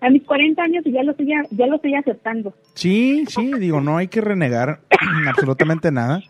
a 0.00 0.10
mis 0.10 0.22
40 0.24 0.62
años 0.62 0.84
y 0.84 0.92
ya 0.92 1.02
lo 1.02 1.12
estoy, 1.12 1.28
ya 1.50 1.66
lo 1.66 1.76
estoy 1.76 1.94
aceptando. 1.94 2.52
Sí, 2.74 3.24
sí, 3.28 3.52
digo, 3.58 3.80
no 3.80 3.96
hay 3.96 4.08
que 4.08 4.20
renegar 4.20 4.80
absolutamente 5.28 5.90
nada. 5.90 6.20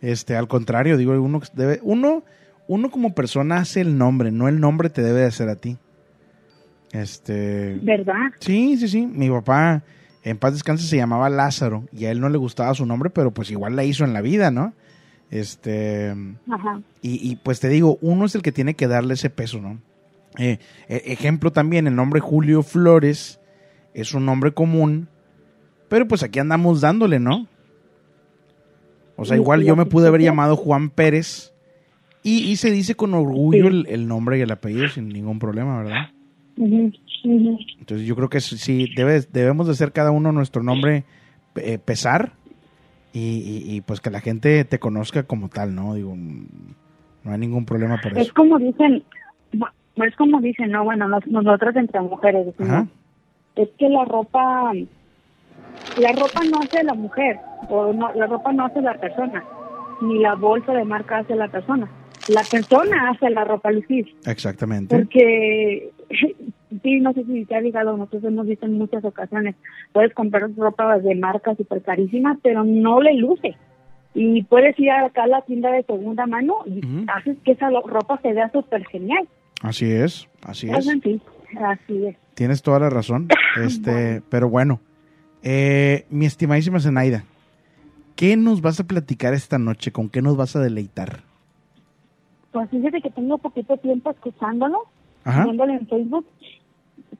Este, 0.00 0.36
al 0.36 0.46
contrario, 0.46 0.96
digo, 0.96 1.12
uno 1.20 1.40
debe, 1.54 1.80
uno, 1.82 2.22
uno 2.68 2.90
como 2.90 3.14
persona 3.14 3.56
hace 3.56 3.80
el 3.80 3.96
nombre, 3.96 4.30
no 4.30 4.48
el 4.48 4.60
nombre 4.60 4.90
te 4.90 5.02
debe 5.02 5.20
de 5.20 5.26
hacer 5.26 5.48
a 5.48 5.56
ti. 5.56 5.76
Este, 6.92 7.80
¿Verdad? 7.82 8.30
sí, 8.38 8.76
sí, 8.76 8.86
sí. 8.86 9.06
Mi 9.06 9.28
papá, 9.28 9.82
en 10.24 10.38
paz 10.38 10.54
descanse, 10.54 10.86
se 10.86 10.96
llamaba 10.96 11.28
Lázaro 11.30 11.84
y 11.92 12.06
a 12.06 12.10
él 12.10 12.20
no 12.20 12.28
le 12.28 12.38
gustaba 12.38 12.74
su 12.74 12.86
nombre, 12.86 13.10
pero 13.10 13.30
pues 13.32 13.50
igual 13.50 13.76
la 13.76 13.84
hizo 13.84 14.04
en 14.04 14.12
la 14.14 14.22
vida, 14.22 14.50
¿no? 14.50 14.72
Este, 15.30 16.14
Ajá. 16.50 16.80
y, 17.02 17.30
y, 17.30 17.36
pues 17.36 17.60
te 17.60 17.68
digo, 17.68 17.98
uno 18.00 18.24
es 18.24 18.34
el 18.34 18.42
que 18.42 18.52
tiene 18.52 18.74
que 18.74 18.88
darle 18.88 19.14
ese 19.14 19.30
peso, 19.30 19.60
¿no? 19.60 19.78
Eh, 20.38 20.58
e- 20.88 21.02
ejemplo 21.12 21.52
también, 21.52 21.86
el 21.86 21.94
nombre 21.94 22.20
Julio 22.20 22.62
Flores 22.62 23.40
es 23.94 24.14
un 24.14 24.26
nombre 24.26 24.52
común, 24.52 25.08
pero 25.88 26.08
pues 26.08 26.22
aquí 26.22 26.38
andamos 26.38 26.80
dándole, 26.80 27.20
¿no? 27.20 27.46
O 29.16 29.24
sea, 29.24 29.36
igual 29.36 29.62
yo 29.62 29.76
me 29.76 29.86
pude 29.86 30.08
haber 30.08 30.22
llamado 30.22 30.56
Juan 30.56 30.90
Pérez 30.90 31.52
y, 32.22 32.38
y 32.50 32.56
se 32.56 32.70
dice 32.70 32.94
con 32.96 33.14
orgullo 33.14 33.62
Sí. 33.62 33.68
el, 33.68 33.86
el 33.88 34.08
nombre 34.08 34.38
y 34.38 34.40
el 34.40 34.50
apellido 34.50 34.88
sin 34.88 35.08
ningún 35.08 35.38
problema, 35.38 35.78
¿verdad? 35.82 36.10
Entonces 37.24 38.06
yo 38.06 38.14
creo 38.16 38.28
que 38.28 38.40
sí, 38.40 38.86
debe, 38.94 39.20
debemos 39.32 39.66
de 39.66 39.72
hacer 39.72 39.92
cada 39.92 40.10
uno 40.10 40.30
nuestro 40.32 40.62
nombre 40.62 41.04
eh, 41.56 41.78
pesar 41.78 42.32
y, 43.12 43.20
y- 43.20 43.76
y, 43.76 43.80
pues 43.80 44.00
que 44.00 44.10
la 44.10 44.20
gente 44.20 44.64
te 44.64 44.78
conozca 44.78 45.22
como 45.22 45.48
tal, 45.48 45.74
¿no? 45.74 45.94
Digo, 45.94 46.14
no 46.16 47.32
hay 47.32 47.38
ningún 47.38 47.64
problema 47.64 47.98
por 48.02 48.12
Es 48.18 48.26
eso. 48.26 48.34
como 48.34 48.58
dicen, 48.58 49.02
es 49.96 50.16
como 50.16 50.40
dicen, 50.40 50.70
no, 50.70 50.84
bueno, 50.84 51.08
nos- 51.08 51.26
nosotros 51.26 51.76
entre 51.76 52.00
mujeres 52.00 52.46
decimos, 52.46 52.88
es 53.56 53.68
que 53.78 53.88
la 53.88 54.04
ropa, 54.04 54.72
la 55.96 56.12
ropa 56.12 56.42
no 56.44 56.60
hace 56.60 56.82
la 56.82 56.94
mujer, 56.94 57.38
o 57.68 57.92
no, 57.92 58.12
la 58.14 58.26
ropa 58.26 58.52
no 58.52 58.66
hace 58.66 58.80
la 58.82 58.94
persona, 59.00 59.44
ni 60.02 60.18
la 60.18 60.34
bolsa 60.34 60.72
de 60.72 60.84
marca 60.84 61.18
hace 61.18 61.36
la 61.36 61.48
persona. 61.48 61.88
La 62.26 62.44
persona 62.46 63.10
hace 63.10 63.30
la 63.30 63.44
ropa 63.44 63.70
lucir, 63.70 64.06
Exactamente. 64.26 64.96
porque 64.96 65.92
sí, 66.10 67.00
no 67.00 67.12
sé 67.12 67.24
si 67.24 67.44
te 67.44 67.54
ha 67.54 67.60
llegado, 67.60 67.96
nosotros 67.96 68.24
hemos 68.24 68.46
visto 68.46 68.66
en 68.66 68.78
muchas 68.78 69.04
ocasiones, 69.04 69.54
puedes 69.92 70.12
comprar 70.14 70.50
ropa 70.56 70.98
de 70.98 71.14
marca 71.14 71.54
súper 71.54 71.82
carísima, 71.82 72.38
pero 72.42 72.64
no 72.64 73.00
le 73.00 73.14
luce. 73.14 73.56
Y 74.14 74.44
puedes 74.44 74.78
ir 74.78 74.90
acá 74.90 75.24
a 75.24 75.26
la 75.26 75.42
tienda 75.42 75.70
de 75.72 75.82
segunda 75.82 76.26
mano 76.26 76.58
y 76.66 76.80
haces 77.08 77.36
que 77.44 77.52
esa 77.52 77.68
ropa 77.70 78.20
se 78.22 78.32
vea 78.32 78.50
súper 78.52 78.86
genial. 78.86 79.26
Así 79.60 79.90
es, 79.90 80.28
así 80.42 80.70
es. 80.70 80.84
Sí. 80.84 81.20
Así 81.58 82.06
es. 82.06 82.16
Tienes 82.34 82.62
toda 82.62 82.78
la 82.78 82.90
razón. 82.90 83.28
Este, 83.56 84.20
pero 84.30 84.48
bueno, 84.48 84.80
eh, 85.44 86.06
mi 86.10 86.26
estimadísima 86.26 86.80
Zenaida, 86.80 87.22
¿qué 88.16 88.36
nos 88.36 88.62
vas 88.62 88.80
a 88.80 88.84
platicar 88.84 89.32
esta 89.32 89.58
noche? 89.58 89.92
¿Con 89.92 90.08
qué 90.08 90.22
nos 90.22 90.36
vas 90.36 90.56
a 90.56 90.60
deleitar? 90.60 91.20
Pues 92.50 92.68
fíjate 92.70 93.00
que 93.00 93.10
tengo 93.10 93.38
poquito 93.38 93.76
tiempo 93.76 94.10
escuchándolo, 94.10 94.88
Ajá. 95.24 95.44
viéndolo 95.44 95.72
en 95.72 95.86
Facebook, 95.88 96.26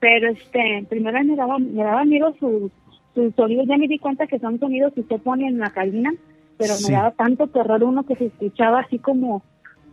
pero 0.00 0.30
este, 0.30 0.86
primero 0.88 1.22
me 1.24 1.36
daba, 1.36 1.58
me 1.58 1.82
daba 1.82 2.04
miedo 2.04 2.34
sus 2.38 2.70
sus 3.14 3.32
sonidos, 3.36 3.66
ya 3.68 3.76
me 3.78 3.86
di 3.86 3.98
cuenta 4.00 4.26
que 4.26 4.40
son 4.40 4.58
sonidos 4.58 4.92
que 4.92 5.02
usted 5.02 5.20
pone 5.20 5.46
en 5.46 5.58
la 5.58 5.70
cabina, 5.70 6.12
pero 6.58 6.74
Sí. 6.74 6.86
me 6.90 6.96
daba 6.96 7.12
tanto 7.12 7.46
terror 7.46 7.84
uno 7.84 8.02
que 8.02 8.16
se 8.16 8.26
escuchaba 8.26 8.80
así 8.80 8.98
como, 8.98 9.42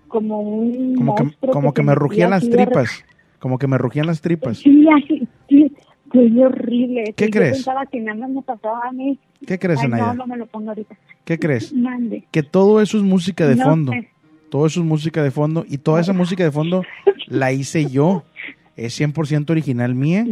como 0.08 0.40
un 0.42 0.96
Como 0.96 1.14
que, 1.16 1.24
como 1.52 1.74
que 1.74 1.84
me 1.84 1.94
rugían 1.94 2.32
las 2.32 2.50
tripas. 2.50 3.06
Como 3.38 3.60
que 3.60 3.68
me 3.68 3.78
rugían 3.78 4.08
las 4.08 4.22
tripas. 4.22 4.58
Sí, 4.58 4.88
así, 4.90 5.28
sí, 5.48 5.72
fue 6.12 6.32
horrible. 6.46 7.14
¿Qué 7.16 7.26
Yo 7.26 7.32
crees? 7.32 7.58
pensaba 7.58 7.86
que 7.86 8.00
nada 8.00 8.18
más 8.18 8.30
me 8.32 8.42
pasaba 8.42 8.88
a 8.88 8.92
mí. 8.92 9.20
¿Qué 9.46 9.60
crees, 9.60 9.80
Ay, 9.80 9.86
Zenaida? 9.86 10.08
no, 10.08 10.14
no 10.16 10.28
me 10.28 10.38
lo 10.38 10.48
pongo 10.48 10.70
ahorita. 10.70 10.96
¿Qué 11.24 11.38
crees? 11.38 11.72
Mande. 11.76 12.24
Que 12.32 12.42
todo 12.42 12.82
eso 12.82 12.98
es 12.98 13.04
música 13.04 13.48
de 13.48 13.56
No 13.56 13.66
fondo. 13.66 13.92
sé. 13.92 14.10
Todo 14.52 14.66
eso 14.66 14.82
es 14.82 14.86
música 14.86 15.24
de 15.24 15.32
fondo. 15.32 15.64
Y 15.68 15.78
toda 15.78 16.02
esa 16.02 16.12
música 16.12 16.44
de 16.44 16.52
fondo 16.52 16.84
la 17.28 17.54
hice 17.54 17.90
yo. 17.90 18.24
Es 18.76 19.00
100% 19.00 19.50
original 19.50 19.96
mía. 19.96 20.26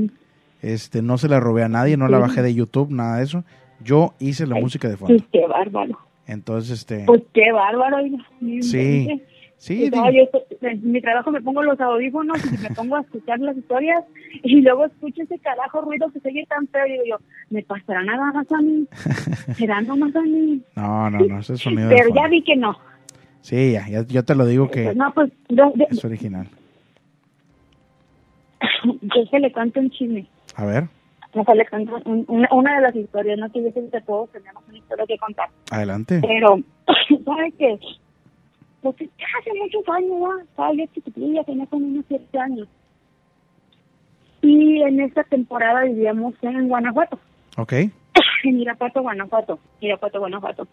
Este, 0.62 1.02
no 1.02 1.18
se 1.18 1.30
la 1.30 1.40
robé 1.40 1.64
a 1.64 1.70
nadie, 1.70 1.96
no 1.96 2.10
la 2.10 2.20
bajé 2.20 2.42
de 2.42 2.54
YouTube, 2.54 2.92
nada 2.92 3.18
de 3.18 3.24
eso. 3.24 3.46
Yo 3.82 4.14
hice 4.20 4.46
la 4.46 4.58
Ay, 4.58 4.62
música 4.62 4.90
de 4.90 4.98
fondo. 4.98 5.24
Qué 5.32 5.48
bárbaro. 5.48 5.98
Entonces, 6.28 6.80
este, 6.80 7.06
Pues 7.06 7.22
qué 7.34 7.50
bárbaro. 7.54 7.98
Sí. 8.62 9.22
sí, 9.56 9.90
No, 9.90 10.12
yo 10.12 10.24
en 10.64 10.92
mi 10.92 11.00
trabajo 11.00 11.32
me 11.32 11.42
pongo 11.42 11.64
los 11.64 11.80
audífonos 11.80 12.40
y 12.46 12.58
me 12.58 12.76
pongo 12.76 12.98
a 12.98 13.02
escuchar 13.02 13.40
las 13.40 13.56
historias 13.56 14.04
y 14.44 14.60
luego 14.60 14.86
escucho 14.86 15.24
ese 15.24 15.40
carajo 15.40 15.80
ruido 15.80 16.12
que 16.12 16.20
se 16.20 16.28
oye 16.28 16.46
tan 16.50 16.68
feo 16.68 16.86
y 16.88 16.92
digo 16.92 17.04
yo, 17.12 17.18
¿me 17.52 17.64
pasará 17.64 18.04
nada 18.04 18.34
más 18.34 18.52
a 18.52 18.58
mí? 18.58 18.86
¿Será 19.56 19.80
nomás 19.80 20.14
a 20.14 20.22
mí? 20.24 20.62
no, 20.76 21.10
no, 21.10 21.20
no, 21.20 21.40
ese 21.40 21.54
es 21.54 21.62
sonido 21.62 21.88
Pero 21.88 22.14
ya 22.14 22.28
vi 22.28 22.42
que 22.42 22.58
no. 22.58 22.78
Sí, 23.42 23.72
ya, 23.74 23.88
ya, 23.88 24.06
yo 24.06 24.24
te 24.24 24.36
lo 24.36 24.46
digo 24.46 24.70
que 24.70 24.84
Pues 24.86 24.96
no, 24.98 25.12
pues 25.14 25.32
yo, 25.50 25.72
yo, 25.76 25.86
es 25.90 26.04
original. 26.06 26.48
yo 28.84 29.26
se 29.30 29.40
le 29.40 29.52
cuento 29.52 29.80
un 29.80 29.90
chisme. 29.92 30.28
A 30.56 30.66
ver, 30.66 30.84
O 31.34 31.44
sea, 31.44 31.56
le 31.56 31.66
cuento 31.68 31.98
un- 32.06 32.26
una, 32.28 32.48
una 32.52 32.76
de 32.76 32.82
las 32.82 32.96
historias, 32.96 33.38
no 33.40 33.52
que 33.52 33.64
yo 33.64 33.74
que 33.74 34.02
todos 34.02 34.30
tenemos 34.32 34.64
una 34.68 34.78
historia 34.78 35.06
que 35.08 35.18
contar. 35.18 35.50
adelante. 35.72 36.20
Pero, 36.22 36.60
¿sabes 37.26 37.54
qué? 37.58 37.80
Ya 38.82 38.90
hace 39.40 39.52
muchos 39.62 39.84
años, 39.90 40.12
ya, 40.22 40.44
estaba 40.44 40.74
yo 40.74 40.86
chiquitilla, 40.94 41.44
tenía 41.44 41.66
como 41.68 41.86
unos 41.86 42.06
siete 42.08 42.40
años. 42.40 42.68
Y 44.42 44.82
en 44.84 45.02
esta 45.02 45.24
temporada 45.26 45.84
vivíamos 45.84 46.34
en 46.42 46.68
Guanajuato, 46.70 47.20
Ok, 47.58 47.74
en 48.44 48.60
Irapuato, 48.60 49.02
Guanajuato, 49.02 49.60
Irapuato, 49.82 50.20
Guanajuato. 50.20 50.68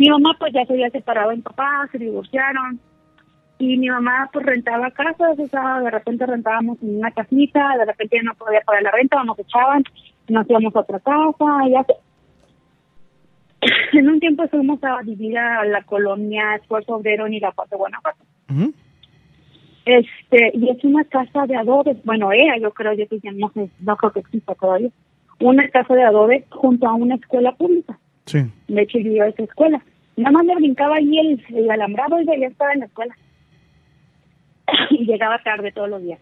Mi 0.00 0.08
mamá 0.08 0.34
pues 0.38 0.50
ya 0.54 0.64
se 0.64 0.72
había 0.72 0.88
separado 0.88 1.28
de 1.28 1.36
mi 1.36 1.42
papá, 1.42 1.86
se 1.92 1.98
divorciaron. 1.98 2.80
Y 3.58 3.76
mi 3.76 3.90
mamá 3.90 4.30
pues 4.32 4.46
rentaba 4.46 4.90
casas, 4.92 5.38
o 5.38 5.46
sea, 5.46 5.78
de 5.80 5.90
repente 5.90 6.24
rentábamos 6.24 6.78
en 6.82 6.96
una 6.96 7.10
casita, 7.10 7.76
de 7.76 7.84
repente 7.84 8.16
ya 8.16 8.22
no 8.22 8.34
podía 8.34 8.62
pagar 8.62 8.82
la 8.82 8.92
renta, 8.92 9.20
o 9.20 9.24
nos 9.24 9.38
echaban, 9.38 9.84
nos 10.26 10.48
íbamos 10.48 10.74
a 10.74 10.80
otra 10.80 11.00
casa, 11.00 11.68
ya 11.70 11.84
se, 11.84 11.96
en 13.98 14.08
un 14.08 14.20
tiempo 14.20 14.48
fuimos 14.48 14.82
a 14.82 15.02
vivir 15.02 15.36
a 15.36 15.66
la 15.66 15.82
colonia 15.82 16.54
Esfuerzo 16.54 16.94
Obrero 16.94 17.26
en 17.26 17.34
Irapuato, 17.34 17.76
Guanajuato. 17.76 18.24
Ujú. 18.50 18.72
Este, 19.84 20.50
y 20.54 20.70
es 20.70 20.82
una 20.82 21.04
casa 21.04 21.44
de 21.46 21.56
adobe, 21.56 21.94
bueno, 22.04 22.32
era, 22.32 22.56
yo 22.56 22.70
creo, 22.72 22.94
yo 22.94 23.06
que 23.06 23.20
no 23.34 23.50
sé, 23.50 23.68
no 23.80 23.98
creo 23.98 24.12
que 24.12 24.20
exista 24.20 24.54
todavía, 24.54 24.88
una 25.40 25.68
casa 25.68 25.94
de 25.94 26.04
adobe 26.04 26.46
junto 26.48 26.88
a 26.88 26.94
una 26.94 27.16
escuela 27.16 27.52
pública. 27.52 27.98
sí, 28.24 28.50
De 28.66 28.80
hecho, 28.80 28.98
yo 28.98 29.12
iba 29.12 29.26
a 29.26 29.28
esa 29.28 29.42
escuela. 29.42 29.82
Nada 30.20 30.32
más 30.32 30.44
le 30.44 30.54
brincaba 30.56 30.96
ahí 30.96 31.40
el, 31.48 31.70
alambrado 31.70 32.20
y 32.20 32.26
ya 32.26 32.46
estaba 32.46 32.74
en 32.74 32.80
la 32.80 32.86
escuela. 32.86 33.16
y 34.90 35.06
llegaba 35.06 35.42
tarde 35.42 35.72
todos 35.72 35.88
los 35.88 36.02
días. 36.02 36.20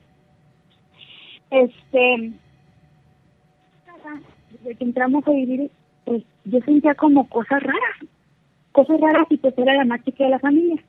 Este, 1.50 2.32
desde 4.52 4.76
que 4.76 4.84
entramos 4.84 5.26
a 5.26 5.32
vivir, 5.32 5.72
pues 6.04 6.22
yo 6.44 6.60
sentía 6.60 6.94
como 6.94 7.28
cosas 7.28 7.60
raras, 7.60 7.98
cosas 8.70 9.00
raras 9.00 9.26
y 9.30 9.36
pues 9.38 9.58
era 9.58 9.74
la 9.74 9.84
más 9.84 10.04
chica 10.04 10.22
de 10.22 10.30
la 10.30 10.38
familia. 10.38 10.80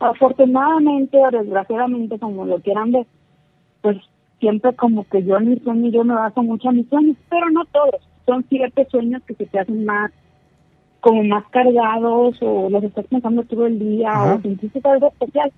Afortunadamente 0.00 1.18
o 1.18 1.30
desgraciadamente, 1.30 2.18
como 2.18 2.46
lo 2.46 2.62
quieran 2.62 2.92
ver, 2.92 3.06
pues 3.82 3.98
siempre 4.40 4.74
como 4.74 5.06
que 5.06 5.22
yo 5.22 5.36
en 5.36 5.50
mi 5.50 5.58
sueño 5.58 5.90
yo 5.90 6.02
me 6.02 6.14
baso 6.14 6.42
mucho 6.42 6.70
a 6.70 6.72
mis 6.72 6.88
sueños, 6.88 7.18
pero 7.28 7.50
no 7.50 7.66
todos. 7.66 8.08
Son 8.24 8.42
ciertos 8.44 8.88
sueños 8.88 9.22
que 9.24 9.34
se 9.34 9.44
te 9.44 9.58
hacen 9.58 9.84
más 9.84 10.12
como 11.00 11.22
más 11.24 11.44
cargados 11.50 12.36
o 12.40 12.68
los 12.70 12.84
estás 12.84 13.06
pensando 13.06 13.42
todo 13.44 13.66
el 13.66 13.78
día 13.78 14.10
Ajá. 14.10 14.34
o 14.34 14.42
sentiste 14.42 14.80
algo 14.84 15.08
especial. 15.08 15.52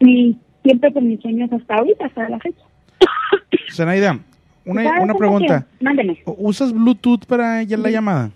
Y 0.00 0.36
siempre 0.62 0.92
con 0.92 1.08
mis 1.08 1.20
sueños 1.20 1.52
hasta 1.52 1.74
ahorita, 1.76 2.06
hasta 2.06 2.28
la 2.28 2.38
fecha. 2.38 2.64
Zenaida, 3.72 4.18
una, 4.64 4.84
¿Sabes 4.84 5.02
una 5.02 5.14
pregunta. 5.14 5.66
Mándeme. 5.80 6.18
¿Usas 6.24 6.72
Bluetooth 6.72 7.24
para 7.26 7.62
la 7.62 7.90
llamada? 7.90 8.30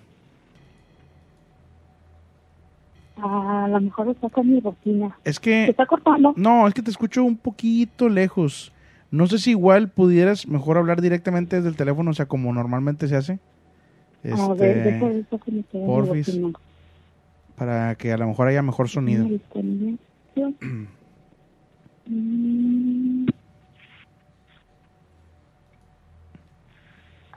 A 3.22 3.68
lo 3.68 3.80
mejor 3.80 4.08
está 4.08 4.30
con 4.30 4.50
mi 4.50 4.60
bocina. 4.60 5.16
Es 5.24 5.36
¿Se 5.36 5.42
que, 5.42 5.64
está 5.66 5.84
cortando? 5.86 6.32
no, 6.36 6.66
es 6.66 6.72
que 6.72 6.82
te 6.82 6.90
escucho 6.90 7.22
un 7.22 7.36
poquito 7.36 8.08
lejos. 8.08 8.72
No 9.10 9.26
sé 9.26 9.38
si 9.38 9.50
igual 9.50 9.88
pudieras 9.88 10.46
mejor 10.46 10.78
hablar 10.78 11.02
directamente 11.02 11.56
desde 11.56 11.68
el 11.68 11.76
teléfono, 11.76 12.12
o 12.12 12.14
sea, 12.14 12.26
como 12.26 12.52
normalmente 12.52 13.08
se 13.08 13.16
hace. 13.16 13.38
A 14.24 14.54
ver, 14.54 14.76
Este, 14.78 14.90
deja 14.92 15.10
esto 15.12 15.38
que 15.38 15.52
me 15.52 15.62
porfis. 15.62 16.40
para 17.56 17.94
que 17.94 18.12
a 18.12 18.16
lo 18.18 18.26
mejor 18.28 18.48
haya 18.48 18.62
mejor 18.62 18.88
sonido. 18.88 19.26
¿no? 20.36 20.52
Mm. 22.12 23.26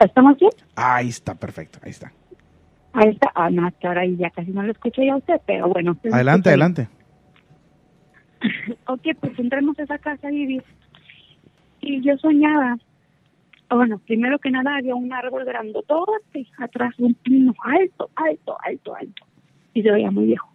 ¿Estamos 0.00 0.36
bien? 0.38 0.50
Ahí 0.74 1.08
está, 1.08 1.34
perfecto, 1.34 1.78
ahí 1.82 1.90
está. 1.90 2.12
Ahí 2.92 3.10
está. 3.10 3.30
Ah, 3.34 3.50
no, 3.50 3.66
hasta 3.66 3.88
ahora 3.88 4.04
ya 4.06 4.30
casi 4.30 4.50
no 4.50 4.62
lo 4.62 4.72
escucho 4.72 5.02
ya 5.02 5.14
a 5.14 5.16
usted, 5.16 5.40
pero 5.46 5.68
bueno. 5.68 5.96
Adelante, 6.12 6.48
adelante. 6.48 6.88
Ok, 8.86 9.00
pues 9.20 9.38
entremos 9.38 9.78
a 9.78 9.84
esa 9.84 9.96
casa 9.98 10.28
a 10.28 10.30
vivir. 10.30 10.62
Y 11.80 12.02
yo 12.02 12.16
soñaba, 12.18 12.76
bueno, 13.76 13.98
primero 13.98 14.38
que 14.38 14.50
nada 14.50 14.76
había 14.76 14.94
un 14.94 15.12
árbol 15.12 15.44
grandotote 15.44 16.46
atrás 16.58 16.94
un 16.98 17.14
pino 17.14 17.54
alto, 17.62 18.10
alto, 18.14 18.56
alto, 18.62 18.94
alto. 18.94 19.26
Y 19.72 19.82
se 19.82 19.90
veía 19.90 20.10
muy 20.10 20.26
viejo. 20.26 20.48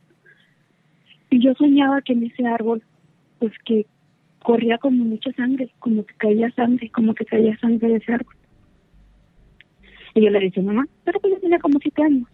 Y 1.30 1.40
yo 1.40 1.54
soñaba 1.56 2.02
que 2.02 2.14
en 2.14 2.24
ese 2.24 2.46
árbol, 2.46 2.84
pues 3.40 3.54
que 3.66 3.86
corría 4.44 4.78
como 4.78 5.04
mucha 5.04 5.32
sangre, 5.34 5.72
como 5.80 6.06
que 6.06 6.14
caía 6.16 6.52
sangre, 6.52 6.90
como 6.90 7.14
que 7.14 7.26
caía 7.26 7.58
sangre 7.60 7.90
de 7.90 7.96
ese 7.98 8.14
árbol. 8.14 8.36
Y 10.16 10.22
yo 10.22 10.30
le 10.30 10.40
decía, 10.40 10.64
mamá, 10.64 10.88
pero 11.04 11.20
que 11.20 11.30
yo 11.30 11.40
tenía 11.40 11.60
como 11.60 11.80
siete 11.80 12.04
años. 12.04 12.28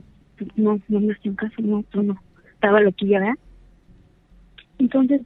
No, 0.56 0.80
no 0.88 1.00
me 1.00 1.14
hacían 1.14 1.36
caso, 1.36 1.56
no, 1.62 1.84
tú 1.84 2.04
no. 2.04 2.18
Estaba 2.54 2.82
loquilla, 2.82 3.20
¿verdad? 3.20 3.36
Entonces, 4.78 5.22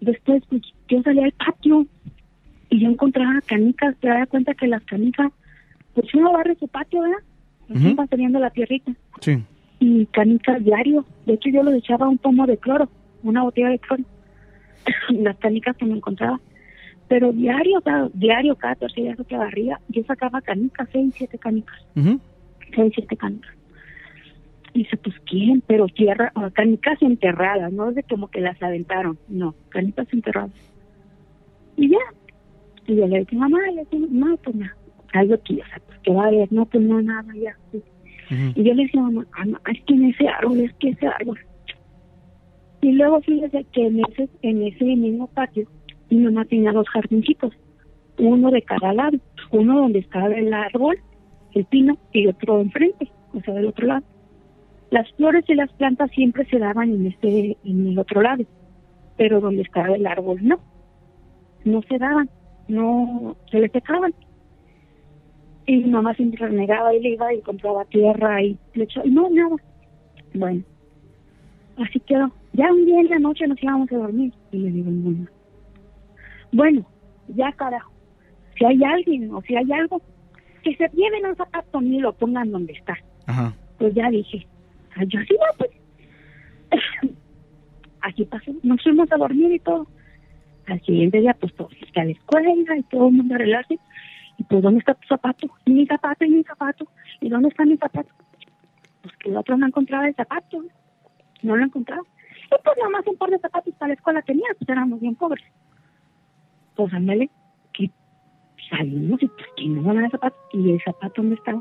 después, 0.00 0.42
pues, 0.48 0.62
yo 0.88 1.02
salía 1.02 1.24
al 1.24 1.32
patio 1.32 1.86
y 2.74 2.80
yo 2.80 2.88
encontraba 2.88 3.40
canicas, 3.46 3.94
te 4.00 4.08
das 4.08 4.28
cuenta 4.28 4.52
que 4.54 4.66
las 4.66 4.82
canicas, 4.82 5.30
pues 5.94 6.12
uno 6.12 6.32
barre 6.32 6.56
su 6.56 6.66
patio, 6.66 7.02
¿verdad? 7.02 7.18
Ujú. 7.68 7.94
va 7.94 8.06
teniendo 8.08 8.40
la 8.40 8.50
tierrita. 8.50 8.92
Sí. 9.20 9.44
Y 9.78 10.06
canicas 10.06 10.62
diario. 10.64 11.04
De 11.24 11.34
hecho, 11.34 11.50
yo 11.50 11.62
lo 11.62 11.72
echaba 11.72 12.08
un 12.08 12.18
pomo 12.18 12.48
de 12.48 12.56
cloro, 12.56 12.88
una 13.22 13.44
botella 13.44 13.68
de 13.68 13.78
cloro. 13.78 14.02
las 15.10 15.36
canicas 15.36 15.76
que 15.76 15.84
me 15.84 15.94
encontraba. 15.94 16.40
Pero 17.06 17.32
diario, 17.32 17.80
sea, 17.80 18.08
diario, 18.12 18.56
cada 18.56 18.74
tercer 18.74 19.04
día 19.04 19.16
que 19.24 19.36
barría, 19.36 19.78
yo 19.88 20.02
sacaba 20.02 20.40
canicas, 20.40 20.88
seis, 20.90 21.14
siete 21.16 21.38
canicas, 21.38 21.78
Ujú. 21.94 22.18
seis, 22.74 22.92
siete 22.92 23.16
canicas. 23.16 23.54
Y 24.72 24.80
dice, 24.80 24.96
pues, 24.96 25.14
¿quién? 25.26 25.62
Pero 25.64 25.86
tierra, 25.86 26.32
canicas 26.54 27.00
enterradas, 27.02 27.72
no 27.72 27.90
es 27.90 27.94
de 27.94 28.02
como 28.02 28.26
que 28.26 28.40
las 28.40 28.60
aventaron, 28.60 29.16
no, 29.28 29.54
canicas 29.68 30.12
enterradas. 30.12 30.50
Y 31.76 31.90
ya, 31.90 31.98
y 32.86 32.96
yo 32.96 33.06
le 33.06 33.20
dije, 33.20 33.36
mamá, 33.36 33.58
le 33.74 33.84
dije, 33.84 34.06
no, 34.10 34.36
pues 34.38 34.56
nada, 34.56 34.76
algo 35.12 35.34
aquí, 35.34 35.60
o 35.60 35.66
sea, 35.66 35.80
pues, 35.86 35.98
¿qué 36.02 36.12
va 36.12 36.24
a 36.24 36.28
haber? 36.28 36.52
No, 36.52 36.66
pues 36.66 36.84
no, 36.84 37.00
nada, 37.00 37.32
ya. 37.34 37.56
sí. 37.72 37.82
Y 38.54 38.62
yo 38.62 38.74
le 38.74 38.84
decía, 38.84 39.02
mamá, 39.02 39.26
ah, 39.32 39.44
no, 39.44 39.58
es 39.70 39.82
que 39.84 39.94
en 39.94 40.04
ese 40.06 40.28
árbol, 40.28 40.60
es 40.60 40.72
que 40.74 40.90
ese 40.90 41.06
árbol. 41.06 41.38
Y 42.80 42.92
luego 42.92 43.20
fíjese 43.22 43.64
que 43.72 43.86
en 43.86 44.00
ese, 44.00 44.28
en 44.42 44.62
ese 44.62 44.84
mismo 44.84 45.26
patio, 45.28 45.66
mi 46.10 46.18
mamá 46.18 46.44
tenía 46.44 46.72
dos 46.72 46.88
jardincitos, 46.88 47.52
uno 48.18 48.50
de 48.50 48.62
cada 48.62 48.92
lado, 48.92 49.18
uno 49.50 49.80
donde 49.80 50.00
estaba 50.00 50.28
el 50.28 50.52
árbol, 50.52 50.98
el 51.52 51.64
pino, 51.66 51.96
y 52.12 52.26
otro 52.26 52.60
enfrente, 52.60 53.10
o 53.32 53.40
sea, 53.40 53.54
del 53.54 53.66
otro 53.66 53.86
lado. 53.86 54.04
Las 54.90 55.10
flores 55.12 55.44
y 55.48 55.54
las 55.54 55.72
plantas 55.72 56.10
siempre 56.10 56.44
se 56.46 56.58
daban 56.58 56.90
en 56.90 57.06
este, 57.06 57.56
en 57.64 57.88
el 57.88 57.98
otro 57.98 58.22
lado, 58.22 58.44
pero 59.16 59.40
donde 59.40 59.62
estaba 59.62 59.94
el 59.94 60.06
árbol 60.06 60.38
no, 60.42 60.60
no 61.64 61.82
se 61.82 61.98
daban. 61.98 62.28
No 62.68 63.36
se 63.50 63.60
le 63.60 63.68
secaban. 63.68 64.14
Y 65.66 65.76
mi 65.78 65.90
mamá 65.90 66.14
siempre 66.14 66.46
renegaba 66.46 66.94
y 66.94 67.00
le 67.00 67.10
iba 67.10 67.32
y 67.32 67.40
compraba 67.40 67.84
tierra 67.86 68.42
y 68.42 68.58
le 68.74 68.84
echaba, 68.84 69.06
y 69.06 69.10
no, 69.10 69.28
nada. 69.30 69.56
Bueno, 70.34 70.62
así 71.78 72.00
quedó. 72.00 72.30
Ya 72.52 72.70
un 72.72 72.84
día 72.84 73.00
en 73.00 73.08
la 73.08 73.18
noche 73.18 73.46
nos 73.46 73.62
íbamos 73.62 73.90
a 73.92 73.96
dormir 73.96 74.32
y 74.52 74.58
le 74.58 74.70
digo 74.70 74.88
a 74.88 74.92
mi 74.92 75.02
mamá, 75.02 75.30
bueno, 76.52 76.86
ya 77.28 77.50
carajo, 77.52 77.90
si 78.58 78.64
hay 78.64 78.82
alguien 78.84 79.32
o 79.34 79.40
si 79.42 79.56
hay 79.56 79.70
algo, 79.72 80.00
que 80.62 80.76
se 80.76 80.88
lleven 80.94 81.26
un 81.26 81.36
zapato 81.36 81.82
y 81.82 81.98
lo 81.98 82.12
pongan 82.12 82.50
donde 82.50 82.72
está. 82.74 82.96
Ajá. 83.26 83.54
Pues 83.78 83.92
ya 83.94 84.08
dije, 84.10 84.46
"Ay, 84.96 85.06
yo 85.08 85.20
sí, 85.20 85.34
no, 85.34 85.58
pues. 85.58 85.70
Así 88.00 88.24
pasó, 88.26 88.52
nos 88.62 88.82
fuimos 88.82 89.10
a 89.12 89.16
dormir 89.16 89.52
y 89.52 89.58
todo. 89.58 89.86
Al 90.66 90.80
siguiente 90.82 91.20
día, 91.20 91.34
pues 91.34 91.54
todos 91.54 91.72
que 91.92 92.00
a 92.00 92.04
la 92.04 92.12
escuela 92.12 92.50
y 92.76 92.82
todo 92.84 93.08
el 93.08 93.14
mundo 93.14 93.34
a 93.34 93.36
arreglarse. 93.36 93.78
Y 94.38 94.44
pues, 94.44 94.62
¿dónde 94.62 94.80
está 94.80 94.94
tu 94.94 95.06
zapato? 95.06 95.48
Y 95.64 95.72
mi 95.72 95.86
zapato, 95.86 96.24
y 96.24 96.30
mi 96.30 96.42
zapato. 96.44 96.86
¿Y 97.20 97.28
dónde 97.28 97.48
está 97.48 97.64
mi 97.64 97.76
zapato? 97.76 98.10
Pues 99.02 99.16
que 99.16 99.30
el 99.30 99.36
otro 99.36 99.56
no 99.56 99.66
encontraba 99.66 100.08
el 100.08 100.14
zapato. 100.14 100.64
No 101.42 101.56
lo 101.56 101.64
encontraba. 101.64 102.02
Y 102.46 102.62
pues 102.62 102.76
nada 102.78 102.90
más 102.90 103.06
un 103.06 103.16
par 103.16 103.30
de 103.30 103.38
zapatos 103.38 103.74
para 103.74 103.88
la 103.88 103.94
escuela 103.94 104.22
tenía, 104.22 104.46
pues 104.58 104.68
éramos 104.68 105.00
bien 105.00 105.14
pobres. 105.14 105.44
Pues 106.74 106.92
ándale, 106.92 107.30
que 107.72 107.90
salimos 108.70 109.22
y 109.22 109.28
pues 109.28 109.46
que 109.56 109.66
no 109.66 109.82
van 109.82 110.04
el 110.04 110.10
zapato. 110.10 110.36
¿Y 110.52 110.70
el 110.70 110.82
zapato 110.82 111.22
dónde 111.22 111.36
estaba? 111.36 111.60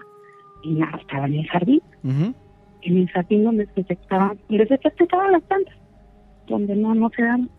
Y 0.64 0.74
nada, 0.74 0.98
estaba 0.98 1.26
en 1.28 1.36
el 1.36 1.48
jardín 1.48 1.82
en 2.84 2.98
el 2.98 3.10
jardín 3.10 3.44
donde 3.44 3.68
se 3.74 3.94
estaban, 3.94 4.38
donde 4.50 4.68
se 4.68 5.04
estaban 5.04 5.32
las 5.32 5.44
plantas, 5.44 5.76
donde 6.48 6.76
no, 6.76 6.94
no 6.94 7.10
se 7.16 7.24
dan. 7.24 7.50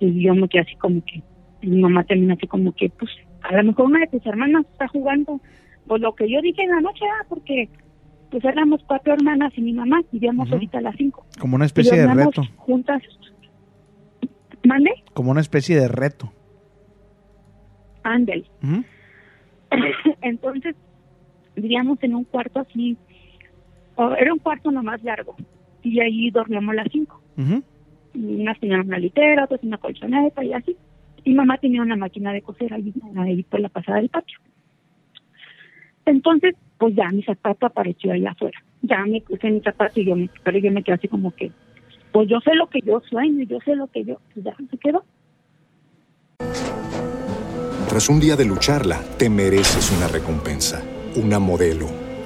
Y 0.00 0.22
yo 0.22 0.34
me 0.34 0.48
quedé 0.48 0.62
así 0.62 0.76
como 0.76 1.02
que, 1.04 1.22
mi 1.62 1.80
mamá 1.80 2.04
terminó 2.04 2.34
así 2.34 2.46
como 2.46 2.72
que, 2.72 2.88
pues, 2.90 3.10
a 3.42 3.56
lo 3.56 3.64
mejor 3.64 3.86
una 3.86 4.00
de 4.00 4.06
tus 4.06 4.24
hermanas 4.26 4.64
está 4.70 4.88
jugando, 4.88 5.40
pues 5.86 6.00
lo 6.00 6.14
que 6.14 6.30
yo 6.30 6.40
dije 6.40 6.62
en 6.62 6.70
la 6.70 6.80
noche, 6.80 7.04
ah, 7.20 7.26
porque 7.28 7.68
pues 8.30 8.44
éramos 8.44 8.82
cuatro 8.86 9.14
hermanas 9.14 9.52
y 9.56 9.62
mi 9.62 9.72
mamá, 9.72 10.02
vivíamos 10.12 10.48
Ujú. 10.48 10.56
ahorita 10.56 10.80
las 10.82 10.94
cinco. 10.96 11.24
Como 11.40 11.56
una 11.56 11.64
especie 11.64 11.96
de 11.96 12.12
reto. 12.12 12.42
Juntas. 12.56 13.02
¿Mande? 14.64 14.90
Como 15.14 15.30
una 15.30 15.40
especie 15.40 15.80
de 15.80 15.88
reto. 15.88 16.30
Ándale. 18.02 18.44
Entonces, 20.20 20.76
vivíamos 21.56 22.02
en 22.02 22.14
un 22.14 22.24
cuarto 22.24 22.60
así, 22.60 22.98
o 23.96 24.12
era 24.12 24.32
un 24.32 24.38
cuarto 24.40 24.70
nomás 24.70 25.02
largo, 25.02 25.36
y 25.82 26.00
ahí 26.00 26.30
dormíamos 26.30 26.74
las 26.74 26.88
cinco. 26.92 27.22
Y 27.36 27.62
unas 28.18 28.58
tenían 28.58 28.86
una 28.86 28.98
litera, 28.98 29.44
otras 29.44 29.62
una 29.62 29.78
colchoneta 29.78 30.44
y 30.44 30.52
así. 30.52 30.76
Y 31.24 31.34
mamá 31.34 31.58
tenía 31.58 31.82
una 31.82 31.96
máquina 31.96 32.32
de 32.32 32.42
coser 32.42 32.72
ahí, 32.72 32.92
ahí 33.16 33.42
por 33.42 33.60
la 33.60 33.68
pasada 33.68 33.98
del 33.98 34.08
patio. 34.08 34.38
Entonces, 36.06 36.54
pues 36.78 36.94
ya 36.94 37.08
mi 37.10 37.22
zapato 37.22 37.66
apareció 37.66 38.12
ahí 38.12 38.24
afuera. 38.24 38.62
Ya 38.82 39.04
me 39.04 39.20
puse 39.20 39.50
mi 39.50 39.60
zapato 39.60 40.00
y 40.00 40.04
yo 40.06 40.16
me, 40.16 40.30
pero 40.42 40.58
yo 40.58 40.70
me 40.70 40.82
quedé 40.82 40.94
así 40.94 41.08
como 41.08 41.34
que, 41.34 41.50
pues 42.12 42.28
yo 42.28 42.40
sé 42.40 42.54
lo 42.54 42.68
que 42.68 42.80
yo 42.80 43.00
sueño, 43.00 43.44
yo 43.44 43.58
sé 43.64 43.74
lo 43.74 43.88
que 43.88 44.04
yo, 44.04 44.20
pues 44.32 44.44
ya 44.44 44.56
se 44.70 44.78
quedó. 44.78 45.04
Tras 47.88 48.08
un 48.08 48.20
día 48.20 48.36
de 48.36 48.44
lucharla, 48.44 49.00
te 49.18 49.28
mereces 49.28 49.90
una 49.96 50.08
recompensa, 50.08 50.82
una 51.16 51.38
modelo, 51.38 51.88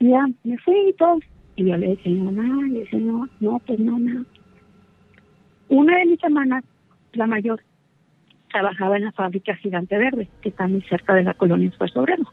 Ya, 0.00 0.26
me 0.44 0.58
fui 0.58 0.90
y 0.90 0.92
todo. 0.94 1.18
Y 1.56 1.64
yo 1.64 1.76
le 1.76 1.88
decía, 1.88 2.12
mamá, 2.22 2.66
le 2.66 2.80
decía, 2.80 2.98
no, 2.98 3.28
no, 3.40 3.58
pues 3.60 3.78
no, 3.78 3.98
no. 3.98 4.24
Una 5.68 5.98
de 5.98 6.06
mis 6.06 6.22
hermanas, 6.22 6.64
la 7.12 7.26
mayor, 7.26 7.62
trabajaba 8.50 8.96
en 8.96 9.04
la 9.04 9.12
fábrica 9.12 9.56
Gigante 9.56 9.96
Verde, 9.96 10.28
que 10.42 10.50
está 10.50 10.68
muy 10.68 10.82
cerca 10.82 11.14
de 11.14 11.24
la 11.24 11.34
colonia 11.34 11.68
Esfuerzo 11.68 12.00
Obrero. 12.00 12.24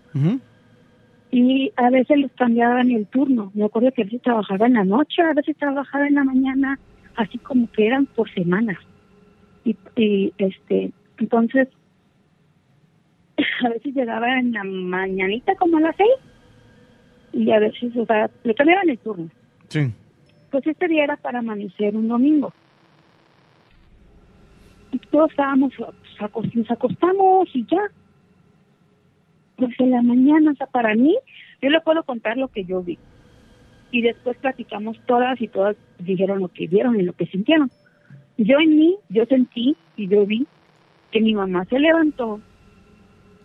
Y 1.31 1.71
a 1.77 1.89
veces 1.89 2.19
los 2.19 2.31
cambiaban 2.33 2.91
el 2.91 3.07
turno. 3.07 3.51
Me 3.55 3.65
acuerdo 3.65 3.91
que 3.91 4.03
a 4.03 4.05
veces 4.05 4.21
trabajaba 4.21 4.67
en 4.67 4.73
la 4.73 4.83
noche, 4.83 5.21
a 5.21 5.33
veces 5.33 5.57
trabajaba 5.57 6.07
en 6.07 6.15
la 6.15 6.23
mañana, 6.23 6.79
así 7.15 7.37
como 7.39 7.71
que 7.71 7.87
eran 7.87 8.05
por 8.05 8.31
semanas. 8.33 8.77
Y, 9.65 9.75
y 9.95 10.33
este, 10.37 10.91
entonces, 11.17 11.69
a 13.65 13.69
veces 13.69 13.95
llegaba 13.95 14.37
en 14.37 14.51
la 14.51 14.63
mañanita 14.63 15.55
como 15.55 15.77
a 15.77 15.81
las 15.81 15.95
seis 15.95 16.09
y 17.33 17.51
a 17.51 17.59
veces, 17.59 17.95
o 17.97 18.05
sea, 18.05 18.29
le 18.43 18.53
cambiaban 18.53 18.89
el 18.89 18.99
turno. 18.99 19.29
Sí. 19.67 19.91
Pues 20.51 20.65
este 20.67 20.87
día 20.87 21.03
era 21.03 21.17
para 21.17 21.39
amanecer 21.39 21.95
un 21.95 22.07
domingo. 22.07 22.53
Y 24.91 24.99
todos 24.99 25.31
estábamos, 25.31 25.73
pues, 26.31 26.55
nos 26.55 26.71
acostamos 26.71 27.49
y 27.53 27.65
ya. 27.65 27.81
Pues 29.55 29.71
en 29.79 29.91
la 29.91 30.01
mañana, 30.03 30.51
o 30.51 30.55
sea, 30.55 30.67
para 30.67 30.93
mí, 30.93 31.17
yo 31.61 31.69
le 31.69 31.81
puedo 31.81 32.03
contar 32.03 32.37
lo 32.37 32.47
que 32.49 32.63
yo 32.63 32.83
vi. 32.83 32.99
Y 33.91 34.01
después 34.01 34.37
platicamos 34.37 34.97
todas 35.05 35.41
y 35.41 35.47
todas 35.47 35.75
dijeron 35.99 36.39
lo 36.39 36.47
que 36.49 36.67
vieron 36.67 36.99
y 36.99 37.03
lo 37.03 37.13
que 37.13 37.25
sintieron. 37.25 37.71
Yo 38.37 38.59
en 38.59 38.75
mí, 38.75 38.95
yo 39.09 39.25
sentí 39.25 39.75
y 39.95 40.07
yo 40.07 40.25
vi 40.25 40.47
que 41.11 41.21
mi 41.21 41.33
mamá 41.35 41.65
se 41.65 41.79
levantó, 41.79 42.39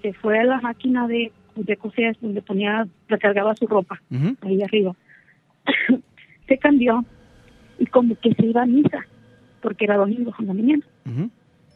se 0.00 0.14
fue 0.14 0.38
a 0.38 0.44
la 0.44 0.60
máquina 0.60 1.06
de, 1.06 1.32
de 1.64 1.76
coser 1.76 2.16
donde 2.20 2.42
ponía, 2.42 2.86
recargaba 3.08 3.54
su 3.56 3.66
ropa 3.66 4.00
ahí 4.42 4.62
arriba. 4.62 4.94
se 6.48 6.58
cambió 6.58 7.04
y 7.78 7.86
como 7.86 8.14
que 8.16 8.34
se 8.34 8.46
iba 8.46 8.62
a 8.62 8.66
misa, 8.66 9.06
porque 9.62 9.84
era 9.84 9.96
domingo 9.96 10.34
en 10.38 10.46
la 10.46 10.54
mañana. 10.54 10.84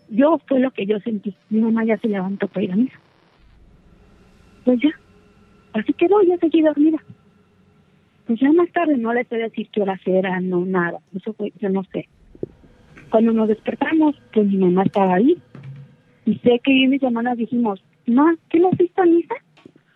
Yo 0.09 0.39
fue 0.47 0.61
lo 0.61 0.71
que 0.73 0.87
yo 0.87 0.99
sentí. 1.01 1.35
Mi 1.49 1.61
mamá 1.61 1.85
ya 1.85 1.97
se 1.99 2.09
levantó 2.09 2.49
para 2.49 2.65
ir 2.65 2.73
a 2.73 2.77
misa. 2.77 2.99
Pues 4.65 4.81
ya, 4.81 4.91
así 5.73 5.93
quedó, 5.95 6.23
ya 6.23 6.37
seguí 6.39 6.63
dormida. 6.63 6.99
Pues 8.27 8.39
ya 8.41 8.53
más 8.53 8.71
tarde 8.73 8.97
no 8.97 9.13
le 9.13 9.25
sé 9.25 9.37
decir 9.37 9.69
qué 9.73 9.83
horas 9.83 10.01
era, 10.07 10.41
no 10.41 10.65
nada, 10.65 10.99
eso 11.15 11.33
fue, 11.33 11.53
yo 11.61 11.69
no 11.69 11.83
sé. 11.85 12.09
Cuando 13.11 13.33
nos 13.33 13.49
despertamos, 13.49 14.17
pues 14.33 14.47
mi 14.47 14.57
mamá 14.57 14.85
estaba 14.85 15.15
ahí. 15.15 15.37
Y 16.25 16.37
sé 16.37 16.61
que 16.63 16.79
yo 16.79 16.85
y 16.85 16.89
mis 16.89 17.03
hermanas 17.03 17.37
dijimos, 17.37 17.83
ma, 18.07 18.35
¿qué 18.49 18.61
no 18.61 18.71
fuiste 18.71 19.01
a 19.01 19.05
misa? 19.05 19.35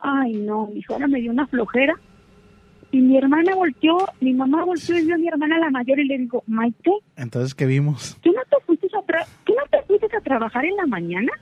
Ay, 0.08 0.34
no, 0.34 0.68
mi 0.68 0.82
ahora 0.88 1.08
me 1.08 1.20
dio 1.20 1.32
una 1.32 1.48
flojera. 1.48 1.94
Y 2.92 3.00
mi 3.00 3.18
hermana 3.18 3.56
volteó, 3.56 3.98
mi 4.20 4.32
mamá 4.32 4.64
volteó 4.64 4.96
y 4.96 5.04
vio 5.04 5.16
a 5.16 5.18
mi 5.18 5.26
hermana 5.26 5.58
la 5.58 5.70
mayor 5.70 5.98
y 5.98 6.04
le 6.06 6.18
digo, 6.18 6.44
Maite, 6.46 6.92
Entonces, 7.16 7.54
¿qué 7.56 7.66
vimos? 7.66 8.16
¿tú 8.22 8.30
no 8.32 8.40
te 8.48 8.64
fuiste 8.64 8.86
a, 8.96 9.00
tra- 9.04 9.26
¿tú 9.44 9.52
no 9.54 9.62
te 9.68 9.82
fuiste 9.86 10.16
a 10.16 10.20
trabajar 10.20 10.64
en 10.64 10.76
la 10.76 10.86
mañana? 10.86 11.32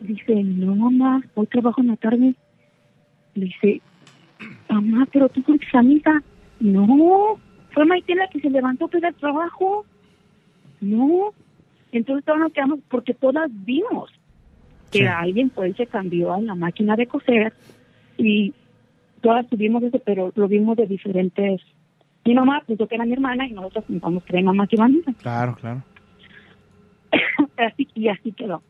Dice, 0.00 0.34
no, 0.42 0.74
mamá, 0.74 1.22
hoy 1.34 1.46
trabajo 1.46 1.80
en 1.80 1.86
la 1.88 1.96
tarde. 1.96 2.34
Dice, 3.36 3.80
mamá, 4.68 5.06
pero 5.12 5.28
tú 5.28 5.40
fuiste 5.42 5.66
a 5.74 5.82
misa. 5.82 6.22
No, 6.58 7.38
fue 7.72 7.84
Maite 7.86 8.16
la 8.16 8.28
que 8.28 8.40
se 8.40 8.50
levantó 8.50 8.88
para 8.88 9.08
al 9.08 9.14
trabajo. 9.14 9.86
No. 10.80 11.32
Entonces 11.92 12.24
todos 12.24 12.40
nos 12.40 12.52
quedamos, 12.52 12.80
porque 12.90 13.14
todas 13.14 13.48
vimos 13.64 14.10
que 14.90 14.98
Sí. 15.00 15.04
alguien 15.06 15.50
fue 15.50 15.70
y 15.70 15.74
se 15.74 15.86
cambió 15.86 16.32
a 16.34 16.40
la 16.40 16.54
máquina 16.54 16.96
de 16.96 17.06
coser 17.06 17.52
y 18.18 18.52
todas 19.20 19.48
tuvimos 19.48 19.82
eso, 19.82 19.98
pero 20.04 20.32
lo 20.34 20.48
vimos 20.48 20.76
de 20.76 20.86
diferentes. 20.86 21.60
Mi 22.24 22.34
mamá 22.34 22.62
pensó 22.66 22.86
que 22.86 22.94
era 22.96 23.04
mi 23.04 23.12
hermana 23.12 23.46
y 23.46 23.52
nosotros 23.52 23.84
pensamos 23.86 24.22
que 24.24 24.32
era 24.32 24.40
mi 24.40 24.46
mamá 24.46 24.66
que 24.66 24.76
iba 24.76 24.84
a 24.84 24.88
misa. 24.88 25.12
Claro, 25.20 25.54
claro. 25.60 25.82
así, 27.56 27.88
y 27.94 28.08
así 28.08 28.32
quedó. 28.32 28.62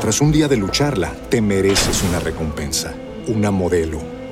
Tras 0.00 0.20
un 0.20 0.32
día 0.32 0.48
de 0.48 0.56
lucharla, 0.58 1.10
te 1.30 1.40
mereces 1.40 2.02
una 2.08 2.20
recompensa, 2.20 2.94
una 3.28 3.50
modelo, 3.50 3.98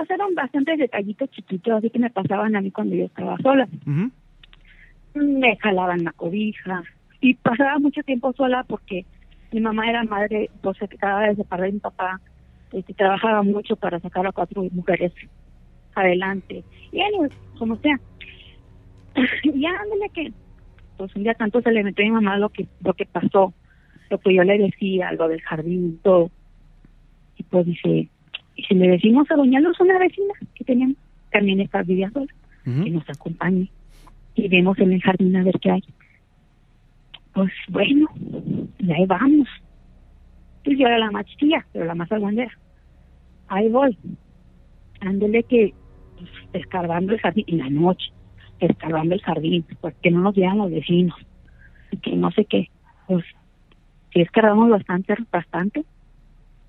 Pasaron 0.00 0.34
bastantes 0.34 0.78
detallitos 0.78 1.30
chiquitos 1.30 1.74
así 1.74 1.90
que 1.90 1.98
me 1.98 2.08
pasaban 2.08 2.56
a 2.56 2.62
mí 2.62 2.70
cuando 2.70 2.94
yo 2.94 3.04
estaba 3.04 3.36
sola. 3.38 3.68
Me 5.14 5.56
jalaban 5.56 6.04
la 6.04 6.12
cobija 6.12 6.82
y 7.20 7.34
pasaba 7.34 7.78
mucho 7.78 8.02
tiempo 8.02 8.32
sola 8.32 8.64
porque 8.64 9.04
mi 9.52 9.60
mamá 9.60 9.90
era 9.90 10.04
madre, 10.04 10.48
pues 10.62 10.78
se 10.78 10.86
acababa 10.86 11.26
de 11.26 11.36
separar 11.36 11.66
de 11.66 11.72
mi 11.72 11.80
papá, 11.80 12.18
este, 12.72 12.94
trabajaba 12.94 13.42
mucho 13.42 13.76
para 13.76 14.00
sacar 14.00 14.26
a 14.26 14.32
cuatro 14.32 14.62
mujeres 14.72 15.12
adelante. 15.94 16.64
Y 16.92 17.00
anyway, 17.02 17.30
como 17.58 17.76
sea. 17.76 18.00
y 19.42 19.66
ándale 19.66 20.08
que, 20.14 20.32
pues 20.96 21.14
un 21.14 21.24
día 21.24 21.34
tanto 21.34 21.60
se 21.60 21.72
le 21.72 21.84
metió 21.84 22.04
a 22.04 22.08
mi 22.08 22.14
mamá 22.14 22.38
lo 22.38 22.48
que, 22.48 22.66
lo 22.82 22.94
que 22.94 23.04
pasó, 23.04 23.52
lo 24.08 24.18
que 24.18 24.34
yo 24.34 24.44
le 24.44 24.56
decía, 24.56 25.12
lo 25.12 25.28
del 25.28 25.42
jardín, 25.42 26.00
todo. 26.02 26.30
Y 27.36 27.42
pues 27.42 27.66
dice, 27.66 28.08
y 28.60 28.62
si 28.64 28.74
le 28.74 28.88
decimos 28.88 29.30
a 29.30 29.36
Doña 29.36 29.58
Luz, 29.58 29.80
una 29.80 29.98
vecina 29.98 30.34
que 30.54 30.64
teníamos, 30.64 30.96
también 31.32 31.60
está 31.60 31.82
vivía 31.82 32.10
sola, 32.10 32.32
que 32.64 32.90
nos 32.90 33.08
acompañe 33.08 33.70
y 34.34 34.48
vemos 34.48 34.78
en 34.78 34.92
el 34.92 35.00
jardín 35.00 35.34
a 35.36 35.42
ver 35.42 35.58
qué 35.60 35.70
hay. 35.70 35.84
Pues 37.32 37.52
bueno, 37.68 38.06
y 38.78 38.92
ahí 38.92 39.06
vamos. 39.06 39.48
Pues 40.62 40.78
yo 40.78 40.86
era 40.86 40.98
la 40.98 41.10
más 41.10 41.24
chiquilla, 41.24 41.64
pero 41.72 41.86
la 41.86 41.94
más 41.94 42.12
aguandera. 42.12 42.52
Ahí 43.48 43.70
voy. 43.70 43.96
Ándele 45.00 45.42
que 45.44 45.72
pues, 46.18 46.30
escarbando 46.52 47.14
el 47.14 47.20
jardín 47.20 47.46
en 47.46 47.58
la 47.58 47.70
noche, 47.70 48.12
escarbando 48.58 49.14
el 49.14 49.22
jardín, 49.22 49.64
porque 49.80 50.10
no 50.10 50.20
nos 50.20 50.34
vean 50.34 50.58
los 50.58 50.70
vecinos, 50.70 51.16
y 51.90 51.96
que 51.96 52.14
no 52.14 52.30
sé 52.32 52.44
qué. 52.44 52.68
Pues 53.06 53.24
sí 54.12 54.20
escarbamos 54.20 54.68
bastante, 54.68 55.14
bastante, 55.32 55.82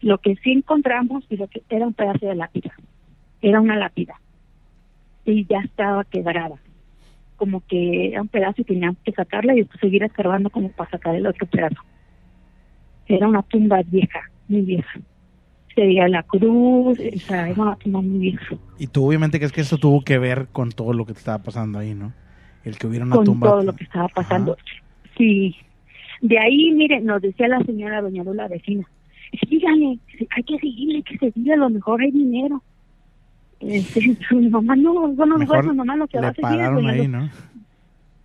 lo 0.02 0.18
que 0.18 0.36
sí 0.38 0.52
encontramos 0.52 1.24
y 1.30 1.38
lo 1.38 1.48
que 1.48 1.64
era 1.70 1.88
un 1.88 1.94
pedazo 1.94 2.28
de 2.28 2.36
lápida, 2.36 2.72
era 3.42 3.62
una 3.62 3.78
lápida 3.78 4.20
y 5.26 5.46
ya 5.46 5.60
estaba 5.60 6.04
quebrada, 6.06 6.56
como 7.38 7.62
que 7.68 8.10
era 8.10 8.22
un 8.22 8.28
pedazo 8.28 8.62
y 8.62 8.66
teníamos 8.66 8.98
que 9.04 9.12
sacarla 9.12 9.54
y 9.54 9.58
después 9.58 9.80
seguir 9.80 10.04
escarbando 10.04 10.50
como 10.50 10.70
para 10.72 10.90
sacar 10.90 11.16
el 11.16 11.28
otro 11.28 11.48
pedazo. 11.48 11.82
Era 13.08 13.28
una 13.28 13.44
tumba 13.44 13.82
vieja, 13.86 14.22
muy 14.48 14.62
vieja. 14.62 15.00
Se 15.76 15.82
veía 15.82 16.08
la 16.08 16.24
cruz, 16.24 17.00
o 17.00 17.20
sea, 17.20 17.50
era 17.50 17.62
una 17.62 17.76
tumba 17.76 18.02
muy 18.02 18.20
vieja. 18.20 18.56
Y 18.78 18.88
tú 18.88 19.08
obviamente 19.08 19.38
crees 19.38 19.52
que 19.52 19.62
eso 19.62 19.78
tuvo 19.78 20.04
que 20.04 20.18
ver 20.18 20.48
con 20.52 20.72
todo 20.72 20.94
lo 20.94 21.06
que 21.06 21.14
te 21.14 21.20
estaba 21.20 21.44
pasando 21.44 21.80
ahí, 21.80 21.94
¿no? 21.94 22.14
El 22.64 22.78
que 22.78 22.88
hubiera 22.88 23.06
una 23.06 23.16
con 23.16 23.26
tumba. 23.26 23.50
todo 23.50 23.64
lo 23.64 23.74
que 23.74 23.84
estaba 23.84 24.08
pasando. 24.08 24.58
Sí. 25.18 25.56
De 26.22 26.38
ahí, 26.38 26.72
mire, 26.72 27.02
nos 27.02 27.22
decía 27.22 27.48
la 27.48 27.60
señora 27.62 28.02
doña 28.02 28.24
Lula, 28.24 28.48
vecina, 28.48 28.88
síganle, 29.50 30.00
hay 30.36 30.44
que 30.44 30.58
seguirle, 30.60 30.96
hay 30.98 31.04
que 31.04 31.18
seguirle, 31.18 31.54
a 31.54 31.58
lo 31.58 31.70
mejor 31.70 32.02
hay 32.02 32.12
dinero. 32.12 32.62
Este, 33.60 34.18
mi 34.36 34.50
mamá 34.50 34.76
no, 34.76 35.08
bueno, 35.10 35.38
mejor 35.38 35.64
su 35.66 35.74
mamá 35.74 35.96
lo 35.96 36.08
que 36.08 36.20
va 36.20 36.30
a 36.30 36.34
seguir 36.34 36.60
es 36.62 36.86
ahí. 37.02 37.08
¿no? 37.08 37.30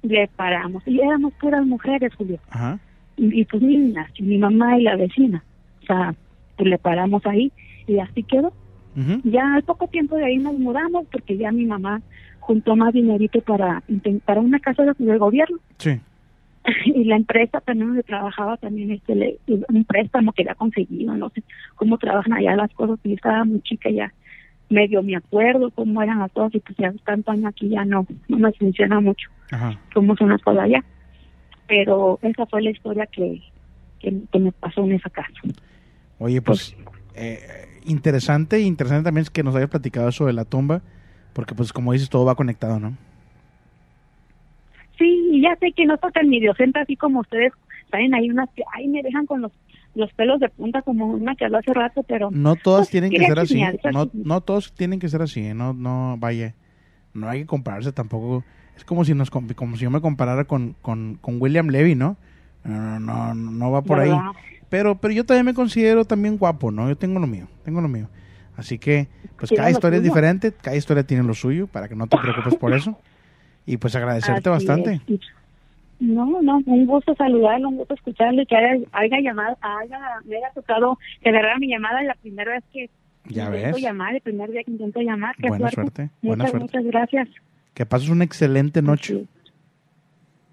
Le 0.02 0.28
paramos. 0.28 0.82
Y 0.86 1.00
éramos 1.00 1.32
puras 1.34 1.64
mujeres, 1.66 2.14
Julio. 2.14 2.38
Ajá. 2.50 2.78
Y, 3.16 3.40
y 3.40 3.44
pues 3.44 3.62
niñas, 3.62 4.10
y 4.16 4.22
mi 4.22 4.38
mamá 4.38 4.78
y 4.78 4.82
la 4.82 4.96
vecina. 4.96 5.42
O 5.82 5.86
sea, 5.86 6.14
pues 6.56 6.68
le 6.68 6.78
paramos 6.78 7.24
ahí 7.26 7.52
y 7.86 7.98
así 7.98 8.22
quedó. 8.22 8.52
Ujú. 8.96 9.20
Ya 9.24 9.54
al 9.54 9.62
poco 9.62 9.88
tiempo 9.88 10.16
de 10.16 10.24
ahí 10.24 10.38
nos 10.38 10.58
mudamos 10.58 11.06
porque 11.12 11.36
ya 11.36 11.52
mi 11.52 11.66
mamá 11.66 12.00
juntó 12.40 12.76
más 12.76 12.94
dinerito 12.94 13.40
para, 13.42 13.82
para 14.24 14.40
una 14.40 14.58
casa 14.60 14.84
de- 14.84 14.94
del 15.04 15.18
gobierno. 15.18 15.58
Sí. 15.78 16.00
y 16.84 17.04
la 17.04 17.16
empresa 17.16 17.60
también 17.60 17.88
donde 17.88 18.02
trabajaba 18.02 18.56
también 18.56 18.90
este 18.90 19.14
le, 19.14 19.38
un 19.46 19.84
préstamo 19.84 20.32
que 20.32 20.42
había 20.42 20.54
conseguido 20.54 21.14
no 21.14 21.30
sé 21.30 21.42
cómo 21.74 21.98
trabajan 21.98 22.32
allá 22.32 22.56
las 22.56 22.72
cosas 22.74 22.98
y 23.04 23.10
yo 23.10 23.14
estaba 23.14 23.44
muy 23.44 23.60
chica 23.62 23.90
ya 23.90 24.12
medio 24.68 25.02
me 25.02 25.16
acuerdo 25.16 25.70
cómo 25.70 26.02
eran 26.02 26.18
las 26.18 26.32
cosas 26.32 26.54
y 26.54 26.60
pues 26.60 26.76
ya 26.78 26.92
tanto 27.04 27.30
año 27.30 27.48
aquí 27.48 27.68
ya 27.68 27.84
no 27.84 28.06
no 28.28 28.38
me 28.38 28.52
funciona 28.52 29.00
mucho 29.00 29.30
Ajá. 29.50 29.78
cómo 29.94 30.16
son 30.16 30.30
las 30.30 30.42
cosas 30.42 30.64
allá 30.64 30.84
pero 31.68 32.18
esa 32.22 32.46
fue 32.46 32.62
la 32.62 32.70
historia 32.70 33.06
que 33.06 33.40
que, 34.00 34.14
que 34.30 34.38
me 34.38 34.52
pasó 34.52 34.84
en 34.84 34.92
esa 34.92 35.10
casa 35.10 35.32
Oye, 36.18 36.40
pues 36.40 36.76
eh, 37.14 37.38
interesante, 37.84 38.60
interesante 38.60 39.04
también 39.04 39.22
es 39.22 39.30
que 39.30 39.42
nos 39.42 39.54
hayas 39.54 39.68
platicado 39.68 40.08
eso 40.08 40.26
de 40.26 40.32
la 40.32 40.44
tumba, 40.44 40.82
porque 41.32 41.54
pues 41.54 41.72
como 41.72 41.92
dices, 41.92 42.08
todo 42.08 42.24
va 42.24 42.34
conectado, 42.34 42.80
¿no? 42.80 42.96
Sí 44.98 45.28
y 45.32 45.42
ya 45.42 45.56
sé 45.56 45.72
que 45.72 45.86
no 45.86 45.96
tocan 45.98 46.28
ni 46.28 46.40
docente 46.40 46.80
así 46.80 46.96
como 46.96 47.20
ustedes 47.20 47.52
saben 47.90 48.14
hay 48.14 48.30
unas 48.30 48.48
que 48.50 48.62
ay 48.74 48.88
me 48.88 49.02
dejan 49.02 49.26
con 49.26 49.42
los 49.42 49.52
los 49.94 50.12
pelos 50.12 50.40
de 50.40 50.48
punta 50.50 50.82
como 50.82 51.06
una 51.06 51.34
que 51.34 51.46
habló 51.46 51.58
hace 51.58 51.72
rato 51.72 52.02
pero 52.02 52.30
No 52.30 52.54
todas 52.56 52.80
pues, 52.80 52.90
tienen 52.90 53.10
que 53.10 53.24
ser 53.24 53.38
así, 53.38 53.62
no, 53.92 54.10
no 54.12 54.40
todos 54.42 54.72
tienen 54.72 55.00
que 55.00 55.08
ser 55.08 55.22
así, 55.22 55.40
¿eh? 55.40 55.54
no, 55.54 55.72
no, 55.72 56.16
vaya, 56.18 56.54
no 57.14 57.28
hay 57.28 57.40
que 57.40 57.46
compararse 57.46 57.92
tampoco, 57.92 58.44
es 58.76 58.84
como 58.84 59.04
si 59.04 59.14
nos, 59.14 59.30
como 59.30 59.76
si 59.76 59.84
yo 59.84 59.90
me 59.90 60.00
comparara 60.02 60.44
con, 60.44 60.76
con, 60.82 61.16
con 61.20 61.40
William 61.40 61.68
Levy, 61.68 61.94
¿no? 61.94 62.16
No, 62.64 63.00
no, 63.00 63.34
no, 63.34 63.50
no 63.52 63.70
va 63.70 63.82
por 63.82 64.00
ahí. 64.00 64.12
Pero, 64.68 64.96
pero 64.98 65.14
yo 65.14 65.24
también 65.24 65.46
me 65.46 65.54
considero 65.54 66.04
también 66.04 66.36
guapo, 66.36 66.70
¿no? 66.70 66.88
Yo 66.88 66.96
tengo 66.96 67.20
lo 67.20 67.26
mío, 67.26 67.46
tengo 67.64 67.80
lo 67.80 67.88
mío. 67.88 68.08
Así 68.56 68.78
que, 68.78 69.08
pues 69.38 69.52
cada 69.54 69.70
historia 69.70 69.98
es 69.98 70.02
diferente, 70.02 70.52
cada 70.52 70.76
historia 70.76 71.06
tiene 71.06 71.22
lo 71.22 71.34
suyo, 71.34 71.66
para 71.66 71.88
que 71.88 71.94
no 71.94 72.06
te 72.06 72.16
preocupes 72.16 72.54
por 72.56 72.72
eso. 72.72 72.98
Y 73.66 73.76
pues 73.78 73.94
agradecerte 73.96 74.48
Así 74.50 74.66
bastante. 74.66 75.00
es. 75.08 75.20
No, 75.98 76.40
no, 76.42 76.58
un 76.66 76.86
gusto 76.86 77.14
saludarlo, 77.16 77.68
un 77.70 77.78
gusto 77.78 77.94
escucharlo 77.94 78.42
y 78.42 78.46
que 78.46 78.54
haya, 78.56 78.84
haya 78.92 79.16
llamado, 79.22 79.56
haya, 79.62 79.98
me 80.24 80.36
haya 80.36 80.50
tocado 80.54 80.98
que 81.22 81.30
agarrar 81.30 81.58
mi 81.58 81.68
llamada 81.68 82.02
la 82.02 82.14
primera 82.14 82.52
vez 82.52 82.64
que 82.72 82.90
Ya 83.24 83.46
intento 83.46 83.76
ves. 83.76 83.82
llamar, 83.82 84.14
el 84.14 84.20
primer 84.20 84.50
día 84.50 84.62
que 84.62 84.70
intento 84.72 85.00
llamar. 85.00 85.34
Qué 85.36 85.48
Buena 85.48 85.70
suerte. 85.70 85.94
suerte, 85.96 86.14
buena 86.22 86.44
muchas, 86.44 86.50
suerte. 86.60 86.78
muchas 86.78 86.92
gracias. 86.92 87.28
Que 87.74 87.86
pases 87.86 88.08
una 88.10 88.24
excelente 88.24 88.82
noche. 88.82 89.24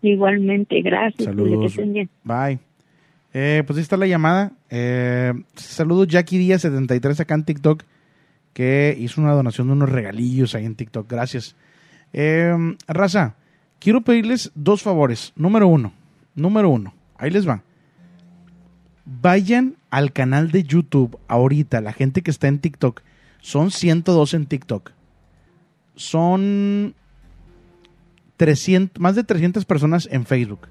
Igualmente, 0.01 0.81
gracias. 0.81 1.17
Que 1.17 1.23
Saludos. 1.25 1.75
bien. 1.77 2.09
Bye. 2.23 2.59
Eh, 3.33 3.63
pues 3.65 3.77
ahí 3.77 3.81
está 3.83 3.97
la 3.97 4.07
llamada. 4.07 4.51
Eh, 4.69 5.33
saludos 5.55 6.07
Jackie 6.07 6.37
Díaz 6.37 6.61
73 6.61 7.19
acá 7.19 7.35
en 7.35 7.43
TikTok 7.45 7.83
que 8.53 8.95
hizo 8.99 9.19
una 9.21 9.31
donación 9.31 9.67
de 9.67 9.73
unos 9.73 9.89
regalillos 9.89 10.53
ahí 10.55 10.65
en 10.65 10.75
TikTok. 10.75 11.09
Gracias. 11.09 11.55
Eh, 12.13 12.75
Raza, 12.87 13.35
quiero 13.79 14.01
pedirles 14.01 14.51
dos 14.55 14.81
favores. 14.81 15.33
Número 15.35 15.67
uno, 15.67 15.93
número 16.35 16.69
uno, 16.69 16.93
ahí 17.17 17.31
les 17.31 17.47
va. 17.47 17.63
Vayan 19.05 19.75
al 19.89 20.13
canal 20.13 20.51
de 20.51 20.63
YouTube 20.63 21.19
ahorita, 21.27 21.81
la 21.81 21.91
gente 21.91 22.21
que 22.21 22.31
está 22.31 22.47
en 22.47 22.59
TikTok. 22.59 23.01
Son 23.41 23.71
102 23.71 24.33
en 24.35 24.45
TikTok. 24.45 24.91
Son 25.95 26.95
300, 28.37 29.01
más 29.01 29.15
de 29.15 29.23
300 29.23 29.65
personas 29.65 30.07
en 30.11 30.25
Facebook. 30.25 30.69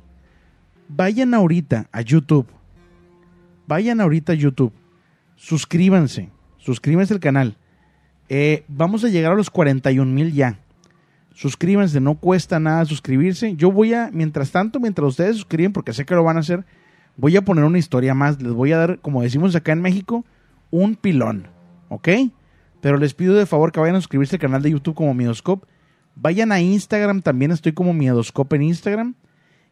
Vayan 0.89 1.35
ahorita 1.35 1.89
a 1.93 2.01
YouTube. 2.01 2.47
Vayan 3.67 4.01
ahorita 4.01 4.33
a 4.33 4.37
YouTube. 4.37 4.73
Suscríbanse. 5.37 6.31
Suscríbanse 6.59 7.15
al 7.15 7.21
canal. 7.21 7.57
Eh, 8.29 8.65
vamos 8.69 9.05
a 9.05 9.09
llegar 9.09 9.33
a 9.33 9.37
los 9.37 9.51
41 9.51 10.11
mil 10.11 10.33
ya. 10.33 10.59
Suscríbanse, 11.35 12.01
no 12.01 12.17
cuesta 12.17 12.61
nada 12.61 12.85
suscribirse. 12.85 13.57
Yo 13.57 13.73
voy 13.73 13.95
a, 13.95 14.11
mientras 14.13 14.51
tanto, 14.51 14.81
mientras 14.81 15.09
ustedes 15.09 15.37
suscriben, 15.37 15.73
porque 15.73 15.93
sé 15.93 16.05
que 16.05 16.15
lo 16.15 16.25
van 16.25 16.37
a 16.37 16.41
hacer, 16.41 16.65
voy 17.17 17.37
a 17.37 17.45
poner 17.45 17.65
una 17.65 17.79
historia 17.79 18.15
más. 18.15 18.41
Les 18.43 18.53
voy 18.53 18.73
a 18.73 18.79
dar, 18.79 18.99
como 19.01 19.23
decimos 19.23 19.55
acá 19.55 19.73
en 19.73 19.83
México, 19.83 20.25
un 20.71 20.97
pilón. 20.97 21.49
¿Ok? 21.89 22.09
Pero 22.81 22.97
les 22.97 23.15
pido 23.15 23.35
de 23.35 23.47
favor 23.47 23.73
que 23.73 23.81
vayan 23.81 23.97
a 23.97 24.01
suscribirse 24.01 24.37
al 24.37 24.41
canal 24.41 24.63
de 24.63 24.71
YouTube 24.71 24.95
como 24.95 25.15
Midoscope. 25.15 25.67
Vayan 26.15 26.53
a 26.53 26.61
Instagram, 26.61 27.23
también 27.23 27.51
estoy 27.51 27.73
como 27.73 27.95
Miedoscope 27.95 28.57
en 28.57 28.63
Instagram. 28.63 29.15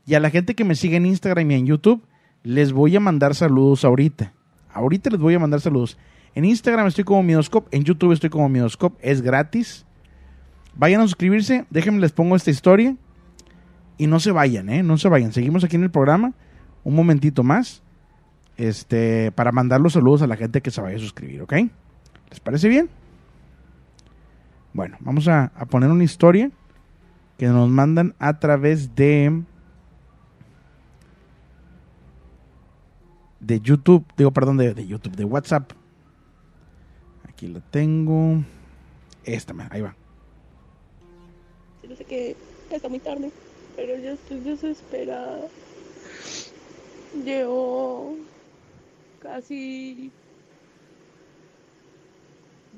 Y 0.07 0.15
a 0.15 0.21
la 0.21 0.31
gente 0.31 0.55
que 0.55 0.65
me 0.65 0.75
sigue 0.75 0.97
en 0.97 1.07
Instagram 1.07 1.51
y 1.51 1.55
en 1.55 1.67
YouTube, 1.67 2.03
les 2.43 2.73
voy 2.73 2.97
a 2.97 3.01
mandar 3.01 3.35
saludos 3.35 3.85
ahorita. 3.85 4.33
Ahorita 4.73 5.11
les 5.11 5.21
voy 5.21 5.35
a 5.35 5.39
mandar 5.39 5.61
saludos. 5.61 5.99
En 6.35 6.45
Instagram 6.45 6.87
estoy 6.87 7.05
como 7.05 7.23
Miedoscope, 7.23 7.77
en 7.77 7.85
YouTube 7.85 8.13
estoy 8.13 8.31
como 8.31 8.49
Miedoscope, 8.49 8.97
es 9.03 9.21
gratis. 9.21 9.85
Vayan 10.81 11.03
a 11.03 11.05
suscribirse, 11.05 11.67
déjenme 11.69 12.01
les 12.01 12.11
pongo 12.11 12.37
esta 12.37 12.51
historia. 12.51 12.97
Y 13.99 14.07
no 14.07 14.19
se 14.19 14.31
vayan, 14.31 14.71
¿eh? 14.71 14.83
No 14.83 14.97
se 14.97 15.11
vayan. 15.11 15.31
Seguimos 15.31 15.63
aquí 15.63 15.77
en 15.77 15.83
el 15.83 15.91
programa 15.91 16.33
un 16.85 16.95
momentito 16.95 17.43
más. 17.43 17.83
Este, 18.57 19.31
para 19.33 19.53
mandar 19.53 19.83
los 19.83 19.93
saludos 19.93 20.23
a 20.23 20.27
la 20.27 20.39
gente 20.39 20.63
que 20.63 20.71
se 20.71 20.81
vaya 20.81 20.97
a 20.97 21.01
suscribir, 21.01 21.43
¿ok? 21.43 21.53
¿Les 22.31 22.41
parece 22.43 22.69
bien? 22.69 22.89
Bueno, 24.73 24.97
vamos 25.01 25.29
a, 25.29 25.53
a 25.55 25.67
poner 25.67 25.91
una 25.91 26.05
historia 26.05 26.51
que 27.37 27.47
nos 27.47 27.69
mandan 27.69 28.15
a 28.19 28.39
través 28.39 28.95
de 28.95 29.43
de 33.39 33.61
YouTube, 33.61 34.07
digo, 34.17 34.31
perdón, 34.31 34.57
de, 34.57 34.73
de 34.73 34.87
YouTube, 34.87 35.15
de 35.15 35.25
WhatsApp. 35.25 35.73
Aquí 37.29 37.49
la 37.49 37.61
tengo. 37.61 38.43
Esta, 39.25 39.55
ahí 39.71 39.83
va. 39.83 40.00
Yo 41.91 41.97
sé 41.97 42.05
que 42.05 42.37
está 42.71 42.89
muy 42.89 43.01
tarde, 43.01 43.33
pero 43.75 43.99
yo 43.99 44.13
estoy 44.13 44.39
desesperada. 44.39 45.49
Llevo 47.25 48.15
casi 49.21 50.13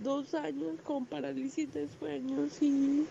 dos 0.03 0.33
años 0.33 0.81
con 0.83 1.05
parálisis 1.05 1.71
de 1.75 1.89
sueños 1.99 2.57
y 2.63 3.05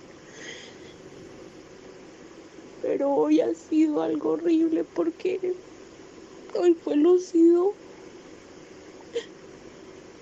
pero 2.81 3.11
hoy 3.11 3.41
ha 3.41 3.53
sido 3.53 4.01
algo 4.01 4.31
horrible 4.31 4.83
porque 4.83 5.53
hoy 6.59 6.73
fue 6.83 6.95
lúcido 6.95 7.73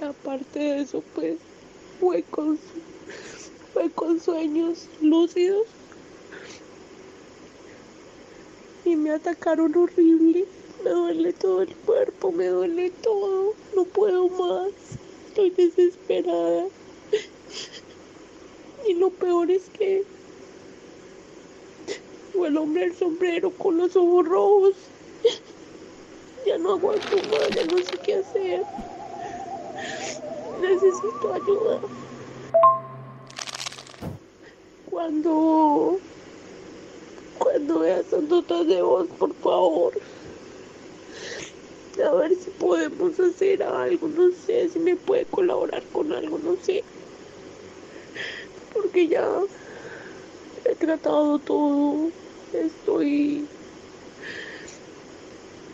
aparte 0.01 0.59
de 0.59 0.81
eso 0.81 1.01
pues 1.15 1.37
fue 2.01 2.21
con 2.23 2.59
con 3.87 4.19
sueños 4.19 4.87
lúcidos. 5.01 5.67
Y 8.83 8.95
me 8.97 9.11
atacaron 9.11 9.75
horrible. 9.77 10.45
Me 10.83 10.89
duele 10.89 11.33
todo 11.33 11.61
el 11.61 11.75
cuerpo 11.75 12.31
me 12.31 12.47
duele 12.47 12.89
todo. 12.89 13.53
No 13.75 13.85
puedo 13.85 14.27
más. 14.29 14.71
Estoy 15.27 15.51
desesperada. 15.51 16.65
Y 18.87 18.93
lo 18.93 19.09
peor 19.09 19.51
es 19.51 19.69
que 19.69 20.03
fue 22.33 22.47
el 22.47 22.57
hombre 22.57 22.81
del 22.81 22.95
sombrero 22.95 23.51
con 23.51 23.77
los 23.77 23.95
ojos 23.95 24.27
rojos. 24.27 24.73
Ya 26.45 26.57
no 26.57 26.71
aguanto 26.73 27.17
más, 27.17 27.49
ya 27.53 27.65
no 27.65 27.77
sé 27.79 27.97
qué 28.03 28.15
hacer. 28.15 28.63
Necesito 30.61 31.33
ayuda. 31.33 31.81
Cuando 34.89 35.99
cuando 37.37 37.79
veas 37.79 38.07
esas 38.07 38.23
notas 38.23 38.67
de 38.67 38.81
voz, 38.81 39.07
por 39.17 39.33
favor. 39.35 39.93
A 42.05 42.11
ver 42.15 42.35
si 42.35 42.49
podemos 42.51 43.19
hacer 43.19 43.61
algo, 43.63 44.07
no 44.07 44.31
sé, 44.45 44.69
si 44.69 44.79
me 44.79 44.95
puede 44.95 45.25
colaborar 45.25 45.83
con 45.91 46.11
algo, 46.13 46.39
no 46.39 46.55
sé. 46.63 46.83
Porque 48.73 49.07
ya 49.07 49.27
he 50.65 50.75
tratado 50.75 51.39
todo, 51.39 52.09
estoy 52.53 53.45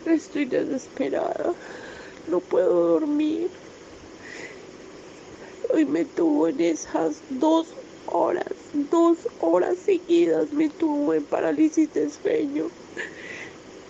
Estoy 0.06 0.44
desesperada. 0.44 1.52
No 2.28 2.38
puedo 2.38 2.90
dormir. 2.90 3.50
Hoy 5.74 5.84
me 5.84 6.04
tuvo 6.04 6.46
en 6.46 6.60
esas 6.60 7.16
dos 7.28 7.66
horas, 8.06 8.46
dos 8.90 9.18
horas 9.40 9.76
seguidas 9.84 10.52
me 10.52 10.68
tuvo 10.68 11.14
en 11.14 11.24
parálisis 11.24 11.92
de 11.94 12.10
sueño. 12.10 12.66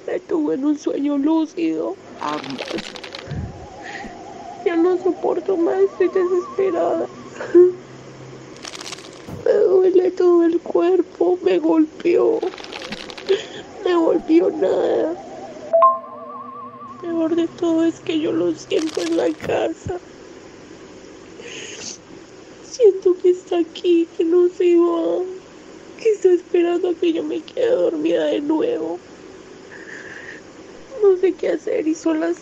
Me 0.06 0.20
tuvo 0.20 0.52
en 0.52 0.64
un 0.64 0.78
sueño 0.78 1.18
lúcido, 1.18 1.96
ambos. 2.20 2.66
Ya 4.64 4.76
no 4.76 4.96
soporto 5.02 5.56
más, 5.56 5.78
estoy 5.78 6.08
desesperada. 6.08 7.06
Me 9.44 9.52
duele 9.52 10.10
todo 10.12 10.44
el 10.44 10.60
cuerpo, 10.60 11.38
me 11.42 11.58
golpeó. 11.58 12.40
Me 13.84 13.96
volvió 13.96 14.50
nada. 14.50 15.14
Peor 17.00 17.36
de 17.36 17.46
todo 17.48 17.84
es 17.84 18.00
que 18.00 18.18
yo 18.18 18.32
lo 18.32 18.52
siento 18.54 19.02
en 19.02 19.16
la 19.16 19.28
casa. 19.34 19.98
Siento 22.76 23.16
que 23.16 23.30
está 23.30 23.60
aquí, 23.60 24.06
que 24.18 24.24
no 24.24 24.50
se 24.50 24.76
va, 24.76 25.24
que 25.98 26.10
está 26.10 26.30
esperando 26.30 26.90
a 26.90 26.94
que 26.94 27.10
yo 27.10 27.22
me 27.22 27.40
quede 27.40 27.70
dormida 27.70 28.26
de 28.26 28.42
nuevo. 28.42 28.98
No 31.02 31.16
sé 31.16 31.32
qué 31.32 31.48
hacer 31.52 31.88
y 31.88 31.94
son 31.94 32.20
las 32.20 32.36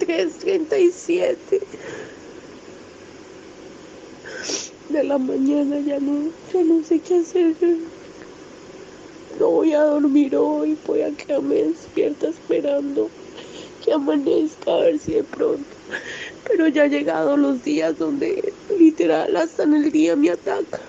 3.37 0.00 1.60
de 4.88 5.04
la 5.04 5.18
mañana, 5.18 5.78
ya 5.80 6.00
no, 6.00 6.30
ya 6.54 6.64
no 6.64 6.82
sé 6.82 6.98
qué 7.00 7.16
hacer. 7.16 7.54
No 9.38 9.50
voy 9.50 9.74
a 9.74 9.82
dormir 9.82 10.36
hoy, 10.36 10.78
voy 10.86 11.02
a 11.02 11.10
quedarme 11.10 11.56
despierta 11.64 12.28
esperando 12.28 13.10
que 13.84 13.92
amanezca 13.92 14.72
a 14.72 14.80
ver 14.80 14.98
si 14.98 15.12
de 15.12 15.24
pronto. 15.24 15.64
Pero 16.46 16.68
ya 16.68 16.84
han 16.84 16.90
llegado 16.90 17.36
los 17.36 17.62
días 17.62 17.98
donde 17.98 18.52
literal 18.78 19.36
hasta 19.36 19.64
en 19.64 19.74
el 19.74 19.92
día 19.92 20.16
me 20.16 20.30
ataca. 20.30 20.80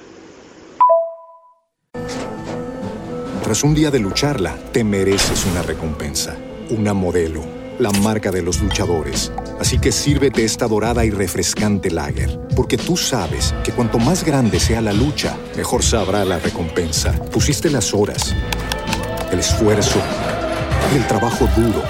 Tras 3.43 3.63
un 3.63 3.73
día 3.73 3.91
de 3.91 3.99
lucharla, 3.99 4.55
te 4.71 4.83
mereces 4.83 5.45
una 5.45 5.61
recompensa, 5.61 6.37
una 6.69 6.93
modelo, 6.93 7.43
la 7.79 7.91
marca 7.91 8.31
de 8.31 8.41
los 8.41 8.61
luchadores. 8.61 9.31
Así 9.59 9.77
que 9.77 9.91
sírvete 9.91 10.45
esta 10.45 10.67
dorada 10.67 11.03
y 11.03 11.09
refrescante 11.09 11.91
lager, 11.91 12.39
porque 12.55 12.77
tú 12.77 12.95
sabes 12.95 13.53
que 13.63 13.73
cuanto 13.73 13.99
más 13.99 14.23
grande 14.23 14.59
sea 14.59 14.79
la 14.79 14.93
lucha, 14.93 15.35
mejor 15.57 15.83
sabrá 15.83 16.23
la 16.23 16.39
recompensa. 16.39 17.11
Pusiste 17.31 17.69
las 17.69 17.93
horas, 17.93 18.33
el 19.31 19.39
esfuerzo, 19.39 19.99
el 20.95 21.05
trabajo 21.07 21.45
duro. 21.55 21.83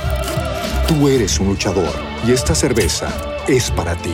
Tú 0.87 1.07
eres 1.07 1.39
un 1.39 1.49
luchador 1.49 1.93
y 2.27 2.31
esta 2.31 2.55
cerveza 2.55 3.30
es 3.47 3.71
para 3.71 3.95
ti. 3.95 4.13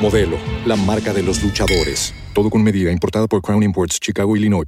Modelo, 0.00 0.38
la 0.66 0.76
marca 0.76 1.12
de 1.12 1.22
los 1.22 1.42
luchadores. 1.42 2.14
Todo 2.32 2.50
con 2.50 2.62
medida, 2.62 2.90
importada 2.90 3.26
por 3.26 3.42
Crown 3.42 3.62
Imports, 3.62 4.00
Chicago, 4.00 4.36
Illinois. 4.36 4.66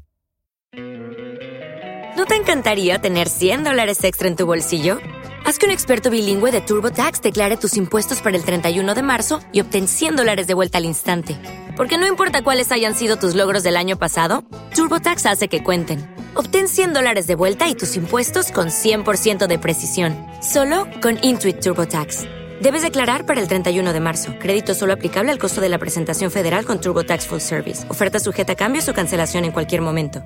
¿No 2.17 2.25
te 2.25 2.35
encantaría 2.35 2.99
tener 2.99 3.29
100 3.29 3.65
dólares 3.65 4.03
extra 4.03 4.29
en 4.29 4.37
tu 4.37 4.47
bolsillo? 4.47 4.99
Haz 5.45 5.59
que 5.59 5.67
un 5.67 5.73
experto 5.73 6.11
bilingüe 6.11 6.51
de 6.51 6.61
TurboTax 6.61 7.21
declare 7.21 7.57
tus 7.57 7.77
impuestos 7.77 8.21
para 8.21 8.37
el 8.37 8.43
31 8.43 8.95
de 8.95 9.03
marzo 9.03 9.41
y 9.53 9.61
obtén 9.61 9.87
100 9.87 10.17
dólares 10.17 10.47
de 10.47 10.55
vuelta 10.55 10.79
al 10.79 10.87
instante. 10.87 11.37
Porque 11.77 11.99
no 11.99 12.07
importa 12.07 12.43
cuáles 12.43 12.73
hayan 12.73 12.95
sido 12.95 13.17
tus 13.17 13.35
logros 13.35 13.63
del 13.63 13.77
año 13.77 13.99
pasado, 13.99 14.45
TurboTax 14.75 15.27
hace 15.27 15.49
que 15.49 15.63
cuenten. 15.63 16.01
Obtén 16.35 16.69
100 16.69 16.95
dólares 16.95 17.27
de 17.27 17.35
vuelta 17.35 17.69
y 17.69 17.75
tus 17.75 17.97
impuestos 17.97 18.51
con 18.51 18.69
100% 18.69 19.47
de 19.47 19.59
precisión. 19.59 20.17
Solo 20.41 20.87
con 21.03 21.19
Intuit 21.23 21.61
TurboTax. 21.61 22.25
Debes 22.63 22.83
declarar 22.83 23.27
para 23.27 23.41
el 23.41 23.49
31 23.49 23.93
de 23.93 24.01
marzo. 24.01 24.35
Crédito 24.39 24.75
solo 24.75 24.95
aplicable 24.95 25.31
al 25.31 25.39
costo 25.39 25.61
de 25.61 25.69
la 25.69 25.79
presentación 25.79 26.31
federal 26.31 26.65
con 26.65 26.81
TurboTax 26.81 27.27
Full 27.27 27.41
Service. 27.41 27.89
Oferta 27.91 28.19
sujeta 28.19 28.55
a 28.55 28.57
cambios 28.57 28.89
o 28.89 28.95
cancelación 28.95 29.45
en 29.45 29.53
cualquier 29.53 29.83
momento. 29.83 30.25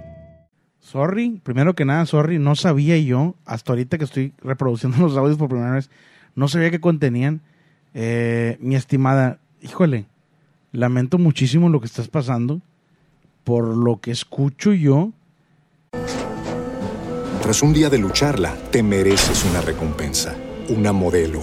Sorry, 0.78 1.40
primero 1.42 1.74
que 1.74 1.84
nada, 1.84 2.06
sorry, 2.06 2.38
no 2.38 2.54
sabía 2.54 2.96
yo, 2.98 3.34
hasta 3.44 3.72
ahorita 3.72 3.98
que 3.98 4.04
estoy 4.04 4.32
reproduciendo 4.42 4.98
los 5.00 5.16
audios 5.16 5.38
por 5.38 5.48
primera 5.48 5.72
vez, 5.72 5.90
no 6.34 6.48
sabía 6.48 6.70
que 6.70 6.80
contenían. 6.80 7.40
Eh, 7.94 8.56
mi 8.60 8.76
estimada, 8.76 9.38
híjole, 9.60 10.06
lamento 10.72 11.18
muchísimo 11.18 11.68
lo 11.68 11.80
que 11.80 11.86
estás 11.86 12.08
pasando. 12.08 12.60
Por 13.42 13.76
lo 13.76 14.00
que 14.00 14.10
escucho 14.12 14.72
yo, 14.72 15.12
Tras 17.42 17.62
un 17.62 17.72
día 17.72 17.88
de 17.88 17.98
lucharla, 17.98 18.54
te 18.70 18.82
mereces 18.82 19.44
una 19.44 19.60
recompensa, 19.62 20.36
una 20.68 20.92
modelo, 20.92 21.42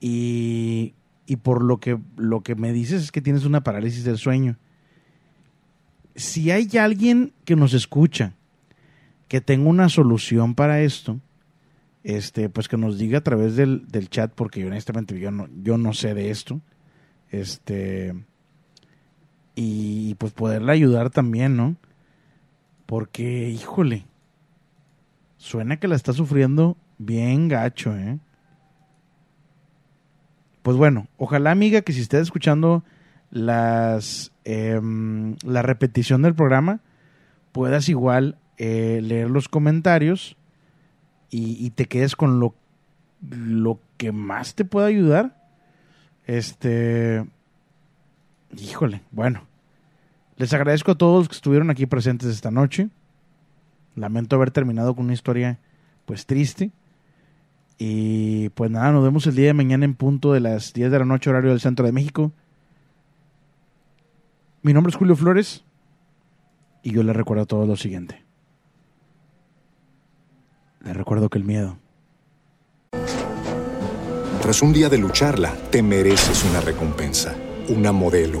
Y, 0.00 0.94
y 1.26 1.36
por 1.36 1.62
lo 1.62 1.78
que, 1.78 1.98
lo 2.16 2.42
que 2.42 2.54
me 2.54 2.72
dices 2.72 3.02
es 3.02 3.12
que 3.12 3.20
tienes 3.20 3.44
una 3.44 3.62
parálisis 3.62 4.04
del 4.04 4.18
sueño. 4.18 4.56
Si 6.14 6.50
hay 6.50 6.68
alguien 6.78 7.32
que 7.44 7.56
nos 7.56 7.74
escucha 7.74 8.34
que 9.28 9.40
tenga 9.40 9.68
una 9.68 9.88
solución 9.88 10.54
para 10.54 10.80
esto, 10.80 11.20
este, 12.02 12.48
pues 12.48 12.68
que 12.68 12.76
nos 12.76 12.98
diga 12.98 13.18
a 13.18 13.24
través 13.24 13.56
del, 13.56 13.86
del 13.88 14.08
chat, 14.08 14.32
porque 14.32 14.66
honestamente 14.66 15.18
yo 15.18 15.30
no, 15.30 15.48
yo 15.62 15.76
no 15.76 15.92
sé 15.92 16.14
de 16.14 16.30
esto. 16.30 16.60
Este, 17.30 18.14
y 19.54 20.14
pues 20.14 20.32
poderle 20.32 20.72
ayudar 20.72 21.10
también, 21.10 21.56
¿no? 21.56 21.76
Porque, 22.86 23.50
híjole, 23.50 24.06
suena 25.36 25.78
que 25.78 25.88
la 25.88 25.96
está 25.96 26.12
sufriendo 26.12 26.76
bien 26.96 27.48
gacho, 27.48 27.94
¿eh? 27.96 28.18
Pues 30.62 30.76
bueno, 30.76 31.08
ojalá 31.16 31.50
amiga 31.50 31.82
que 31.82 31.92
si 31.92 32.00
estés 32.00 32.22
escuchando 32.22 32.84
las 33.30 34.32
em, 34.44 35.36
la 35.44 35.62
repetición 35.62 36.22
del 36.22 36.34
programa, 36.34 36.80
puedas 37.52 37.88
igual 37.88 38.38
eh, 38.56 39.00
leer 39.02 39.30
los 39.30 39.48
comentarios 39.48 40.36
y, 41.30 41.70
te 41.70 41.84
quedes 41.84 42.16
con 42.16 42.40
lo, 42.40 42.54
lo 43.30 43.80
que 43.98 44.12
más 44.12 44.54
te 44.54 44.64
pueda 44.64 44.86
ayudar. 44.86 45.50
Este, 46.26 47.26
híjole, 48.56 49.02
bueno, 49.10 49.46
les 50.36 50.54
agradezco 50.54 50.92
a 50.92 50.98
todos 50.98 51.28
que 51.28 51.34
estuvieron 51.34 51.68
aquí 51.68 51.84
presentes 51.84 52.28
esta 52.28 52.50
noche. 52.50 52.88
Lamento 53.94 54.36
haber 54.36 54.50
terminado 54.50 54.94
con 54.94 55.04
una 55.04 55.14
historia 55.14 55.58
pues 56.06 56.24
triste. 56.24 56.70
Y 57.78 58.48
pues 58.50 58.70
nada, 58.70 58.90
nos 58.90 59.04
vemos 59.04 59.26
el 59.28 59.36
día 59.36 59.46
de 59.46 59.54
mañana 59.54 59.84
en 59.84 59.94
punto 59.94 60.32
de 60.32 60.40
las 60.40 60.72
10 60.72 60.90
de 60.90 60.98
la 60.98 61.04
noche 61.04 61.30
horario 61.30 61.50
del 61.50 61.60
Centro 61.60 61.86
de 61.86 61.92
México. 61.92 62.32
Mi 64.62 64.72
nombre 64.72 64.90
es 64.90 64.96
Julio 64.96 65.14
Flores 65.14 65.64
y 66.82 66.90
yo 66.90 67.04
les 67.04 67.14
recuerdo 67.14 67.44
a 67.44 67.46
todos 67.46 67.68
lo 67.68 67.76
siguiente. 67.76 68.24
Les 70.80 70.96
recuerdo 70.96 71.28
que 71.28 71.38
el 71.38 71.44
miedo 71.44 71.78
Tras 74.42 74.62
un 74.62 74.72
día 74.72 74.88
de 74.88 74.98
lucharla, 74.98 75.54
te 75.70 75.82
mereces 75.82 76.44
una 76.44 76.60
recompensa, 76.60 77.36
una 77.68 77.92
modelo, 77.92 78.40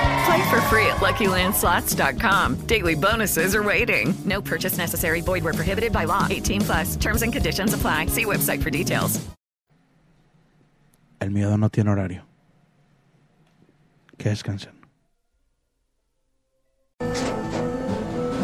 Play 0.25 0.49
for 0.49 0.61
free 0.69 0.85
at 0.85 0.97
LuckyLandSlots.com. 0.97 2.67
Daily 2.67 2.95
bonuses 2.95 3.55
are 3.55 3.63
waiting. 3.63 4.13
No 4.25 4.41
purchase 4.41 4.77
necessary. 4.77 5.21
Void 5.21 5.43
where 5.43 5.53
prohibited 5.53 5.91
by 5.91 6.05
law. 6.05 6.27
18 6.29 6.61
plus. 6.61 6.95
Terms 6.97 7.21
and 7.23 7.33
conditions 7.33 7.73
apply. 7.73 8.07
See 8.07 8.25
website 8.25 8.61
for 8.61 8.69
details. 8.69 9.19
El 11.21 11.29
miedo 11.29 11.55
no 11.57 11.69
tiene 11.69 11.89
horario. 11.91 12.23
Que 14.17 14.29
descansen. 14.29 14.71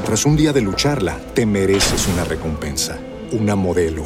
Tras 0.06 0.26
un 0.26 0.38
día 0.38 0.54
de 0.54 0.62
lucharla, 0.62 1.18
te 1.34 1.46
mereces 1.46 2.08
una 2.08 2.24
recompensa, 2.24 2.98
una 3.32 3.56
modelo, 3.56 4.06